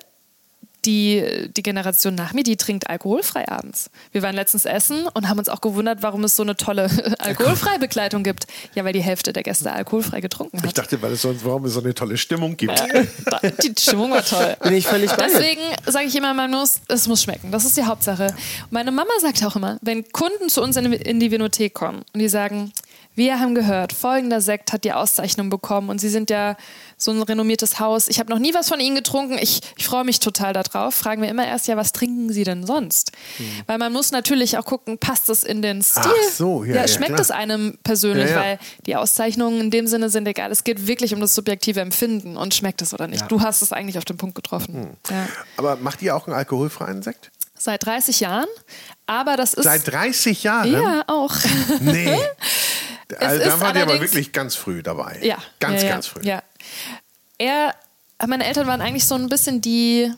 die, 0.86 1.50
die 1.54 1.62
Generation 1.62 2.14
nach 2.14 2.32
mir, 2.32 2.42
die 2.42 2.56
trinkt 2.56 2.88
alkoholfrei 2.88 3.48
abends. 3.48 3.90
Wir 4.12 4.22
waren 4.22 4.34
letztens 4.34 4.64
essen 4.64 5.06
und 5.12 5.28
haben 5.28 5.38
uns 5.38 5.48
auch 5.48 5.60
gewundert, 5.60 6.02
warum 6.02 6.24
es 6.24 6.36
so 6.36 6.42
eine 6.42 6.56
tolle 6.56 6.88
alkoholfreie 7.18 7.78
Begleitung 7.78 8.22
gibt. 8.22 8.46
Ja, 8.74 8.84
weil 8.84 8.92
die 8.92 9.02
Hälfte 9.02 9.32
der 9.32 9.42
Gäste 9.42 9.72
alkoholfrei 9.72 10.20
getrunken 10.20 10.58
hat. 10.58 10.66
Ich 10.66 10.74
dachte, 10.74 11.00
weil 11.02 11.12
es 11.12 11.22
sonst, 11.22 11.44
warum 11.44 11.64
es 11.64 11.74
so 11.74 11.80
eine 11.80 11.94
tolle 11.94 12.16
Stimmung 12.16 12.56
gibt. 12.56 12.78
Ja, 12.78 13.50
die 13.50 13.72
Stimmung 13.78 14.10
war 14.12 14.24
toll. 14.24 14.56
Bin 14.62 14.74
ich 14.74 14.86
völlig 14.86 15.10
bei 15.10 15.26
Deswegen 15.26 15.60
sage 15.86 16.06
ich 16.06 16.16
immer, 16.16 16.32
man 16.34 16.50
muss, 16.50 16.80
es 16.88 17.08
muss 17.08 17.22
schmecken. 17.22 17.50
Das 17.50 17.64
ist 17.64 17.76
die 17.76 17.84
Hauptsache. 17.84 18.34
Meine 18.70 18.92
Mama 18.92 19.10
sagt 19.20 19.44
auch 19.44 19.56
immer, 19.56 19.78
wenn 19.82 20.10
Kunden 20.12 20.48
zu 20.48 20.62
uns 20.62 20.76
in, 20.76 20.92
in 20.92 21.20
die 21.20 21.30
Vinothek 21.30 21.74
kommen 21.74 22.04
und 22.12 22.20
die 22.20 22.28
sagen, 22.28 22.72
wir 23.16 23.40
haben 23.40 23.54
gehört, 23.54 23.92
folgender 23.92 24.40
Sekt 24.40 24.72
hat 24.72 24.84
die 24.84 24.92
Auszeichnung 24.92 25.50
bekommen 25.50 25.88
und 25.88 26.00
Sie 26.00 26.10
sind 26.10 26.30
ja 26.30 26.56
so 26.98 27.10
ein 27.10 27.22
renommiertes 27.22 27.80
Haus. 27.80 28.08
Ich 28.08 28.18
habe 28.18 28.30
noch 28.30 28.38
nie 28.38 28.54
was 28.54 28.68
von 28.68 28.78
Ihnen 28.78 28.94
getrunken. 28.94 29.38
Ich, 29.40 29.60
ich 29.76 29.86
freue 29.86 30.04
mich 30.04 30.20
total 30.20 30.52
darauf. 30.52 30.94
Fragen 30.94 31.22
wir 31.22 31.28
immer 31.28 31.46
erst, 31.46 31.66
ja, 31.66 31.76
was 31.76 31.92
trinken 31.92 32.30
Sie 32.32 32.44
denn 32.44 32.66
sonst? 32.66 33.12
Hm. 33.38 33.46
Weil 33.66 33.78
man 33.78 33.92
muss 33.92 34.12
natürlich 34.12 34.58
auch 34.58 34.64
gucken, 34.64 34.98
passt 34.98 35.30
es 35.30 35.44
in 35.44 35.62
den 35.62 35.82
Stil? 35.82 36.02
Ach 36.04 36.30
so, 36.32 36.64
ja, 36.64 36.76
ja, 36.76 36.88
schmeckt 36.88 37.18
es 37.18 37.30
einem 37.30 37.78
persönlich? 37.82 38.30
Ja, 38.30 38.36
ja. 38.36 38.40
Weil 38.40 38.58
die 38.84 38.96
Auszeichnungen 38.96 39.60
in 39.60 39.70
dem 39.70 39.86
Sinne 39.86 40.10
sind 40.10 40.28
egal. 40.28 40.52
Es 40.52 40.62
geht 40.62 40.86
wirklich 40.86 41.14
um 41.14 41.20
das 41.20 41.34
subjektive 41.34 41.80
Empfinden 41.80 42.36
und 42.36 42.54
schmeckt 42.54 42.82
es 42.82 42.92
oder 42.92 43.08
nicht. 43.08 43.30
Du 43.30 43.40
hast 43.40 43.62
es 43.62 43.72
eigentlich 43.72 43.98
auf 43.98 44.04
den 44.04 44.18
Punkt 44.18 44.34
getroffen. 44.34 44.96
Hm. 45.08 45.16
Aber 45.56 45.76
macht 45.76 46.02
ihr 46.02 46.14
auch 46.14 46.26
einen 46.26 46.36
alkoholfreien 46.36 47.02
Sekt? 47.02 47.30
Seit 47.58 47.86
30 47.86 48.20
Jahren. 48.20 48.48
Aber 49.06 49.36
das 49.36 49.54
ist. 49.54 49.64
Seit 49.64 49.90
30 49.90 50.42
Jahren? 50.42 50.70
Ja, 50.70 51.04
auch. 51.06 51.34
Nee. 51.80 52.14
Also, 53.18 53.44
da 53.44 53.60
war 53.60 53.72
die 53.72 53.80
aber 53.80 54.00
wirklich 54.00 54.32
ganz 54.32 54.56
früh 54.56 54.82
dabei. 54.82 55.18
Ja. 55.22 55.38
Ganz, 55.60 55.82
ja, 55.82 55.88
ganz 55.88 56.06
früh. 56.06 56.22
Ja. 56.22 56.42
Er, 57.38 57.74
meine 58.26 58.44
Eltern 58.44 58.66
waren 58.66 58.80
eigentlich 58.80 59.06
so 59.06 59.14
ein 59.14 59.28
bisschen 59.28 59.60
die 59.60 60.12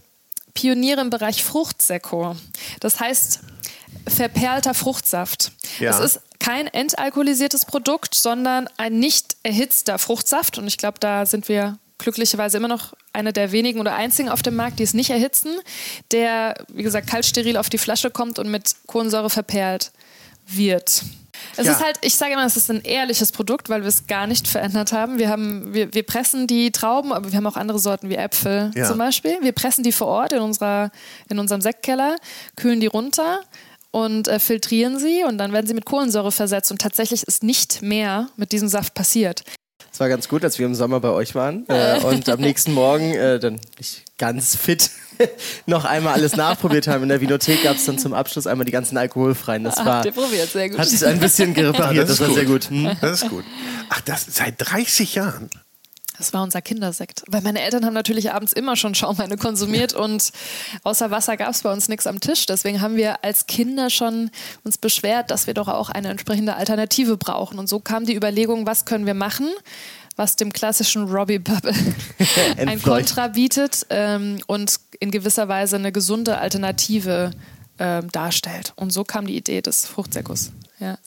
Pioniere 0.55 1.01
im 1.01 1.11
Bereich 1.11 1.45
Fruchtsekko. 1.45 2.37
Das 2.81 3.01
heißt, 3.01 3.41
verperlter 4.07 4.75
Fruchtsaft. 4.75 5.53
Ja. 5.79 5.91
Es 5.91 6.01
ist 6.01 6.21
kein 6.41 6.67
entalkoholisiertes 6.67 7.65
Produkt, 7.65 8.15
sondern 8.15 8.69
ein 8.77 8.99
nicht 8.99 9.37
erhitzter 9.43 9.99
Fruchtsaft. 9.99 10.59
Und 10.59 10.67
ich 10.67 10.79
glaube, 10.79 10.99
da 10.99 11.27
sind 11.27 11.49
wir 11.49 11.79
glücklicherweise 11.99 12.57
immer 12.57 12.69
noch 12.69 12.95
eine 13.13 13.33
der 13.33 13.53
wenigen 13.53 13.81
oder 13.81 13.95
einzigen 13.95 14.29
auf 14.29 14.43
dem 14.43 14.57
Markt, 14.57 14.79
die 14.79 14.85
es 14.85 14.95
nicht 14.95 15.11
erhitzen, 15.11 15.59
der, 16.13 16.55
wie 16.69 16.85
gesagt, 16.85 17.09
kaltsteril 17.09 17.57
auf 17.57 17.69
die 17.69 17.79
Flasche 17.79 18.11
kommt 18.11 18.39
und 18.39 18.51
mit 18.51 18.77
Kohlensäure 18.87 19.31
verperlt 19.31 19.91
wird. 20.47 21.03
Es 21.57 21.67
ja. 21.67 21.73
ist 21.73 21.85
halt, 21.85 21.99
ich 22.03 22.17
sage 22.17 22.33
immer, 22.33 22.47
es 22.47 22.57
ist 22.57 22.71
ein 22.71 22.83
ehrliches 22.83 23.33
Produkt, 23.33 23.69
weil 23.69 23.83
wir 23.83 23.89
es 23.89 24.07
gar 24.07 24.27
nicht 24.27 24.49
verändert 24.49 24.93
haben. 24.93 25.19
Wir 25.19 25.29
haben, 25.29 25.75
wir, 25.75 25.93
wir 25.95 26.03
pressen 26.03 26.47
die 26.47 26.71
Trauben, 26.71 27.13
aber 27.13 27.31
wir 27.33 27.37
haben 27.37 27.47
auch 27.47 27.57
andere 27.57 27.79
Sorten 27.79 28.09
wie 28.09 28.17
Äpfel 28.17 28.71
ja. 28.75 28.87
zum 28.87 28.99
Beispiel. 28.99 29.39
Wir 29.43 29.53
pressen 29.53 29.85
die 29.85 29.93
vor 29.93 30.09
Ort 30.09 30.33
in 30.33 30.41
unserer, 30.41 30.91
in 31.29 31.39
unserem 31.39 31.61
Sektkeller, 31.61 32.17
kühlen 32.57 32.81
die 32.81 32.87
runter 32.87 33.41
und 33.91 34.29
äh, 34.29 34.39
filtrieren 34.39 34.99
sie 34.99 35.25
und 35.25 35.39
dann 35.39 35.53
werden 35.53 35.67
sie 35.67 35.75
mit 35.75 35.85
Kohlensäure 35.85 36.33
versetzt 36.33 36.71
und 36.71 36.81
tatsächlich 36.81 37.23
ist 37.23 37.43
nicht 37.43 37.83
mehr 37.83 38.29
mit 38.37 38.53
diesem 38.53 38.69
Saft 38.69 38.95
passiert. 38.95 39.45
Es 39.99 40.01
war 40.01 40.09
ganz 40.09 40.29
gut, 40.29 40.45
als 40.45 40.61
wir 40.61 40.67
im 40.67 40.77
Sommer 40.77 41.01
bei 41.01 41.09
euch 41.09 41.35
waren 41.35 41.65
äh, 41.67 41.99
und 42.05 42.29
am 42.29 42.39
nächsten 42.39 42.73
Morgen 42.73 43.15
äh, 43.15 43.41
dann 43.41 43.59
nicht 43.79 44.05
ganz 44.17 44.55
fit 44.55 44.91
noch 45.67 45.85
einmal 45.85 46.15
alles 46.15 46.37
nachprobiert 46.37 46.87
haben. 46.87 47.03
In 47.03 47.09
der 47.09 47.21
Vinothek 47.21 47.65
gab 47.65 47.75
es 47.75 47.85
dann 47.85 47.99
zum 47.99 48.15
Abschluss 48.15 48.47
einmal 48.47 48.65
die 48.65 48.71
ganzen 48.71 48.97
alkoholfreien. 48.97 49.65
Das 49.65 49.79
war, 49.79 49.97
Habt 49.97 50.07
ihr 50.07 50.13
probiert, 50.13 50.51
sehr 50.51 50.69
gut. 50.69 50.79
Hat 50.79 50.87
es 50.87 51.03
ein 51.03 51.19
bisschen 51.19 51.53
repariert, 51.53 51.97
ja, 51.97 52.03
das, 52.05 52.19
das 52.19 52.29
war 52.29 52.33
sehr 52.33 52.45
gut. 52.45 52.71
Hm? 52.71 52.97
Das 53.01 53.23
ist 53.23 53.29
gut. 53.29 53.43
Ach, 53.89 54.01
das 54.03 54.25
seit 54.31 54.55
30 54.59 55.17
Jahren? 55.17 55.51
Das 56.19 56.33
war 56.33 56.43
unser 56.43 56.61
Kindersekt. 56.61 57.23
Weil 57.29 57.43
meine 57.43 57.63
Eltern 57.63 57.85
haben 57.85 57.95
natürlich 57.95 58.33
abends 58.33 58.53
immer 58.53 58.77
schon 58.77 58.95
Schaumweine 58.95 59.37
konsumiert 59.37 59.95
und 59.95 60.33
außer 60.83 61.11
Wasser 61.11 61.37
gab 61.37 61.51
es 61.51 61.63
bei 61.63 61.73
uns 61.73 61.89
nichts 61.89 62.07
am 62.07 62.21
Tisch. 62.21 62.45
Deswegen 62.47 62.81
haben 62.81 62.97
wir 62.97 63.25
als 63.25 63.47
Kinder 63.47 63.89
schon 63.89 64.31
uns 64.65 64.79
beschwert, 64.79 65.31
dass 65.31 65.47
wir 65.47 65.55
doch 65.55 65.69
auch 65.69 65.89
eine 65.91 66.09
entsprechende 66.09 66.57
Alternative 66.57 67.17
brauchen. 67.17 67.59
Und 67.59 67.69
so 67.69 67.79
kam 67.79 68.05
die 68.05 68.17
Überlegung, 68.17 68.67
was 68.67 68.85
können 68.85 69.07
wir 69.07 69.15
machen, 69.15 69.49
was 70.17 70.35
dem 70.35 70.53
klassischen 70.53 71.05
Robbie 71.05 71.39
Bubble 71.39 71.75
ein 72.57 72.83
Kontra 72.83 73.29
bietet 73.29 73.87
ähm, 73.91 74.41
und 74.49 74.81
in 74.99 75.13
gewisser 75.13 75.49
Weise 75.49 75.77
eine 75.77 75.93
gesunde 75.93 76.39
Alternative 76.39 77.31
ähm, 77.79 78.11
darstellt. 78.11 78.73
Und 78.75 78.93
so 78.93 79.05
kam 79.05 79.27
die 79.27 79.37
Idee 79.37 79.63
des 79.63 79.87
Fruchtsäckos. 79.87 80.51
Ja. 80.81 80.99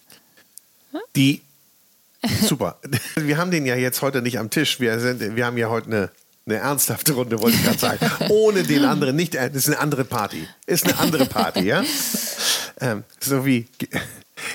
Die 1.15 1.41
Super. 2.41 2.79
Wir 3.15 3.37
haben 3.37 3.51
den 3.51 3.65
ja 3.65 3.75
jetzt 3.75 4.01
heute 4.01 4.21
nicht 4.21 4.39
am 4.39 4.49
Tisch. 4.49 4.79
Wir, 4.79 4.99
sind, 4.99 5.35
wir 5.35 5.45
haben 5.45 5.57
ja 5.57 5.69
heute 5.69 5.87
eine, 5.87 6.11
eine 6.45 6.57
ernsthafte 6.57 7.13
Runde, 7.13 7.41
wollte 7.41 7.57
ich 7.57 7.63
gerade 7.63 7.79
sagen. 7.79 8.11
Ohne 8.29 8.63
den 8.63 8.85
anderen 8.85 9.15
nicht. 9.15 9.35
Das 9.35 9.55
ist 9.55 9.67
eine 9.67 9.79
andere 9.79 10.05
Party. 10.05 10.47
Ist 10.65 10.85
eine 10.85 10.99
andere 10.99 11.25
Party, 11.25 11.61
ja? 11.61 11.83
Ähm, 12.83 13.03
so 13.19 13.45
wie. 13.45 13.67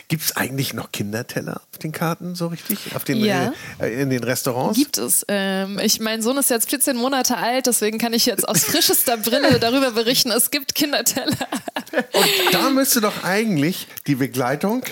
Gibt 0.09 0.23
es 0.23 0.37
eigentlich 0.37 0.73
noch 0.73 0.93
Kinderteller 0.93 1.61
auf 1.73 1.79
den 1.79 1.91
Karten 1.91 2.37
so 2.37 2.47
richtig? 2.47 2.95
Auf 2.95 3.03
den, 3.03 3.17
ja. 3.25 3.53
äh, 3.81 4.03
in 4.03 4.11
den 4.11 4.23
Restaurants? 4.23 4.79
Gibt 4.79 4.99
es. 4.99 5.25
Ähm, 5.27 5.81
ich, 5.83 5.99
mein 5.99 6.23
Sohn 6.23 6.37
ist 6.37 6.49
jetzt 6.49 6.71
14 6.71 6.97
Monate 6.97 7.37
alt, 7.37 7.67
deswegen 7.67 7.99
kann 7.99 8.13
ich 8.13 8.25
jetzt 8.25 8.49
aus 8.49 8.63
frischester 8.65 9.17
Brille 9.17 9.59
darüber 9.59 9.91
berichten, 9.91 10.31
es 10.31 10.53
gibt 10.53 10.77
Kinderteller. 10.77 11.49
Und 11.93 12.53
da 12.53 12.71
müsste 12.71 13.01
doch 13.01 13.25
eigentlich 13.25 13.89
die 14.07 14.15
Begleitung 14.15 14.85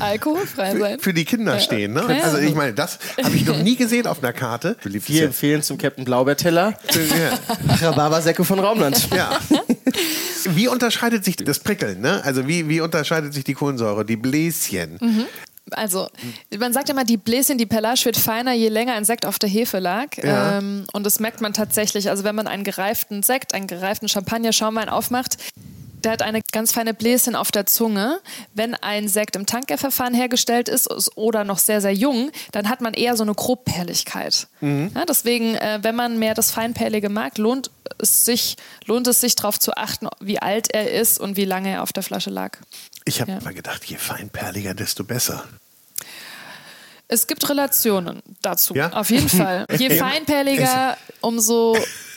alkoholfrei 0.00 0.76
sein. 0.76 0.98
Für 0.98 1.14
die 1.14 1.24
Kinder 1.24 1.54
ja. 1.54 1.60
stehen. 1.60 1.92
Ne? 1.92 2.04
Ja. 2.08 2.24
Also 2.24 2.38
ich 2.38 2.54
meine, 2.54 2.74
das 2.74 2.98
habe 3.22 3.36
ich 3.36 3.44
noch 3.44 3.58
nie 3.58 3.76
gesehen 3.76 4.08
auf 4.08 4.22
einer 4.22 4.32
Karte. 4.32 4.76
Wir 4.82 5.24
empfehlen 5.24 5.62
zum 5.62 5.78
Captain 5.78 6.04
Blaubeerteller 6.04 6.78
ja. 6.92 7.88
Rhabarbersäcke 7.88 8.44
von 8.44 8.58
Raumland. 8.58 9.08
Ja. 9.14 9.38
Wie 10.50 10.68
unterscheidet 10.68 11.24
sich 11.24 11.36
das 11.36 11.58
Prickeln? 11.58 12.00
Ne? 12.00 12.22
Also 12.24 12.46
wie, 12.46 12.68
wie 12.68 12.80
unterscheidet 12.80 13.34
sich 13.34 13.44
die 13.44 13.54
Kohlensäure, 13.54 14.04
die 14.04 14.16
Bläschen? 14.48 14.98
Mhm. 15.00 15.26
Also, 15.72 16.08
man 16.58 16.72
sagt 16.72 16.88
immer, 16.88 17.04
die 17.04 17.18
Bläschen, 17.18 17.58
die 17.58 17.66
Pellage 17.66 18.06
wird 18.06 18.16
feiner, 18.16 18.54
je 18.54 18.68
länger 18.68 18.94
ein 18.94 19.04
Sekt 19.04 19.26
auf 19.26 19.38
der 19.38 19.50
Hefe 19.50 19.80
lag. 19.80 20.16
Ja. 20.16 20.58
Ähm, 20.58 20.86
und 20.92 21.04
das 21.04 21.20
merkt 21.20 21.42
man 21.42 21.52
tatsächlich. 21.52 22.08
Also, 22.08 22.24
wenn 22.24 22.34
man 22.34 22.46
einen 22.46 22.64
gereiften 22.64 23.22
Sekt, 23.22 23.52
einen 23.52 23.66
gereiften 23.66 24.08
Champagner, 24.08 24.52
Schaumwein 24.52 24.88
aufmacht, 24.88 25.36
der 26.04 26.12
hat 26.12 26.22
eine 26.22 26.40
ganz 26.52 26.72
feine 26.72 26.94
Bläschen 26.94 27.34
auf 27.34 27.50
der 27.50 27.66
Zunge. 27.66 28.20
Wenn 28.54 28.74
ein 28.74 29.08
Sekt 29.08 29.36
im 29.36 29.46
Tankgärverfahren 29.46 30.14
hergestellt 30.14 30.68
ist 30.68 30.88
oder 31.16 31.44
noch 31.44 31.58
sehr, 31.58 31.80
sehr 31.80 31.92
jung, 31.92 32.30
dann 32.52 32.68
hat 32.68 32.80
man 32.80 32.94
eher 32.94 33.16
so 33.16 33.24
eine 33.24 33.34
Grobperligkeit. 33.34 34.46
Mhm. 34.60 34.92
Ja, 34.94 35.04
deswegen, 35.04 35.54
äh, 35.56 35.80
wenn 35.82 35.96
man 35.96 36.18
mehr 36.18 36.34
das 36.34 36.50
Feinperlige 36.50 37.08
mag, 37.08 37.36
lohnt 37.36 37.70
es 37.98 38.24
sich, 38.24 38.56
lohnt 38.86 39.06
es 39.06 39.20
sich 39.20 39.34
darauf 39.34 39.58
zu 39.58 39.76
achten, 39.76 40.08
wie 40.20 40.38
alt 40.38 40.72
er 40.72 40.92
ist 40.92 41.18
und 41.18 41.36
wie 41.36 41.44
lange 41.44 41.70
er 41.70 41.82
auf 41.82 41.92
der 41.92 42.02
Flasche 42.02 42.30
lag. 42.30 42.58
Ich 43.04 43.20
habe 43.20 43.32
ja. 43.32 43.40
mal 43.40 43.54
gedacht, 43.54 43.84
je 43.84 43.96
feinperliger, 43.96 44.74
desto 44.74 45.04
besser. 45.04 45.44
Es 47.08 47.26
gibt 47.26 47.48
Relationen 47.48 48.22
dazu, 48.42 48.74
ja? 48.74 48.92
auf 48.92 49.10
jeden 49.10 49.30
Fall. 49.30 49.64
Je 49.78 49.88
feinperliger, 49.88 50.98
umso 51.22 51.74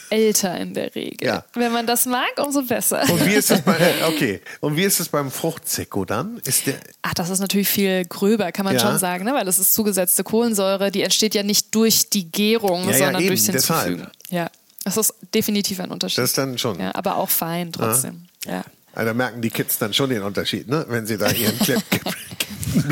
älter 0.09 0.57
in 0.57 0.73
der 0.73 0.93
Regel. 0.93 1.25
Ja. 1.25 1.45
Wenn 1.53 1.71
man 1.71 1.87
das 1.87 2.05
mag, 2.05 2.31
umso 2.37 2.61
besser. 2.61 3.01
Und 3.09 3.25
wie 3.25 3.33
ist 3.33 3.49
es 3.49 3.61
bei, 3.61 3.77
okay. 4.07 4.41
Und 4.59 4.75
wie 4.75 4.83
ist 4.83 4.99
es 4.99 5.07
beim 5.07 5.31
Fruchtsekko 5.31 6.03
dann? 6.03 6.41
Ist 6.43 6.67
der 6.67 6.75
Ach, 7.01 7.13
das 7.13 7.29
ist 7.29 7.39
natürlich 7.39 7.69
viel 7.69 8.03
gröber, 8.05 8.51
kann 8.51 8.65
man 8.65 8.73
ja. 8.73 8.81
schon 8.81 8.97
sagen, 8.99 9.23
ne? 9.23 9.33
weil 9.33 9.45
das 9.45 9.57
ist 9.57 9.73
zugesetzte 9.73 10.25
Kohlensäure, 10.25 10.91
die 10.91 11.01
entsteht 11.01 11.33
ja 11.33 11.43
nicht 11.43 11.73
durch 11.73 12.09
die 12.09 12.29
Gärung, 12.29 12.89
ja, 12.89 12.97
sondern 12.97 13.25
durchs 13.25 13.45
Hinzufügen. 13.45 14.07
Ja, 14.29 14.49
das 14.83 14.97
ist 14.97 15.13
definitiv 15.33 15.79
ein 15.79 15.89
Unterschied. 15.91 16.17
Das 16.17 16.31
ist 16.31 16.37
dann 16.37 16.57
schon. 16.57 16.81
Aber 16.81 17.15
auch 17.15 17.29
fein 17.29 17.71
trotzdem. 17.71 18.25
Ja. 18.45 18.63
Also 18.93 19.07
da 19.07 19.13
merken 19.13 19.41
die 19.41 19.49
Kids 19.49 19.77
dann 19.77 19.93
schon 19.93 20.09
den 20.09 20.23
Unterschied, 20.23 20.67
ne? 20.67 20.85
wenn 20.89 21.05
sie 21.05 21.17
da 21.17 21.29
ihren 21.31 21.57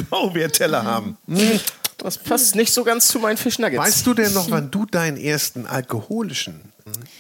Blaubeerteller 0.09 0.83
haben. 0.85 1.17
Hm. 1.27 1.59
Das 1.97 2.17
passt 2.17 2.55
nicht 2.55 2.73
so 2.73 2.85
ganz 2.85 3.09
zu 3.09 3.19
meinen 3.19 3.35
Fischnuggets. 3.35 3.83
Weißt 3.83 4.07
du 4.07 4.13
denn 4.13 4.31
noch, 4.33 4.49
wann 4.51 4.71
du 4.71 4.85
deinen 4.85 5.17
ersten 5.17 5.65
alkoholischen 5.65 6.61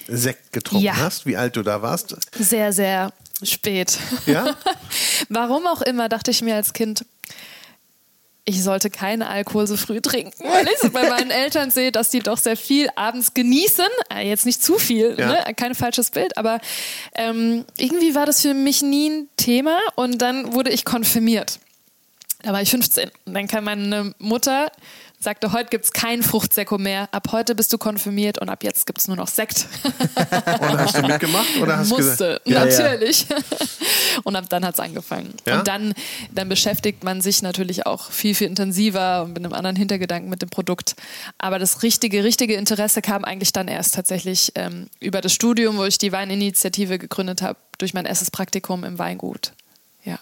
Sekt 0.07 0.53
getrunken 0.53 0.85
ja. 0.85 0.97
hast, 0.97 1.25
wie 1.25 1.35
alt 1.35 1.57
du 1.57 1.63
da 1.63 1.81
warst? 1.81 2.15
Sehr, 2.37 2.71
sehr 2.71 3.11
spät. 3.43 3.97
Ja? 4.25 4.55
Warum 5.29 5.67
auch 5.67 5.81
immer, 5.81 6.07
dachte 6.07 6.31
ich 6.31 6.41
mir 6.41 6.55
als 6.55 6.73
Kind, 6.73 7.05
ich 8.49 8.63
sollte 8.63 8.89
keinen 8.89 9.21
Alkohol 9.21 9.67
so 9.67 9.77
früh 9.77 10.01
trinken, 10.01 10.43
weil 10.43 10.67
ich 10.67 10.91
bei 10.91 11.07
meinen 11.07 11.29
Eltern 11.29 11.69
sehe, 11.69 11.91
dass 11.91 12.09
die 12.09 12.19
doch 12.19 12.39
sehr 12.39 12.57
viel 12.57 12.89
abends 12.95 13.35
genießen. 13.35 13.85
Äh, 14.11 14.27
jetzt 14.27 14.47
nicht 14.47 14.63
zu 14.63 14.79
viel, 14.79 15.15
ja. 15.17 15.27
ne? 15.27 15.53
kein 15.55 15.75
falsches 15.75 16.09
Bild, 16.09 16.35
aber 16.35 16.59
ähm, 17.13 17.65
irgendwie 17.77 18.15
war 18.15 18.25
das 18.25 18.41
für 18.41 18.55
mich 18.55 18.81
nie 18.81 19.09
ein 19.09 19.29
Thema 19.37 19.77
und 19.95 20.19
dann 20.21 20.53
wurde 20.53 20.71
ich 20.71 20.83
konfirmiert. 20.83 21.59
Da 22.41 22.53
war 22.53 22.61
ich 22.61 22.69
15 22.69 23.11
und 23.25 23.33
dann 23.33 23.47
kam 23.47 23.65
meine 23.65 24.13
Mutter 24.17 24.71
sagte, 25.19 25.51
heute 25.51 25.69
gibt 25.69 25.85
es 25.85 25.91
kein 25.91 26.23
Fruchtsäcko 26.23 26.77
mehr. 26.77 27.09
Ab 27.11 27.27
heute 27.31 27.53
bist 27.53 27.73
du 27.73 27.77
konfirmiert 27.77 28.39
und 28.39 28.47
ab 28.47 28.63
jetzt 28.63 28.85
gibt 28.85 28.99
es 28.99 29.07
nur 29.07 29.17
noch 29.17 29.27
Sekt. 29.27 29.67
und 29.83 30.79
hast 30.79 30.97
du 30.97 31.01
mitgemacht? 31.01 31.57
Oder 31.61 31.77
hast 31.77 31.89
Musste, 31.89 32.41
ja, 32.45 32.63
natürlich. 32.63 33.27
Ja. 33.27 33.35
und 34.23 34.35
ab 34.37 34.45
dann 34.49 34.65
hat 34.65 34.75
es 34.75 34.79
angefangen. 34.79 35.33
Ja? 35.45 35.59
Und 35.59 35.67
dann, 35.67 35.93
dann 36.31 36.47
beschäftigt 36.47 37.03
man 37.03 37.19
sich 37.19 37.41
natürlich 37.41 37.85
auch 37.85 38.11
viel, 38.11 38.33
viel 38.33 38.47
intensiver 38.47 39.23
und 39.23 39.33
mit 39.33 39.43
einem 39.43 39.53
anderen 39.53 39.75
Hintergedanken 39.75 40.29
mit 40.29 40.41
dem 40.41 40.49
Produkt. 40.49 40.95
Aber 41.37 41.59
das 41.59 41.83
richtige, 41.83 42.23
richtige 42.23 42.55
Interesse 42.55 43.01
kam 43.01 43.25
eigentlich 43.25 43.51
dann 43.51 43.67
erst 43.67 43.95
tatsächlich 43.95 44.53
ähm, 44.55 44.89
über 45.01 45.19
das 45.19 45.33
Studium, 45.33 45.77
wo 45.77 45.83
ich 45.83 45.97
die 45.97 46.13
Weininitiative 46.13 46.97
gegründet 46.97 47.41
habe, 47.41 47.59
durch 47.77 47.93
mein 47.93 48.05
erstes 48.05 48.31
Praktikum 48.31 48.85
im 48.85 48.97
Weingut. 48.97 49.51
Ja. 50.05 50.17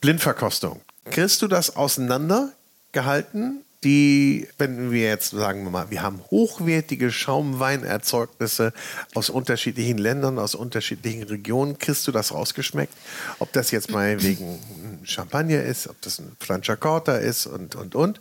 Blindverkostung. 0.00 0.80
Kriegst 1.10 1.42
du 1.42 1.48
das 1.48 1.76
auseinandergehalten? 1.76 3.64
die, 3.84 4.46
wenn 4.58 4.90
wir 4.90 5.08
jetzt 5.08 5.30
sagen 5.30 5.64
wir 5.64 5.70
mal, 5.70 5.90
wir 5.90 6.02
haben 6.02 6.20
hochwertige 6.30 7.10
Schaumweinerzeugnisse 7.10 8.72
aus 9.14 9.30
unterschiedlichen 9.30 9.96
Ländern, 9.96 10.38
aus 10.38 10.54
unterschiedlichen 10.54 11.22
Regionen, 11.22 11.78
kriegst 11.78 12.06
du 12.06 12.12
das 12.12 12.32
rausgeschmeckt? 12.32 12.92
Ob 13.38 13.52
das 13.52 13.70
jetzt 13.70 13.90
mal 13.90 14.22
wegen 14.22 14.58
Champagner 15.02 15.62
ist, 15.62 15.88
ob 15.88 16.00
das 16.02 16.18
ein 16.18 16.36
Franciacorta 16.40 17.16
ist 17.16 17.46
und, 17.46 17.74
und, 17.74 17.94
und. 17.94 18.20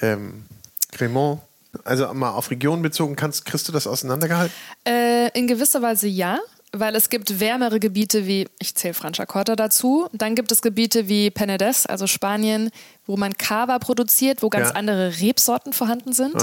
Ähm, 0.00 0.44
Cremant. 0.92 1.40
Also 1.84 2.12
mal 2.14 2.30
auf 2.30 2.50
Region 2.50 2.82
bezogen, 2.82 3.14
kannst, 3.14 3.44
kriegst 3.44 3.68
du 3.68 3.72
das 3.72 3.86
auseinandergehalten? 3.86 4.54
Äh, 4.84 5.28
in 5.38 5.46
gewisser 5.46 5.80
Weise 5.82 6.08
ja 6.08 6.40
weil 6.72 6.94
es 6.94 7.10
gibt 7.10 7.40
wärmere 7.40 7.80
Gebiete 7.80 8.26
wie, 8.26 8.48
ich 8.60 8.74
zähle 8.74 8.94
Franciacorta 8.94 9.56
dazu, 9.56 10.08
dann 10.12 10.34
gibt 10.34 10.52
es 10.52 10.62
Gebiete 10.62 11.08
wie 11.08 11.28
Penedès, 11.28 11.86
also 11.86 12.06
Spanien, 12.06 12.70
wo 13.06 13.16
man 13.16 13.36
Cava 13.36 13.78
produziert, 13.78 14.42
wo 14.42 14.50
ganz 14.50 14.68
ja. 14.68 14.74
andere 14.76 15.20
Rebsorten 15.20 15.72
vorhanden 15.72 16.12
sind. 16.12 16.34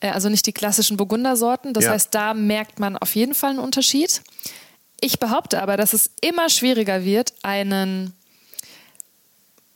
Äh, 0.00 0.10
also 0.10 0.28
nicht 0.28 0.46
die 0.46 0.52
klassischen 0.52 0.96
Burgundersorten. 0.96 1.74
Das 1.74 1.84
ja. 1.84 1.92
heißt, 1.92 2.12
da 2.12 2.34
merkt 2.34 2.80
man 2.80 2.96
auf 2.96 3.14
jeden 3.14 3.34
Fall 3.34 3.50
einen 3.50 3.58
Unterschied. 3.60 4.22
Ich 5.00 5.20
behaupte 5.20 5.62
aber, 5.62 5.76
dass 5.76 5.92
es 5.92 6.10
immer 6.20 6.48
schwieriger 6.48 7.04
wird, 7.04 7.32
einen 7.42 8.14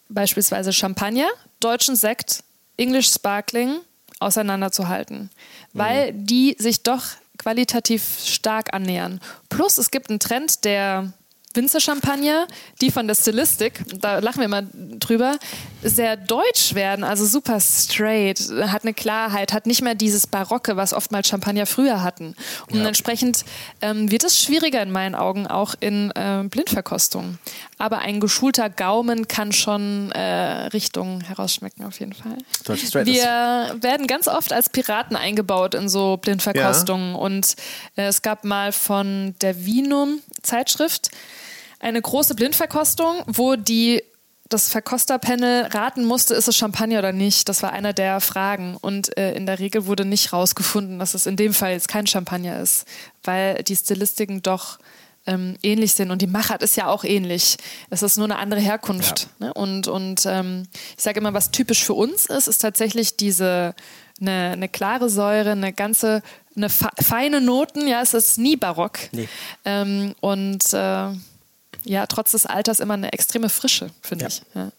beispielsweise 0.08 0.72
Champagner, 0.72 1.28
deutschen 1.60 1.94
Sekt, 1.94 2.42
English 2.76 3.08
Sparkling 3.08 3.78
auseinanderzuhalten, 4.18 5.30
weil 5.72 6.12
mhm. 6.12 6.26
die 6.26 6.56
sich 6.58 6.82
doch 6.82 7.02
qualitativ 7.42 8.20
stark 8.24 8.72
annähern. 8.72 9.20
Plus 9.48 9.78
es 9.78 9.90
gibt 9.90 10.10
einen 10.10 10.20
Trend, 10.20 10.64
der 10.64 11.12
Winzer-Champagner, 11.54 12.46
die 12.80 12.90
von 12.90 13.06
der 13.06 13.14
Stilistik, 13.14 13.84
da 14.00 14.18
lachen 14.18 14.38
wir 14.38 14.46
immer 14.46 14.62
drüber, 14.62 15.38
sehr 15.82 16.16
deutsch 16.16 16.74
werden, 16.74 17.04
also 17.04 17.24
super 17.26 17.60
straight, 17.60 18.40
hat 18.66 18.82
eine 18.82 18.94
Klarheit, 18.94 19.52
hat 19.52 19.66
nicht 19.66 19.82
mehr 19.82 19.94
dieses 19.94 20.26
Barocke, 20.26 20.76
was 20.76 20.92
oftmals 20.92 21.28
Champagner 21.28 21.66
früher 21.66 22.02
hatten. 22.02 22.34
Und 22.70 22.80
ja. 22.80 22.86
entsprechend 22.86 23.44
ähm, 23.80 24.10
wird 24.10 24.24
es 24.24 24.38
schwieriger 24.38 24.82
in 24.82 24.92
meinen 24.92 25.14
Augen 25.14 25.46
auch 25.46 25.74
in 25.80 26.10
äh, 26.12 26.44
Blindverkostung. 26.44 27.38
Aber 27.78 27.98
ein 27.98 28.20
geschulter 28.20 28.70
Gaumen 28.70 29.26
kann 29.26 29.52
schon 29.52 30.12
äh, 30.12 30.66
Richtungen 30.68 31.22
herausschmecken, 31.22 31.84
auf 31.84 31.98
jeden 31.98 32.12
Fall. 32.12 32.38
Wir 33.04 33.76
werden 33.80 34.06
ganz 34.06 34.28
oft 34.28 34.52
als 34.52 34.68
Piraten 34.68 35.16
eingebaut 35.16 35.74
in 35.74 35.88
so 35.88 36.16
Blindverkostungen. 36.16 37.12
Ja. 37.12 37.18
Und 37.18 37.56
äh, 37.96 38.02
es 38.06 38.22
gab 38.22 38.44
mal 38.44 38.72
von 38.72 39.34
der 39.40 39.64
Vinum 39.64 40.20
Zeitschrift 40.42 41.10
eine 41.82 42.00
große 42.00 42.34
Blindverkostung, 42.34 43.22
wo 43.26 43.56
die 43.56 44.02
das 44.48 44.68
Verkosterpanel 44.68 45.66
raten 45.66 46.04
musste, 46.04 46.34
ist 46.34 46.48
es 46.48 46.56
Champagner 46.56 46.98
oder 46.98 47.12
nicht. 47.12 47.48
Das 47.48 47.62
war 47.62 47.72
einer 47.72 47.92
der 47.92 48.20
Fragen. 48.20 48.76
Und 48.76 49.16
äh, 49.16 49.34
in 49.34 49.46
der 49.46 49.58
Regel 49.58 49.86
wurde 49.86 50.04
nicht 50.04 50.32
rausgefunden, 50.32 50.98
dass 50.98 51.14
es 51.14 51.26
in 51.26 51.36
dem 51.36 51.54
Fall 51.54 51.72
jetzt 51.72 51.88
kein 51.88 52.06
Champagner 52.06 52.60
ist, 52.60 52.86
weil 53.24 53.62
die 53.62 53.76
Stilistiken 53.76 54.42
doch 54.42 54.78
ähm, 55.26 55.56
ähnlich 55.62 55.94
sind 55.94 56.10
und 56.10 56.20
die 56.20 56.26
Machart 56.26 56.62
ist 56.62 56.76
ja 56.76 56.88
auch 56.88 57.04
ähnlich. 57.04 57.56
Es 57.90 58.02
ist 58.02 58.16
nur 58.16 58.26
eine 58.26 58.38
andere 58.38 58.60
Herkunft. 58.60 59.28
Ja. 59.38 59.46
Ne? 59.46 59.54
Und, 59.54 59.88
und 59.88 60.26
ähm, 60.26 60.64
ich 60.96 61.02
sage 61.02 61.20
immer, 61.20 61.32
was 61.32 61.50
typisch 61.50 61.84
für 61.84 61.94
uns 61.94 62.26
ist, 62.26 62.48
ist 62.48 62.58
tatsächlich 62.58 63.16
diese 63.16 63.74
eine, 64.20 64.50
eine 64.50 64.68
klare 64.68 65.08
Säure, 65.08 65.52
eine 65.52 65.72
ganze, 65.72 66.22
eine 66.56 66.68
feine 66.68 67.40
Noten. 67.40 67.86
Ja, 67.86 68.02
es 68.02 68.14
ist 68.14 68.38
nie 68.38 68.56
barock. 68.56 68.98
Nee. 69.12 69.28
Ähm, 69.64 70.14
und 70.20 70.74
äh, 70.74 71.12
ja, 71.84 72.06
trotz 72.06 72.32
des 72.32 72.46
Alters 72.46 72.80
immer 72.80 72.94
eine 72.94 73.12
extreme 73.12 73.48
Frische, 73.48 73.90
finde 74.00 74.24
ja. 74.24 74.28
ich. 74.28 74.42
Ja. 74.54 74.72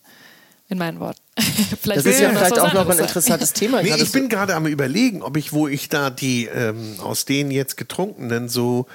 In 0.70 0.78
meinen 0.78 1.00
Worten. 1.00 1.20
vielleicht 1.82 2.00
das 2.00 2.06
ist 2.06 2.22
ja 2.22 2.30
vielleicht 2.30 2.60
auch 2.60 2.74
noch 2.74 2.90
ein 2.90 2.98
interessantes 2.98 3.54
Thema. 3.54 3.82
Nee, 3.84 3.96
ich 3.98 4.12
bin 4.12 4.30
gerade 4.30 4.56
am 4.56 4.66
überlegen, 4.66 5.22
ob 5.22 5.38
ich, 5.38 5.52
wo 5.52 5.68
ich 5.68 5.90
da 5.90 6.10
die 6.10 6.46
ähm, 6.46 6.96
aus 7.00 7.26
denen 7.26 7.52
jetzt 7.52 7.76
getrunkenen 7.76 8.50
so 8.50 8.88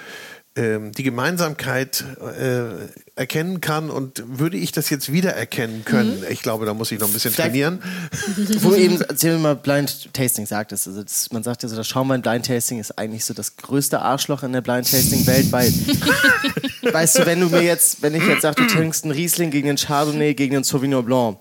die 0.59 1.03
Gemeinsamkeit 1.03 2.05
äh, 2.21 2.89
erkennen 3.15 3.61
kann 3.61 3.91
und 3.91 4.23
würde 4.27 4.57
ich 4.57 4.73
das 4.73 4.91
jetzt 4.91 5.13
wiedererkennen 5.13 5.85
können? 5.85 6.21
Mhm. 6.21 6.27
Ich 6.31 6.43
glaube, 6.43 6.67
da 6.67 6.75
muss 6.75 6.91
ich 6.91 6.99
noch 6.99 7.07
ein 7.07 7.13
bisschen 7.13 7.33
Vielleicht, 7.33 7.51
trainieren. 7.51 7.83
Wo 8.61 8.75
eben, 8.75 9.03
als 9.03 9.21
du 9.21 9.39
mal 9.39 9.57
Blind 9.57 10.13
Tasting 10.13 10.47
sagtest, 10.47 10.89
also 10.89 11.03
das, 11.03 11.31
man 11.33 11.43
sagt 11.43 11.63
ja 11.63 11.69
so, 11.69 11.77
das 11.77 11.87
Schaumwein 11.87 12.23
Blind 12.23 12.47
Tasting 12.47 12.81
ist 12.81 12.99
eigentlich 12.99 13.25
so 13.25 13.35
das 13.35 13.57
größte 13.57 14.01
Arschloch 14.01 14.43
in 14.43 14.53
der 14.53 14.61
Blind 14.61 14.91
Tasting 14.91 15.27
Welt, 15.27 15.53
weil, 15.53 15.73
weißt 16.93 17.19
du, 17.19 17.27
wenn 17.27 17.41
du 17.41 17.49
mir 17.49 17.63
jetzt, 17.63 18.03
wenn 18.03 18.15
ich 18.15 18.27
jetzt 18.27 18.43
sage, 18.43 18.63
du 18.63 18.67
trinkst 18.67 19.05
einen 19.05 19.13
Riesling 19.13 19.51
gegen 19.51 19.69
einen 19.69 19.79
Chardonnay, 19.79 20.35
gegen 20.35 20.57
einen 20.57 20.65
Sauvignon 20.65 21.05
Blanc, 21.05 21.39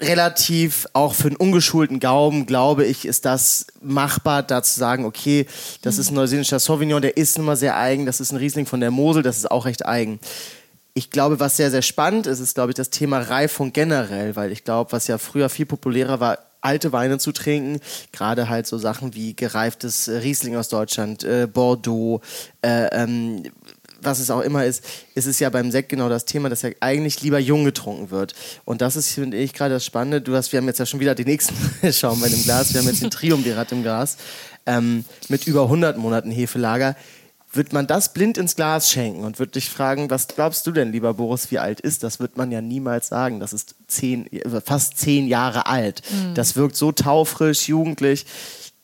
relativ 0.00 0.86
auch 0.92 1.14
für 1.14 1.28
einen 1.28 1.36
ungeschulten 1.36 2.00
Gaumen, 2.00 2.46
glaube 2.46 2.84
ich, 2.84 3.06
ist 3.06 3.24
das 3.24 3.66
machbar, 3.80 4.42
da 4.42 4.62
zu 4.62 4.78
sagen, 4.78 5.04
okay, 5.04 5.46
das 5.82 5.98
ist 5.98 6.10
ein 6.10 6.14
neuseeländischer 6.14 6.58
Sauvignon, 6.60 7.02
der 7.02 7.16
ist 7.16 7.38
nun 7.38 7.46
mal 7.46 7.56
sehr 7.56 7.76
eigen, 7.76 8.06
das 8.06 8.20
ist 8.20 8.32
ein 8.32 8.36
Riesling 8.36 8.66
von 8.66 8.80
der 8.80 8.90
Mosel, 8.90 9.22
das 9.22 9.36
ist 9.36 9.50
auch 9.50 9.66
recht 9.66 9.86
eigen. 9.86 10.20
Ich 10.94 11.10
glaube, 11.10 11.40
was 11.40 11.56
sehr, 11.56 11.70
sehr 11.70 11.82
spannend 11.82 12.26
ist, 12.26 12.40
ist, 12.40 12.54
glaube 12.54 12.70
ich, 12.70 12.76
das 12.76 12.90
Thema 12.90 13.20
Reifung 13.20 13.72
generell, 13.72 14.36
weil 14.36 14.52
ich 14.52 14.64
glaube, 14.64 14.92
was 14.92 15.06
ja 15.06 15.18
früher 15.18 15.48
viel 15.48 15.66
populärer 15.66 16.20
war, 16.20 16.38
alte 16.60 16.92
Weine 16.92 17.18
zu 17.18 17.32
trinken, 17.32 17.80
gerade 18.12 18.48
halt 18.48 18.66
so 18.66 18.78
Sachen 18.78 19.14
wie 19.14 19.34
gereiftes 19.34 20.08
Riesling 20.08 20.56
aus 20.56 20.68
Deutschland, 20.68 21.22
äh, 21.24 21.46
Bordeaux, 21.46 22.20
äh, 22.62 22.86
ähm, 22.92 23.44
was 24.00 24.18
es 24.18 24.30
auch 24.30 24.40
immer 24.40 24.64
ist, 24.64 24.84
ist 25.14 25.26
es 25.26 25.38
ja 25.38 25.50
beim 25.50 25.70
Sekt 25.70 25.88
genau 25.88 26.08
das 26.08 26.24
Thema, 26.24 26.48
dass 26.48 26.64
er 26.64 26.74
eigentlich 26.80 27.22
lieber 27.22 27.38
jung 27.38 27.64
getrunken 27.64 28.10
wird. 28.10 28.34
Und 28.64 28.80
das 28.80 28.96
ist, 28.96 29.12
finde 29.12 29.36
ich, 29.36 29.52
gerade 29.52 29.74
das 29.74 29.84
Spannende. 29.84 30.20
Du 30.20 30.34
hast, 30.34 30.52
wir 30.52 30.58
haben 30.58 30.66
jetzt 30.66 30.78
ja 30.78 30.86
schon 30.86 31.00
wieder 31.00 31.14
den 31.14 31.26
nächsten 31.26 31.54
Schaumwein 31.92 32.32
im 32.32 32.42
Glas. 32.42 32.72
Wir 32.72 32.80
haben 32.80 32.88
jetzt 32.88 33.02
den 33.02 33.10
Triumvirat 33.10 33.72
im 33.72 33.82
Glas 33.82 34.16
ähm, 34.66 35.04
mit 35.28 35.46
über 35.46 35.62
100 35.62 35.98
Monaten 35.98 36.30
Hefelager. 36.30 36.96
Wird 37.50 37.72
man 37.72 37.86
das 37.86 38.12
blind 38.12 38.36
ins 38.36 38.56
Glas 38.56 38.90
schenken 38.90 39.24
und 39.24 39.38
wird 39.38 39.54
dich 39.54 39.70
fragen, 39.70 40.10
was 40.10 40.28
glaubst 40.28 40.66
du 40.66 40.70
denn, 40.70 40.92
lieber 40.92 41.14
Boris, 41.14 41.50
wie 41.50 41.58
alt 41.58 41.80
ist 41.80 42.02
das? 42.02 42.20
Wird 42.20 42.36
man 42.36 42.52
ja 42.52 42.60
niemals 42.60 43.08
sagen. 43.08 43.40
Das 43.40 43.54
ist 43.54 43.74
zehn, 43.86 44.28
fast 44.64 44.98
zehn 44.98 45.26
Jahre 45.26 45.66
alt. 45.66 46.02
Mhm. 46.10 46.34
Das 46.34 46.56
wirkt 46.56 46.76
so 46.76 46.92
taufrisch, 46.92 47.66
jugendlich 47.66 48.26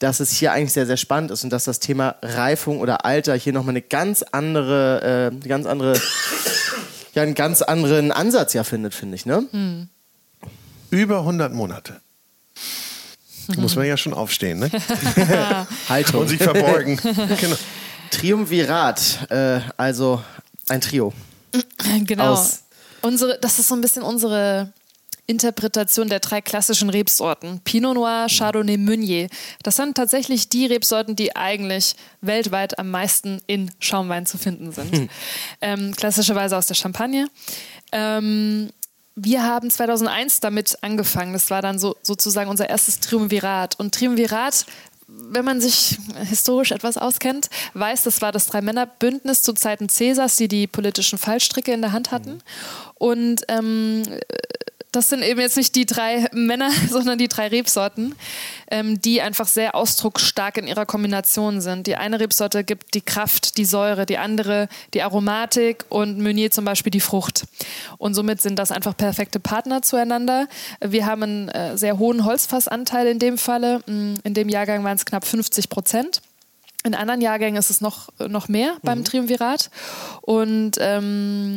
dass 0.04 0.20
es 0.20 0.32
hier 0.32 0.52
eigentlich 0.52 0.74
sehr, 0.74 0.84
sehr 0.84 0.98
spannend 0.98 1.30
ist 1.30 1.44
und 1.44 1.50
dass 1.50 1.64
das 1.64 1.80
Thema 1.80 2.16
Reifung 2.20 2.80
oder 2.80 3.06
Alter 3.06 3.34
hier 3.36 3.54
nochmal 3.54 3.72
eine 3.72 3.80
ganz 3.80 4.22
andere, 4.22 5.32
äh, 5.32 5.48
ganz 5.48 5.64
andere, 5.64 5.98
ja, 7.14 7.22
einen 7.22 7.34
ganz 7.34 7.62
anderen 7.62 8.12
Ansatz 8.12 8.52
ja 8.52 8.64
findet, 8.64 8.92
finde 8.92 9.14
ich, 9.14 9.24
ne? 9.24 9.46
Hm. 9.50 9.88
Über 10.90 11.20
100 11.20 11.54
Monate. 11.54 12.02
Muss 13.56 13.76
man 13.76 13.86
ja 13.86 13.96
schon 13.96 14.12
aufstehen, 14.12 14.58
ne? 14.58 14.70
Haltung. 15.88 16.20
Und 16.20 16.28
sich 16.28 16.42
verbeugen. 16.42 16.96
genau. 17.40 17.56
Triumvirat, 18.10 19.30
äh, 19.30 19.60
also 19.78 20.22
ein 20.68 20.82
Trio. 20.82 21.14
Genau. 22.04 22.46
unsere, 23.00 23.38
das 23.40 23.58
ist 23.58 23.68
so 23.68 23.74
ein 23.74 23.80
bisschen 23.80 24.02
unsere 24.02 24.70
Interpretation 25.26 26.08
der 26.08 26.20
drei 26.20 26.40
klassischen 26.40 26.90
Rebsorten. 26.90 27.60
Pinot 27.64 27.94
Noir, 27.94 28.26
Chardonnay, 28.28 28.76
Meunier. 28.76 29.28
Das 29.62 29.76
sind 29.76 29.96
tatsächlich 29.96 30.48
die 30.48 30.66
Rebsorten, 30.66 31.16
die 31.16 31.34
eigentlich 31.34 31.96
weltweit 32.20 32.78
am 32.78 32.90
meisten 32.90 33.40
in 33.46 33.70
Schaumwein 33.78 34.26
zu 34.26 34.38
finden 34.38 34.72
sind. 34.72 34.94
Hm. 34.94 35.08
Ähm, 35.60 35.92
klassischerweise 35.96 36.56
aus 36.56 36.66
der 36.66 36.74
Champagne. 36.74 37.28
Ähm, 37.92 38.70
wir 39.16 39.44
haben 39.44 39.70
2001 39.70 40.40
damit 40.40 40.76
angefangen. 40.82 41.32
Das 41.32 41.50
war 41.50 41.62
dann 41.62 41.78
so, 41.78 41.96
sozusagen 42.02 42.50
unser 42.50 42.68
erstes 42.68 43.00
Triumvirat. 43.00 43.78
Und 43.78 43.94
Triumvirat 43.94 44.66
wenn 45.06 45.44
man 45.44 45.60
sich 45.60 45.98
historisch 46.24 46.72
etwas 46.72 46.96
auskennt, 46.96 47.50
weiß, 47.74 48.02
das 48.02 48.22
war 48.22 48.32
das 48.32 48.46
Drei-Männer-Bündnis 48.46 49.42
zu 49.42 49.52
Zeiten 49.52 49.88
Cäsars, 49.88 50.36
die 50.36 50.48
die 50.48 50.66
politischen 50.66 51.18
Fallstricke 51.18 51.72
in 51.72 51.82
der 51.82 51.92
Hand 51.92 52.10
hatten. 52.10 52.30
Hm. 52.30 52.40
Und 52.94 53.44
ähm, 53.48 54.02
das 54.94 55.08
sind 55.08 55.22
eben 55.22 55.40
jetzt 55.40 55.56
nicht 55.56 55.74
die 55.74 55.86
drei 55.86 56.26
Männer, 56.32 56.70
sondern 56.88 57.18
die 57.18 57.28
drei 57.28 57.48
Rebsorten, 57.48 58.14
ähm, 58.70 59.00
die 59.00 59.20
einfach 59.20 59.46
sehr 59.46 59.74
ausdrucksstark 59.74 60.56
in 60.56 60.66
ihrer 60.66 60.86
Kombination 60.86 61.60
sind. 61.60 61.86
Die 61.86 61.96
eine 61.96 62.20
Rebsorte 62.20 62.64
gibt 62.64 62.94
die 62.94 63.00
Kraft, 63.00 63.56
die 63.56 63.64
Säure, 63.64 64.06
die 64.06 64.18
andere 64.18 64.68
die 64.92 65.02
Aromatik 65.02 65.84
und 65.88 66.18
Meunier 66.20 66.50
zum 66.50 66.64
Beispiel 66.64 66.90
die 66.90 67.00
Frucht. 67.00 67.44
Und 67.98 68.14
somit 68.14 68.40
sind 68.40 68.58
das 68.58 68.70
einfach 68.70 68.96
perfekte 68.96 69.40
Partner 69.40 69.82
zueinander. 69.82 70.48
Wir 70.80 71.06
haben 71.06 71.22
einen 71.22 71.48
äh, 71.48 71.76
sehr 71.76 71.98
hohen 71.98 72.24
Holzfassanteil 72.24 73.06
in 73.06 73.18
dem 73.18 73.38
Falle. 73.38 73.80
Mm, 73.86 74.14
in 74.22 74.34
dem 74.34 74.48
Jahrgang 74.48 74.84
waren 74.84 74.96
es 74.96 75.04
knapp 75.04 75.24
50 75.24 75.68
Prozent. 75.68 76.22
In 76.86 76.94
anderen 76.94 77.22
Jahrgängen 77.22 77.58
ist 77.58 77.70
es 77.70 77.80
noch, 77.80 78.10
noch 78.18 78.48
mehr 78.48 78.76
beim 78.82 78.98
mhm. 78.98 79.04
Triumvirat. 79.04 79.70
Und 80.20 80.72
ähm, 80.80 81.56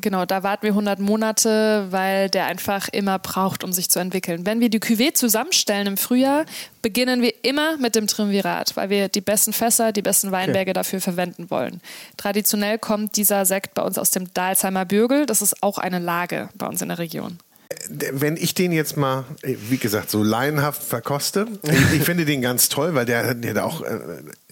Genau, 0.00 0.24
da 0.24 0.42
warten 0.42 0.62
wir 0.62 0.70
100 0.70 0.98
Monate, 0.98 1.86
weil 1.90 2.28
der 2.28 2.46
einfach 2.46 2.88
immer 2.88 3.18
braucht, 3.18 3.64
um 3.64 3.72
sich 3.72 3.90
zu 3.90 3.98
entwickeln. 3.98 4.46
Wenn 4.46 4.60
wir 4.60 4.70
die 4.70 4.80
Cuvée 4.80 5.14
zusammenstellen 5.14 5.86
im 5.86 5.96
Frühjahr, 5.96 6.44
beginnen 6.82 7.22
wir 7.22 7.32
immer 7.42 7.76
mit 7.76 7.94
dem 7.94 8.06
Triumvirat, 8.06 8.76
weil 8.76 8.90
wir 8.90 9.08
die 9.08 9.20
besten 9.20 9.52
Fässer, 9.52 9.92
die 9.92 10.02
besten 10.02 10.30
Weinberge 10.30 10.70
okay. 10.70 10.74
dafür 10.74 11.00
verwenden 11.00 11.50
wollen. 11.50 11.80
Traditionell 12.16 12.78
kommt 12.78 13.16
dieser 13.16 13.44
Sekt 13.44 13.74
bei 13.74 13.82
uns 13.82 13.98
aus 13.98 14.10
dem 14.10 14.32
Dalsheimer 14.32 14.84
Bürgel. 14.84 15.26
Das 15.26 15.42
ist 15.42 15.62
auch 15.62 15.78
eine 15.78 15.98
Lage 15.98 16.48
bei 16.54 16.66
uns 16.66 16.82
in 16.82 16.88
der 16.88 16.98
Region 16.98 17.38
wenn 17.88 18.36
ich 18.36 18.54
den 18.54 18.72
jetzt 18.72 18.96
mal, 18.96 19.24
wie 19.42 19.76
gesagt, 19.76 20.10
so 20.10 20.22
laienhaft 20.22 20.82
verkoste, 20.82 21.46
ich, 21.62 21.92
ich 22.00 22.02
finde 22.02 22.24
den 22.24 22.42
ganz 22.42 22.68
toll, 22.68 22.94
weil 22.94 23.06
der, 23.06 23.34
der 23.34 23.50
hat 23.50 23.58
auch 23.58 23.82
äh, 23.82 23.98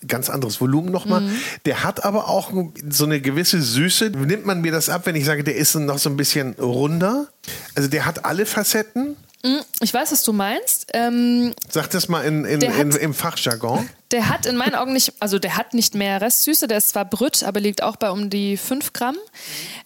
ganz 0.07 0.31
anderes 0.31 0.61
Volumen 0.61 0.91
nochmal. 0.91 1.23
Mhm. 1.23 1.37
Der 1.65 1.83
hat 1.83 2.05
aber 2.05 2.29
auch 2.29 2.53
so 2.89 3.05
eine 3.05 3.21
gewisse 3.21 3.61
Süße. 3.61 4.11
Nimmt 4.11 4.47
man 4.47 4.61
mir 4.61 4.73
das 4.73 4.89
ab, 4.89 5.03
wenn 5.05 5.17
ich 5.17 5.25
sage, 5.25 5.43
der 5.43 5.57
ist 5.57 5.75
noch 5.75 5.99
so 5.99 6.11
ein 6.11 6.17
bisschen 6.17 6.55
runder? 6.55 7.29
Also 7.75 7.89
der 7.89 8.07
hat 8.07 8.25
alle 8.25 8.47
Facetten. 8.47 9.17
Mhm, 9.45 9.61
ich 9.81 9.95
weiß, 9.95 10.11
was 10.13 10.25
du 10.25 10.33
meinst. 10.33 10.87
Ähm, 10.95 11.55
Sag 11.69 11.91
das 11.91 12.09
mal 12.09 12.23
in, 12.23 12.45
in, 12.45 12.61
in, 12.61 12.91
im 12.91 13.15
Fachjargon. 13.15 13.89
Der 14.11 14.29
hat 14.29 14.47
in 14.47 14.57
meinen 14.57 14.75
Augen 14.75 14.93
nicht, 14.93 15.13
also 15.21 15.39
der 15.39 15.57
hat 15.57 15.75
nicht 15.75 15.95
mehr 15.95 16.21
Restsüße, 16.21 16.67
der 16.67 16.79
ist 16.79 16.91
zwar 16.91 17.05
brütt, 17.05 17.43
aber 17.43 17.61
liegt 17.61 17.83
auch 17.83 17.97
bei 17.97 18.11
um 18.11 18.31
die 18.31 18.57
5 18.57 18.93
Gramm. 18.93 19.17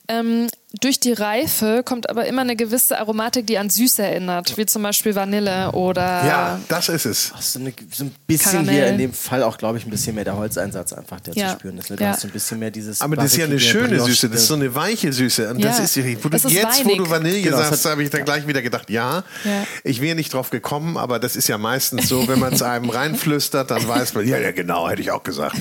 Ähm, 0.09 0.49
durch 0.81 0.99
die 0.99 1.13
Reife 1.13 1.83
kommt 1.85 2.09
aber 2.09 2.27
immer 2.27 2.41
eine 2.41 2.57
gewisse 2.57 2.99
Aromatik, 2.99 3.47
die 3.47 3.59
an 3.59 3.69
Süße 3.69 4.03
erinnert, 4.03 4.57
wie 4.57 4.65
zum 4.65 4.83
Beispiel 4.83 5.15
Vanille 5.15 5.73
oder. 5.73 6.01
Ja, 6.01 6.61
das 6.69 6.89
ist 6.89 7.05
es. 7.05 7.33
Ach, 7.35 7.43
so, 7.43 7.59
eine, 7.59 7.75
so, 7.93 8.05
ein 8.05 8.15
bisschen 8.27 8.53
Karamell. 8.53 8.75
hier 8.75 8.87
in 8.87 8.99
dem 8.99 9.13
Fall 9.13 9.43
auch, 9.43 9.59
glaube 9.59 9.77
ich, 9.77 9.87
ein 9.87 9.91
bisschen 9.91 10.15
mehr 10.15 10.25
der 10.25 10.37
Holzeinsatz 10.37 10.95
einfach, 10.95 11.21
der 11.21 11.35
ja. 11.35 11.49
zu 11.49 11.59
spüren 11.59 11.77
ist. 11.77 11.91
Du 11.91 11.95
ja. 11.95 12.09
hast 12.09 12.23
so 12.23 12.29
ein 12.29 12.31
bisschen 12.31 12.59
mehr 12.59 12.71
dieses. 12.71 13.03
Aber 13.03 13.17
das 13.17 13.27
ist 13.27 13.37
ja 13.37 13.45
eine 13.45 13.61
schöne 13.61 14.01
Süße, 14.01 14.31
das 14.31 14.43
ist 14.43 14.47
so 14.49 14.55
eine 14.55 14.75
weiche 14.75 15.13
Süße. 15.13 15.51
Und 15.51 15.59
ja. 15.59 15.69
das 15.69 15.81
ist, 15.81 16.25
wo 16.25 16.29
du, 16.31 16.37
jetzt, 16.49 16.85
wo 16.87 16.95
du 16.95 17.09
Vanille 17.09 17.43
genau, 17.43 17.59
sagst, 17.59 17.85
habe 17.85 18.03
ich 18.03 18.09
dann 18.09 18.25
gleich 18.25 18.47
wieder 18.47 18.63
gedacht, 18.63 18.89
ja, 18.89 19.25
ja. 19.45 19.67
ich 19.85 20.01
wäre 20.01 20.17
nicht 20.17 20.33
drauf 20.33 20.49
gekommen, 20.49 20.97
aber 20.97 21.19
das 21.19 21.37
ist 21.37 21.49
ja 21.49 21.59
meistens 21.59 22.09
so, 22.09 22.27
wenn 22.29 22.39
man 22.39 22.55
es 22.55 22.63
einem 22.63 22.89
reinflüstert, 22.91 23.71
dann 23.71 23.87
weiß 23.87 24.12
man, 24.15 24.27
ja, 24.27 24.39
ja, 24.39 24.53
genau, 24.53 24.89
hätte 24.89 25.03
ich 25.03 25.11
auch 25.11 25.23
gesagt. 25.23 25.57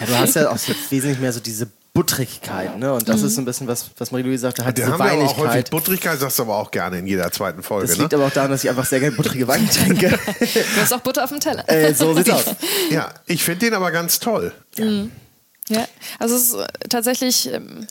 Ja, 0.00 0.06
du 0.06 0.18
hast 0.18 0.34
ja 0.34 0.50
auch 0.50 0.58
so 0.58 0.72
wesentlich 0.90 1.18
mehr 1.18 1.32
so 1.32 1.40
diese 1.40 1.68
Buttrigkeit, 1.96 2.78
ne? 2.78 2.92
Und 2.92 3.08
das 3.08 3.20
mhm. 3.20 3.26
ist 3.26 3.34
so 3.36 3.40
ein 3.40 3.46
bisschen 3.46 3.66
was, 3.66 3.90
was 3.96 4.10
Marie-Louise 4.10 4.42
sagte, 4.42 4.66
hat 4.66 4.76
diese 4.76 4.92
haben 4.92 4.98
Weinigkeit. 4.98 5.30
auch 5.30 5.38
häufig 5.38 5.64
Buttrigkeit, 5.70 6.20
sagst 6.20 6.38
du 6.38 6.42
aber 6.42 6.56
auch 6.56 6.70
gerne 6.70 6.98
in 6.98 7.06
jeder 7.06 7.32
zweiten 7.32 7.62
Folge. 7.62 7.88
Das 7.88 7.96
liegt 7.96 8.12
ne? 8.12 8.18
aber 8.18 8.26
auch 8.26 8.32
daran, 8.32 8.50
dass 8.50 8.62
ich 8.62 8.68
einfach 8.68 8.84
sehr 8.84 9.00
gerne 9.00 9.16
buttrige 9.16 9.48
Weine 9.48 9.66
trinke. 9.70 10.10
du 10.38 10.80
hast 10.80 10.92
auch 10.92 11.00
Butter 11.00 11.24
auf 11.24 11.30
dem 11.30 11.40
Teller. 11.40 11.66
Äh, 11.68 11.94
so 11.94 12.14
sieht's 12.14 12.28
aus. 12.28 12.44
Ja, 12.90 13.14
ich 13.24 13.42
finde 13.42 13.66
den 13.66 13.74
aber 13.74 13.90
ganz 13.92 14.20
toll. 14.20 14.52
Ja. 14.76 14.84
Mhm. 14.84 15.10
ja, 15.68 15.88
also 16.18 16.36
es 16.36 16.52
ist 16.52 16.56
tatsächlich 16.90 17.50
ähm, 17.50 17.86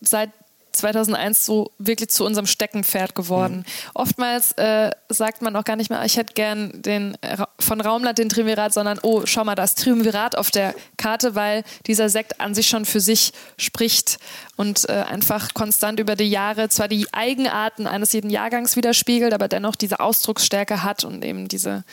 seit 0.00 0.30
2001 0.74 1.44
so 1.44 1.70
wirklich 1.78 2.10
zu 2.10 2.24
unserem 2.24 2.46
Steckenpferd 2.46 3.14
geworden. 3.14 3.58
Mhm. 3.58 3.90
Oftmals 3.94 4.52
äh, 4.52 4.90
sagt 5.08 5.42
man 5.42 5.56
auch 5.56 5.64
gar 5.64 5.76
nicht 5.76 5.90
mehr, 5.90 6.04
ich 6.04 6.16
hätte 6.16 6.34
gern 6.34 6.70
den 6.82 7.16
von 7.58 7.80
Raumland 7.80 8.18
den 8.18 8.28
Triumvirat, 8.28 8.72
sondern 8.72 8.98
oh, 9.02 9.22
schau 9.24 9.44
mal, 9.44 9.54
das 9.54 9.74
Triumvirat 9.74 10.36
auf 10.36 10.50
der 10.50 10.74
Karte, 10.96 11.34
weil 11.34 11.64
dieser 11.86 12.08
Sekt 12.08 12.40
an 12.40 12.54
sich 12.54 12.68
schon 12.68 12.84
für 12.84 13.00
sich 13.00 13.32
spricht 13.56 14.18
und 14.56 14.88
äh, 14.88 14.92
einfach 14.92 15.54
konstant 15.54 16.00
über 16.00 16.16
die 16.16 16.28
Jahre 16.28 16.68
zwar 16.68 16.88
die 16.88 17.06
Eigenarten 17.12 17.86
eines 17.86 18.12
jeden 18.12 18.30
Jahrgangs 18.30 18.76
widerspiegelt, 18.76 19.32
aber 19.32 19.48
dennoch 19.48 19.76
diese 19.76 20.00
Ausdrucksstärke 20.00 20.82
hat 20.82 21.04
und 21.04 21.24
eben 21.24 21.48
diese 21.48 21.84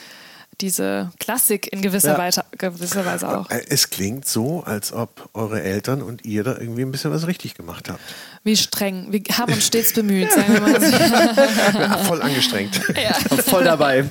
diese 0.61 1.11
Klassik 1.19 1.71
in 1.71 1.81
gewisser, 1.81 2.13
ja. 2.13 2.17
Weise, 2.17 2.43
gewisser 2.57 3.05
Weise 3.05 3.27
auch. 3.27 3.49
Äh, 3.49 3.65
es 3.69 3.89
klingt 3.89 4.27
so, 4.27 4.63
als 4.63 4.93
ob 4.93 5.29
eure 5.33 5.61
Eltern 5.61 6.01
und 6.01 6.25
ihr 6.25 6.43
da 6.43 6.57
irgendwie 6.57 6.83
ein 6.83 6.91
bisschen 6.91 7.11
was 7.11 7.27
richtig 7.27 7.55
gemacht 7.55 7.89
habt. 7.89 8.01
Wie 8.43 8.57
streng. 8.57 9.07
Wir 9.11 9.21
haben 9.37 9.53
uns 9.53 9.67
stets 9.67 9.93
bemüht, 9.93 10.31
sagen 10.31 10.53
wir 10.53 10.61
mal 10.61 10.81
so. 10.81 11.77
ja, 11.79 11.97
voll 11.99 12.21
angestrengt. 12.21 12.81
Ja. 12.95 13.13
voll 13.43 13.63
dabei. 13.63 14.05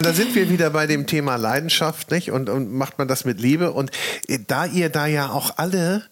Da 0.00 0.12
sind 0.12 0.34
wir 0.34 0.48
wieder 0.48 0.70
bei 0.70 0.86
dem 0.86 1.06
Thema 1.06 1.36
Leidenschaft, 1.36 2.10
nicht? 2.10 2.30
Und, 2.30 2.48
und 2.48 2.72
macht 2.72 2.98
man 2.98 3.08
das 3.08 3.24
mit 3.24 3.40
Liebe. 3.40 3.72
Und 3.72 3.90
äh, 4.28 4.38
da 4.46 4.66
ihr 4.66 4.88
da 4.88 5.06
ja 5.06 5.30
auch 5.30 5.58
alle 5.58 6.04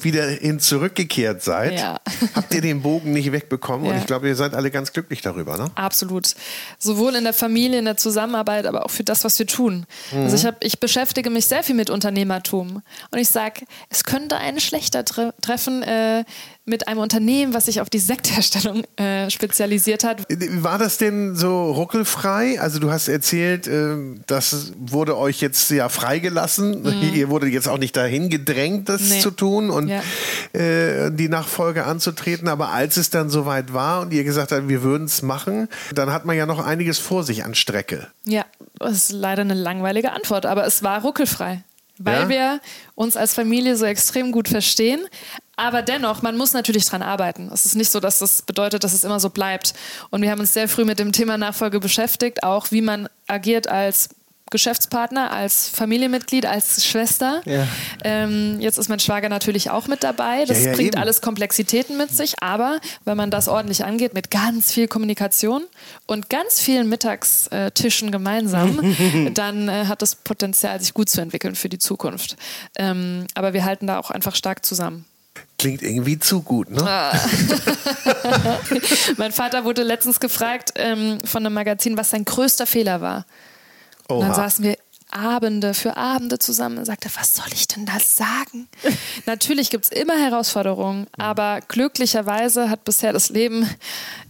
wieder 0.00 0.28
hin 0.28 0.60
zurückgekehrt 0.60 1.42
seid, 1.42 1.78
ja. 1.78 1.98
habt 2.34 2.52
ihr 2.54 2.60
den 2.60 2.82
Bogen 2.82 3.12
nicht 3.12 3.32
wegbekommen. 3.32 3.86
Ja. 3.86 3.92
Und 3.92 3.98
ich 3.98 4.06
glaube, 4.06 4.28
ihr 4.28 4.36
seid 4.36 4.54
alle 4.54 4.70
ganz 4.70 4.92
glücklich 4.92 5.20
darüber. 5.22 5.56
Ne? 5.56 5.70
Absolut. 5.74 6.34
Sowohl 6.78 7.14
in 7.14 7.24
der 7.24 7.32
Familie, 7.32 7.78
in 7.78 7.84
der 7.84 7.96
Zusammenarbeit, 7.96 8.66
aber 8.66 8.84
auch 8.84 8.90
für 8.90 9.04
das, 9.04 9.24
was 9.24 9.38
wir 9.38 9.46
tun. 9.46 9.86
Mhm. 10.12 10.24
Also 10.24 10.36
ich, 10.36 10.44
hab, 10.44 10.62
ich 10.62 10.80
beschäftige 10.80 11.30
mich 11.30 11.46
sehr 11.46 11.62
viel 11.62 11.74
mit 11.74 11.90
Unternehmertum. 11.90 12.82
Und 13.10 13.18
ich 13.18 13.28
sage, 13.28 13.64
es 13.88 14.04
könnte 14.04 14.36
einen 14.36 14.60
schlechter 14.60 15.04
tre 15.04 15.32
treffen, 15.40 15.82
äh, 15.82 16.24
mit 16.66 16.88
einem 16.88 16.98
Unternehmen, 16.98 17.54
was 17.54 17.66
sich 17.66 17.80
auf 17.80 17.88
die 17.88 18.00
Sektherstellung 18.00 18.82
äh, 18.96 19.30
spezialisiert 19.30 20.02
hat. 20.02 20.26
War 20.28 20.78
das 20.78 20.98
denn 20.98 21.36
so 21.36 21.70
ruckelfrei? 21.70 22.60
Also 22.60 22.80
du 22.80 22.90
hast 22.90 23.06
erzählt, 23.06 23.68
äh, 23.68 23.96
das 24.26 24.72
wurde 24.76 25.16
euch 25.16 25.40
jetzt 25.40 25.70
ja 25.70 25.88
freigelassen. 25.88 26.82
Mhm. 26.82 27.10
Ihr 27.14 27.30
wurde 27.30 27.46
jetzt 27.46 27.68
auch 27.68 27.78
nicht 27.78 27.96
dahin 27.96 28.30
gedrängt, 28.30 28.88
das 28.88 29.00
nee. 29.02 29.20
zu 29.20 29.30
tun 29.30 29.70
und 29.70 29.88
ja. 29.88 30.02
äh, 30.52 31.12
die 31.12 31.28
Nachfolge 31.28 31.84
anzutreten. 31.84 32.48
Aber 32.48 32.70
als 32.70 32.96
es 32.96 33.10
dann 33.10 33.30
soweit 33.30 33.72
war 33.72 34.00
und 34.00 34.12
ihr 34.12 34.24
gesagt 34.24 34.50
habt, 34.50 34.68
wir 34.68 34.82
würden 34.82 35.04
es 35.04 35.22
machen, 35.22 35.68
dann 35.94 36.12
hat 36.12 36.24
man 36.24 36.36
ja 36.36 36.46
noch 36.46 36.64
einiges 36.64 36.98
vor 36.98 37.22
sich 37.22 37.44
an 37.44 37.54
Strecke. 37.54 38.08
Ja, 38.24 38.44
das 38.80 38.92
ist 38.92 39.12
leider 39.12 39.42
eine 39.42 39.54
langweilige 39.54 40.10
Antwort, 40.10 40.46
aber 40.46 40.66
es 40.66 40.82
war 40.82 41.02
ruckelfrei 41.02 41.62
weil 41.98 42.22
ja? 42.22 42.28
wir 42.28 42.60
uns 42.94 43.16
als 43.16 43.34
Familie 43.34 43.76
so 43.76 43.84
extrem 43.84 44.32
gut 44.32 44.48
verstehen. 44.48 45.00
Aber 45.56 45.82
dennoch, 45.82 46.20
man 46.22 46.36
muss 46.36 46.52
natürlich 46.52 46.84
dran 46.84 47.02
arbeiten. 47.02 47.50
Es 47.52 47.64
ist 47.64 47.74
nicht 47.74 47.90
so, 47.90 47.98
dass 47.98 48.18
das 48.18 48.42
bedeutet, 48.42 48.84
dass 48.84 48.92
es 48.92 49.04
immer 49.04 49.20
so 49.20 49.30
bleibt. 49.30 49.72
Und 50.10 50.20
wir 50.20 50.30
haben 50.30 50.40
uns 50.40 50.52
sehr 50.52 50.68
früh 50.68 50.84
mit 50.84 50.98
dem 50.98 51.12
Thema 51.12 51.38
Nachfolge 51.38 51.80
beschäftigt, 51.80 52.42
auch 52.42 52.70
wie 52.70 52.82
man 52.82 53.08
agiert 53.26 53.66
als 53.66 54.10
Geschäftspartner, 54.50 55.32
als 55.32 55.68
Familienmitglied, 55.68 56.46
als 56.46 56.84
Schwester. 56.86 57.42
Ja. 57.46 57.66
Ähm, 58.04 58.60
jetzt 58.60 58.78
ist 58.78 58.88
mein 58.88 59.00
Schwager 59.00 59.28
natürlich 59.28 59.70
auch 59.70 59.88
mit 59.88 60.04
dabei. 60.04 60.44
Das 60.44 60.60
ja, 60.60 60.66
ja, 60.66 60.76
bringt 60.76 60.94
eben. 60.94 61.02
alles 61.02 61.20
Komplexitäten 61.20 61.96
mit 61.96 62.10
sich, 62.10 62.34
aber 62.40 62.78
wenn 63.04 63.16
man 63.16 63.32
das 63.32 63.48
ordentlich 63.48 63.84
angeht, 63.84 64.14
mit 64.14 64.30
ganz 64.30 64.72
viel 64.72 64.86
Kommunikation 64.86 65.64
und 66.06 66.30
ganz 66.30 66.60
vielen 66.60 66.88
Mittagstischen 66.88 68.12
gemeinsam, 68.12 68.94
dann 69.34 69.68
äh, 69.68 69.86
hat 69.86 70.00
das 70.00 70.14
Potenzial, 70.14 70.78
sich 70.80 70.94
gut 70.94 71.08
zu 71.08 71.20
entwickeln 71.20 71.56
für 71.56 71.68
die 71.68 71.78
Zukunft. 71.78 72.36
Ähm, 72.78 73.26
aber 73.34 73.52
wir 73.52 73.64
halten 73.64 73.88
da 73.88 73.98
auch 73.98 74.12
einfach 74.12 74.36
stark 74.36 74.64
zusammen. 74.64 75.06
Klingt 75.58 75.82
irgendwie 75.82 76.18
zu 76.18 76.42
gut, 76.42 76.70
ne? 76.70 76.82
Ah. 76.82 77.18
mein 79.16 79.32
Vater 79.32 79.64
wurde 79.64 79.82
letztens 79.82 80.20
gefragt 80.20 80.72
ähm, 80.76 81.18
von 81.24 81.44
einem 81.44 81.54
Magazin, 81.54 81.96
was 81.96 82.10
sein 82.10 82.24
größter 82.24 82.66
Fehler 82.66 83.00
war. 83.00 83.24
Und 84.08 84.20
dann 84.20 84.34
saßen 84.34 84.64
wir 84.64 84.76
Abende 85.10 85.72
für 85.72 85.96
Abende 85.96 86.38
zusammen 86.38 86.78
und 86.78 86.84
sagte, 86.84 87.08
was 87.14 87.34
soll 87.34 87.46
ich 87.52 87.68
denn 87.68 87.86
da 87.86 87.98
sagen? 88.00 88.68
Natürlich 89.26 89.70
gibt 89.70 89.84
es 89.84 89.90
immer 89.90 90.18
Herausforderungen, 90.18 91.02
mhm. 91.02 91.06
aber 91.16 91.60
glücklicherweise 91.68 92.68
hat 92.68 92.84
bisher 92.84 93.12
das 93.12 93.30
Leben 93.30 93.68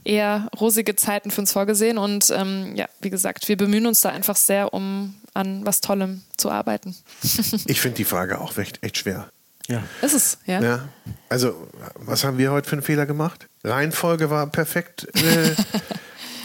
eher 0.04 0.48
rosige 0.60 0.94
Zeiten 0.94 1.30
für 1.30 1.40
uns 1.40 1.52
vorgesehen. 1.52 1.98
Und 1.98 2.30
ähm, 2.30 2.76
ja, 2.76 2.86
wie 3.00 3.10
gesagt, 3.10 3.48
wir 3.48 3.56
bemühen 3.56 3.86
uns 3.86 4.02
da 4.02 4.10
einfach 4.10 4.36
sehr, 4.36 4.74
um 4.74 5.14
an 5.34 5.64
was 5.64 5.80
Tollem 5.80 6.22
zu 6.36 6.50
arbeiten. 6.50 6.94
ich 7.66 7.80
finde 7.80 7.96
die 7.96 8.04
Frage 8.04 8.40
auch 8.40 8.56
echt, 8.56 8.82
echt 8.82 8.98
schwer. 8.98 9.30
Ja. 9.68 9.82
Ist 10.02 10.14
es, 10.14 10.38
ja. 10.46 10.60
ja. 10.60 10.88
Also, 11.28 11.68
was 11.96 12.24
haben 12.24 12.38
wir 12.38 12.52
heute 12.52 12.68
für 12.68 12.74
einen 12.74 12.82
Fehler 12.82 13.06
gemacht? 13.06 13.48
Reihenfolge 13.64 14.30
war 14.30 14.46
perfekt. 14.46 15.08
Äh, 15.16 15.54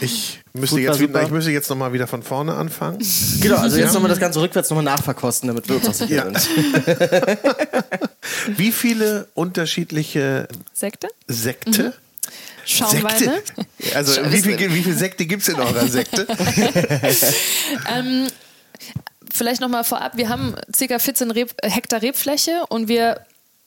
ich 0.00 0.40
müsste, 0.52 0.80
jetzt, 0.80 1.00
ich 1.00 1.30
müsste 1.30 1.50
jetzt 1.50 1.70
nochmal 1.70 1.92
wieder 1.92 2.06
von 2.06 2.22
vorne 2.22 2.54
anfangen. 2.54 2.98
Genau, 3.40 3.56
also 3.56 3.76
jetzt 3.76 3.88
ja. 3.88 3.92
nochmal 3.94 4.10
das 4.10 4.18
Ganze 4.18 4.40
rückwärts 4.40 4.70
nochmal 4.70 4.84
nachverkosten, 4.84 5.46
damit 5.46 5.68
wir 5.68 5.76
uns 5.76 5.88
auch 5.88 5.94
sicher 5.94 6.30
ja. 6.30 6.32
Wie 8.56 8.72
viele 8.72 9.28
unterschiedliche 9.34 10.48
Sekte? 10.72 11.08
Sekte? 11.28 11.82
Mhm. 11.84 11.92
Schaumweine. 12.64 13.18
Sekte. 13.18 13.66
Also 13.94 14.20
wie 14.30 14.40
viele 14.40 14.72
wie 14.72 14.82
viel 14.82 14.96
Sekte 14.96 15.26
gibt 15.26 15.42
es 15.42 15.48
in 15.48 15.56
eurer 15.56 15.86
Sekte? 15.88 16.26
ähm, 17.92 18.28
vielleicht 19.32 19.60
nochmal 19.60 19.84
vorab, 19.84 20.16
wir 20.16 20.28
haben 20.28 20.54
ca. 20.78 20.98
14 20.98 21.30
Reb 21.30 21.54
Hektar 21.62 22.02
Rebfläche 22.02 22.64
und 22.68 22.88
wir 22.88 23.20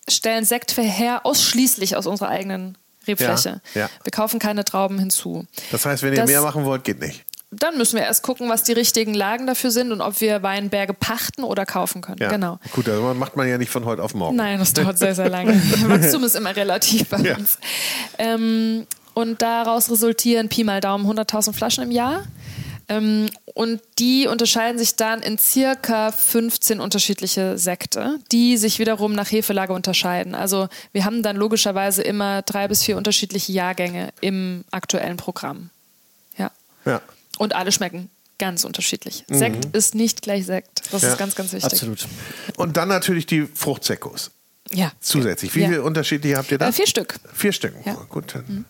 stellen 0.08 0.46
Sekt 0.46 0.76
her 0.78 1.26
ausschließlich 1.26 1.96
aus 1.96 2.06
unserer 2.06 2.30
eigenen 2.30 2.78
Rebfläche. 3.08 3.62
Ja, 3.74 3.82
ja. 3.82 3.90
Wir 4.04 4.12
kaufen 4.12 4.40
keine 4.40 4.66
Trauben 4.66 5.00
hinzu. 5.00 5.46
Das 5.72 5.86
heißt, 5.86 6.04
wenn 6.04 6.14
ihr 6.14 6.22
das, 6.22 6.30
mehr 6.30 6.42
machen 6.42 6.66
wollt, 6.66 6.84
geht 6.84 7.00
nicht. 7.00 7.24
Dann 7.52 7.78
müssen 7.78 7.96
wir 7.98 8.04
erst 8.04 8.24
gucken, 8.24 8.50
was 8.50 8.64
die 8.64 8.74
richtigen 8.74 9.14
Lagen 9.14 9.48
dafür 9.48 9.72
sind 9.72 9.92
und 9.92 10.02
ob 10.02 10.20
wir 10.20 10.44
Weinberge 10.44 10.94
pachten 10.94 11.44
oder 11.44 11.66
kaufen 11.66 12.02
können. 12.02 12.18
Ja. 12.20 12.30
Genau. 12.30 12.60
Gut, 12.74 12.88
das 12.88 13.00
macht 13.16 13.36
man 13.36 13.48
ja 13.48 13.58
nicht 13.58 13.72
von 13.72 13.86
heute 13.86 14.04
auf 14.04 14.14
morgen. 14.14 14.36
Nein, 14.36 14.60
das 14.60 14.74
dauert 14.74 14.98
sehr, 14.98 15.16
sehr 15.16 15.30
lange. 15.30 15.54
Wachstum 15.88 16.24
ist 16.24 16.36
immer 16.36 16.56
relativ 16.56 17.10
bei 17.10 17.36
uns. 17.36 17.60
Ähm, 18.18 18.86
und 19.14 19.42
daraus 19.42 19.90
resultieren 19.90 20.50
Pi 20.50 20.64
mal 20.64 20.82
Daumen 20.82 21.06
100.000 21.10 21.54
Flaschen 21.54 21.84
im 21.84 21.92
Jahr. 21.92 22.24
Ähm, 22.88 23.30
und 23.46 23.82
die 24.00 24.28
unterscheiden 24.28 24.78
sich 24.78 24.96
dann 24.96 25.22
in 25.22 25.38
circa 25.38 26.12
15 26.12 26.80
unterschiedliche 26.80 27.58
Sekte, 27.58 28.20
die 28.32 28.58
sich 28.58 28.80
wiederum 28.80 29.14
nach 29.14 29.32
Hefelage 29.32 29.74
unterscheiden. 29.74 30.36
Also 30.36 30.68
wir 30.92 31.06
haben 31.06 31.24
dann 31.24 31.36
logischerweise 31.36 32.04
immer 32.04 32.42
drei 32.44 32.68
bis 32.68 32.84
vier 32.84 32.98
unterschiedliche 32.98 33.52
Jahrgänge 33.52 34.14
im 34.22 34.66
aktuellen 34.72 35.18
Programm. 35.18 35.70
Ja. 36.38 36.52
ja. 36.86 37.02
Und 37.38 37.56
alle 37.56 37.72
schmecken 37.72 38.10
ganz 38.38 38.66
unterschiedlich. 38.66 39.24
Mhm. 39.30 39.38
Sekt 39.38 39.76
ist 39.76 39.96
nicht 39.96 40.22
gleich 40.22 40.46
Sekt. 40.46 40.82
Das 40.92 41.02
ja. 41.02 41.12
ist 41.12 41.18
ganz, 41.18 41.36
ganz 41.36 41.54
wichtig. 41.54 41.74
Absolut. 41.74 42.08
Und 42.58 42.78
dann 42.78 42.90
natürlich 42.90 43.26
die 43.26 43.46
Fruchtsekos. 43.46 44.32
Ja. 44.72 44.92
Zusätzlich. 45.00 45.56
Wie 45.56 45.62
ja. 45.62 45.70
viele 45.70 45.84
unterschiedliche 45.84 46.38
habt 46.38 46.52
ihr 46.52 46.58
da? 46.58 46.70
Äh, 46.70 46.72
vier 46.72 46.88
Stück. 46.88 47.20
Vier 47.34 47.52
Stück. 47.52 47.74
Ja. 47.86 47.98
Oh, 48.00 48.06
gut. 48.10 48.36
Mhm. 48.48 48.66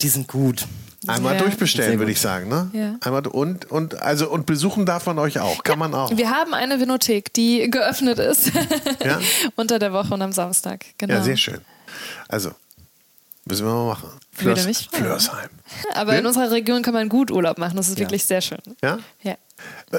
Die 0.00 0.08
sind 0.08 0.28
gut. 0.28 0.66
Einmal 1.06 1.34
ja. 1.34 1.42
durchbestellen, 1.42 1.98
würde 1.98 2.12
ich 2.12 2.20
sagen. 2.20 2.48
Ne? 2.48 2.70
Ja. 2.72 2.96
Einmal 3.00 3.26
und, 3.26 3.70
und, 3.70 4.00
also, 4.02 4.28
und 4.28 4.46
besuchen 4.46 4.86
darf 4.86 5.06
man 5.06 5.18
euch 5.18 5.38
auch. 5.40 5.62
Kann 5.62 5.74
ja. 5.74 5.88
man 5.88 5.94
auch. 5.94 6.16
Wir 6.16 6.30
haben 6.30 6.54
eine 6.54 6.80
Vinothek, 6.80 7.32
die 7.32 7.70
geöffnet 7.70 8.18
ist. 8.18 8.52
ja? 9.04 9.20
Unter 9.56 9.78
der 9.78 9.92
Woche 9.92 10.14
und 10.14 10.22
am 10.22 10.32
Samstag. 10.32 10.84
Genau. 10.98 11.14
Ja, 11.14 11.22
sehr 11.22 11.36
schön. 11.36 11.60
Also, 12.28 12.50
müssen 13.44 13.66
wir 13.66 13.72
mal 13.72 13.86
machen. 13.86 14.10
Flörs, 14.32 14.58
Würde 14.58 14.68
mich 14.68 14.88
Flörsheim. 14.92 15.48
Aber 15.94 16.18
in 16.18 16.26
unserer 16.26 16.50
Region 16.50 16.82
kann 16.82 16.94
man 16.94 17.08
gut 17.08 17.30
Urlaub 17.30 17.58
machen. 17.58 17.76
Das 17.76 17.88
ist 17.88 17.98
wirklich 17.98 18.24
sehr 18.24 18.40
schön. 18.40 18.60
Ja? 18.82 18.98
Ja. 19.22 19.36
Äh, 19.92 19.98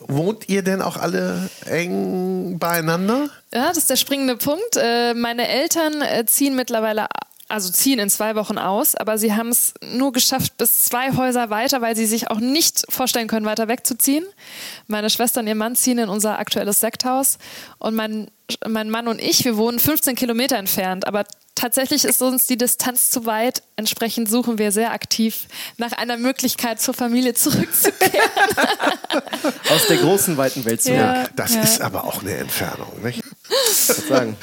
wohnt 0.00 0.48
ihr 0.48 0.62
denn 0.62 0.82
auch 0.82 0.96
alle 0.96 1.48
eng 1.66 2.58
beieinander? 2.58 3.28
Ja, 3.52 3.68
das 3.68 3.78
ist 3.78 3.90
der 3.90 3.96
springende 3.96 4.36
Punkt. 4.36 4.76
Äh, 4.76 5.14
meine 5.14 5.48
Eltern 5.48 6.02
äh, 6.02 6.24
ziehen 6.26 6.56
mittlerweile 6.56 7.06
also 7.48 7.70
ziehen 7.70 7.98
in 7.98 8.10
zwei 8.10 8.34
Wochen 8.34 8.58
aus, 8.58 8.94
aber 8.94 9.16
sie 9.16 9.34
haben 9.34 9.48
es 9.48 9.74
nur 9.82 10.12
geschafft 10.12 10.56
bis 10.58 10.84
zwei 10.84 11.16
Häuser 11.16 11.50
weiter, 11.50 11.80
weil 11.80 11.96
sie 11.96 12.06
sich 12.06 12.30
auch 12.30 12.40
nicht 12.40 12.84
vorstellen 12.90 13.26
können, 13.26 13.46
weiter 13.46 13.68
wegzuziehen. 13.68 14.24
Meine 14.86 15.08
Schwester 15.08 15.40
und 15.40 15.46
ihr 15.46 15.54
Mann 15.54 15.74
ziehen 15.74 15.98
in 15.98 16.08
unser 16.08 16.38
aktuelles 16.38 16.80
Sekthaus 16.80 17.38
und 17.78 17.94
mein, 17.94 18.30
mein 18.66 18.90
Mann 18.90 19.08
und 19.08 19.20
ich, 19.20 19.44
wir 19.44 19.56
wohnen 19.56 19.78
15 19.78 20.14
Kilometer 20.14 20.56
entfernt, 20.56 21.06
aber 21.06 21.24
tatsächlich 21.54 22.04
ist 22.04 22.22
uns 22.22 22.46
die 22.46 22.56
Distanz 22.56 23.10
zu 23.10 23.26
weit. 23.26 23.62
Entsprechend 23.76 24.28
suchen 24.30 24.58
wir 24.58 24.70
sehr 24.70 24.92
aktiv 24.92 25.46
nach 25.76 25.92
einer 25.92 26.16
Möglichkeit, 26.16 26.80
zur 26.80 26.94
Familie 26.94 27.34
zurückzukehren. 27.34 28.12
Aus 29.70 29.86
der 29.88 29.96
großen, 29.96 30.36
weiten 30.36 30.64
Welt 30.64 30.82
zurück. 30.82 30.98
Ja, 30.98 31.26
das 31.34 31.54
ja. 31.54 31.62
ist 31.62 31.80
aber 31.80 32.04
auch 32.04 32.20
eine 32.22 32.34
Entfernung, 32.34 33.02
nicht? 33.02 33.22
Sagen. 34.08 34.36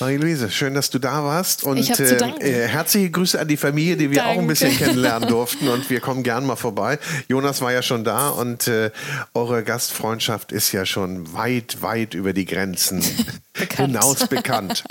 Marie-Louise, 0.00 0.50
schön, 0.50 0.74
dass 0.74 0.90
du 0.90 0.98
da 0.98 1.24
warst. 1.24 1.64
Und 1.64 1.78
äh, 1.98 2.16
äh, 2.40 2.68
herzliche 2.68 3.10
Grüße 3.10 3.38
an 3.38 3.48
die 3.48 3.56
Familie, 3.56 3.96
die 3.96 4.10
wir 4.10 4.18
Danke. 4.18 4.30
auch 4.30 4.38
ein 4.38 4.46
bisschen 4.46 4.76
kennenlernen 4.76 5.28
durften. 5.28 5.68
Und 5.68 5.90
wir 5.90 6.00
kommen 6.00 6.22
gern 6.22 6.46
mal 6.46 6.56
vorbei. 6.56 6.98
Jonas 7.28 7.60
war 7.60 7.72
ja 7.72 7.82
schon 7.82 8.04
da 8.04 8.28
und 8.30 8.68
äh, 8.68 8.90
eure 9.34 9.62
Gastfreundschaft 9.62 10.52
ist 10.52 10.72
ja 10.72 10.86
schon 10.86 11.32
weit, 11.34 11.82
weit 11.82 12.14
über 12.14 12.32
die 12.32 12.44
Grenzen 12.44 13.00
bekannt. 13.52 13.90
hinaus 13.90 14.26
bekannt. 14.28 14.84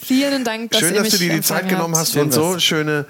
Vielen 0.00 0.44
Dank, 0.44 0.70
dass 0.70 0.80
Schön, 0.80 0.94
dass 0.94 1.08
du 1.10 1.18
dir 1.18 1.32
die 1.32 1.42
Zeit 1.42 1.68
genommen 1.68 1.96
hast 1.96 2.16
und 2.16 2.32
so 2.32 2.58
schöne 2.58 3.06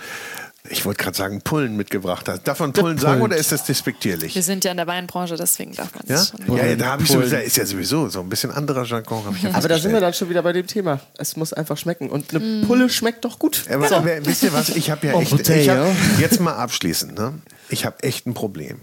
ich 0.71 0.87
wollte 0.87 1.03
gerade 1.03 1.17
sagen, 1.17 1.43
Pullen 1.43 1.77
mitgebracht 1.77 2.27
hast. 2.27 2.49
Darf 2.49 2.61
man 2.61 2.73
Pullen 2.73 2.97
sagen 2.97 3.21
oder 3.21 3.37
ist 3.37 3.53
das 3.53 3.65
despektierlich? 3.65 4.35
Wir 4.35 4.43
sind 4.43 4.65
ja 4.65 4.71
in 4.71 4.79
der 4.79 4.87
Weinbranche, 4.87 5.37
deswegen 5.37 5.75
darf 5.75 5.95
man 5.95 6.05
es 6.07 6.33
ja? 6.33 6.47
schon. 6.47 6.57
Ja, 6.57 6.65
ja, 6.65 6.77
da 6.77 6.87
habe 6.87 7.03
ich 7.03 7.11
so, 7.11 7.21
da 7.21 7.39
ist 7.39 7.59
ja 7.59 7.67
sowieso 7.67 8.09
so 8.09 8.21
ein 8.21 8.31
bisschen 8.31 8.51
anderer 8.51 8.85
Jargon. 8.85 9.37
Ja 9.43 9.51
Aber 9.53 9.69
da 9.69 9.79
sind 9.79 9.93
wir 9.93 10.01
dann 10.01 10.15
schon 10.15 10.31
wieder 10.31 10.43
bei 10.43 10.55
dem 10.55 10.67
Thema. 10.67 11.01
Es 11.19 11.37
muss 11.37 11.53
einfach 11.53 11.77
schmecken. 11.77 12.09
Und 12.09 12.35
eine 12.35 12.43
mm. 12.43 12.67
Pulle 12.67 12.89
schmeckt 12.89 13.27
doch 13.27 13.39
gut. 13.39 13.65
Aber, 13.71 13.89
so. 13.89 14.05
wisst 14.05 14.43
ihr 14.43 14.55
was? 14.55 14.71
Ich 14.71 14.91
habe 14.91 15.07
ja 15.07 15.21
echt. 15.21 15.49
Ich 15.49 15.69
hab, 15.69 15.95
jetzt 16.19 16.41
mal 16.41 16.55
abschließend. 16.55 17.19
Ne? 17.19 17.35
Ich 17.69 17.85
habe 17.85 18.03
echt 18.03 18.27
ein 18.27 18.33
Problem. 18.33 18.79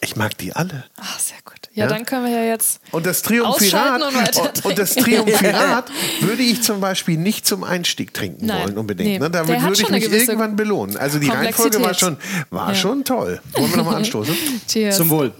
Ich 0.00 0.16
mag 0.16 0.38
die 0.38 0.52
alle. 0.52 0.84
Ach, 0.96 1.18
sehr 1.18 1.38
gut. 1.44 1.58
Ja, 1.72 1.84
ja, 1.84 1.90
dann 1.90 2.06
können 2.06 2.24
wir 2.24 2.32
ja 2.32 2.44
jetzt. 2.44 2.80
Und 2.92 3.04
das 3.04 3.22
Triumphirat, 3.22 4.02
und, 4.36 4.64
und, 4.64 4.78
das 4.78 4.94
Triumphirat 4.94 5.90
würde 6.20 6.42
ich 6.42 6.62
zum 6.62 6.80
Beispiel 6.80 7.16
nicht 7.16 7.46
zum 7.46 7.64
Einstieg 7.64 8.14
trinken 8.14 8.46
Nein, 8.46 8.62
wollen, 8.64 8.78
unbedingt. 8.78 9.10
Nee, 9.10 9.18
ne? 9.18 9.30
Damit 9.30 9.60
würde 9.60 9.82
ich 9.82 9.88
mich 9.88 10.04
irgendwann 10.04 10.56
belohnen. 10.56 10.96
Also 10.96 11.18
die 11.18 11.28
Reihenfolge 11.28 11.80
war 11.82 11.94
schon, 11.94 12.16
war 12.50 12.68
ja. 12.70 12.74
schon 12.74 13.04
toll. 13.04 13.40
Wollen 13.52 13.70
wir 13.70 13.76
nochmal 13.78 13.94
anstoßen? 13.98 14.34
Cheers. 14.68 14.96
Zum 14.96 15.10
Wohl. 15.10 15.32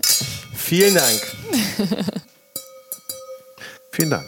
Vielen 0.56 0.94
Dank. 0.94 1.20
Vielen 3.92 4.10
Dank. 4.10 4.24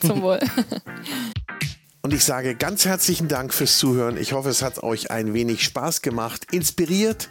Zum 0.00 0.22
Wohl. 0.22 0.40
Und 2.08 2.14
ich 2.14 2.24
sage 2.24 2.54
ganz 2.54 2.86
herzlichen 2.86 3.28
Dank 3.28 3.52
fürs 3.52 3.76
Zuhören. 3.76 4.16
Ich 4.16 4.32
hoffe, 4.32 4.48
es 4.48 4.62
hat 4.62 4.82
euch 4.82 5.10
ein 5.10 5.34
wenig 5.34 5.62
Spaß 5.62 6.00
gemacht, 6.00 6.46
inspiriert, 6.52 7.28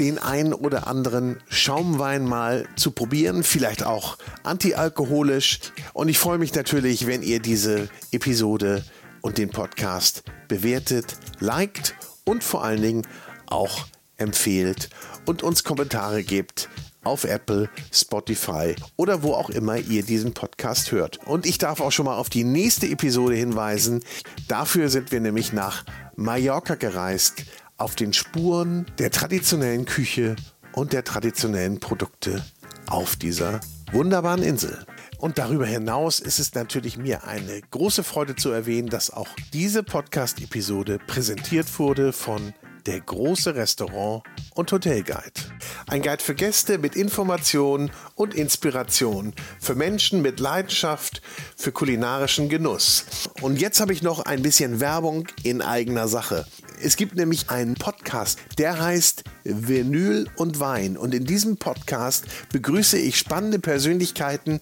den 0.00 0.18
einen 0.18 0.54
oder 0.54 0.86
anderen 0.86 1.42
Schaumwein 1.50 2.24
mal 2.24 2.66
zu 2.74 2.92
probieren, 2.92 3.42
vielleicht 3.42 3.84
auch 3.84 4.16
antialkoholisch. 4.42 5.58
Und 5.92 6.08
ich 6.08 6.18
freue 6.18 6.38
mich 6.38 6.54
natürlich, 6.54 7.06
wenn 7.06 7.22
ihr 7.22 7.38
diese 7.38 7.90
Episode 8.12 8.82
und 9.20 9.36
den 9.36 9.50
Podcast 9.50 10.22
bewertet, 10.48 11.18
liked 11.40 11.94
und 12.24 12.42
vor 12.42 12.64
allen 12.64 12.80
Dingen 12.80 13.06
auch 13.44 13.86
empfehlt 14.16 14.88
und 15.26 15.42
uns 15.42 15.64
Kommentare 15.64 16.24
gebt 16.24 16.70
auf 17.04 17.24
Apple, 17.24 17.68
Spotify 17.92 18.74
oder 18.96 19.22
wo 19.22 19.34
auch 19.34 19.50
immer 19.50 19.76
ihr 19.76 20.02
diesen 20.02 20.34
Podcast 20.34 20.92
hört. 20.92 21.20
Und 21.26 21.46
ich 21.46 21.58
darf 21.58 21.80
auch 21.80 21.92
schon 21.92 22.06
mal 22.06 22.16
auf 22.16 22.30
die 22.30 22.44
nächste 22.44 22.86
Episode 22.86 23.36
hinweisen. 23.36 24.02
Dafür 24.48 24.88
sind 24.88 25.12
wir 25.12 25.20
nämlich 25.20 25.52
nach 25.52 25.84
Mallorca 26.16 26.74
gereist, 26.74 27.44
auf 27.76 27.94
den 27.94 28.12
Spuren 28.12 28.86
der 28.98 29.10
traditionellen 29.10 29.84
Küche 29.84 30.36
und 30.72 30.92
der 30.92 31.04
traditionellen 31.04 31.80
Produkte 31.80 32.44
auf 32.86 33.16
dieser 33.16 33.60
wunderbaren 33.92 34.42
Insel. 34.42 34.84
Und 35.18 35.38
darüber 35.38 35.66
hinaus 35.66 36.20
ist 36.20 36.38
es 36.38 36.54
natürlich 36.54 36.98
mir 36.98 37.24
eine 37.24 37.60
große 37.70 38.02
Freude 38.02 38.36
zu 38.36 38.50
erwähnen, 38.50 38.88
dass 38.88 39.10
auch 39.10 39.28
diese 39.52 39.82
Podcast-Episode 39.82 40.98
präsentiert 41.06 41.78
wurde 41.78 42.12
von 42.12 42.52
der 42.86 43.00
große 43.00 43.54
Restaurant 43.54 44.22
und 44.54 44.70
Hotelguide. 44.70 45.40
Ein 45.86 46.02
Guide 46.02 46.22
für 46.22 46.34
Gäste 46.34 46.78
mit 46.78 46.96
Informationen 46.96 47.90
und 48.14 48.34
Inspiration, 48.34 49.32
für 49.60 49.74
Menschen 49.74 50.22
mit 50.22 50.40
Leidenschaft 50.40 51.22
für 51.56 51.72
kulinarischen 51.72 52.48
Genuss. 52.48 53.04
Und 53.40 53.60
jetzt 53.60 53.80
habe 53.80 53.92
ich 53.92 54.02
noch 54.02 54.20
ein 54.20 54.42
bisschen 54.42 54.80
Werbung 54.80 55.28
in 55.42 55.62
eigener 55.62 56.08
Sache. 56.08 56.46
Es 56.82 56.96
gibt 56.96 57.14
nämlich 57.14 57.50
einen 57.50 57.74
Podcast, 57.74 58.38
der 58.58 58.80
heißt 58.80 59.24
Vinyl 59.44 60.28
und 60.36 60.60
Wein. 60.60 60.96
Und 60.96 61.14
in 61.14 61.24
diesem 61.24 61.56
Podcast 61.56 62.24
begrüße 62.52 62.98
ich 62.98 63.18
spannende 63.18 63.58
Persönlichkeiten, 63.58 64.60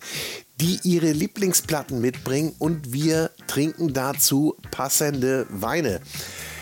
die 0.60 0.78
ihre 0.84 1.10
Lieblingsplatten 1.10 2.00
mitbringen 2.00 2.54
und 2.58 2.92
wir 2.92 3.30
trinken 3.48 3.92
dazu 3.92 4.56
passende 4.70 5.46
Weine. 5.50 6.00